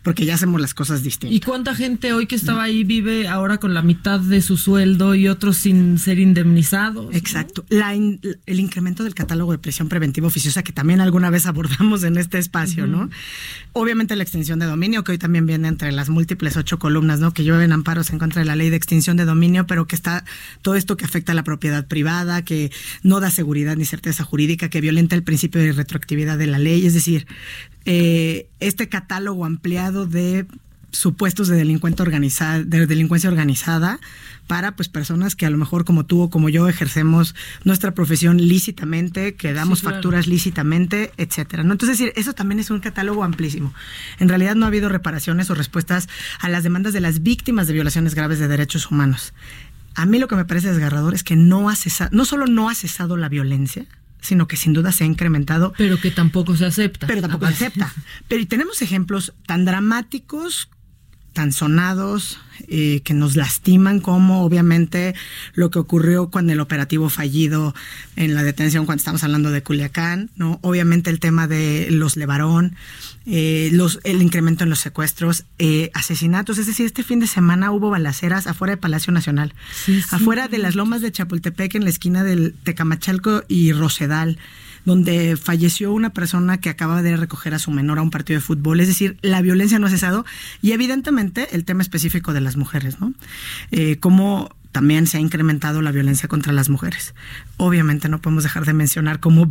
porque 0.04 0.24
ya 0.24 0.36
hacemos 0.36 0.60
las 0.60 0.72
cosas 0.72 1.02
distintas. 1.02 1.36
¿Y 1.36 1.40
cuánta 1.40 1.74
gente 1.74 2.12
hoy 2.12 2.28
que 2.28 2.36
estaba 2.36 2.62
ahí 2.62 2.84
vive 2.84 3.26
ahora 3.26 3.58
con 3.58 3.74
la 3.74 3.82
mitad 3.82 4.20
de 4.20 4.40
su 4.40 4.56
sueldo 4.56 5.16
y 5.16 5.26
otros 5.26 5.56
sin 5.56 5.98
ser 5.98 6.20
indemnizados? 6.20 7.12
Exacto. 7.12 7.64
el 7.68 8.60
incremento 8.60 9.02
del 9.02 9.16
catálogo 9.16 9.50
de 9.50 9.58
prisión 9.58 9.88
preventiva 9.88 10.28
oficiosa 10.28 10.62
que 10.62 10.72
también 10.72 11.00
alguna 11.00 11.28
vez 11.30 11.46
abordamos 11.46 12.04
en 12.04 12.18
este 12.18 12.38
espacio, 12.38 12.86
¿no? 12.86 13.10
Obviamente 13.72 14.14
la 14.14 14.22
extinción 14.22 14.60
de 14.60 14.66
dominio, 14.66 15.02
que 15.02 15.10
hoy 15.10 15.18
también 15.18 15.44
viene 15.44 15.66
entre 15.66 15.90
las 15.90 16.08
múltiples 16.08 16.56
ocho 16.56 16.78
columnas, 16.78 17.18
¿no? 17.18 17.34
Que 17.34 17.42
llueven 17.42 17.72
amparos 17.72 18.10
en 18.10 18.20
contra 18.20 18.42
de 18.42 18.46
la 18.46 18.54
ley 18.54 18.70
de 18.70 18.76
extinción 18.76 19.16
de 19.16 19.24
dominio, 19.24 19.66
pero 19.66 19.88
que 19.88 19.96
está 19.96 20.24
todo 20.62 20.76
esto 20.76 20.96
que 20.96 21.04
afecta 21.04 21.32
a 21.32 21.34
la 21.34 21.42
propiedad 21.42 21.84
privada 21.84 21.95
privada, 21.96 22.42
que 22.42 22.70
no 23.02 23.20
da 23.20 23.30
seguridad 23.30 23.74
ni 23.74 23.86
certeza 23.86 24.22
jurídica, 24.22 24.68
que 24.68 24.82
violenta 24.82 25.16
el 25.16 25.22
principio 25.22 25.62
de 25.62 25.72
retroactividad 25.72 26.36
de 26.36 26.46
la 26.46 26.58
ley. 26.58 26.84
Es 26.84 26.92
decir, 26.92 27.26
eh, 27.86 28.48
este 28.60 28.90
catálogo 28.90 29.46
ampliado 29.46 30.04
de 30.04 30.44
supuestos 30.90 31.48
de 31.48 31.56
delincuencia 31.56 32.02
organizada, 32.02 32.62
de 32.62 32.86
delincuencia 32.86 33.30
organizada 33.30 33.98
para 34.46 34.76
pues 34.76 34.88
personas 34.88 35.36
que 35.36 35.46
a 35.46 35.50
lo 35.50 35.56
mejor 35.56 35.84
como 35.84 36.04
tú 36.04 36.20
o 36.22 36.30
como 36.30 36.48
yo 36.48 36.68
ejercemos 36.68 37.34
nuestra 37.64 37.94
profesión 37.94 38.36
lícitamente, 38.36 39.34
que 39.36 39.54
damos 39.54 39.80
facturas 39.80 40.26
lícitamente, 40.26 41.12
etcétera. 41.16 41.64
¿no? 41.64 41.72
Entonces, 41.72 41.98
decir, 41.98 42.12
eso 42.16 42.34
también 42.34 42.60
es 42.60 42.70
un 42.70 42.80
catálogo 42.80 43.24
amplísimo. 43.24 43.72
En 44.18 44.28
realidad 44.28 44.54
no 44.54 44.66
ha 44.66 44.68
habido 44.68 44.88
reparaciones 44.90 45.48
o 45.50 45.54
respuestas 45.54 46.08
a 46.40 46.48
las 46.48 46.62
demandas 46.62 46.92
de 46.92 47.00
las 47.00 47.22
víctimas 47.22 47.66
de 47.66 47.72
violaciones 47.72 48.14
graves 48.14 48.38
de 48.38 48.48
derechos 48.48 48.90
humanos. 48.90 49.32
A 49.96 50.06
mí 50.06 50.18
lo 50.18 50.28
que 50.28 50.36
me 50.36 50.44
parece 50.44 50.68
desgarrador 50.68 51.14
es 51.14 51.24
que 51.24 51.36
no 51.36 51.68
ha 51.70 51.74
cesado, 51.74 52.10
no 52.12 52.24
solo 52.24 52.46
no 52.46 52.68
ha 52.68 52.74
cesado 52.74 53.16
la 53.16 53.28
violencia, 53.28 53.86
sino 54.20 54.46
que 54.46 54.56
sin 54.56 54.74
duda 54.74 54.92
se 54.92 55.04
ha 55.04 55.06
incrementado. 55.06 55.72
Pero 55.78 55.98
que 55.98 56.10
tampoco 56.10 56.54
se 56.56 56.66
acepta. 56.66 57.06
Pero 57.06 57.22
tampoco 57.22 57.46
se 57.46 57.52
acepta. 57.54 57.92
Pero 58.28 58.46
tenemos 58.46 58.82
ejemplos 58.82 59.32
tan 59.46 59.64
dramáticos 59.64 60.68
tan 61.36 61.52
sonados, 61.52 62.38
eh, 62.66 63.02
que 63.04 63.12
nos 63.12 63.36
lastiman, 63.36 64.00
como 64.00 64.42
obviamente 64.42 65.14
lo 65.52 65.70
que 65.70 65.78
ocurrió 65.78 66.30
con 66.30 66.48
el 66.48 66.60
operativo 66.60 67.10
fallido 67.10 67.74
en 68.16 68.34
la 68.34 68.42
detención 68.42 68.86
cuando 68.86 69.00
estamos 69.00 69.22
hablando 69.22 69.50
de 69.50 69.62
Culiacán, 69.62 70.30
¿no? 70.36 70.58
Obviamente 70.62 71.10
el 71.10 71.20
tema 71.20 71.46
de 71.46 71.88
los 71.90 72.16
Levarón, 72.16 72.74
eh, 73.26 73.68
los, 73.74 74.00
el 74.04 74.22
incremento 74.22 74.64
en 74.64 74.70
los 74.70 74.80
secuestros, 74.80 75.44
eh, 75.58 75.90
asesinatos, 75.92 76.56
es 76.56 76.66
decir, 76.66 76.86
este 76.86 77.02
fin 77.02 77.20
de 77.20 77.26
semana 77.26 77.70
hubo 77.70 77.90
balaceras 77.90 78.46
afuera 78.46 78.72
del 78.72 78.80
Palacio 78.80 79.12
Nacional, 79.12 79.52
afuera 80.10 80.48
de 80.48 80.56
las 80.56 80.74
lomas 80.74 81.02
de 81.02 81.12
Chapultepec, 81.12 81.74
en 81.74 81.84
la 81.84 81.90
esquina 81.90 82.24
del 82.24 82.54
Tecamachalco 82.64 83.44
y 83.46 83.72
Rosedal 83.72 84.38
donde 84.86 85.36
falleció 85.36 85.92
una 85.92 86.10
persona 86.10 86.58
que 86.58 86.70
acaba 86.70 87.02
de 87.02 87.16
recoger 87.16 87.52
a 87.52 87.58
su 87.58 87.70
menor 87.70 87.98
a 87.98 88.02
un 88.02 88.10
partido 88.10 88.38
de 88.38 88.46
fútbol. 88.46 88.80
Es 88.80 88.88
decir, 88.88 89.18
la 89.20 89.42
violencia 89.42 89.78
no 89.78 89.88
ha 89.88 89.90
cesado 89.90 90.24
y 90.62 90.72
evidentemente 90.72 91.54
el 91.54 91.66
tema 91.66 91.82
específico 91.82 92.32
de 92.32 92.40
las 92.40 92.56
mujeres, 92.56 93.00
¿no? 93.00 93.12
Eh, 93.72 93.98
cómo 93.98 94.56
también 94.76 95.06
se 95.06 95.16
ha 95.16 95.20
incrementado 95.20 95.80
la 95.80 95.90
violencia 95.90 96.28
contra 96.28 96.52
las 96.52 96.68
mujeres. 96.68 97.14
Obviamente 97.56 98.10
no 98.10 98.20
podemos 98.20 98.42
dejar 98.42 98.66
de 98.66 98.74
mencionar 98.74 99.20
como, 99.20 99.50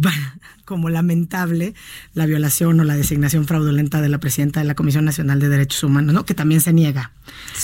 como 0.66 0.90
lamentable 0.90 1.74
la 2.14 2.28
violación 2.28 2.80
o 2.80 2.84
la 2.84 2.96
designación 2.96 3.48
fraudulenta 3.48 4.02
de 4.02 4.10
la 4.10 4.20
presidenta 4.20 4.60
de 4.60 4.68
la 4.68 4.76
Comisión 4.76 5.04
Nacional 5.04 5.40
de 5.40 5.50
Derechos 5.50 5.84
Humanos, 5.84 6.14
¿no? 6.14 6.26
que 6.28 6.36
también 6.36 6.62
se 6.62 6.74
niega 6.74 7.10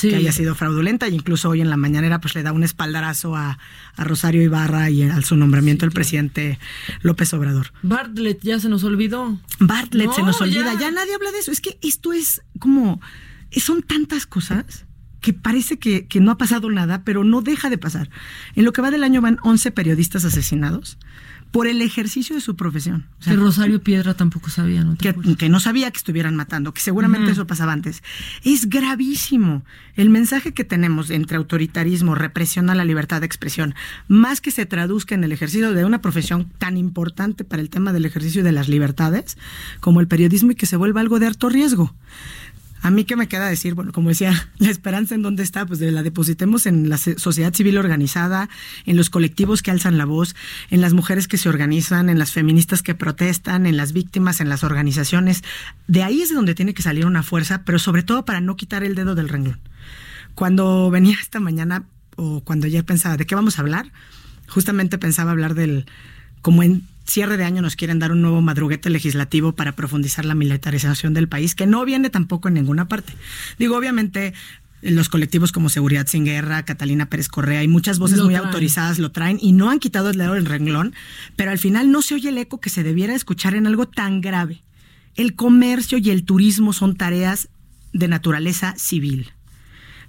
que 0.02 0.16
haya 0.16 0.32
sido 0.32 0.56
fraudulenta 0.56 1.06
e 1.06 1.12
incluso 1.12 1.50
hoy 1.50 1.62
en 1.62 1.70
la 1.70 1.78
mañanera 1.78 2.20
pues 2.20 2.34
le 2.34 2.42
da 2.42 2.52
un 2.52 2.64
espaldarazo 2.64 3.36
a, 3.36 3.60
Rosario 3.96 4.42
Ibarra 4.42 4.90
y 4.90 5.04
al 5.04 5.24
su 5.24 5.36
nombramiento 5.36 5.86
el 5.86 5.92
presidente 5.92 6.58
López 7.04 7.32
Obrador. 7.36 7.74
Bartlett 7.84 8.42
ya 8.42 8.60
se 8.60 8.70
nos 8.70 8.84
olvidó. 8.84 9.38
Bartlett 9.60 10.14
se 10.14 10.24
nos 10.24 10.42
olvida, 10.42 10.74
ya 10.80 10.90
nadie 10.90 11.14
habla 11.14 11.32
de 11.32 11.38
eso. 11.38 11.52
Es 11.52 11.62
que 11.62 11.78
esto 11.84 12.12
es 12.12 12.42
como, 12.58 13.00
son 13.52 13.84
tantas 13.84 14.26
cosas 14.26 14.86
que 15.22 15.34
parece 15.34 15.78
que, 15.78 16.08
no 16.20 16.32
ha 16.32 16.38
pasado 16.38 16.70
nada, 16.70 17.04
pero 17.04 17.24
no 17.24 17.42
deja 17.42 17.70
de 17.70 17.78
pasar. 17.78 18.10
En 18.56 18.66
lo 18.66 18.74
que 18.74 18.82
va 18.82 18.92
del 18.92 19.04
año 19.04 19.22
van 19.22 19.38
11 19.44 19.72
periodistas 19.72 20.26
asesinados 20.26 20.98
por 21.52 21.68
el 21.68 21.82
ejercicio 21.82 22.34
de 22.34 22.42
su 22.42 22.56
profesión. 22.56 23.06
que 23.22 23.36
Rosario 23.36 23.84
Piedra 23.84 24.14
tampoco 24.14 24.50
sabía, 24.50 24.86
¿no? 24.86 24.96
Que, 24.96 25.50
no 25.50 25.60
sabía 25.60 25.92
que 25.92 25.98
estuvieran 25.98 26.36
matando, 26.36 26.74
que 26.74 26.80
seguramente 26.80 27.32
eso 27.32 27.46
pasaba 27.46 27.74
antes. 27.74 28.02
Es 28.44 28.70
gravísimo. 28.70 29.64
El 29.96 30.10
mensaje 30.10 30.54
que 30.54 30.64
tenemos 30.64 31.10
entre 31.10 31.36
autoritarismo, 31.36 32.16
represión 32.16 32.70
a 32.70 32.76
la 32.76 32.86
libertad 32.86 33.20
de 33.20 33.26
expresión, 33.26 33.76
más 34.08 34.40
que 34.40 34.50
se 34.50 34.66
traduzca 34.66 35.14
en 35.14 35.26
el 35.26 35.34
ejercicio 35.34 35.74
de 35.74 35.84
una 35.84 36.02
profesión 36.02 36.50
tan 36.58 36.78
importante 36.78 37.44
para 37.44 37.62
el 37.62 37.70
tema 37.70 37.92
del 37.92 38.06
ejercicio 38.06 38.46
de 38.46 38.54
las 38.54 38.70
libertades, 38.70 39.38
como 39.82 40.00
el 40.00 40.08
periodismo 40.08 40.52
y 40.52 40.56
que 40.56 40.66
se 40.66 40.78
vuelva 40.78 41.02
algo 41.02 41.20
de 41.20 41.28
alto 41.28 41.50
riesgo. 41.50 41.94
A 42.84 42.90
mí 42.90 43.06
qué 43.06 43.16
me 43.16 43.28
queda 43.28 43.48
decir, 43.48 43.76
bueno, 43.76 43.92
como 43.92 44.10
decía, 44.10 44.50
la 44.58 44.70
esperanza 44.70 45.14
en 45.16 45.22
dónde 45.22 45.44
está, 45.44 45.66
pues 45.66 45.80
la 45.80 46.04
depositemos 46.04 46.66
en 46.66 46.90
la 46.90 46.98
sociedad 46.98 47.54
civil 47.54 47.78
organizada, 47.78 48.50
en 48.86 48.98
los 48.98 49.10
colectivos 49.10 49.62
que 49.62 49.72
alzan 49.72 49.98
la 49.98 50.06
voz, 50.06 50.36
en 50.72 50.82
las 50.82 50.94
mujeres 50.94 51.28
que 51.28 51.38
se 51.38 51.50
organizan, 51.50 52.10
en 52.10 52.18
las 52.18 52.32
feministas 52.32 52.82
que 52.82 52.96
protestan, 52.96 53.66
en 53.66 53.78
las 53.78 53.94
víctimas, 53.94 54.42
en 54.42 54.50
las 54.50 54.64
organizaciones. 54.64 55.44
De 55.88 56.04
ahí 56.04 56.22
es 56.22 56.30
de 56.30 56.36
donde 56.36 56.56
tiene 56.56 56.74
que 56.74 56.82
salir 56.82 57.06
una 57.06 57.24
fuerza, 57.24 57.64
pero 57.66 57.78
sobre 57.78 58.04
todo 58.04 58.26
para 58.26 58.42
no 58.42 58.56
quitar 58.56 58.84
el 58.84 58.96
dedo 58.96 59.14
del 59.14 59.30
renglón. 59.30 59.60
Cuando 60.34 60.90
venía 60.90 61.18
esta 61.22 61.40
mañana 61.40 61.84
o 62.16 62.42
cuando 62.42 62.66
ayer 62.66 62.84
pensaba 62.84 63.18
de 63.18 63.26
qué 63.26 63.36
vamos 63.36 63.60
a 63.60 63.62
hablar, 63.62 63.92
justamente 64.48 64.98
pensaba 64.98 65.32
hablar 65.32 65.54
del 65.54 65.86
como 66.42 66.64
en 66.64 66.84
cierre 67.06 67.38
de 67.38 67.44
año 67.44 67.62
nos 67.62 67.76
quieren 67.76 68.00
dar 68.00 68.12
un 68.12 68.22
nuevo 68.22 68.42
madruguete 68.42 68.90
legislativo 68.90 69.54
para 69.54 69.76
profundizar 69.76 70.26
la 70.26 70.36
militarización 70.36 71.14
del 71.14 71.28
país, 71.28 71.56
que 71.56 71.68
no 71.68 71.86
viene 71.86 72.10
tampoco 72.10 72.48
en 72.48 72.56
ninguna 72.56 72.88
parte. 72.88 73.14
Digo, 73.58 73.78
obviamente 73.78 74.34
los 74.82 75.10
colectivos 75.10 75.52
como 75.52 75.70
Seguridad 75.70 76.08
Sin 76.08 76.26
Guerra, 76.26 76.66
Catalina 76.66 77.08
Pérez 77.08 77.28
Correa 77.28 77.64
y 77.64 77.68
muchas 77.68 78.00
voces 78.00 78.20
muy 78.22 78.36
autorizadas 78.36 78.98
lo 78.98 79.12
traen 79.12 79.38
y 79.40 79.52
no 79.52 79.70
han 79.70 79.80
quitado 79.80 80.10
el 80.10 80.18
dedo 80.18 80.34
del 80.34 80.46
renglón, 80.46 80.96
pero 81.36 81.52
al 81.52 81.60
final 81.60 81.92
no 81.92 82.02
se 82.02 82.16
oye 82.16 82.30
el 82.30 82.38
eco 82.38 82.60
que 82.60 82.70
se 82.70 82.84
debiera 82.84 83.14
escuchar 83.14 83.54
en 83.54 83.68
algo 83.68 83.88
tan 83.88 84.22
grave. 84.22 84.64
El 85.16 85.36
comercio 85.36 85.98
y 85.98 86.10
el 86.10 86.24
turismo 86.24 86.74
son 86.74 86.96
tareas 86.96 87.50
de 87.94 88.08
naturaleza 88.08 88.74
civil 88.78 89.32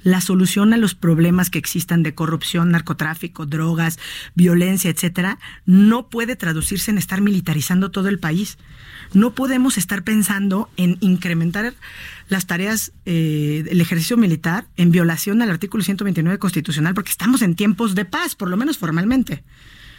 la 0.03 0.21
solución 0.21 0.73
a 0.73 0.77
los 0.77 0.95
problemas 0.95 1.51
que 1.51 1.59
existan 1.59 2.03
de 2.03 2.15
corrupción, 2.15 2.71
narcotráfico, 2.71 3.47
drogas, 3.47 3.99
violencia, 4.35 4.91
etcétera, 4.91 5.39
no 5.67 6.09
puede 6.09 6.37
traducirse 6.37 6.91
en 6.91 6.99
estar 6.99 7.21
militarizando 7.21 7.91
todo 7.91 8.09
el 8.09 8.19
país. 8.19 8.59
No 9.13 9.35
podemos 9.35 9.79
estar 9.79 10.03
pensando 10.03 10.71
en 10.77 10.97
incrementar 11.01 11.75
las 12.29 12.47
tareas 12.47 12.93
eh, 13.05 13.63
del 13.65 13.81
ejercicio 13.81 14.17
militar 14.17 14.67
en 14.77 14.91
violación 14.91 15.43
al 15.43 15.51
artículo 15.51 15.85
129 15.85 16.39
constitucional, 16.39 16.95
porque 16.95 17.11
estamos 17.11 17.43
en 17.43 17.55
tiempos 17.55 17.95
de 17.95 18.05
paz, 18.05 18.35
por 18.35 18.49
lo 18.49 18.57
menos 18.57 18.79
formalmente. 18.79 19.45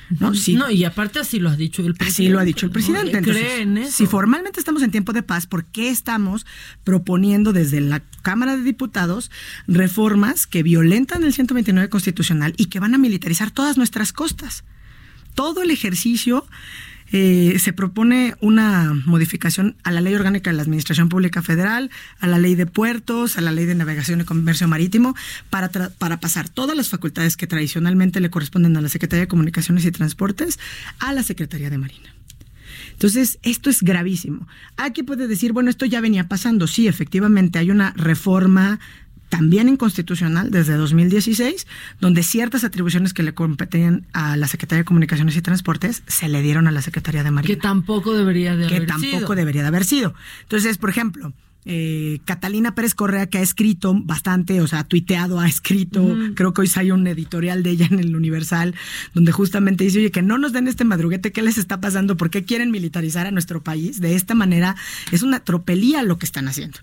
¿No? 0.10 0.34
Sí. 0.34 0.56
no, 0.56 0.70
y 0.70 0.84
aparte 0.84 1.20
así 1.20 1.40
lo 1.40 1.50
ha 1.50 1.56
dicho 1.56 1.82
el 1.86 1.96
presidente. 1.96 2.24
Así 2.24 2.30
lo 2.30 2.40
ha 2.40 2.44
dicho 2.44 2.66
el 2.66 2.72
presidente. 2.72 3.92
Si 3.92 4.06
formalmente 4.06 4.60
estamos 4.60 4.84
en 4.84 4.92
tiempo 4.92 5.14
de 5.14 5.24
paz, 5.24 5.46
¿por 5.46 5.66
qué 5.66 5.90
estamos 5.90 6.46
proponiendo 6.84 7.54
desde 7.54 7.82
la 7.82 8.02
Cámara 8.22 8.56
de 8.56 8.64
Diputados 8.64 9.32
reformas 9.68 10.48
que 10.48 10.64
violentan 10.64 11.24
el 11.24 11.34
129 11.34 11.90
constitucional 11.90 12.54
y 12.58 12.66
que 12.66 12.80
van 12.80 12.94
a 12.96 12.98
militarizar 12.98 13.52
todas 13.52 13.78
nuestras 13.78 14.14
costas? 14.14 14.64
Todo 15.36 15.64
el 15.64 15.72
ejercicio 15.72 16.46
eh, 17.16 17.60
se 17.60 17.74
propone 17.74 18.34
una 18.42 18.92
modificación 19.06 19.76
a 19.84 19.92
la 19.92 20.02
Ley 20.02 20.16
Orgánica 20.16 20.50
de 20.50 20.58
la 20.58 20.64
Administración 20.64 21.10
Pública 21.10 21.44
Federal, 21.44 21.92
a 22.20 22.26
la 22.26 22.40
Ley 22.40 22.56
de 22.56 22.66
Puertos, 22.66 23.38
a 23.38 23.42
la 23.42 23.52
Ley 23.52 23.66
de 23.66 23.76
Navegación 23.76 24.22
y 24.22 24.24
Comercio 24.24 24.68
Marítimo, 24.68 25.16
para, 25.52 25.70
para 25.70 26.20
pasar 26.20 26.50
todas 26.50 26.76
las 26.76 26.90
facultades 26.90 27.38
que 27.38 27.46
tradicionalmente 27.46 28.20
le 28.20 28.32
corresponden 28.32 28.76
a 28.78 28.82
la 28.82 28.90
Secretaría 28.90 29.26
de 29.26 29.28
Comunicaciones 29.28 29.86
y 29.86 29.92
Transportes 29.92 30.60
a 30.98 31.14
la 31.14 31.22
Secretaría 31.22 31.70
de 31.70 31.78
Marina. 31.78 32.16
Entonces, 32.94 33.38
esto 33.44 33.70
es 33.70 33.82
gravísimo. 33.82 34.48
Aquí 34.78 35.04
puede 35.04 35.28
decir, 35.28 35.54
bueno, 35.54 35.70
esto 35.70 35.86
ya 35.86 36.02
venía 36.02 36.28
pasando. 36.28 36.68
Sí, 36.68 36.88
efectivamente, 36.88 37.60
hay 37.60 37.70
una 37.70 37.94
reforma 37.96 38.80
también 39.34 39.68
inconstitucional 39.68 40.52
desde 40.52 40.76
2016, 40.76 41.66
donde 42.00 42.22
ciertas 42.22 42.64
atribuciones 42.64 43.16
que 43.16 43.24
le 43.24 43.34
competían 43.34 44.06
a 44.14 44.38
la 44.38 44.48
Secretaría 44.48 44.82
de 44.82 44.86
Comunicaciones 44.86 45.36
y 45.36 45.42
Transportes 45.42 46.04
se 46.06 46.30
le 46.30 46.44
dieron 46.44 46.68
a 46.68 46.72
la 46.72 46.84
Secretaría 46.84 47.24
de 47.24 47.32
Marina. 47.32 47.56
Que 47.56 47.60
tampoco 47.60 48.14
debería 48.14 48.56
de 48.56 48.66
haber 48.66 48.70
sido. 48.70 48.82
Que 48.82 48.86
tampoco 48.86 49.36
debería 49.36 49.64
de 49.64 49.70
haber 49.70 49.86
sido. 49.86 50.14
Entonces, 50.44 50.78
por 50.78 50.92
ejemplo, 50.92 51.34
eh, 51.66 52.20
Catalina 52.26 52.76
Pérez 52.76 52.94
Correa, 52.94 53.28
que 53.28 53.38
ha 53.38 53.42
escrito 53.42 53.94
bastante, 53.96 54.62
o 54.62 54.68
sea, 54.68 54.80
ha 54.80 54.84
tuiteado, 54.84 55.40
ha 55.40 55.48
escrito, 55.48 56.18
creo 56.36 56.54
que 56.54 56.62
hoy 56.62 56.72
hay 56.76 56.92
un 56.92 57.06
editorial 57.08 57.64
de 57.64 57.72
ella 57.72 57.88
en 57.90 58.00
el 58.00 58.16
Universal, 58.16 58.76
donde 59.14 59.32
justamente 59.32 59.84
dice, 59.84 60.00
oye, 60.00 60.12
que 60.12 60.22
no 60.22 60.38
nos 60.38 60.54
den 60.54 60.68
este 60.68 60.84
madruguete, 60.84 61.32
¿qué 61.32 61.42
les 61.42 61.58
está 61.58 61.80
pasando? 61.80 62.18
¿Por 62.18 62.30
qué 62.30 62.44
quieren 62.44 62.72
militarizar 62.72 63.28
a 63.28 63.32
nuestro 63.32 63.62
país? 63.64 64.02
De 64.02 64.16
esta 64.16 64.36
manera 64.36 64.76
es 65.12 65.24
una 65.24 65.40
tropelía 65.42 66.04
lo 66.04 66.18
que 66.18 66.26
están 66.26 66.48
haciendo. 66.48 66.80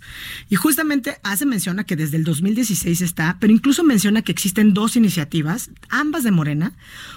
Y 0.49 0.57
justamente 0.57 1.19
hace 1.23 1.47
menciona 1.47 1.85
que 1.85 1.97
desde 1.97 2.17
el 2.17 2.25
2016 2.25 3.01
está, 3.01 3.37
pero 3.41 3.53
incluso 3.53 3.85
menciona 3.85 4.23
que 4.23 4.33
existen 4.33 4.75
dos 4.75 4.97
iniciativas, 4.97 5.71
ambas 5.89 6.25
de 6.25 6.31
Morena, 6.31 6.73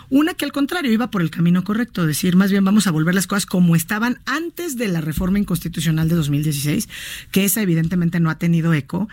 una 0.09 0.33
que 0.33 0.45
al 0.45 0.51
contrario 0.51 0.91
iba 0.91 1.09
por 1.11 1.21
el 1.21 1.29
camino 1.29 1.63
correcto, 1.63 2.05
decir, 2.05 2.35
más 2.35 2.51
bien 2.51 2.63
vamos 2.63 2.87
a 2.87 2.91
volver 2.91 3.15
las 3.15 3.27
cosas 3.27 3.45
como 3.45 3.75
estaban 3.75 4.19
antes 4.25 4.77
de 4.77 4.87
la 4.87 5.01
reforma 5.01 5.39
inconstitucional 5.39 6.09
de 6.09 6.15
2016, 6.15 6.89
que 7.31 7.45
esa 7.45 7.61
evidentemente 7.61 8.19
no 8.19 8.29
ha 8.29 8.37
tenido 8.37 8.73
eco, 8.73 9.07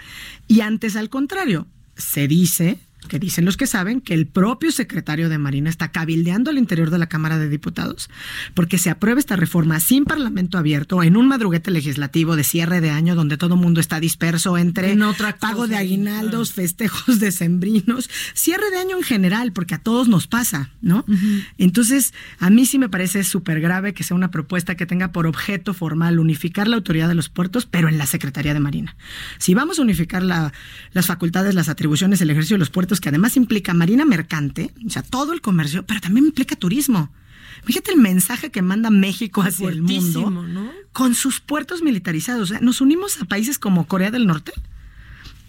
y 0.47 0.61
antes 0.61 0.97
al 0.97 1.09
contrario, 1.11 1.67
se 1.97 2.29
dice 2.29 2.79
que 3.09 3.19
dicen 3.19 3.45
los 3.45 3.57
que 3.57 3.67
saben, 3.67 4.01
que 4.01 4.15
el 4.15 4.27
propio 4.27 4.73
secretario 4.73 5.29
de 5.29 5.39
Marina 5.39 5.71
está 5.71 5.91
cabildeando 5.91 6.51
al 6.51 6.59
interior 6.59 6.91
de 6.91 6.99
la 6.99 7.09
Cámara 7.09 7.39
de 7.39 7.49
Diputados 7.49 8.11
porque 8.55 8.79
se 8.79 8.91
apruebe 8.91 9.21
esta 9.21 9.37
reforma 9.37 9.81
sin 9.81 10.05
parlamento 10.05 10.59
abierto 10.59 11.03
en 11.03 11.17
un 11.17 11.29
madruguete 11.29 11.71
legislativo 11.71 12.37
de 12.37 12.45
cierre 12.45 12.81
de 12.81 12.91
año 12.91 13.15
donde 13.15 13.37
todo 13.37 13.55
el 13.55 13.61
mundo 13.61 13.81
está 13.81 14.01
disperso 14.01 14.59
entre 14.59 14.97
pago 15.41 15.67
de 15.67 15.77
aguinaldos, 15.77 16.53
festejos 16.53 17.21
decembrinos, 17.21 18.11
cierre 18.35 18.71
de 18.71 18.79
año 18.79 18.97
en 18.97 19.03
general, 19.03 19.53
porque 19.53 19.75
a 19.75 19.79
todos 19.79 20.09
nos 20.09 20.27
pasa, 20.27 20.71
¿no? 20.81 21.05
Entonces, 21.59 22.13
a 22.39 22.51
mí 22.51 22.67
sí 22.67 22.79
me 22.79 22.89
parece 22.89 23.25
súper 23.25 23.61
grave 23.61 23.95
que 23.95 24.05
sea 24.05 24.17
una 24.17 24.31
propuesta 24.31 24.75
que 24.75 24.87
tenga 24.87 25.13
por 25.13 25.27
objeto 25.27 25.75
formal 25.75 26.19
unificar 26.19 26.69
la 26.69 26.77
autoridad 26.77 27.09
de 27.09 27.15
los 27.15 27.29
puertos, 27.29 27.67
pero 27.67 27.89
en 27.89 27.99
la 27.99 28.07
Secretaría 28.07 28.55
de 28.55 28.61
Marina. 28.61 28.97
Si 29.39 29.55
vamos 29.55 29.79
a 29.79 29.83
unificar 29.83 30.23
la, 30.23 30.53
las 30.93 31.07
facultades, 31.07 31.55
las 31.55 31.69
atribuciones, 31.69 32.21
el 32.21 32.31
ejercicio 32.31 32.57
de 32.57 32.61
los 32.61 32.71
puertos, 32.71 32.90
que 32.99 33.11
además 33.11 33.37
implica 33.37 33.75
marina 33.75 34.05
mercante, 34.05 34.73
o 34.85 34.91
sea, 34.91 35.03
todo 35.03 35.35
el 35.35 35.41
comercio, 35.41 35.85
pero 35.87 36.01
también 36.01 36.27
implica 36.27 36.57
turismo. 36.57 37.13
Fíjate 37.65 37.93
el 37.93 37.99
mensaje 37.99 38.51
que 38.51 38.63
manda 38.63 38.91
México 38.91 39.43
hacia 39.43 39.69
el 39.69 39.83
mundo 39.83 40.53
con 40.93 41.15
sus 41.15 41.41
puertos 41.41 41.83
militarizados. 41.83 42.43
O 42.43 42.47
sea, 42.47 42.61
nos 42.61 42.81
unimos 42.81 43.21
a 43.21 43.27
países 43.27 43.59
como 43.59 43.87
Corea 43.87 44.11
del 44.11 44.27
Norte 44.27 44.53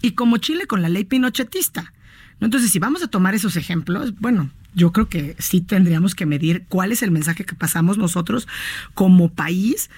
y 0.02 0.12
como 0.12 0.36
Chile 0.36 0.66
con 0.66 0.82
la 0.82 0.88
ley 0.88 1.04
pinochetista. 1.04 1.92
Entonces, 2.40 2.70
si 2.70 2.78
vamos 2.78 3.02
a 3.02 3.08
tomar 3.08 3.34
esos 3.34 3.56
ejemplos, 3.56 4.14
bueno, 4.18 4.50
yo 4.74 4.92
creo 4.92 5.08
que 5.08 5.36
sí 5.38 5.60
tendríamos 5.60 6.14
que 6.14 6.26
medir 6.26 6.64
cuál 6.68 6.92
es 6.92 7.02
el 7.02 7.10
mensaje 7.10 7.44
que 7.44 7.54
pasamos 7.54 7.98
nosotros 7.98 8.48
como 8.94 9.32
país 9.32 9.90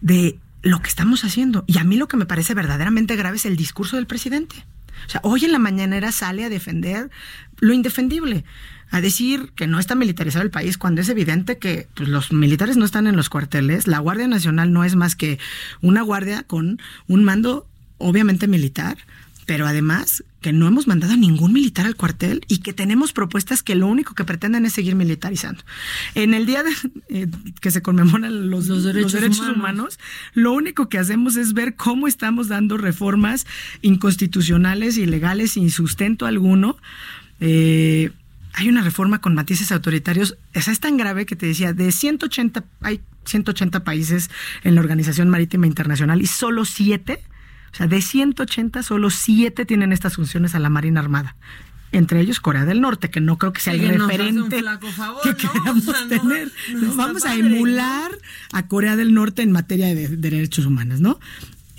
de 0.00 0.38
lo 0.62 0.80
que 0.82 0.88
estamos 0.88 1.24
haciendo. 1.24 1.64
Y 1.66 1.78
a 1.78 1.84
mí 1.84 1.96
lo 1.96 2.06
que 2.06 2.16
me 2.16 2.26
parece 2.26 2.54
verdaderamente 2.54 3.16
grave 3.16 3.36
es 3.36 3.46
el 3.46 3.56
discurso 3.56 3.96
del 3.96 4.06
presidente. 4.06 4.66
O 5.06 5.10
sea, 5.10 5.20
hoy 5.24 5.44
en 5.44 5.52
la 5.52 5.58
mañanera 5.58 6.12
sale 6.12 6.44
a 6.44 6.48
defender 6.48 7.10
lo 7.58 7.72
indefendible, 7.72 8.44
a 8.90 9.00
decir 9.00 9.52
que 9.54 9.66
no 9.66 9.78
está 9.78 9.94
militarizado 9.94 10.42
el 10.44 10.50
país 10.50 10.78
cuando 10.78 11.00
es 11.00 11.08
evidente 11.08 11.58
que 11.58 11.88
pues, 11.94 12.08
los 12.08 12.32
militares 12.32 12.76
no 12.76 12.84
están 12.84 13.06
en 13.06 13.16
los 13.16 13.28
cuarteles, 13.28 13.86
la 13.86 13.98
Guardia 13.98 14.26
Nacional 14.26 14.72
no 14.72 14.84
es 14.84 14.96
más 14.96 15.14
que 15.14 15.38
una 15.80 16.02
guardia 16.02 16.42
con 16.42 16.80
un 17.06 17.24
mando 17.24 17.66
obviamente 17.98 18.48
militar, 18.48 18.98
pero 19.46 19.66
además 19.66 20.24
que 20.40 20.52
no 20.52 20.66
hemos 20.66 20.86
mandado 20.86 21.12
a 21.12 21.16
ningún 21.16 21.52
militar 21.52 21.86
al 21.86 21.96
cuartel 21.96 22.42
y 22.48 22.58
que 22.58 22.72
tenemos 22.72 23.12
propuestas 23.12 23.62
que 23.62 23.74
lo 23.74 23.86
único 23.86 24.14
que 24.14 24.24
pretenden 24.24 24.64
es 24.64 24.72
seguir 24.72 24.94
militarizando. 24.94 25.62
En 26.14 26.34
el 26.34 26.46
día 26.46 26.62
de, 26.62 26.70
eh, 27.08 27.28
que 27.60 27.70
se 27.70 27.82
conmemoran 27.82 28.50
los, 28.50 28.66
derechos, 28.84 29.40
humanos. 29.40 29.98
lo 30.34 30.52
único 30.52 30.88
que 30.88 30.98
hacemos 30.98 31.36
es 31.36 31.52
ver 31.52 31.76
cómo 31.76 32.08
estamos 32.08 32.48
dando 32.48 32.78
reformas 32.78 33.46
inconstitucionales, 33.82 34.96
ilegales, 34.96 35.52
sin 35.52 35.70
sustento 35.70 36.26
alguno. 36.26 36.76
Eh, 37.40 38.10
hay 38.54 38.68
una 38.68 38.82
reforma 38.82 39.20
con 39.20 39.34
matices 39.34 39.72
autoritarios. 39.72 40.36
Esa 40.52 40.72
es 40.72 40.80
tan 40.80 40.96
grave 40.96 41.26
que 41.26 41.36
te 41.36 41.46
decía, 41.46 41.72
de 41.72 41.92
180, 41.92 42.64
hay 42.80 43.00
180 43.24 43.84
países 43.84 44.30
en 44.64 44.74
la 44.74 44.80
Organización 44.80 45.28
Marítima 45.28 45.66
Internacional 45.66 46.22
y 46.22 46.26
solo 46.26 46.64
7 46.64 47.20
o 47.72 47.76
sea, 47.76 47.86
de 47.86 48.02
180, 48.02 48.82
solo 48.82 49.10
7 49.10 49.64
tienen 49.64 49.92
estas 49.92 50.16
funciones 50.16 50.54
a 50.54 50.58
la 50.58 50.70
Marina 50.70 51.00
Armada. 51.00 51.36
Entre 51.92 52.20
ellos 52.20 52.38
Corea 52.38 52.64
del 52.64 52.80
Norte, 52.80 53.10
que 53.10 53.20
no 53.20 53.36
creo 53.36 53.52
que 53.52 53.60
sea 53.60 53.72
el 53.72 53.88
referente 53.88 54.62
que 55.22 55.34
queramos 55.34 56.08
tener. 56.08 56.52
Vamos 56.94 57.24
a 57.24 57.34
emular 57.34 58.12
a 58.52 58.68
Corea 58.68 58.94
del 58.94 59.12
Norte 59.12 59.42
en 59.42 59.50
materia 59.50 59.86
de, 59.86 60.08
de 60.08 60.16
derechos 60.16 60.66
humanos, 60.66 61.00
¿no? 61.00 61.18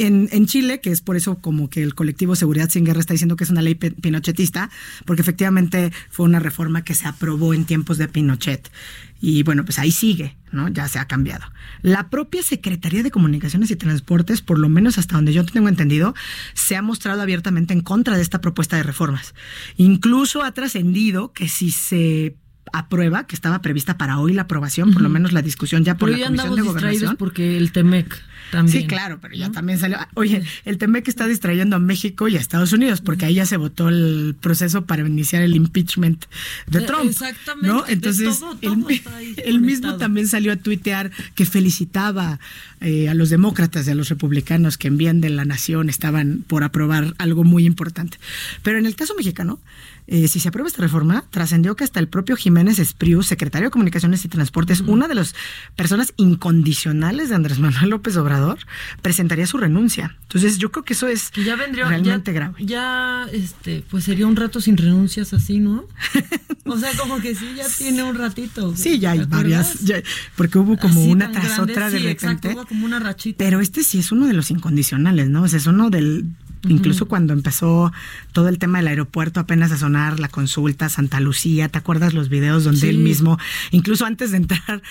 En, 0.07 0.47
Chile, 0.47 0.81
que 0.81 0.91
es 0.91 1.01
por 1.01 1.15
eso 1.15 1.39
como 1.39 1.69
que 1.69 1.83
el 1.83 1.93
colectivo 1.93 2.35
Seguridad 2.35 2.69
Sin 2.69 2.85
Guerra 2.85 2.99
está 2.99 3.13
diciendo 3.13 3.35
que 3.35 3.43
es 3.43 3.51
una 3.51 3.61
ley 3.61 3.75
pinochetista, 3.75 4.71
porque 5.05 5.21
efectivamente 5.21 5.91
fue 6.09 6.25
una 6.25 6.39
reforma 6.39 6.83
que 6.83 6.95
se 6.95 7.07
aprobó 7.07 7.53
en 7.53 7.65
tiempos 7.65 7.99
de 7.99 8.07
Pinochet. 8.07 8.71
Y 9.19 9.43
bueno, 9.43 9.63
pues 9.63 9.77
ahí 9.77 9.91
sigue, 9.91 10.35
¿no? 10.51 10.69
Ya 10.69 10.87
se 10.87 10.97
ha 10.97 11.05
cambiado. 11.05 11.45
La 11.83 12.09
propia 12.09 12.41
Secretaría 12.41 13.03
de 13.03 13.11
Comunicaciones 13.11 13.69
y 13.69 13.75
Transportes, 13.75 14.41
por 14.41 14.57
lo 14.57 14.69
menos 14.69 14.97
hasta 14.97 15.15
donde 15.15 15.33
yo 15.33 15.45
tengo 15.45 15.69
entendido, 15.69 16.15
se 16.55 16.75
ha 16.75 16.81
mostrado 16.81 17.21
abiertamente 17.21 17.73
en 17.73 17.81
contra 17.81 18.15
de 18.15 18.23
esta 18.23 18.41
propuesta 18.41 18.77
de 18.77 18.83
reformas. 18.83 19.35
Incluso 19.77 20.43
ha 20.43 20.51
trascendido 20.51 21.31
que 21.31 21.47
si 21.47 21.69
se 21.69 22.35
aprueba, 22.73 23.25
que 23.25 23.35
estaba 23.35 23.61
prevista 23.61 23.97
para 23.97 24.19
hoy 24.19 24.33
la 24.33 24.43
aprobación, 24.43 24.93
por 24.93 25.01
lo 25.01 25.09
menos 25.09 25.31
la 25.31 25.41
discusión 25.41 25.83
ya 25.83 25.97
por 25.97 26.09
la 26.09 26.25
Comisión 26.25 26.55
de 26.55 26.61
Gobernación. 26.61 27.15
porque 27.17 27.57
el 27.57 27.71
TEMEC 27.71 28.21
Sí, 28.67 28.85
claro, 28.85 29.19
pero 29.21 29.33
ya 29.35 29.49
también 29.51 29.79
salió. 29.79 29.97
Oye, 30.13 30.43
el 30.65 30.77
TEMEC 30.77 31.07
está 31.07 31.25
distrayendo 31.27 31.77
a 31.77 31.79
México 31.79 32.27
y 32.27 32.35
a 32.35 32.39
Estados 32.39 32.73
Unidos, 32.73 33.01
porque 33.01 33.25
ahí 33.25 33.35
ya 33.35 33.45
se 33.45 33.57
votó 33.57 33.89
el 33.89 34.35
proceso 34.39 34.85
para 34.85 35.07
iniciar 35.07 35.41
el 35.41 35.55
impeachment 35.55 36.25
de 36.67 36.79
eh, 36.79 36.81
Trump. 36.81 37.09
Exactamente. 37.09 37.67
¿no? 37.67 37.85
Entonces, 37.87 38.41
él, 38.61 39.61
mismo 39.61 39.97
también 39.97 40.27
salió 40.27 40.51
a 40.51 40.57
tuitear 40.57 41.11
que 41.35 41.45
felicitaba 41.45 42.39
eh, 42.81 43.09
a 43.09 43.13
los 43.13 43.29
demócratas 43.29 43.87
y 43.87 43.91
a 43.91 43.95
los 43.95 44.09
republicanos 44.09 44.77
que 44.77 44.89
en 44.89 44.97
bien 44.97 45.21
de 45.21 45.29
la 45.29 45.45
nación 45.45 45.89
estaban 45.89 46.43
por 46.45 46.63
aprobar 46.63 47.13
algo 47.19 47.43
muy 47.43 47.65
importante. 47.65 48.17
Pero 48.63 48.77
en 48.77 48.85
el 48.85 48.95
caso 48.95 49.15
mexicano, 49.15 49.59
eh, 50.07 50.27
si 50.27 50.39
se 50.39 50.49
aprueba 50.49 50.67
esta 50.67 50.81
reforma, 50.81 51.23
trascendió 51.29 51.75
que 51.75 51.83
hasta 51.83 51.99
el 51.99 52.07
propio 52.07 52.35
Jiménez 52.35 52.79
Espriu, 52.79 53.23
secretario 53.23 53.67
de 53.67 53.71
Comunicaciones 53.71 54.25
y 54.25 54.27
Transportes, 54.27 54.81
una 54.81 55.07
de 55.07 55.15
las 55.15 55.35
personas 55.75 56.13
incondicionales 56.17 57.29
de 57.29 57.35
Andrés 57.35 57.59
Manuel 57.59 57.89
López 57.89 58.17
Obrador, 58.17 58.59
presentaría 59.01 59.47
su 59.47 59.57
renuncia. 59.57 60.17
Entonces, 60.23 60.57
yo 60.57 60.71
creo 60.71 60.83
que 60.83 60.93
eso 60.93 61.07
es 61.07 61.31
ya 61.31 61.55
realmente 61.55 62.31
grave. 62.31 62.55
Ya, 62.59 63.27
este, 63.31 63.83
pues 63.89 64.03
sería 64.03 64.27
un 64.27 64.35
rato 64.35 64.61
sin 64.61 64.77
renuncias 64.77 65.33
así, 65.33 65.59
¿no? 65.59 65.85
o 66.65 66.77
sea, 66.77 66.91
como 66.97 67.19
que 67.19 67.35
sí, 67.35 67.53
ya 67.55 67.65
tiene 67.77 68.03
un 68.03 68.15
ratito. 68.15 68.75
Sí, 68.75 68.99
ya 68.99 69.11
hay 69.11 69.25
varias, 69.25 69.79
porque 70.35 70.57
hubo 70.57 70.77
como 70.77 71.03
una 71.03 71.31
tras 71.31 71.59
otra 71.59 71.89
de 71.89 71.99
repente. 71.99 72.55
como 72.67 72.85
una 72.85 72.99
rachita. 72.99 73.37
Pero 73.37 73.59
este 73.59 73.83
sí 73.83 73.99
es 73.99 74.11
uno 74.11 74.27
de 74.27 74.33
los 74.33 74.51
incondicionales, 74.51 75.29
¿no? 75.29 75.43
O 75.43 75.47
sea, 75.47 75.57
es 75.57 75.67
uno 75.67 75.89
del 75.89 76.25
Incluso 76.67 77.07
cuando 77.07 77.33
empezó 77.33 77.91
todo 78.33 78.47
el 78.47 78.59
tema 78.59 78.77
del 78.77 78.87
aeropuerto, 78.87 79.39
apenas 79.39 79.71
a 79.71 79.77
sonar 79.77 80.19
la 80.19 80.27
consulta, 80.27 80.89
Santa 80.89 81.19
Lucía, 81.19 81.69
¿te 81.69 81.79
acuerdas 81.79 82.13
los 82.13 82.29
videos 82.29 82.63
donde 82.63 82.89
él 82.89 82.99
mismo, 82.99 83.39
incluso 83.71 84.05
antes 84.05 84.31
de 84.31 84.37
entrar 84.37 84.81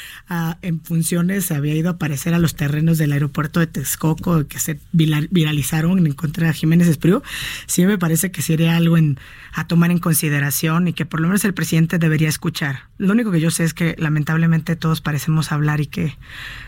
en 0.63 0.81
funciones, 0.81 1.51
había 1.53 1.75
ido 1.75 1.89
a 1.89 1.93
aparecer 1.93 2.35
a 2.35 2.39
los 2.39 2.57
terrenos 2.57 2.99
del 2.99 3.13
aeropuerto 3.13 3.61
de 3.61 3.67
Texcoco 3.67 4.47
que 4.47 4.59
se 4.59 4.81
viralizaron 4.93 6.07
en 6.07 6.13
contra 6.13 6.49
de 6.49 6.55
Jiménez 6.55 6.89
Espriu? 6.89 7.23
Sí 7.67 7.87
me 7.87 7.99
parece 7.99 8.31
que 8.31 8.43
sería 8.43 8.77
algo 8.77 8.97
en, 8.97 9.19
a 9.53 9.67
tomar 9.67 9.91
en 9.91 9.99
consideración 9.99 10.89
y 10.89 10.93
que 10.93 11.07
por 11.07 11.21
lo 11.21 11.29
menos 11.29 11.45
el 11.45 11.55
presidente 11.55 11.99
debería 11.99 12.29
escuchar. 12.29 12.89
Lo 12.99 13.13
único 13.13 13.31
que 13.31 13.41
yo 13.41 13.51
sé 13.51 13.65
es 13.65 13.75
que 13.75 13.95
lamentablemente 13.99 14.77
todos 14.77 15.01
parecemos 15.01 15.53
hablar 15.53 15.81
y 15.81 15.87
que 15.87 16.17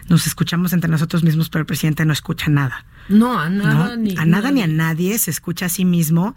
nos 0.08 0.26
escuchamos 0.26 0.72
entre 0.72 0.90
nosotros 0.90 1.24
mismos, 1.24 1.48
pero 1.48 1.60
el 1.60 1.66
presidente 1.66 2.04
no 2.04 2.12
escucha 2.12 2.48
nada. 2.48 2.84
No, 3.08 3.38
a 3.38 3.48
nada, 3.50 3.96
Ni, 3.96 4.16
a 4.16 4.24
nada 4.24 4.50
ni 4.50 4.62
a 4.62 4.66
nadie 4.66 5.18
se 5.18 5.30
escucha 5.30 5.66
a 5.66 5.68
sí 5.68 5.84
mismo 5.84 6.34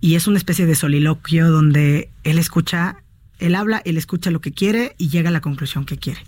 y 0.00 0.14
es 0.14 0.26
una 0.26 0.38
especie 0.38 0.66
de 0.66 0.74
soliloquio 0.74 1.50
donde 1.50 2.10
él 2.24 2.38
escucha, 2.38 3.02
él 3.38 3.54
habla, 3.54 3.82
él 3.84 3.96
escucha 3.96 4.30
lo 4.30 4.40
que 4.40 4.52
quiere 4.52 4.94
y 4.98 5.08
llega 5.08 5.30
a 5.30 5.32
la 5.32 5.40
conclusión 5.40 5.84
que 5.84 5.96
quiere. 5.96 6.20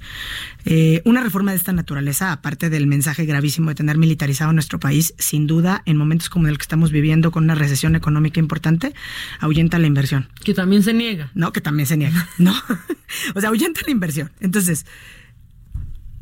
Eh, 0.65 1.03
una 1.05 1.23
reforma 1.23 1.53
de 1.53 1.59
esta 1.59 1.73
naturaleza, 1.73 2.33
aparte 2.33 2.71
del 2.71 2.87
mensaje 2.87 3.25
gravísimo 3.25 3.69
de 3.71 3.75
tener 3.75 3.99
militarizado 3.99 4.53
nuestro 4.53 4.81
país, 4.81 5.15
sin 5.19 5.47
duda, 5.47 5.83
en 5.85 5.97
momentos 5.97 6.31
como 6.31 6.49
el 6.49 6.59
que 6.59 6.63
estamos 6.63 6.91
viviendo 6.91 7.31
con 7.31 7.45
una 7.45 7.55
recesión 7.55 7.95
económica 7.95 8.41
importante, 8.41 8.95
ahuyenta 9.41 9.79
la 9.79 9.87
inversión. 9.87 10.29
Que 10.43 10.55
también 10.55 10.83
se 10.83 10.95
niega. 10.95 11.31
No, 11.35 11.53
que 11.53 11.61
también 11.61 11.87
se 11.87 11.97
niega. 11.97 12.29
no. 12.39 12.55
o 13.35 13.41
sea, 13.41 13.51
ahuyenta 13.51 13.83
la 13.85 13.93
inversión. 13.93 14.31
Entonces, 14.41 14.87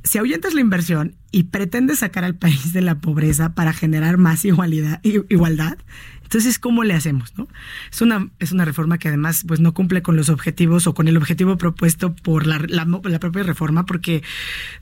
si 0.07 0.19
ahuyentas 0.19 0.55
la 0.55 0.61
inversión 0.61 1.15
y 1.33 1.45
pretendes 1.45 1.99
sacar 1.99 2.25
al 2.25 2.35
país 2.35 2.73
de 2.73 2.81
la 2.81 3.01
pobreza 3.01 3.55
para 3.55 3.73
generar 3.73 4.17
más 4.17 4.45
igualdad, 4.45 5.01
igualdad 5.03 5.79
entonces, 6.27 6.59
¿cómo 6.59 6.83
le 6.83 6.93
hacemos? 6.93 7.33
No? 7.39 7.47
Es, 7.93 8.01
una, 8.01 8.29
es 8.41 8.51
una 8.51 8.65
reforma 8.65 8.99
que 8.99 9.07
además 9.07 9.45
pues, 9.47 9.61
no 9.61 9.73
cumple 9.75 10.03
con 10.03 10.17
los 10.17 10.29
objetivos 10.29 10.89
o 10.89 10.93
con 10.93 11.07
el 11.07 11.17
objetivo 11.17 11.57
propuesto 11.57 12.17
por 12.17 12.49
la, 12.49 12.59
la, 12.67 12.85
la 12.85 13.21
propia 13.21 13.45
reforma, 13.45 13.87
porque 13.87 14.25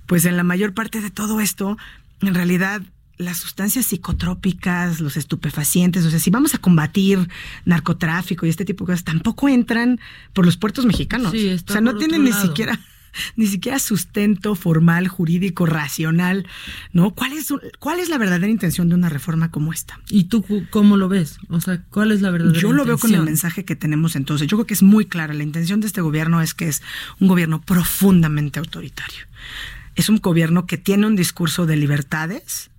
pues 0.06 0.24
en 0.24 0.38
la 0.38 0.42
mayor 0.42 0.72
parte 0.72 1.02
de 1.02 1.10
todo 1.10 1.40
esto, 1.40 1.76
en 2.22 2.32
realidad 2.32 2.80
las 3.18 3.36
sustancias 3.36 3.84
psicotrópicas, 3.84 5.01
los 5.01 5.18
estupefacientes, 5.18 6.06
o 6.06 6.10
sea, 6.10 6.18
si 6.18 6.30
vamos 6.30 6.55
a 6.55 6.59
combatir 6.59 7.28
narcotráfico 7.66 8.46
y 8.46 8.48
este 8.48 8.64
tipo 8.64 8.84
de 8.84 8.92
cosas, 8.92 9.05
tampoco 9.05 9.51
entran 9.51 10.01
por 10.32 10.46
los 10.46 10.56
puertos 10.56 10.86
mexicanos. 10.86 11.34
o 11.34 11.72
sea, 11.72 11.82
no 11.82 11.96
tienen 11.96 12.24
ni 12.24 12.32
siquiera 12.32 12.80
ni 13.36 13.47
siquiera 13.47 13.78
sustento 13.78 14.55
formal, 14.55 15.09
jurídico, 15.09 15.66
racional, 15.66 16.47
¿no? 16.93 17.15
¿Cuál 17.15 17.32
es, 17.32 17.53
¿Cuál 17.78 18.01
es 18.01 18.09
la 18.09 18.19
verdadera 18.19 18.49
intención 18.49 18.89
de 18.89 18.95
una 18.95 19.09
reforma 19.09 19.51
como 19.51 19.73
esta? 19.73 20.01
¿Y 20.09 20.24
tú 20.24 20.45
cómo 20.70 20.97
lo 20.97 21.09
ves? 21.09 21.39
O 21.49 21.61
sea, 21.61 21.82
¿cuál 21.91 22.12
es 22.12 22.20
la 22.23 22.31
verdadera 22.31 22.59
Yo 22.59 22.73
lo 22.73 22.85
veo 22.85 22.99
con 22.99 23.15
el 23.15 23.23
mensaje 23.23 23.65
que 23.65 23.77
tenemos 23.77 24.16
entonces. 24.16 24.47
Yo 24.47 24.57
creo 24.57 24.66
que 24.66 24.74
es 24.74 24.82
muy 24.82 25.07
clara. 25.07 25.35
La 25.35 25.43
intención 25.43 25.81
de 25.81 25.86
este 25.86 26.01
gobierno 26.01 26.41
es 26.41 26.55
que 26.55 26.69
es 26.69 26.82
un 27.20 27.28
gobierno 27.28 27.61
profundamente 27.61 28.59
autoritario. 28.59 29.27
Es 29.95 30.09
un 30.09 30.19
gobierno 30.19 30.66
que 30.66 30.77
tiene 30.77 31.07
un 31.07 31.16
discurso 31.16 31.66
de 31.66 31.77
libertades, 31.77 32.70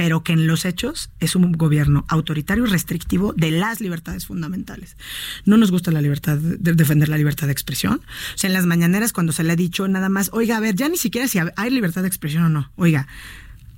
pero 0.00 0.24
que 0.24 0.32
en 0.32 0.46
los 0.46 0.64
hechos 0.64 1.10
es 1.20 1.36
un 1.36 1.52
gobierno 1.52 2.06
autoritario 2.08 2.64
y 2.64 2.70
restrictivo 2.70 3.34
de 3.34 3.50
las 3.50 3.82
libertades 3.82 4.24
fundamentales. 4.24 4.96
No 5.44 5.58
nos 5.58 5.70
gusta 5.70 5.90
la 5.90 6.00
libertad 6.00 6.38
de 6.38 6.72
defender 6.72 7.10
la 7.10 7.18
libertad 7.18 7.48
de 7.48 7.52
expresión. 7.52 8.00
O 8.34 8.38
sea, 8.38 8.48
en 8.48 8.54
las 8.54 8.64
mañaneras 8.64 9.12
cuando 9.12 9.34
se 9.34 9.44
le 9.44 9.52
ha 9.52 9.56
dicho 9.56 9.86
nada 9.88 10.08
más, 10.08 10.30
oiga, 10.32 10.56
a 10.56 10.60
ver, 10.60 10.74
ya 10.74 10.88
ni 10.88 10.96
siquiera 10.96 11.28
si 11.28 11.38
hay 11.38 11.70
libertad 11.70 12.00
de 12.00 12.08
expresión 12.08 12.44
o 12.44 12.48
no. 12.48 12.72
Oiga, 12.76 13.08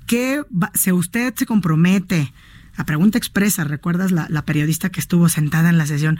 ¿qué 0.06 0.44
si 0.74 0.92
usted 0.92 1.34
se 1.34 1.44
compromete 1.44 2.32
a 2.76 2.84
pregunta 2.84 3.18
expresa, 3.18 3.64
¿recuerdas 3.64 4.12
la, 4.12 4.42
periodista 4.44 4.90
que 4.90 5.00
estuvo 5.00 5.28
sentada 5.28 5.68
en 5.68 5.78
la 5.78 5.86
sesión? 5.86 6.18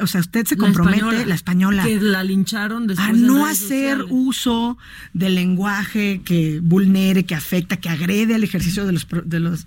o 0.00 0.06
sea, 0.06 0.20
usted 0.20 0.46
se 0.46 0.56
compromete, 0.56 1.26
la 1.26 1.34
española, 1.34 1.84
que 1.84 2.00
la 2.00 2.22
lincharon 2.22 2.86
a 2.98 3.12
no 3.12 3.46
hacer 3.46 4.04
uso 4.10 4.76
del 5.14 5.34
lenguaje 5.34 6.20
que 6.24 6.60
vulnere, 6.62 7.24
que 7.24 7.34
afecta, 7.34 7.78
que 7.78 7.88
agrede 7.88 8.34
al 8.34 8.44
ejercicio 8.44 8.84
de 8.84 8.92
los, 8.92 9.06
de 9.24 9.40
los 9.40 9.66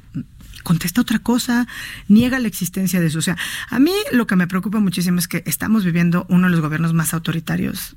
contesta 0.63 1.01
otra 1.01 1.19
cosa, 1.19 1.67
niega 2.07 2.39
la 2.39 2.47
existencia 2.47 2.99
de 2.99 3.07
eso. 3.07 3.19
O 3.19 3.23
sea, 3.23 3.37
a 3.69 3.79
mí 3.79 3.93
lo 4.11 4.27
que 4.27 4.35
me 4.35 4.47
preocupa 4.47 4.79
muchísimo 4.79 5.19
es 5.19 5.27
que 5.27 5.43
estamos 5.47 5.83
viviendo 5.83 6.25
uno 6.29 6.47
de 6.47 6.51
los 6.51 6.61
gobiernos 6.61 6.93
más 6.93 7.13
autoritarios 7.13 7.95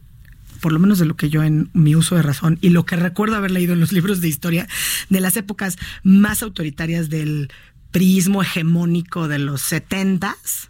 por 0.61 0.73
lo 0.73 0.78
menos 0.78 0.98
de 0.98 1.05
lo 1.05 1.15
que 1.15 1.28
yo 1.28 1.43
en 1.43 1.69
mi 1.74 1.94
uso 1.94 2.16
de 2.16 2.23
razón 2.23 2.56
y 2.62 2.70
lo 2.70 2.86
que 2.86 2.97
recuerdo 2.97 3.36
haber 3.36 3.51
leído 3.51 3.74
en 3.74 3.81
los 3.81 3.93
libros 3.93 4.23
de 4.23 4.28
historia 4.28 4.66
de 5.11 5.20
las 5.20 5.36
épocas 5.36 5.77
más 6.05 6.43
autoritarias 6.43 7.11
del 7.11 7.51
prismo 7.95 8.43
hegemónico 8.43 9.29
de 9.29 9.39
los 9.39 9.62
setentas, 9.62 10.69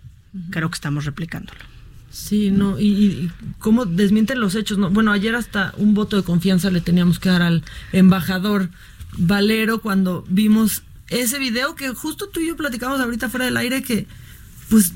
creo 0.51 0.69
que 0.69 0.75
estamos 0.75 1.07
replicándolo. 1.07 1.59
Sí, 2.11 2.51
no, 2.51 2.79
y, 2.79 3.31
cómo 3.59 3.87
desmienten 3.87 4.41
los 4.41 4.55
hechos. 4.55 4.77
No, 4.77 4.91
bueno, 4.91 5.11
ayer 5.11 5.35
hasta 5.35 5.73
un 5.79 5.95
voto 5.95 6.19
de 6.19 6.23
confianza 6.23 6.71
le 6.71 6.83
teníamos 6.83 7.19
que 7.19 7.31
dar 7.31 7.41
al 7.41 7.65
embajador 7.93 8.69
Valero 9.17 9.81
cuando 9.81 10.27
vimos 10.29 10.83
ese 11.09 11.39
video 11.39 11.75
que 11.77 11.89
justo 11.89 12.29
tú 12.29 12.41
y 12.41 12.49
yo 12.49 12.57
platicamos 12.57 13.01
ahorita 13.01 13.31
fuera 13.31 13.47
del 13.47 13.57
aire 13.57 13.83
que 13.83 14.07
pues 14.69 14.93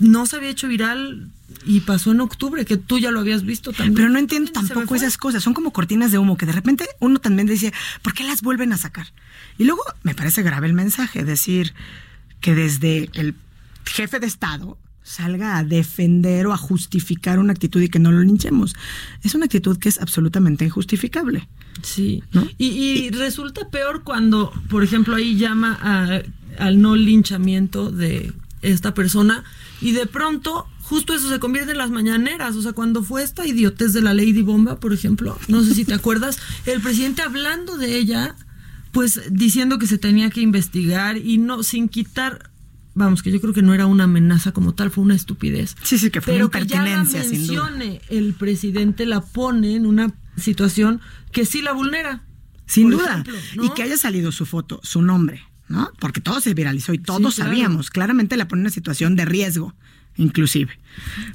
no 0.00 0.26
se 0.26 0.36
había 0.36 0.50
hecho 0.50 0.66
viral 0.66 1.28
y 1.64 1.80
pasó 1.80 2.10
en 2.10 2.20
octubre, 2.20 2.64
que 2.64 2.76
tú 2.76 2.98
ya 2.98 3.12
lo 3.12 3.20
habías 3.20 3.44
visto 3.44 3.72
también. 3.72 3.94
Pero 3.94 4.08
no 4.08 4.18
entiendo 4.18 4.50
tampoco 4.50 4.96
esas 4.96 5.16
cosas, 5.16 5.44
son 5.44 5.54
como 5.54 5.72
cortinas 5.72 6.10
de 6.10 6.18
humo 6.18 6.36
que 6.36 6.46
de 6.46 6.52
repente 6.52 6.86
uno 6.98 7.20
también 7.20 7.46
dice, 7.46 7.72
¿por 8.02 8.14
qué 8.14 8.24
las 8.24 8.42
vuelven 8.42 8.72
a 8.72 8.76
sacar? 8.76 9.06
Y 9.58 9.64
luego 9.64 9.82
me 10.02 10.14
parece 10.14 10.42
grave 10.42 10.68
el 10.68 10.72
mensaje, 10.72 11.24
decir 11.24 11.74
que 12.40 12.54
desde 12.54 13.10
el 13.14 13.34
jefe 13.84 14.20
de 14.20 14.26
Estado 14.26 14.78
salga 15.02 15.56
a 15.56 15.64
defender 15.64 16.46
o 16.46 16.52
a 16.52 16.58
justificar 16.58 17.38
una 17.38 17.52
actitud 17.52 17.80
y 17.80 17.88
que 17.88 17.98
no 17.98 18.12
lo 18.12 18.22
linchemos. 18.22 18.76
Es 19.22 19.34
una 19.34 19.46
actitud 19.46 19.78
que 19.78 19.88
es 19.88 20.00
absolutamente 20.00 20.66
injustificable. 20.66 21.48
Sí. 21.82 22.22
Y, 22.58 23.10
resulta 23.10 23.68
peor 23.70 24.02
cuando, 24.04 24.52
por 24.68 24.84
ejemplo, 24.84 25.16
ahí 25.16 25.36
llama 25.36 26.22
al 26.58 26.80
no 26.80 26.94
linchamiento 26.94 27.90
de 27.90 28.32
esta 28.60 28.92
persona 28.92 29.44
y 29.80 29.92
de 29.92 30.06
pronto 30.06 30.66
justo 30.82 31.14
eso 31.14 31.28
se 31.28 31.38
convierte 31.38 31.72
en 31.72 31.78
las 31.78 31.90
mañaneras. 31.90 32.56
O 32.56 32.62
sea, 32.62 32.72
cuando 32.72 33.02
fue 33.02 33.22
esta 33.22 33.46
idiotez 33.46 33.92
de 33.92 34.02
la 34.02 34.14
Lady 34.14 34.42
Bomba, 34.42 34.80
por 34.80 34.92
ejemplo, 34.92 35.38
no 35.48 35.62
sé 35.62 35.74
si 35.74 35.84
te 35.84 35.94
acuerdas, 35.94 36.38
el 36.66 36.80
presidente 36.80 37.22
hablando 37.22 37.76
de 37.76 37.96
ella, 37.96 38.36
pues 38.92 39.20
diciendo 39.30 39.78
que 39.78 39.86
se 39.86 39.98
tenía 39.98 40.30
que 40.30 40.40
investigar 40.40 41.16
y 41.16 41.38
no, 41.38 41.62
sin 41.62 41.88
quitar. 41.88 42.50
Vamos, 42.94 43.22
que 43.22 43.30
yo 43.30 43.40
creo 43.40 43.54
que 43.54 43.62
no 43.62 43.74
era 43.74 43.86
una 43.86 44.04
amenaza 44.04 44.52
como 44.52 44.74
tal, 44.74 44.90
fue 44.90 45.04
una 45.04 45.14
estupidez. 45.14 45.76
Sí, 45.82 45.98
sí, 45.98 46.10
que 46.10 46.20
fue 46.20 46.34
Pero 46.34 46.46
una 46.46 46.58
impertinencia, 46.58 47.22
que 47.22 47.28
ya 47.28 47.32
la 47.32 47.38
mencione 47.38 48.00
el 48.08 48.34
presidente 48.34 49.06
la 49.06 49.20
pone 49.20 49.76
en 49.76 49.86
una 49.86 50.12
situación 50.36 51.00
que 51.30 51.44
sí 51.44 51.62
la 51.62 51.72
vulnera. 51.72 52.24
Sin 52.66 52.90
duda. 52.90 53.24
Y 53.54 53.70
que 53.70 53.82
haya 53.82 53.96
salido 53.96 54.32
su 54.32 54.46
foto, 54.46 54.80
su 54.82 55.00
nombre, 55.00 55.42
¿no? 55.68 55.90
Porque 56.00 56.20
todo 56.20 56.40
se 56.40 56.54
viralizó 56.54 56.92
y 56.92 56.98
todos 56.98 57.36
sabíamos. 57.36 57.90
Claramente 57.90 58.36
la 58.36 58.48
pone 58.48 58.60
en 58.60 58.66
una 58.66 58.70
situación 58.70 59.16
de 59.16 59.24
riesgo 59.24 59.74
inclusive. 60.18 60.78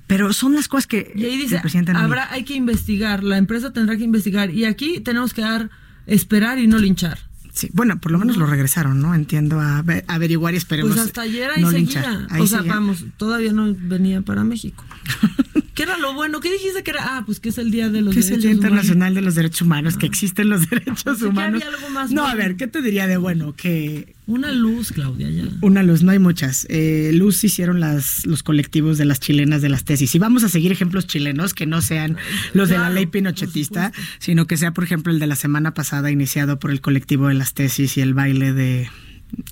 Pero 0.08 0.34
son 0.34 0.54
las 0.54 0.68
cosas 0.68 0.88
que 0.88 1.12
y 1.16 1.26
ahí 1.26 1.38
dice, 1.38 1.62
habrá, 1.96 2.32
hay 2.32 2.44
que 2.44 2.54
investigar, 2.54 3.24
la 3.24 3.38
empresa 3.38 3.74
tendrá 3.74 3.98
que 3.98 4.04
investigar 4.04 4.52
y 4.52 4.66
aquí 4.66 5.00
tenemos 5.00 5.34
que 5.34 5.42
dar 5.42 5.70
esperar 6.06 6.60
y 6.60 6.68
no 6.68 6.78
linchar. 6.78 7.18
Sí, 7.54 7.70
bueno, 7.72 8.00
por 8.00 8.12
lo 8.12 8.18
menos 8.18 8.38
lo 8.38 8.48
regresaron, 8.48 9.00
¿no? 9.00 9.14
Entiendo 9.14 9.60
a, 9.60 9.84
averiguar 10.08 10.56
y 10.56 10.58
esperemos. 10.58 10.94
Pues 10.94 11.06
hasta 11.06 11.22
ayer 11.22 11.52
ahí 11.52 11.64
seguía. 11.66 12.28
o 12.40 12.48
sea, 12.48 12.64
vamos, 12.64 13.06
todavía 13.18 13.54
no 13.54 13.74
venía 13.78 14.22
para 14.22 14.44
México. 14.44 14.84
¿Qué 15.74 15.84
era 15.84 15.98
lo 15.98 16.14
bueno? 16.14 16.40
¿Qué 16.40 16.52
dijiste 16.52 16.84
que 16.84 16.92
era? 16.92 17.18
Ah, 17.18 17.24
pues 17.26 17.40
que 17.40 17.50
es 17.50 17.58
el 17.58 17.72
Día 17.72 17.90
de 17.90 18.02
los 18.02 18.14
Derechos 18.14 18.28
Humanos. 18.28 18.28
es 18.28 18.32
el 18.32 18.42
Día 18.42 18.52
Internacional 18.52 19.16
de 19.16 19.22
los 19.22 19.36
Derechos 19.36 19.62
Humanos, 19.62 19.98
que 19.98 20.06
existen 20.06 20.50
los 20.50 20.70
derechos 20.70 21.22
humanos. 21.22 21.64
algo 21.64 21.90
más 21.90 22.12
no, 22.12 22.28
a 22.28 22.36
ver, 22.36 22.56
¿qué 22.56 22.68
te 22.68 22.82
diría 22.82 23.08
de 23.08 23.18
bueno? 23.18 23.56
Que 23.56 24.14
una 24.26 24.52
luz, 24.52 24.92
Claudia, 24.92 25.30
ya. 25.30 25.44
Una 25.62 25.84
luz, 25.84 26.04
no 26.04 26.12
hay 26.12 26.20
muchas. 26.20 26.66
Eh, 26.70 27.12
luz 27.14 27.44
hicieron 27.44 27.80
las, 27.80 28.26
los 28.26 28.44
colectivos 28.44 28.98
de 28.98 29.06
las 29.06 29.20
chilenas 29.20 29.62
de 29.62 29.70
las 29.70 29.84
tesis. 29.84 30.14
Y 30.16 30.20
vamos 30.20 30.44
a 30.44 30.50
seguir 30.50 30.72
ejemplos 30.72 31.08
chilenos 31.08 31.54
que 31.54 31.66
no 31.66 31.82
sean 31.82 32.18
los 32.54 32.70
de 32.70 32.78
la 32.78 32.90
ley 32.90 33.06
pinochetista, 33.08 33.92
sino 34.20 34.48
que 34.48 34.58
sea, 34.58 34.72
por 34.72 34.84
ejemplo, 34.84 35.12
el 35.12 35.20
de 35.20 35.28
la 35.28 35.36
semana 35.36 35.74
pasada 35.74 36.12
iniciado 36.12 36.60
por 36.60 36.72
el 36.72 36.82
colectivo 36.82 37.28
de 37.28 37.34
las 37.34 37.54
tesis 37.54 37.98
y 37.98 38.02
el 38.02 38.14
baile 38.14 38.54
de 38.54 38.90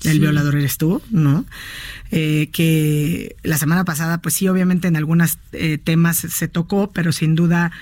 el 0.04 0.20
violador 0.20 0.56
eres 0.56 0.78
tú, 0.78 1.02
¿no? 1.10 1.44
Eh, 2.10 2.48
que 2.52 3.36
la 3.42 3.58
semana 3.58 3.84
pasada, 3.84 4.20
pues 4.20 4.34
sí, 4.34 4.48
obviamente 4.48 4.88
en 4.88 4.96
algunos 4.96 5.38
eh, 5.52 5.78
temas 5.78 6.16
se 6.16 6.48
tocó, 6.48 6.90
pero 6.92 7.12
sin 7.12 7.34
duda 7.34 7.72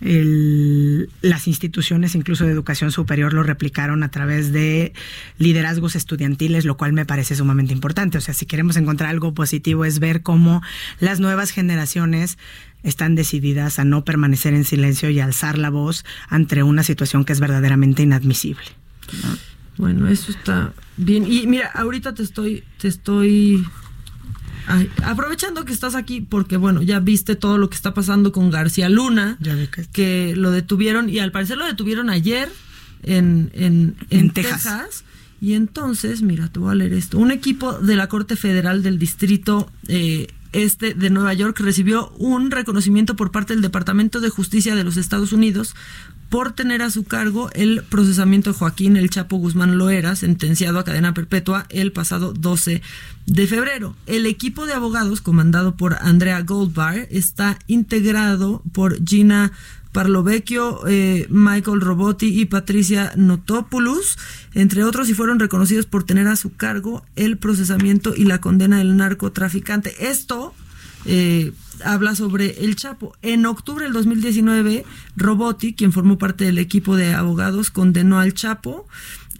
las 0.00 1.46
instituciones, 1.46 2.14
incluso 2.14 2.44
de 2.44 2.50
educación 2.50 2.90
superior, 2.90 3.32
lo 3.32 3.42
replicaron 3.42 4.02
a 4.02 4.10
través 4.10 4.52
de 4.52 4.92
liderazgos 5.38 5.96
estudiantiles, 5.96 6.66
lo 6.66 6.76
cual 6.76 6.92
me 6.92 7.06
parece 7.06 7.36
sumamente 7.36 7.72
importante. 7.72 8.18
O 8.18 8.20
sea, 8.20 8.34
si 8.34 8.44
queremos 8.44 8.76
encontrar 8.76 9.08
algo 9.08 9.32
positivo 9.32 9.86
es 9.86 10.00
ver 10.00 10.20
cómo 10.20 10.62
las 11.00 11.20
nuevas 11.20 11.52
generaciones 11.52 12.36
están 12.82 13.14
decididas 13.14 13.78
a 13.78 13.84
no 13.84 14.04
permanecer 14.04 14.52
en 14.52 14.64
silencio 14.64 15.08
y 15.08 15.20
alzar 15.20 15.56
la 15.56 15.70
voz 15.70 16.04
ante 16.28 16.62
una 16.62 16.82
situación 16.82 17.24
que 17.24 17.32
es 17.32 17.40
verdaderamente 17.40 18.02
inadmisible. 18.02 18.66
Bueno, 19.76 20.08
eso 20.08 20.30
está 20.30 20.72
bien. 20.96 21.30
Y 21.30 21.46
mira, 21.46 21.70
ahorita 21.74 22.14
te 22.14 22.22
estoy, 22.22 22.64
te 22.78 22.88
estoy 22.88 23.64
aprovechando 25.04 25.64
que 25.64 25.72
estás 25.72 25.94
aquí, 25.94 26.20
porque 26.20 26.56
bueno, 26.56 26.82
ya 26.82 27.00
viste 27.00 27.36
todo 27.36 27.58
lo 27.58 27.68
que 27.68 27.76
está 27.76 27.94
pasando 27.94 28.32
con 28.32 28.50
García 28.50 28.88
Luna, 28.88 29.38
que... 29.92 30.34
lo 30.36 30.50
detuvieron, 30.50 31.08
y 31.08 31.18
al 31.18 31.32
parecer 31.32 31.58
lo 31.58 31.66
detuvieron 31.66 32.10
ayer 32.10 32.50
en, 33.02 33.50
en, 34.10 34.30
Texas. 34.30 35.04
Y 35.40 35.52
entonces, 35.52 36.22
mira, 36.22 36.48
te 36.48 36.58
voy 36.58 36.72
a 36.72 36.74
leer 36.74 36.94
esto. 36.94 37.18
Un 37.18 37.30
equipo 37.30 37.78
de 37.78 37.96
la 37.96 38.08
Corte 38.08 38.36
Federal 38.36 38.82
del 38.82 38.98
Distrito 38.98 39.70
eh, 39.88 40.28
Este 40.52 40.94
de 40.94 41.10
Nueva 41.10 41.34
York 41.34 41.58
recibió 41.60 42.10
un 42.16 42.50
reconocimiento 42.50 43.14
por 43.14 43.30
parte 43.30 43.52
del 43.52 43.60
Departamento 43.60 44.20
de 44.20 44.30
Justicia 44.30 44.74
de 44.74 44.84
los 44.84 44.96
Estados 44.96 45.32
Unidos 45.32 45.74
por 46.34 46.50
tener 46.50 46.82
a 46.82 46.90
su 46.90 47.04
cargo 47.04 47.48
el 47.54 47.84
procesamiento 47.84 48.50
de 48.50 48.58
Joaquín 48.58 48.96
El 48.96 49.08
Chapo 49.08 49.36
Guzmán 49.36 49.78
Loera, 49.78 50.16
sentenciado 50.16 50.80
a 50.80 50.84
cadena 50.84 51.14
perpetua 51.14 51.64
el 51.68 51.92
pasado 51.92 52.32
12 52.32 52.82
de 53.26 53.46
febrero. 53.46 53.94
El 54.06 54.26
equipo 54.26 54.66
de 54.66 54.72
abogados, 54.72 55.20
comandado 55.20 55.76
por 55.76 55.94
Andrea 56.00 56.42
Goldbar, 56.42 57.06
está 57.12 57.60
integrado 57.68 58.64
por 58.72 58.98
Gina 59.06 59.52
Parlovecchio, 59.92 60.84
eh, 60.88 61.28
Michael 61.30 61.80
Robotti 61.80 62.40
y 62.40 62.46
Patricia 62.46 63.12
Notopoulos, 63.14 64.18
entre 64.54 64.82
otros, 64.82 65.08
y 65.08 65.14
fueron 65.14 65.38
reconocidos 65.38 65.86
por 65.86 66.02
tener 66.02 66.26
a 66.26 66.34
su 66.34 66.52
cargo 66.56 67.06
el 67.14 67.38
procesamiento 67.38 68.12
y 68.12 68.24
la 68.24 68.40
condena 68.40 68.78
del 68.78 68.96
narcotraficante. 68.96 70.10
Esto 70.10 70.52
eh, 71.04 71.52
habla 71.84 72.14
sobre 72.14 72.64
el 72.64 72.76
Chapo. 72.76 73.14
En 73.22 73.46
octubre 73.46 73.84
del 73.84 73.92
2019, 73.92 74.84
Robotti, 75.16 75.74
quien 75.74 75.92
formó 75.92 76.18
parte 76.18 76.44
del 76.44 76.58
equipo 76.58 76.96
de 76.96 77.14
abogados, 77.14 77.70
condenó 77.70 78.18
al 78.18 78.34
Chapo. 78.34 78.86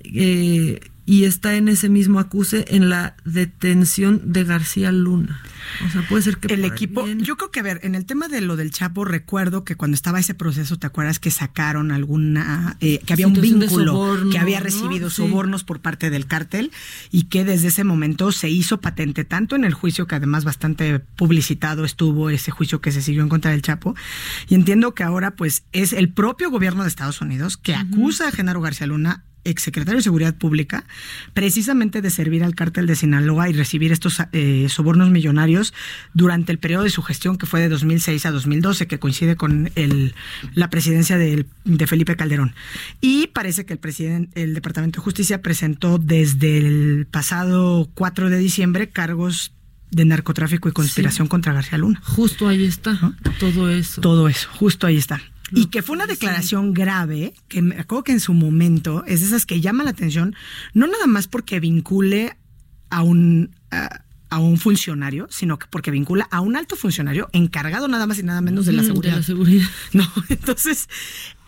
Eh, 0.04 0.80
y 1.06 1.24
está 1.24 1.54
en 1.54 1.68
ese 1.68 1.88
mismo 1.88 2.18
acuse 2.18 2.64
en 2.68 2.88
la 2.88 3.16
detención 3.24 4.32
de 4.32 4.44
García 4.44 4.90
Luna. 4.90 5.42
O 5.86 5.90
sea, 5.90 6.06
puede 6.08 6.22
ser 6.22 6.38
que 6.38 6.52
el 6.54 6.64
equipo, 6.64 7.06
yo 7.06 7.36
creo 7.36 7.50
que 7.50 7.60
a 7.60 7.62
ver, 7.62 7.80
en 7.82 7.94
el 7.94 8.06
tema 8.06 8.28
de 8.28 8.40
lo 8.40 8.56
del 8.56 8.70
Chapo 8.70 9.04
recuerdo 9.04 9.64
que 9.64 9.76
cuando 9.76 9.94
estaba 9.94 10.20
ese 10.20 10.34
proceso, 10.34 10.78
¿te 10.78 10.86
acuerdas 10.86 11.18
que 11.18 11.30
sacaron 11.30 11.92
alguna 11.92 12.76
eh, 12.80 13.00
que 13.04 13.12
había 13.12 13.26
un 13.26 13.34
vínculo, 13.34 14.30
que 14.30 14.38
había 14.38 14.60
recibido 14.60 15.10
sobornos 15.10 15.64
por 15.64 15.80
parte 15.80 16.10
del 16.10 16.26
cártel 16.26 16.70
y 17.10 17.24
que 17.24 17.44
desde 17.44 17.68
ese 17.68 17.84
momento 17.84 18.32
se 18.32 18.48
hizo 18.48 18.80
patente 18.80 19.24
tanto 19.24 19.56
en 19.56 19.64
el 19.64 19.74
juicio 19.74 20.06
que 20.06 20.14
además 20.14 20.44
bastante 20.44 21.00
publicitado 21.00 21.84
estuvo 21.84 22.30
ese 22.30 22.50
juicio 22.50 22.80
que 22.80 22.92
se 22.92 23.02
siguió 23.02 23.22
en 23.22 23.28
contra 23.28 23.50
del 23.50 23.62
Chapo 23.62 23.94
y 24.48 24.54
entiendo 24.54 24.94
que 24.94 25.02
ahora 25.02 25.32
pues 25.32 25.64
es 25.72 25.92
el 25.92 26.12
propio 26.12 26.50
gobierno 26.50 26.82
de 26.82 26.88
Estados 26.88 27.20
Unidos 27.20 27.56
que 27.56 27.74
acusa 27.74 28.28
a 28.28 28.32
Genaro 28.32 28.60
García 28.60 28.86
Luna 28.86 29.24
exsecretario 29.44 29.98
de 29.98 30.02
Seguridad 30.02 30.34
Pública, 30.34 30.84
precisamente 31.32 32.02
de 32.02 32.10
servir 32.10 32.44
al 32.44 32.54
cártel 32.54 32.86
de 32.86 32.96
Sinaloa 32.96 33.48
y 33.48 33.52
recibir 33.52 33.92
estos 33.92 34.18
eh, 34.32 34.66
sobornos 34.68 35.10
millonarios 35.10 35.74
durante 36.12 36.52
el 36.52 36.58
periodo 36.58 36.84
de 36.84 36.90
su 36.90 37.02
gestión 37.02 37.36
que 37.38 37.46
fue 37.46 37.60
de 37.60 37.68
2006 37.68 38.26
a 38.26 38.30
2012, 38.30 38.86
que 38.86 38.98
coincide 38.98 39.36
con 39.36 39.70
el, 39.74 40.14
la 40.54 40.70
presidencia 40.70 41.18
de, 41.18 41.46
de 41.64 41.86
Felipe 41.86 42.16
Calderón. 42.16 42.54
Y 43.00 43.28
parece 43.28 43.64
que 43.66 43.72
el, 43.72 43.78
presidente, 43.78 44.42
el 44.42 44.54
Departamento 44.54 45.00
de 45.00 45.04
Justicia 45.04 45.42
presentó 45.42 45.98
desde 45.98 46.58
el 46.58 47.06
pasado 47.10 47.90
4 47.94 48.30
de 48.30 48.38
diciembre 48.38 48.88
cargos 48.88 49.52
de 49.90 50.04
narcotráfico 50.04 50.68
y 50.68 50.72
conspiración 50.72 51.28
contra 51.28 51.52
García 51.52 51.78
Luna. 51.78 52.00
Justo 52.04 52.48
ahí 52.48 52.64
está, 52.64 52.98
todo 53.38 53.70
eso. 53.70 54.00
Todo 54.00 54.28
eso, 54.28 54.48
justo 54.52 54.86
ahí 54.86 54.96
está. 54.96 55.20
Y 55.52 55.66
que 55.66 55.82
fue 55.82 55.94
una 55.96 56.06
declaración 56.06 56.72
grave, 56.72 57.34
que 57.48 57.62
me 57.62 57.78
acuerdo 57.78 58.04
que 58.04 58.12
en 58.12 58.20
su 58.20 58.32
momento 58.32 59.04
es 59.06 59.20
de 59.20 59.26
esas 59.26 59.46
que 59.46 59.60
llama 59.60 59.84
la 59.84 59.90
atención, 59.90 60.34
no 60.72 60.86
nada 60.86 61.06
más 61.06 61.28
porque 61.28 61.60
vincule 61.60 62.36
a 62.90 63.02
un, 63.02 63.54
a, 63.70 64.38
un 64.38 64.56
funcionario, 64.56 65.26
sino 65.30 65.58
que 65.58 65.66
porque 65.68 65.90
vincula 65.90 66.26
a 66.30 66.40
un 66.40 66.56
alto 66.56 66.76
funcionario 66.76 67.28
encargado 67.32 67.88
nada 67.88 68.06
más 68.06 68.18
y 68.18 68.22
nada 68.22 68.40
menos 68.40 68.66
de 68.66 68.72
la 68.72 68.82
seguridad. 68.82 69.12
De 69.12 69.18
la 69.18 69.22
seguridad. 69.22 69.66
No, 69.92 70.10
entonces, 70.28 70.88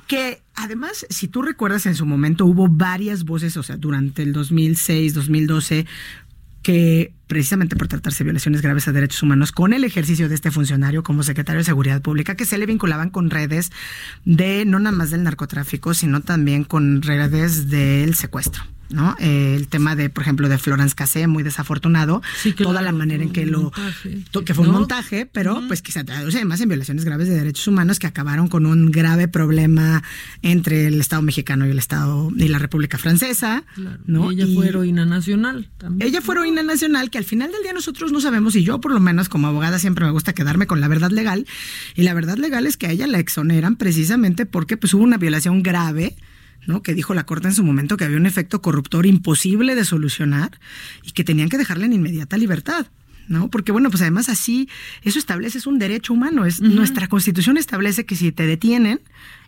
que 0.06 0.42
además, 0.54 1.06
si 1.10 1.26
tú 1.26 1.42
recuerdas 1.42 1.86
en 1.86 1.94
su 1.94 2.06
momento 2.06 2.46
hubo 2.46 2.68
varias 2.68 3.24
voces, 3.24 3.56
o 3.56 3.62
sea, 3.62 3.76
durante 3.76 4.22
el 4.22 4.32
2006, 4.32 5.14
2012, 5.14 5.86
que 6.62 7.14
precisamente 7.26 7.76
por 7.76 7.88
tratarse 7.88 8.18
de 8.18 8.24
violaciones 8.24 8.62
graves 8.62 8.88
a 8.88 8.92
derechos 8.92 9.22
humanos 9.22 9.52
con 9.52 9.72
el 9.72 9.84
ejercicio 9.84 10.28
de 10.28 10.34
este 10.34 10.50
funcionario 10.50 11.02
como 11.02 11.22
secretario 11.22 11.58
de 11.58 11.64
Seguridad 11.64 12.02
Pública, 12.02 12.34
que 12.34 12.44
se 12.44 12.58
le 12.58 12.66
vinculaban 12.66 13.10
con 13.10 13.30
redes 13.30 13.72
de 14.24 14.64
no 14.64 14.78
nada 14.78 14.96
más 14.96 15.10
del 15.10 15.22
narcotráfico, 15.22 15.94
sino 15.94 16.20
también 16.20 16.64
con 16.64 17.02
redes 17.02 17.68
del 17.68 18.14
secuestro. 18.14 18.62
¿no? 18.90 19.16
Eh, 19.18 19.54
el 19.56 19.68
tema 19.68 19.96
de, 19.96 20.10
por 20.10 20.22
ejemplo, 20.22 20.48
de 20.48 20.58
Florence 20.58 20.94
Cassé, 20.94 21.26
muy 21.26 21.42
desafortunado, 21.42 22.22
toda 22.56 22.82
la 22.82 22.92
manera 22.92 23.22
en 23.22 23.32
que 23.32 23.46
lo 23.46 23.72
que 24.44 24.54
fue 24.54 24.66
un 24.66 24.72
montaje, 24.72 25.26
pero 25.26 25.62
pues 25.68 25.82
quizá 25.82 26.04
traduce 26.04 26.38
además 26.38 26.60
en 26.60 26.68
violaciones 26.68 27.04
graves 27.04 27.28
de 27.28 27.34
derechos 27.34 27.66
humanos 27.66 27.98
que 27.98 28.06
acabaron 28.06 28.48
con 28.48 28.66
un 28.66 28.90
grave 28.90 29.28
problema 29.28 30.02
entre 30.42 30.86
el 30.86 31.00
Estado 31.00 31.22
mexicano 31.22 31.66
y 31.66 31.70
el 31.70 31.78
Estado 31.78 32.30
y 32.36 32.48
la 32.48 32.58
República 32.58 32.98
Francesa, 32.98 33.64
¿no? 34.04 34.30
ella 34.30 34.46
fue 34.54 34.68
heroína 34.68 35.04
nacional 35.04 35.68
también. 35.78 36.08
Ella 36.08 36.20
fue 36.20 36.36
heroína 36.36 36.62
nacional 36.62 37.10
que 37.16 37.20
al 37.20 37.24
final 37.24 37.50
del 37.50 37.62
día 37.62 37.72
nosotros 37.72 38.12
no 38.12 38.20
sabemos 38.20 38.54
y 38.56 38.62
yo 38.62 38.78
por 38.78 38.92
lo 38.92 39.00
menos 39.00 39.30
como 39.30 39.46
abogada 39.46 39.78
siempre 39.78 40.04
me 40.04 40.10
gusta 40.10 40.34
quedarme 40.34 40.66
con 40.66 40.82
la 40.82 40.88
verdad 40.88 41.10
legal 41.10 41.46
y 41.94 42.02
la 42.02 42.12
verdad 42.12 42.36
legal 42.36 42.66
es 42.66 42.76
que 42.76 42.88
a 42.88 42.90
ella 42.90 43.06
la 43.06 43.18
exoneran 43.18 43.76
precisamente 43.76 44.44
porque 44.44 44.76
pues 44.76 44.92
hubo 44.92 45.02
una 45.02 45.16
violación 45.16 45.62
grave 45.62 46.14
¿no? 46.66 46.82
que 46.82 46.92
dijo 46.92 47.14
la 47.14 47.24
Corte 47.24 47.48
en 47.48 47.54
su 47.54 47.64
momento 47.64 47.96
que 47.96 48.04
había 48.04 48.18
un 48.18 48.26
efecto 48.26 48.60
corruptor 48.60 49.06
imposible 49.06 49.74
de 49.74 49.86
solucionar 49.86 50.60
y 51.04 51.12
que 51.12 51.24
tenían 51.24 51.48
que 51.48 51.56
dejarle 51.56 51.86
en 51.86 51.94
inmediata 51.94 52.36
libertad. 52.36 52.86
¿No? 53.28 53.48
Porque 53.48 53.72
bueno, 53.72 53.90
pues 53.90 54.02
además 54.02 54.28
así 54.28 54.68
eso 55.02 55.18
establece 55.18 55.58
es 55.58 55.66
un 55.66 55.78
derecho 55.78 56.12
humano, 56.12 56.44
es 56.44 56.60
nuestra 56.60 57.08
Constitución 57.08 57.56
establece 57.56 58.04
que 58.04 58.16
si 58.16 58.32
te 58.32 58.46
detienen 58.46 59.00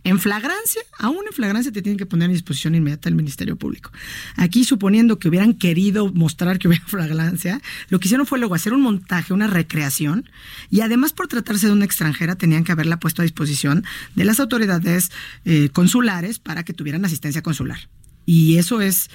en 0.05 0.19
flagrancia, 0.19 0.83
aún 0.99 1.25
en 1.27 1.33
flagrancia 1.33 1.73
te 1.73 1.83
tienen 1.83 1.99
que 1.99 2.07
poner 2.07 2.27
en 2.27 2.33
disposición 2.33 2.75
inmediata 2.75 3.09
del 3.09 3.17
Ministerio 3.17 3.57
Público. 3.57 3.91
Aquí 4.37 4.65
suponiendo 4.65 5.19
que 5.19 5.29
hubieran 5.29 5.55
querido 5.55 6.13
mostrar 6.13 6.59
que 6.59 6.69
hubiera 6.69 6.85
flagrancia, 6.87 7.61
lo 7.89 7.99
que 7.99 8.09
hicieron 8.09 8.27
fue 8.27 8.39
luego 8.39 8.55
hacer 8.55 8.73
un 8.73 8.83
montaje, 8.83 9.33
una 9.33 9.47
recreación 9.47 10.29
y 10.71 10.81
además 10.81 11.13
por 11.13 11.29
tratarse 11.29 11.67
de 11.67 11.73
una 11.73 11.85
extranjera 11.85 12.37
tenían 12.37 12.65
que 12.65 12.73
haberla 12.73 12.99
puesto 12.99 13.23
a 13.23 13.25
disposición 13.25 13.85
de 14.15 14.25
las 14.25 14.41
autoridades 14.41 15.11
eh, 15.45 15.69
consulares 15.71 16.39
para 16.39 16.65
que 16.65 16.73
tuvieran 16.73 17.05
asistencia 17.05 17.43
consular. 17.43 17.79
Y 18.25 18.59
eso 18.59 18.83
es 18.83 19.09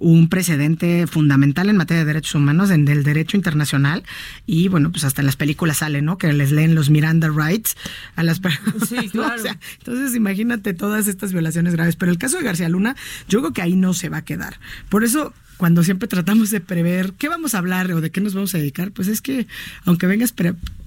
un 0.00 0.28
precedente 0.28 1.06
fundamental 1.06 1.68
en 1.68 1.76
materia 1.76 2.00
de 2.00 2.06
derechos 2.06 2.34
humanos, 2.34 2.70
en 2.70 2.88
el 2.88 3.04
derecho 3.04 3.36
internacional, 3.36 4.02
y 4.46 4.68
bueno, 4.68 4.90
pues 4.90 5.04
hasta 5.04 5.22
en 5.22 5.26
las 5.26 5.36
películas 5.36 5.78
sale, 5.78 6.02
¿no? 6.02 6.18
Que 6.18 6.32
les 6.32 6.50
leen 6.50 6.74
los 6.74 6.90
Miranda 6.90 7.28
Rights 7.28 7.76
a 8.16 8.22
las 8.22 8.40
personas. 8.40 8.88
Sí, 8.88 9.08
claro. 9.12 9.42
entonces 9.78 10.16
imagínate 10.16 10.74
todas 10.74 11.06
estas 11.06 11.32
violaciones 11.32 11.74
graves. 11.74 11.96
Pero 11.96 12.10
el 12.10 12.18
caso 12.18 12.38
de 12.38 12.44
García 12.44 12.68
Luna, 12.68 12.96
yo 13.28 13.40
creo 13.40 13.52
que 13.52 13.62
ahí 13.62 13.76
no 13.76 13.94
se 13.94 14.08
va 14.08 14.18
a 14.18 14.24
quedar. 14.24 14.58
Por 14.88 15.04
eso 15.04 15.32
cuando 15.58 15.82
siempre 15.82 16.08
tratamos 16.08 16.50
de 16.50 16.62
prever 16.62 17.12
qué 17.12 17.28
vamos 17.28 17.54
a 17.54 17.58
hablar 17.58 17.92
o 17.92 18.00
de 18.00 18.10
qué 18.10 18.22
nos 18.22 18.32
vamos 18.32 18.54
a 18.54 18.58
dedicar, 18.58 18.92
pues 18.92 19.08
es 19.08 19.20
que 19.20 19.46
aunque 19.84 20.06
vengas 20.06 20.32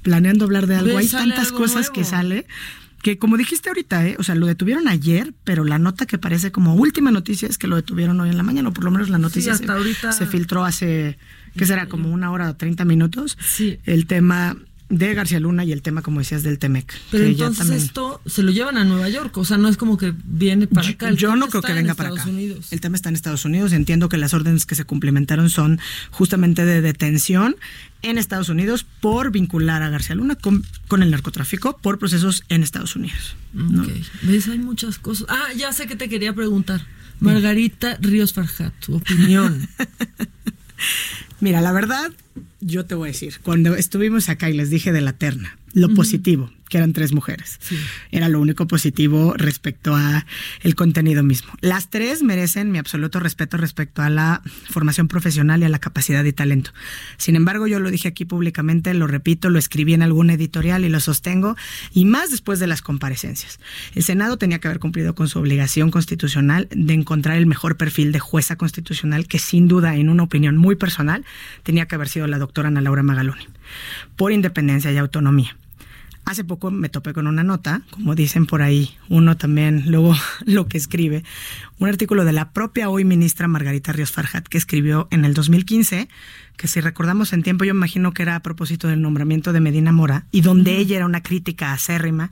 planeando 0.01 0.45
hablar 0.45 0.65
de 0.65 0.75
algo, 0.75 0.97
hay 0.97 1.07
tantas 1.07 1.51
cosas 1.51 1.91
que 1.91 2.03
sale 2.03 2.47
que 3.03 3.17
como 3.17 3.35
dijiste 3.35 3.69
ahorita, 3.69 4.07
¿eh? 4.07 4.15
o 4.17 4.23
sea, 4.23 4.33
lo 4.33 4.47
detuvieron 4.47 4.87
ayer, 4.87 5.33
pero 5.43 5.65
la 5.65 5.77
nota 5.77 6.05
que 6.05 6.17
parece 6.17 6.53
como 6.53 6.73
última 6.73 7.11
noticia 7.11 7.49
es 7.49 7.57
que 7.57 7.67
lo 7.67 7.75
detuvieron 7.75 8.19
hoy 8.21 8.29
en 8.29 8.37
la 8.37 8.43
mañana, 8.43 8.69
o 8.69 8.73
por 8.73 8.85
lo 8.85 8.91
menos 8.91 9.09
la 9.09 9.17
noticia 9.17 9.55
se, 9.55 9.67
se, 10.13 10.25
filtró 10.25 10.63
hace, 10.63 11.17
¿qué 11.57 11.65
será? 11.65 11.87
Como 11.87 12.09
una 12.09 12.31
hora 12.31 12.49
o 12.49 12.55
30 12.55 12.85
minutos. 12.85 13.37
Sí. 13.45 13.77
El 13.83 14.07
tema 14.07 14.55
de 14.87 15.13
García 15.15 15.41
Luna 15.41 15.65
y 15.65 15.73
el 15.73 15.81
tema, 15.81 16.01
como 16.01 16.19
decías, 16.19 16.43
del 16.43 16.59
Temec. 16.59 16.93
Pero 17.11 17.25
entonces 17.25 17.69
esto 17.71 18.21
se 18.25 18.41
lo 18.41 18.51
llevan 18.51 18.77
a 18.77 18.85
Nueva 18.85 19.09
York, 19.09 19.35
o 19.37 19.43
sea, 19.43 19.57
no 19.57 19.67
es 19.67 19.75
como 19.75 19.97
que 19.97 20.13
viene 20.23 20.67
para 20.67 20.87
acá. 20.87 21.11
yo 21.11 21.35
no 21.35 21.47
creo 21.47 21.61
que 21.61 21.73
venga 21.73 21.95
para 21.95 22.09
acá. 22.09 22.25
El 22.25 22.79
tema 22.79 22.95
está 22.95 23.09
en 23.09 23.15
Estados 23.15 23.43
Unidos. 23.43 23.73
Entiendo 23.73 24.07
que 24.07 24.15
las 24.15 24.33
órdenes 24.33 24.65
que 24.65 24.75
se 24.75 24.85
cumplimentaron 24.85 25.49
son 25.49 25.79
justamente 26.11 26.63
de 26.65 26.81
detención 26.81 27.57
en 28.03 28.17
Estados 28.17 28.49
Unidos 28.49 28.85
por 29.01 29.31
vincular 29.31 29.81
a 29.81 29.89
García 29.89 30.15
Luna 30.15 30.35
con, 30.35 30.63
el 31.01 31.09
narcotráfico 31.09 31.77
por 31.77 31.97
procesos 31.97 32.43
en 32.49 32.61
Estados 32.61 32.95
Unidos. 32.95 33.35
¿Ves? 34.21 34.47
Hay 34.47 34.59
muchas 34.59 34.99
cosas. 34.99 35.25
Ah, 35.29 35.47
ya 35.57 35.73
sé 35.73 35.87
que 35.87 35.95
te 35.95 36.09
quería 36.09 36.33
preguntar. 36.33 36.85
Margarita 37.19 37.97
Ríos 38.01 38.33
Farjat, 38.33 38.73
tu 38.79 38.97
opinión. 38.97 39.67
Mira, 41.39 41.61
la 41.61 41.71
verdad, 41.71 42.11
yo 42.61 42.85
te 42.85 42.95
voy 42.95 43.09
a 43.09 43.11
decir, 43.11 43.39
cuando 43.41 43.75
estuvimos 43.75 44.29
acá 44.29 44.49
y 44.49 44.53
les 44.53 44.69
dije 44.69 44.91
de 44.91 45.01
la 45.01 45.13
terna, 45.13 45.57
lo 45.73 45.93
positivo, 45.93 46.51
que 46.73 46.79
eran 46.79 46.91
tres 46.91 47.13
mujeres. 47.13 47.59
Era 48.09 48.29
lo 48.29 48.39
único 48.39 48.65
positivo 48.65 49.35
respecto 49.37 49.95
a 49.95 50.25
el 50.63 50.73
contenido 50.73 51.21
mismo. 51.21 51.53
Las 51.61 51.91
tres 51.91 52.23
merecen 52.23 52.71
mi 52.71 52.79
absoluto 52.79 53.19
respeto 53.19 53.57
respecto 53.57 54.01
a 54.01 54.09
la 54.09 54.41
formación 54.71 55.07
profesional 55.07 55.61
y 55.61 55.65
a 55.65 55.69
la 55.69 55.77
capacidad 55.77 56.23
y 56.23 56.33
talento. 56.33 56.71
Sin 57.17 57.35
embargo, 57.35 57.67
yo 57.67 57.79
lo 57.79 57.91
dije 57.91 58.07
aquí 58.07 58.25
públicamente, 58.25 58.91
lo 58.95 59.05
repito, 59.05 59.51
lo 59.51 59.59
escribí 59.59 59.93
en 59.93 60.01
algún 60.01 60.31
editorial 60.31 60.83
y 60.83 60.89
lo 60.89 60.99
sostengo, 60.99 61.55
y 61.93 62.05
más 62.05 62.31
después 62.31 62.59
de 62.59 62.65
las 62.65 62.81
comparecencias. 62.81 63.59
El 63.93 64.01
Senado 64.01 64.37
tenía 64.37 64.57
que 64.57 64.67
haber 64.67 64.79
cumplido 64.79 65.13
con 65.13 65.27
su 65.27 65.37
obligación 65.37 65.91
constitucional 65.91 66.67
de 66.71 66.95
encontrar 66.95 67.37
el 67.37 67.45
mejor 67.45 67.77
perfil 67.77 68.11
de 68.11 68.17
jueza 68.19 68.55
constitucional, 68.55 69.27
que 69.27 69.37
sin 69.37 69.67
duda, 69.67 69.95
en 69.95 70.09
una 70.09 70.23
opinión 70.23 70.57
muy 70.57 70.75
personal, 70.75 71.23
tenía 71.61 71.85
que 71.85 71.93
haber 71.93 72.09
sido 72.09 72.25
la 72.25 72.39
doctora 72.39 72.69
Ana 72.69 72.81
Laura 72.81 73.03
Magaloni, 73.03 73.45
por 74.15 74.31
independencia 74.31 74.91
y 74.91 74.97
autonomía. 74.97 75.55
Hace 76.25 76.45
poco 76.45 76.71
me 76.71 76.87
topé 76.87 77.13
con 77.13 77.27
una 77.27 77.43
nota, 77.43 77.81
como 77.89 78.15
dicen 78.15 78.45
por 78.45 78.61
ahí, 78.61 78.95
uno 79.09 79.35
también 79.35 79.83
luego 79.87 80.15
lo 80.45 80.67
que 80.67 80.77
escribe, 80.77 81.23
un 81.79 81.89
artículo 81.89 82.23
de 82.23 82.31
la 82.31 82.51
propia 82.51 82.89
hoy 82.89 83.03
ministra 83.03 83.47
Margarita 83.47 83.91
Ríos 83.91 84.11
Farjat 84.11 84.47
que 84.47 84.57
escribió 84.57 85.07
en 85.11 85.25
el 85.25 85.33
2015 85.33 86.07
que 86.63 86.69
si 86.69 86.79
recordamos 86.79 87.33
en 87.33 87.43
tiempo, 87.43 87.65
yo 87.65 87.71
imagino 87.71 88.13
que 88.13 88.21
era 88.21 88.37
a 88.37 88.39
propósito 88.39 88.87
del 88.87 89.01
nombramiento 89.01 89.51
de 89.51 89.59
Medina 89.59 89.91
Mora, 89.91 90.27
y 90.31 90.39
donde 90.39 90.77
ella 90.77 90.95
era 90.95 91.05
una 91.05 91.21
crítica 91.21 91.73
acérrima 91.73 92.29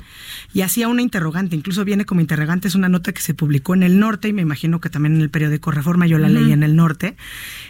y 0.53 0.61
hacía 0.61 0.87
una 0.87 1.01
interrogante, 1.01 1.57
incluso 1.57 1.83
viene 1.83 2.05
como 2.05 2.21
interrogante, 2.21 2.69
es 2.69 2.75
una 2.75 2.87
nota 2.87 3.11
que 3.11 3.21
se 3.21 3.33
publicó 3.33 3.73
en 3.73 3.83
el 3.83 3.99
norte, 3.99 4.29
y 4.29 4.33
me 4.33 4.41
imagino 4.41 4.79
que 4.79 4.89
también 4.89 5.15
en 5.15 5.21
el 5.21 5.29
periódico 5.29 5.71
Reforma, 5.71 6.07
yo 6.07 6.17
la 6.17 6.29
leí 6.29 6.53
en 6.53 6.63
el 6.63 6.77
norte, 6.77 7.17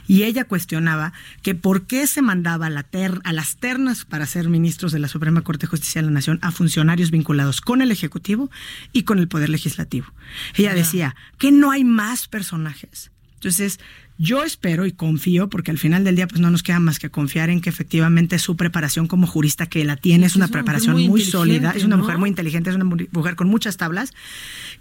y 0.07 0.21
ella 0.21 0.43
cuestionaba 0.43 1.13
que 1.41 1.55
por 1.55 1.88
qué 1.88 2.05
se 2.05 2.21
mandaba 2.21 2.67
a, 2.67 2.69
la 2.69 2.85
a 3.23 3.33
las 3.33 3.57
ternas 3.57 4.05
para 4.05 4.27
ser 4.27 4.47
ministros 4.47 4.91
de 4.91 4.99
la 4.99 5.07
Suprema 5.07 5.41
Corte 5.41 5.65
de 5.65 5.71
Justicia 5.71 5.99
de 5.99 6.09
la 6.09 6.13
Nación 6.13 6.38
a 6.43 6.51
funcionarios 6.51 7.09
vinculados 7.09 7.61
con 7.61 7.81
el 7.81 7.89
Ejecutivo 7.89 8.51
y 8.93 9.01
con 9.01 9.17
el 9.17 9.27
Poder 9.27 9.49
Legislativo. 9.49 10.13
Ella 10.53 10.75
decía 10.75 11.15
que 11.39 11.51
no 11.51 11.71
hay 11.71 11.83
más 11.83 12.27
personajes. 12.27 13.09
Entonces, 13.41 13.79
yo 14.22 14.43
espero 14.43 14.85
y 14.85 14.91
confío, 14.91 15.49
porque 15.49 15.72
al 15.72 15.80
final 15.80 16.03
del 16.03 16.15
día 16.15 16.27
pues 16.27 16.39
no 16.39 16.52
nos 16.52 16.61
queda 16.61 16.80
más 16.80 16.99
que 16.99 17.10
confiar 17.10 17.49
en 17.49 17.60
que 17.60 17.72
efectivamente 17.72 18.38
su 18.38 18.56
preparación 18.56 19.07
como 19.07 19.26
jurista, 19.26 19.65
que 19.65 19.84
la 19.84 19.98
tiene, 19.98 20.27
es 20.27 20.35
una, 20.35 20.48
preparación 20.48 21.02
muy, 21.07 21.22
sólida, 21.22 21.72
es 21.72 21.85
una 21.85 21.98
mujer 21.98 22.19
muy 22.19 22.30
inteligente, 22.30 22.69
es 22.69 22.76
una 22.76 22.85
mujer 22.85 23.35
con 23.35 23.48
muchas 23.48 23.77
tablas, 23.77 24.14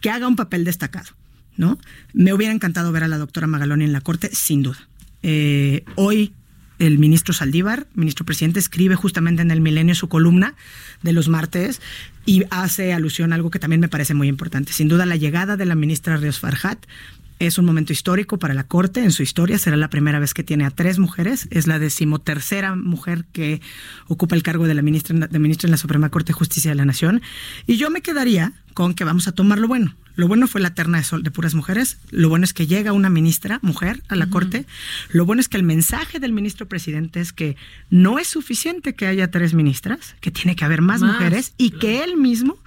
que 0.03 0.11
haga 0.11 0.29
un 0.29 0.37
papel 0.37 0.65
destacado, 0.65 1.09
¿no? 1.57 1.79
Me 2.13 2.35
hubiera 2.35 2.53
encantado 2.53 2.93
ver 2.93 3.03
a 3.03 3.09
la 3.09 3.17
doctora 3.17 3.47
Magaloni 3.47 3.87
en 3.87 3.95
la 3.95 4.03
corte, 4.03 4.29
sin 4.31 4.63
duda. 4.63 4.87
Eh, 5.23 5.85
hoy 5.95 6.35
el 6.79 6.99
ministro 6.99 7.33
Saldívar, 7.33 7.87
ministro 7.95 8.27
presidente, 8.27 8.59
escribe 8.59 8.95
justamente 8.95 9.41
en 9.41 9.51
el 9.51 9.63
Milenio 9.63 9.95
su 9.95 10.09
columna 10.09 10.55
de 11.03 11.15
los 11.15 11.29
martes 11.29 11.81
y 12.27 12.45
hace 12.51 12.93
alusión 12.93 13.33
a 13.33 13.37
algo 13.37 13.51
que 13.51 13.59
también 13.59 13.81
me 13.81 13.89
parece 13.89 14.13
muy 14.13 14.29
importante. 14.29 14.75
Sin 14.75 14.89
duda, 14.89 15.07
la 15.07 15.17
llegada 15.17 15.57
de 15.57 15.65
la 15.65 15.75
ministra 15.75 16.19
Ríos 16.19 16.41
Farhat 16.41 16.85
es 17.41 17.57
un 17.59 17.65
momento 17.65 17.93
histórico 17.93 18.39
para 18.39 18.55
la 18.55 18.65
Corte 18.65 19.03
en 19.03 19.11
su 19.11 19.23
historia. 19.23 19.59
Será 19.59 19.77
la 19.77 19.89
primera 19.89 20.19
vez 20.21 20.35
que 20.35 20.45
tiene 20.45 20.67
a 20.67 20.71
tres 20.71 20.99
mujeres. 20.99 21.49
Es 21.51 21.67
la 21.67 21.79
decimotercera 21.79 22.77
mujer 22.77 23.25
que 23.33 23.63
ocupa 24.07 24.37
el 24.37 24.43
cargo 24.43 24.67
de 24.67 24.75
la 24.75 24.83
ministra, 24.83 25.27
de 25.27 25.39
ministra 25.39 25.67
en 25.67 25.73
la 25.73 25.79
Suprema 25.79 26.11
Corte 26.11 26.29
de 26.29 26.35
Justicia 26.35 26.71
de 26.71 26.75
la 26.75 26.85
Nación. 26.85 27.23
Y 27.67 27.79
yo 27.79 27.91
me 27.91 28.03
quedaría 28.03 28.53
con 28.75 28.95
que 28.95 29.05
vamos 29.05 29.27
a 29.27 29.33
tomar 29.33 29.59
lo 29.59 29.69
bueno. 29.69 29.97
Lo 30.21 30.29
bueno 30.29 30.47
fue 30.47 30.61
la 30.61 30.75
terna 30.75 30.99
de, 30.99 31.05
sol, 31.05 31.23
de 31.23 31.31
puras 31.31 31.55
mujeres. 31.55 31.97
Lo 32.11 32.29
bueno 32.29 32.45
es 32.45 32.53
que 32.53 32.67
llega 32.67 32.93
una 32.93 33.09
ministra, 33.09 33.59
mujer, 33.63 34.03
a 34.09 34.17
la 34.17 34.27
Corte. 34.27 34.67
Lo 35.09 35.25
bueno 35.25 35.41
es 35.41 35.49
que 35.49 35.57
el 35.57 35.63
mensaje 35.63 36.19
del 36.19 36.35
ministro 36.35 36.69
presidente 36.69 37.21
es 37.21 37.33
que 37.33 37.57
no 37.89 38.19
es 38.19 38.27
suficiente 38.29 38.95
que 38.95 39.07
haya 39.07 39.31
tres 39.31 39.55
ministras, 39.55 40.17
que 40.21 40.31
tiene 40.31 40.57
que 40.57 40.65
haber 40.67 40.83
más, 40.83 41.01
mujeres 41.01 41.55
y 41.57 41.71
que 41.71 42.05
él 42.05 42.19
mismo 42.19 42.59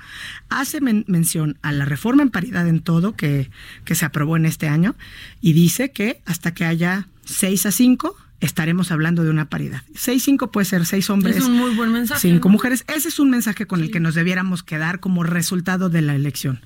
hace 0.50 0.82
mención 0.82 1.60
a 1.62 1.72
la 1.72 1.86
reforma 1.86 2.24
en 2.24 2.32
paridad 2.32 2.68
en 2.68 2.80
todo 2.80 3.16
que, 3.16 3.52
que 3.86 3.94
se 3.94 4.06
aprobó 4.06 4.36
en 4.36 4.48
este 4.48 4.68
año 4.68 4.96
y 5.40 5.54
dice 5.54 5.92
que 5.92 6.22
hasta 6.26 6.56
que 6.56 6.66
haya 6.66 7.08
seis 7.24 7.68
a 7.68 7.72
cinco 7.72 8.18
estaremos 8.40 8.92
hablando 8.92 9.24
de 9.24 9.30
una 9.30 9.46
paridad. 9.46 9.84
Seis, 9.94 10.24
cinco 10.24 10.52
puede 10.52 10.66
ser 10.66 10.88
seis 10.88 11.12
hombres. 11.12 11.38
Es 11.38 11.44
un 11.44 11.54
muy 11.54 11.76
buen 11.76 11.92
mensaje. 11.92 12.20
Cinco 12.20 12.50
mujeres. 12.50 12.84
Ese 12.88 13.10
es 13.10 13.20
un 13.20 13.30
mensaje 13.30 13.68
con 13.68 13.82
el 13.82 13.92
que 13.92 14.00
nos 14.00 14.16
debiéramos 14.16 14.64
quedar 14.64 15.00
como 15.00 15.24
resultado 15.24 15.90
de 15.90 16.02
la 16.02 16.16
elección. 16.16 16.60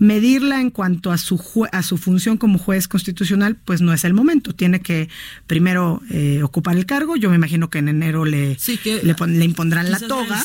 Medirla 0.00 0.60
en 0.60 0.70
cuanto 0.70 1.12
a 1.12 1.18
su, 1.18 1.68
a 1.70 1.82
su 1.84 1.96
función 1.96 2.36
como 2.36 2.58
juez 2.58 2.88
constitucional, 2.88 3.56
pues 3.64 3.80
no 3.80 3.92
es 3.92 4.04
el 4.04 4.14
momento. 4.14 4.52
Tiene 4.52 4.80
que 4.80 5.08
primero 5.46 6.02
eh, 6.10 6.42
ocupar 6.42 6.76
el 6.76 6.86
cargo. 6.86 7.14
Yo 7.14 7.30
me 7.30 7.36
imagino 7.36 7.70
que 7.70 7.78
en 7.78 7.88
enero 7.88 8.24
le, 8.24 8.58
le, 9.02 9.44
impondrán 9.44 9.92
la 9.92 10.00
toga. 10.00 10.42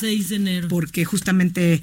Porque 0.68 1.04
justamente 1.04 1.82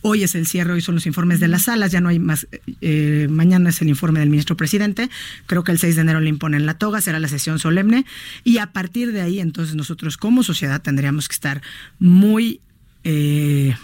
Hoy 0.00 0.22
es 0.22 0.36
el 0.36 0.46
cierre, 0.46 0.72
hoy 0.72 0.80
son 0.80 0.94
los 0.94 1.06
informes 1.06 1.40
de 1.40 1.48
las 1.48 1.62
salas, 1.62 1.90
ya 1.90 2.00
no 2.00 2.08
hay 2.08 2.20
más. 2.20 2.46
Eh, 2.80 3.26
mañana 3.28 3.70
es 3.70 3.82
el 3.82 3.88
informe 3.88 4.20
del 4.20 4.30
ministro 4.30 4.56
presidente. 4.56 5.10
Creo 5.46 5.64
que 5.64 5.72
el 5.72 5.78
6 5.78 5.96
de 5.96 6.02
enero 6.02 6.20
le 6.20 6.28
imponen 6.28 6.66
la 6.66 6.78
toga, 6.78 7.00
será 7.00 7.18
la 7.18 7.26
sesión 7.26 7.58
solemne. 7.58 8.06
Y 8.44 8.58
a 8.58 8.72
partir 8.72 9.12
de 9.12 9.22
ahí, 9.22 9.40
entonces 9.40 9.74
nosotros 9.74 10.16
como 10.16 10.44
sociedad 10.44 10.80
tendríamos 10.80 11.28
que 11.28 11.34
estar 11.34 11.62
muy. 11.98 12.60
Eh, 13.02 13.74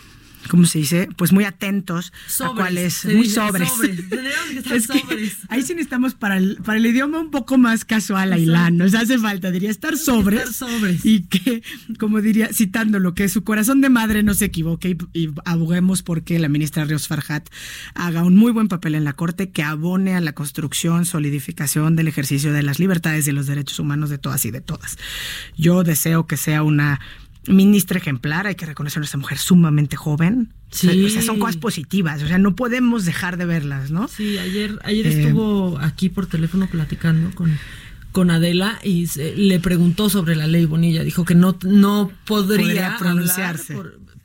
¿cómo 0.48 0.66
se 0.66 0.78
dice? 0.78 1.08
Pues 1.16 1.32
muy 1.32 1.44
atentos 1.44 2.12
a 2.40 2.50
cuáles, 2.50 3.04
muy 3.04 3.28
sobres. 3.28 3.70
ahí 5.48 5.62
sí 5.62 5.74
necesitamos 5.74 6.14
para 6.14 6.36
el, 6.36 6.56
para 6.64 6.78
el 6.78 6.86
idioma 6.86 7.20
un 7.20 7.30
poco 7.30 7.58
más 7.58 7.84
casual, 7.84 8.32
Ailán, 8.32 8.76
nos 8.76 8.94
hace 8.94 9.18
falta, 9.18 9.50
diría, 9.50 9.70
estar 9.70 9.96
sobres, 9.96 10.62
Y 11.02 11.22
que, 11.22 11.62
como 11.98 12.20
diría, 12.20 12.48
citándolo, 12.52 13.14
que 13.14 13.28
su 13.28 13.44
corazón 13.44 13.80
de 13.80 13.90
madre 13.90 14.22
no 14.22 14.34
se 14.34 14.46
equivoque 14.46 14.96
y, 15.12 15.30
aboguemos 15.44 16.02
porque 16.02 16.38
la 16.38 16.48
ministra 16.48 16.84
Rios 16.84 17.08
Farhat 17.08 17.48
haga 17.94 18.22
un 18.22 18.36
muy 18.36 18.52
buen 18.52 18.68
papel 18.68 18.94
en 18.94 19.04
la 19.04 19.12
Corte, 19.12 19.50
que 19.50 19.62
abone 19.62 20.14
a 20.14 20.20
la 20.20 20.32
construcción, 20.32 21.04
solidificación 21.06 21.96
del 21.96 22.08
ejercicio 22.08 22.52
de 22.52 22.62
las 22.62 22.78
libertades 22.78 23.26
y 23.28 23.32
los 23.32 23.46
derechos 23.46 23.78
humanos 23.78 24.10
de 24.10 24.18
todas 24.18 24.44
y 24.44 24.50
de 24.50 24.60
todas. 24.60 24.98
Yo 25.56 25.84
deseo 25.84 26.26
que 26.26 26.36
sea 26.36 26.62
una 26.62 27.00
ministra 27.46 27.98
ejemplar, 27.98 28.46
hay 28.46 28.54
que 28.54 28.66
reconocer 28.66 29.02
a 29.02 29.04
esta 29.04 29.18
mujer 29.18 29.38
sumamente 29.38 29.96
joven. 29.96 30.52
Sí. 30.70 31.04
O 31.04 31.08
sea, 31.08 31.22
son 31.22 31.38
cosas 31.38 31.56
positivas, 31.56 32.22
o 32.22 32.26
sea, 32.26 32.38
no 32.38 32.56
podemos 32.56 33.04
dejar 33.04 33.36
de 33.36 33.44
verlas, 33.44 33.90
¿no? 33.90 34.08
Sí, 34.08 34.38
ayer, 34.38 34.78
ayer 34.82 35.06
eh, 35.06 35.22
estuvo 35.22 35.78
aquí 35.78 36.08
por 36.08 36.26
teléfono 36.26 36.66
platicando 36.66 37.30
con, 37.34 37.56
con 38.10 38.30
Adela 38.30 38.80
y 38.82 39.06
le 39.36 39.60
preguntó 39.60 40.10
sobre 40.10 40.34
la 40.34 40.46
ley 40.46 40.64
Bonilla. 40.66 41.04
Dijo 41.04 41.24
que 41.24 41.34
no, 41.34 41.56
no 41.62 42.10
podría, 42.24 42.96
pronunciarse 42.98 43.76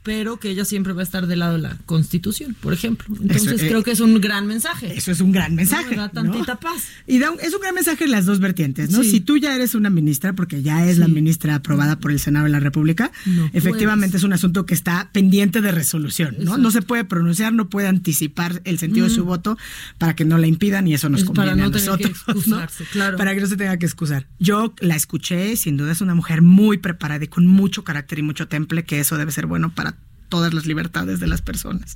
pero 0.03 0.39
que 0.39 0.49
ella 0.49 0.65
siempre 0.65 0.93
va 0.93 1.01
a 1.01 1.03
estar 1.03 1.27
del 1.27 1.39
lado 1.39 1.53
de 1.53 1.59
la 1.59 1.77
Constitución, 1.85 2.55
por 2.59 2.73
ejemplo. 2.73 3.13
Entonces 3.21 3.61
creo 3.61 3.83
que 3.83 3.91
es 3.91 3.99
un 3.99 4.19
gran 4.21 4.47
mensaje. 4.47 4.93
Eso 4.95 5.11
es 5.11 5.19
un 5.19 5.31
gran 5.31 5.55
mensaje. 5.55 5.95
Da 5.95 6.09
tantita 6.09 6.55
paz. 6.55 6.83
Y 7.05 7.17
es 7.17 7.53
un 7.53 7.61
gran 7.61 7.75
mensaje 7.75 8.05
en 8.05 8.11
las 8.11 8.25
dos 8.25 8.39
vertientes, 8.39 8.91
¿no? 8.91 9.03
Si 9.03 9.19
tú 9.19 9.37
ya 9.37 9.55
eres 9.55 9.75
una 9.75 9.89
ministra, 9.89 10.33
porque 10.33 10.61
ya 10.61 10.87
es 10.87 10.97
la 10.97 11.07
ministra 11.07 11.55
aprobada 11.55 11.99
por 11.99 12.11
el 12.11 12.19
Senado 12.19 12.45
de 12.45 12.51
la 12.51 12.59
República, 12.59 13.11
efectivamente 13.53 14.17
es 14.17 14.23
un 14.23 14.33
asunto 14.33 14.65
que 14.65 14.73
está 14.73 15.09
pendiente 15.11 15.61
de 15.61 15.71
resolución, 15.71 16.35
¿no? 16.39 16.57
No 16.57 16.71
se 16.71 16.81
puede 16.81 17.03
pronunciar, 17.03 17.53
no 17.53 17.69
puede 17.69 17.87
anticipar 17.87 18.61
el 18.63 18.79
sentido 18.79 19.07
de 19.07 19.13
su 19.13 19.25
voto 19.25 19.57
para 19.97 20.15
que 20.15 20.25
no 20.25 20.37
la 20.37 20.47
impidan 20.47 20.87
y 20.87 20.93
eso 20.93 21.09
nos 21.09 21.23
conviene 21.23 21.51
para 21.51 21.61
no 21.61 21.67
a 21.67 21.69
nosotros. 21.69 22.23
Que 22.25 22.83
claro. 22.91 23.17
Para 23.17 23.35
que 23.35 23.41
no 23.41 23.47
se 23.47 23.57
tenga 23.57 23.77
que 23.77 23.85
excusar. 23.85 24.27
Yo 24.39 24.73
la 24.79 24.95
escuché, 24.95 25.55
sin 25.57 25.77
duda 25.77 25.91
es 25.91 26.01
una 26.01 26.15
mujer 26.15 26.41
muy 26.41 26.77
preparada 26.77 27.25
y 27.25 27.27
con 27.27 27.45
mucho 27.45 27.83
carácter 27.83 28.19
y 28.19 28.21
mucho 28.21 28.47
temple, 28.47 28.85
que 28.85 28.99
eso 28.99 29.17
debe 29.17 29.31
ser 29.31 29.45
bueno 29.45 29.73
para 29.73 29.88
todas 30.29 30.53
las 30.53 30.65
libertades 30.65 31.19
de 31.19 31.27
las 31.27 31.41
personas. 31.41 31.95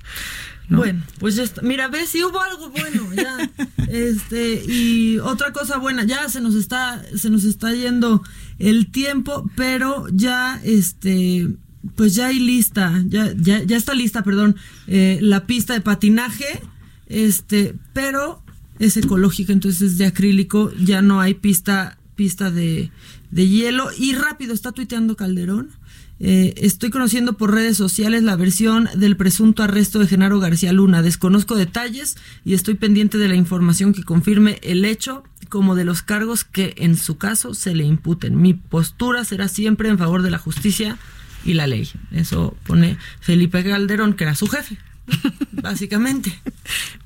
Bueno, 0.69 1.03
pues 1.19 1.35
ya 1.35 1.43
mira, 1.61 1.87
ves 1.87 2.09
si 2.09 2.23
hubo 2.23 2.41
algo 2.41 2.69
bueno, 2.69 3.13
ya. 3.13 3.51
este, 3.89 4.63
y 4.65 5.19
otra 5.19 5.51
cosa 5.51 5.77
buena, 5.77 6.03
ya 6.03 6.27
se 6.29 6.41
nos 6.41 6.55
está, 6.55 7.03
se 7.15 7.29
nos 7.29 7.43
está 7.43 7.73
yendo 7.73 8.23
el 8.59 8.91
tiempo, 8.91 9.49
pero 9.55 10.07
ya 10.11 10.59
este 10.63 11.47
pues 11.95 12.15
ya 12.15 12.27
hay 12.27 12.39
lista, 12.39 13.03
ya, 13.07 13.33
ya, 13.35 13.61
ya 13.61 13.75
está 13.75 13.93
lista, 13.93 14.23
perdón, 14.23 14.55
eh, 14.87 15.19
la 15.21 15.45
pista 15.45 15.73
de 15.73 15.81
patinaje, 15.81 16.61
este, 17.07 17.75
pero 17.91 18.41
es 18.79 18.95
ecológica, 18.95 19.51
entonces 19.51 19.81
es 19.81 19.97
de 19.97 20.05
acrílico, 20.05 20.71
ya 20.75 21.01
no 21.01 21.19
hay 21.19 21.33
pista, 21.33 21.97
pista 22.15 22.51
de, 22.51 22.89
de 23.31 23.47
hielo. 23.47 23.89
Y 23.97 24.13
rápido, 24.13 24.53
está 24.53 24.71
tuiteando 24.71 25.15
Calderón 25.17 25.71
eh, 26.19 26.53
estoy 26.57 26.89
conociendo 26.89 27.33
por 27.33 27.53
redes 27.53 27.75
sociales 27.75 28.23
la 28.23 28.35
versión 28.35 28.87
del 28.95 29.17
presunto 29.17 29.63
arresto 29.63 29.99
de 29.99 30.07
Genaro 30.07 30.39
García 30.39 30.71
Luna. 30.71 31.01
Desconozco 31.01 31.55
detalles 31.55 32.15
y 32.45 32.53
estoy 32.53 32.75
pendiente 32.75 33.17
de 33.17 33.27
la 33.27 33.35
información 33.35 33.93
que 33.93 34.03
confirme 34.03 34.59
el 34.61 34.85
hecho 34.85 35.23
como 35.49 35.75
de 35.75 35.85
los 35.85 36.01
cargos 36.01 36.43
que 36.43 36.73
en 36.77 36.95
su 36.95 37.17
caso 37.17 37.53
se 37.53 37.75
le 37.75 37.83
imputen. 37.83 38.41
Mi 38.41 38.53
postura 38.53 39.25
será 39.25 39.47
siempre 39.47 39.89
en 39.89 39.97
favor 39.97 40.21
de 40.21 40.31
la 40.31 40.37
justicia 40.37 40.97
y 41.45 41.53
la 41.53 41.67
ley. 41.67 41.89
Eso 42.11 42.55
pone 42.65 42.97
Felipe 43.19 43.63
Calderón, 43.63 44.13
que 44.13 44.23
era 44.23 44.35
su 44.35 44.47
jefe. 44.47 44.77
Básicamente. 45.51 46.37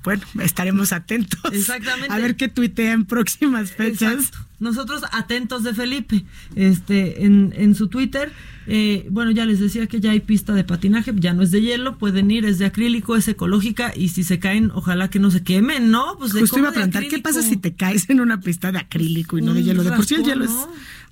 Bueno, 0.03 0.23
estaremos 0.41 0.93
atentos. 0.93 1.39
Exactamente. 1.51 2.13
A 2.13 2.17
ver 2.17 2.35
qué 2.35 2.47
tuitea 2.47 2.93
en 2.93 3.05
próximas 3.05 3.71
fechas. 3.71 4.31
Nosotros 4.59 5.03
atentos 5.11 5.63
de 5.63 5.75
Felipe, 5.75 6.25
este, 6.55 7.25
en, 7.25 7.53
en 7.55 7.75
su 7.75 7.89
Twitter. 7.89 8.31
Eh, 8.65 9.07
bueno, 9.11 9.31
ya 9.31 9.45
les 9.45 9.59
decía 9.59 9.87
que 9.87 9.99
ya 9.99 10.11
hay 10.11 10.19
pista 10.19 10.53
de 10.53 10.63
patinaje, 10.63 11.13
ya 11.15 11.33
no 11.33 11.41
es 11.43 11.51
de 11.51 11.61
hielo, 11.61 11.97
pueden 11.97 12.31
ir, 12.31 12.43
es 12.43 12.57
de 12.57 12.65
acrílico, 12.65 13.15
es 13.15 13.27
ecológica 13.27 13.93
y 13.95 14.09
si 14.09 14.23
se 14.23 14.39
caen, 14.39 14.71
ojalá 14.73 15.09
que 15.09 15.19
no 15.19 15.31
se 15.31 15.41
quemen, 15.41 15.89
¿no? 15.89 16.17
Pues 16.17 16.33
Justo 16.33 16.59
iba 16.59 16.69
a 16.69 16.73
preguntar, 16.73 17.07
¿qué 17.07 17.19
pasa 17.19 17.41
si 17.41 17.55
te 17.55 17.75
caes 17.75 18.09
en 18.09 18.19
una 18.19 18.41
pista 18.41 18.71
de 18.71 18.79
acrílico 18.79 19.37
y 19.37 19.41
no 19.41 19.53
de 19.53 19.63
hielo? 19.63 19.83
De 19.83 19.91
por 19.91 20.05
sí 20.05 20.15
el 20.15 20.23
hielo 20.23 20.43
es 20.43 20.51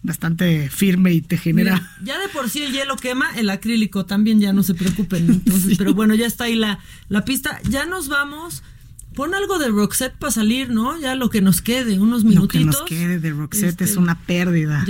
bastante 0.06 0.70
firme 0.70 1.14
y 1.14 1.22
te 1.22 1.38
genera. 1.38 1.82
ya 2.04 2.20
de 2.20 2.28
por 2.30 2.50
sí 2.50 2.64
el 2.64 2.72
hielo 2.72 2.96
quema, 2.96 3.30
el 3.36 3.50
acrílico 3.50 4.06
también 4.06 4.40
ya 4.40 4.54
no 4.54 4.64
se 4.64 4.74
preocupen. 4.74 5.30
Entonces, 5.30 5.78
pero 5.78 5.94
bueno, 5.94 6.16
ya 6.16 6.26
está 6.26 6.46
ahí 6.46 6.56
la, 6.56 6.80
la 7.10 7.26
pista. 7.26 7.60
Ya 7.70 7.86
nos 7.86 8.08
vamos. 8.08 8.64
Pon 9.16 9.34
algo 9.34 9.60
de 9.60 9.70
Roxette 9.70 10.18
para 10.18 10.30
salir, 10.30 10.70
¿no? 10.70 11.00
Ya 11.00 11.16
lo 11.16 11.30
que 11.30 11.40
nos 11.40 11.62
quede, 11.62 12.00
unos 12.02 12.26
minutitos. 12.26 12.66
Lo 12.66 12.72
que 12.72 12.80
nos 12.80 12.84
quede 12.84 13.20
de 13.20 13.32
Roxette 13.32 13.82
es 13.82 13.90
este, 13.92 14.00
una 14.00 14.20
pérdida 14.20 14.84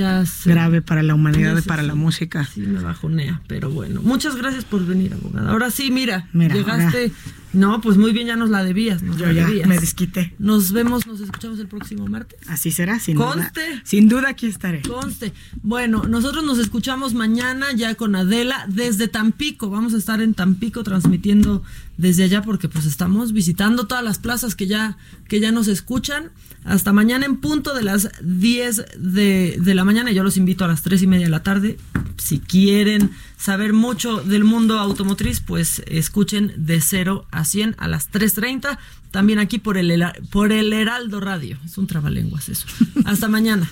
grave 0.45 0.81
para 0.81 1.03
la 1.03 1.13
humanidad 1.13 1.55
y 1.55 1.61
para 1.61 1.83
la 1.83 1.93
música. 1.93 2.43
Sí, 2.51 2.61
me 2.61 2.81
bajonea, 2.81 3.41
pero 3.45 3.69
bueno. 3.69 4.01
Muchas 4.01 4.35
gracias 4.35 4.65
por 4.65 4.83
venir, 4.83 5.13
abogada. 5.13 5.51
Ahora 5.51 5.69
sí, 5.69 5.91
mira, 5.91 6.27
llegaste. 6.33 7.11
No, 7.55 7.81
pues 7.81 7.97
muy 7.97 8.11
bien, 8.11 8.27
ya 8.27 8.35
nos 8.35 8.49
la 8.49 8.63
debías. 8.63 9.01
Yo 9.17 9.31
ya 9.31 9.47
me 9.65 9.79
desquité. 9.79 10.33
Nos 10.39 10.71
vemos, 10.71 11.07
nos 11.07 11.21
escuchamos 11.21 11.59
el 11.59 11.67
próximo 11.67 12.07
martes. 12.07 12.39
Así 12.47 12.71
será, 12.71 12.99
sin 12.99 13.15
Conste. 13.17 13.65
duda. 13.69 13.81
Sin 13.83 14.07
duda 14.09 14.29
aquí 14.29 14.47
estaré. 14.47 14.81
Conste. 14.81 15.33
Bueno, 15.63 16.03
nosotros 16.03 16.43
nos 16.43 16.59
escuchamos 16.59 17.13
mañana 17.13 17.67
ya 17.75 17.95
con 17.95 18.15
Adela 18.15 18.65
desde 18.69 19.07
Tampico. 19.07 19.69
Vamos 19.69 19.93
a 19.93 19.97
estar 19.97 20.21
en 20.21 20.33
Tampico 20.33 20.83
transmitiendo 20.83 21.63
desde 21.97 22.23
allá 22.23 22.41
porque 22.41 22.67
pues 22.69 22.85
estamos 22.85 23.31
visitando 23.31 23.87
todas 23.87 24.03
las 24.03 24.19
plazas 24.19 24.55
que 24.55 24.67
ya, 24.67 24.97
que 25.27 25.39
ya 25.39 25.51
nos 25.51 25.67
escuchan. 25.67 26.31
Hasta 26.65 26.91
mañana 26.93 27.27
en 27.27 27.37
punto 27.37 27.75
de 27.75 27.83
las 27.83 28.09
10 28.21 28.85
de, 28.97 29.57
de, 29.59 29.75
la 29.75 29.85
mañana. 29.85 30.11
Yo 30.11 30.23
los 30.23 30.35
invito 30.35 30.65
a 30.65 30.67
las 30.67 30.81
3 30.81 31.03
y 31.03 31.07
media 31.07 31.25
de 31.25 31.31
la 31.31 31.43
tarde. 31.43 31.77
Si 32.17 32.39
quieren 32.39 33.11
saber 33.37 33.73
mucho 33.73 34.17
del 34.21 34.43
mundo 34.43 34.79
automotriz, 34.79 35.41
pues 35.41 35.83
escuchen 35.85 36.53
de 36.57 36.81
0 36.81 37.27
a 37.29 37.45
100 37.45 37.75
a 37.77 37.87
las 37.87 38.11
3.30. 38.11 38.79
También 39.11 39.37
aquí 39.37 39.59
por 39.59 39.77
el, 39.77 40.03
por 40.31 40.51
el 40.51 40.73
Heraldo 40.73 41.19
Radio. 41.19 41.59
Es 41.63 41.77
un 41.77 41.85
trabalenguas 41.85 42.49
eso. 42.49 42.65
Hasta 43.05 43.27
mañana. 43.27 43.69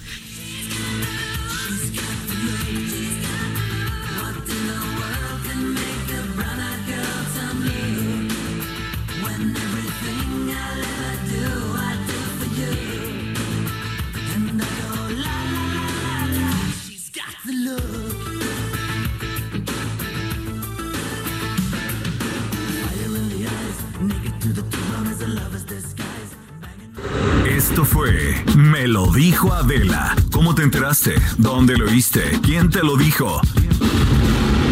Esto 27.64 27.86
fue 27.86 28.36
Me 28.58 28.88
lo 28.88 29.08
dijo 29.14 29.54
Adela. 29.54 30.14
¿Cómo 30.34 30.54
te 30.54 30.64
enteraste? 30.64 31.16
¿Dónde 31.38 31.78
lo 31.78 31.86
oíste? 31.86 32.22
¿Quién 32.44 32.70
te 32.70 32.84
lo 32.84 32.98
dijo? 32.98 33.40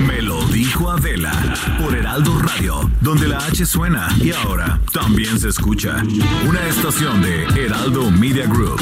Me 0.06 0.22
lo 0.22 0.46
dijo 0.48 0.52
dijo 0.52 0.90
Adela 0.90 1.32
por 1.82 1.96
Heraldo 1.96 2.38
Radio, 2.40 2.92
donde 3.00 3.30
la 3.30 3.38
H 3.38 3.66
suena 3.66 4.10
y 4.22 4.32
ahora 4.34 4.82
también 4.94 5.40
se 5.40 5.48
escucha. 5.48 6.04
Una 6.48 6.68
estación 6.68 7.22
de 7.22 7.46
Heraldo 7.56 8.12
Media 8.12 8.46
Group. 8.46 8.80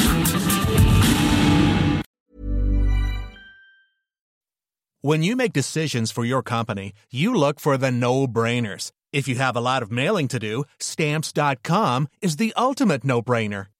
When 5.02 5.22
you 5.22 5.36
make 5.36 5.52
decisions 5.52 6.10
for 6.10 6.24
your 6.24 6.42
company, 6.42 6.92
you 7.10 7.32
look 7.32 7.60
for 7.60 7.78
the 7.78 7.92
no-brainers. 7.92 8.90
If 9.12 9.28
you 9.28 9.36
have 9.36 9.56
a 9.56 9.60
lot 9.60 9.82
of 9.82 9.90
mailing 9.90 10.28
to 10.28 10.38
do, 10.38 10.64
stamps.com 10.80 12.08
is 12.20 12.36
the 12.36 12.52
ultimate 12.56 13.04
no-brainer. 13.04 13.66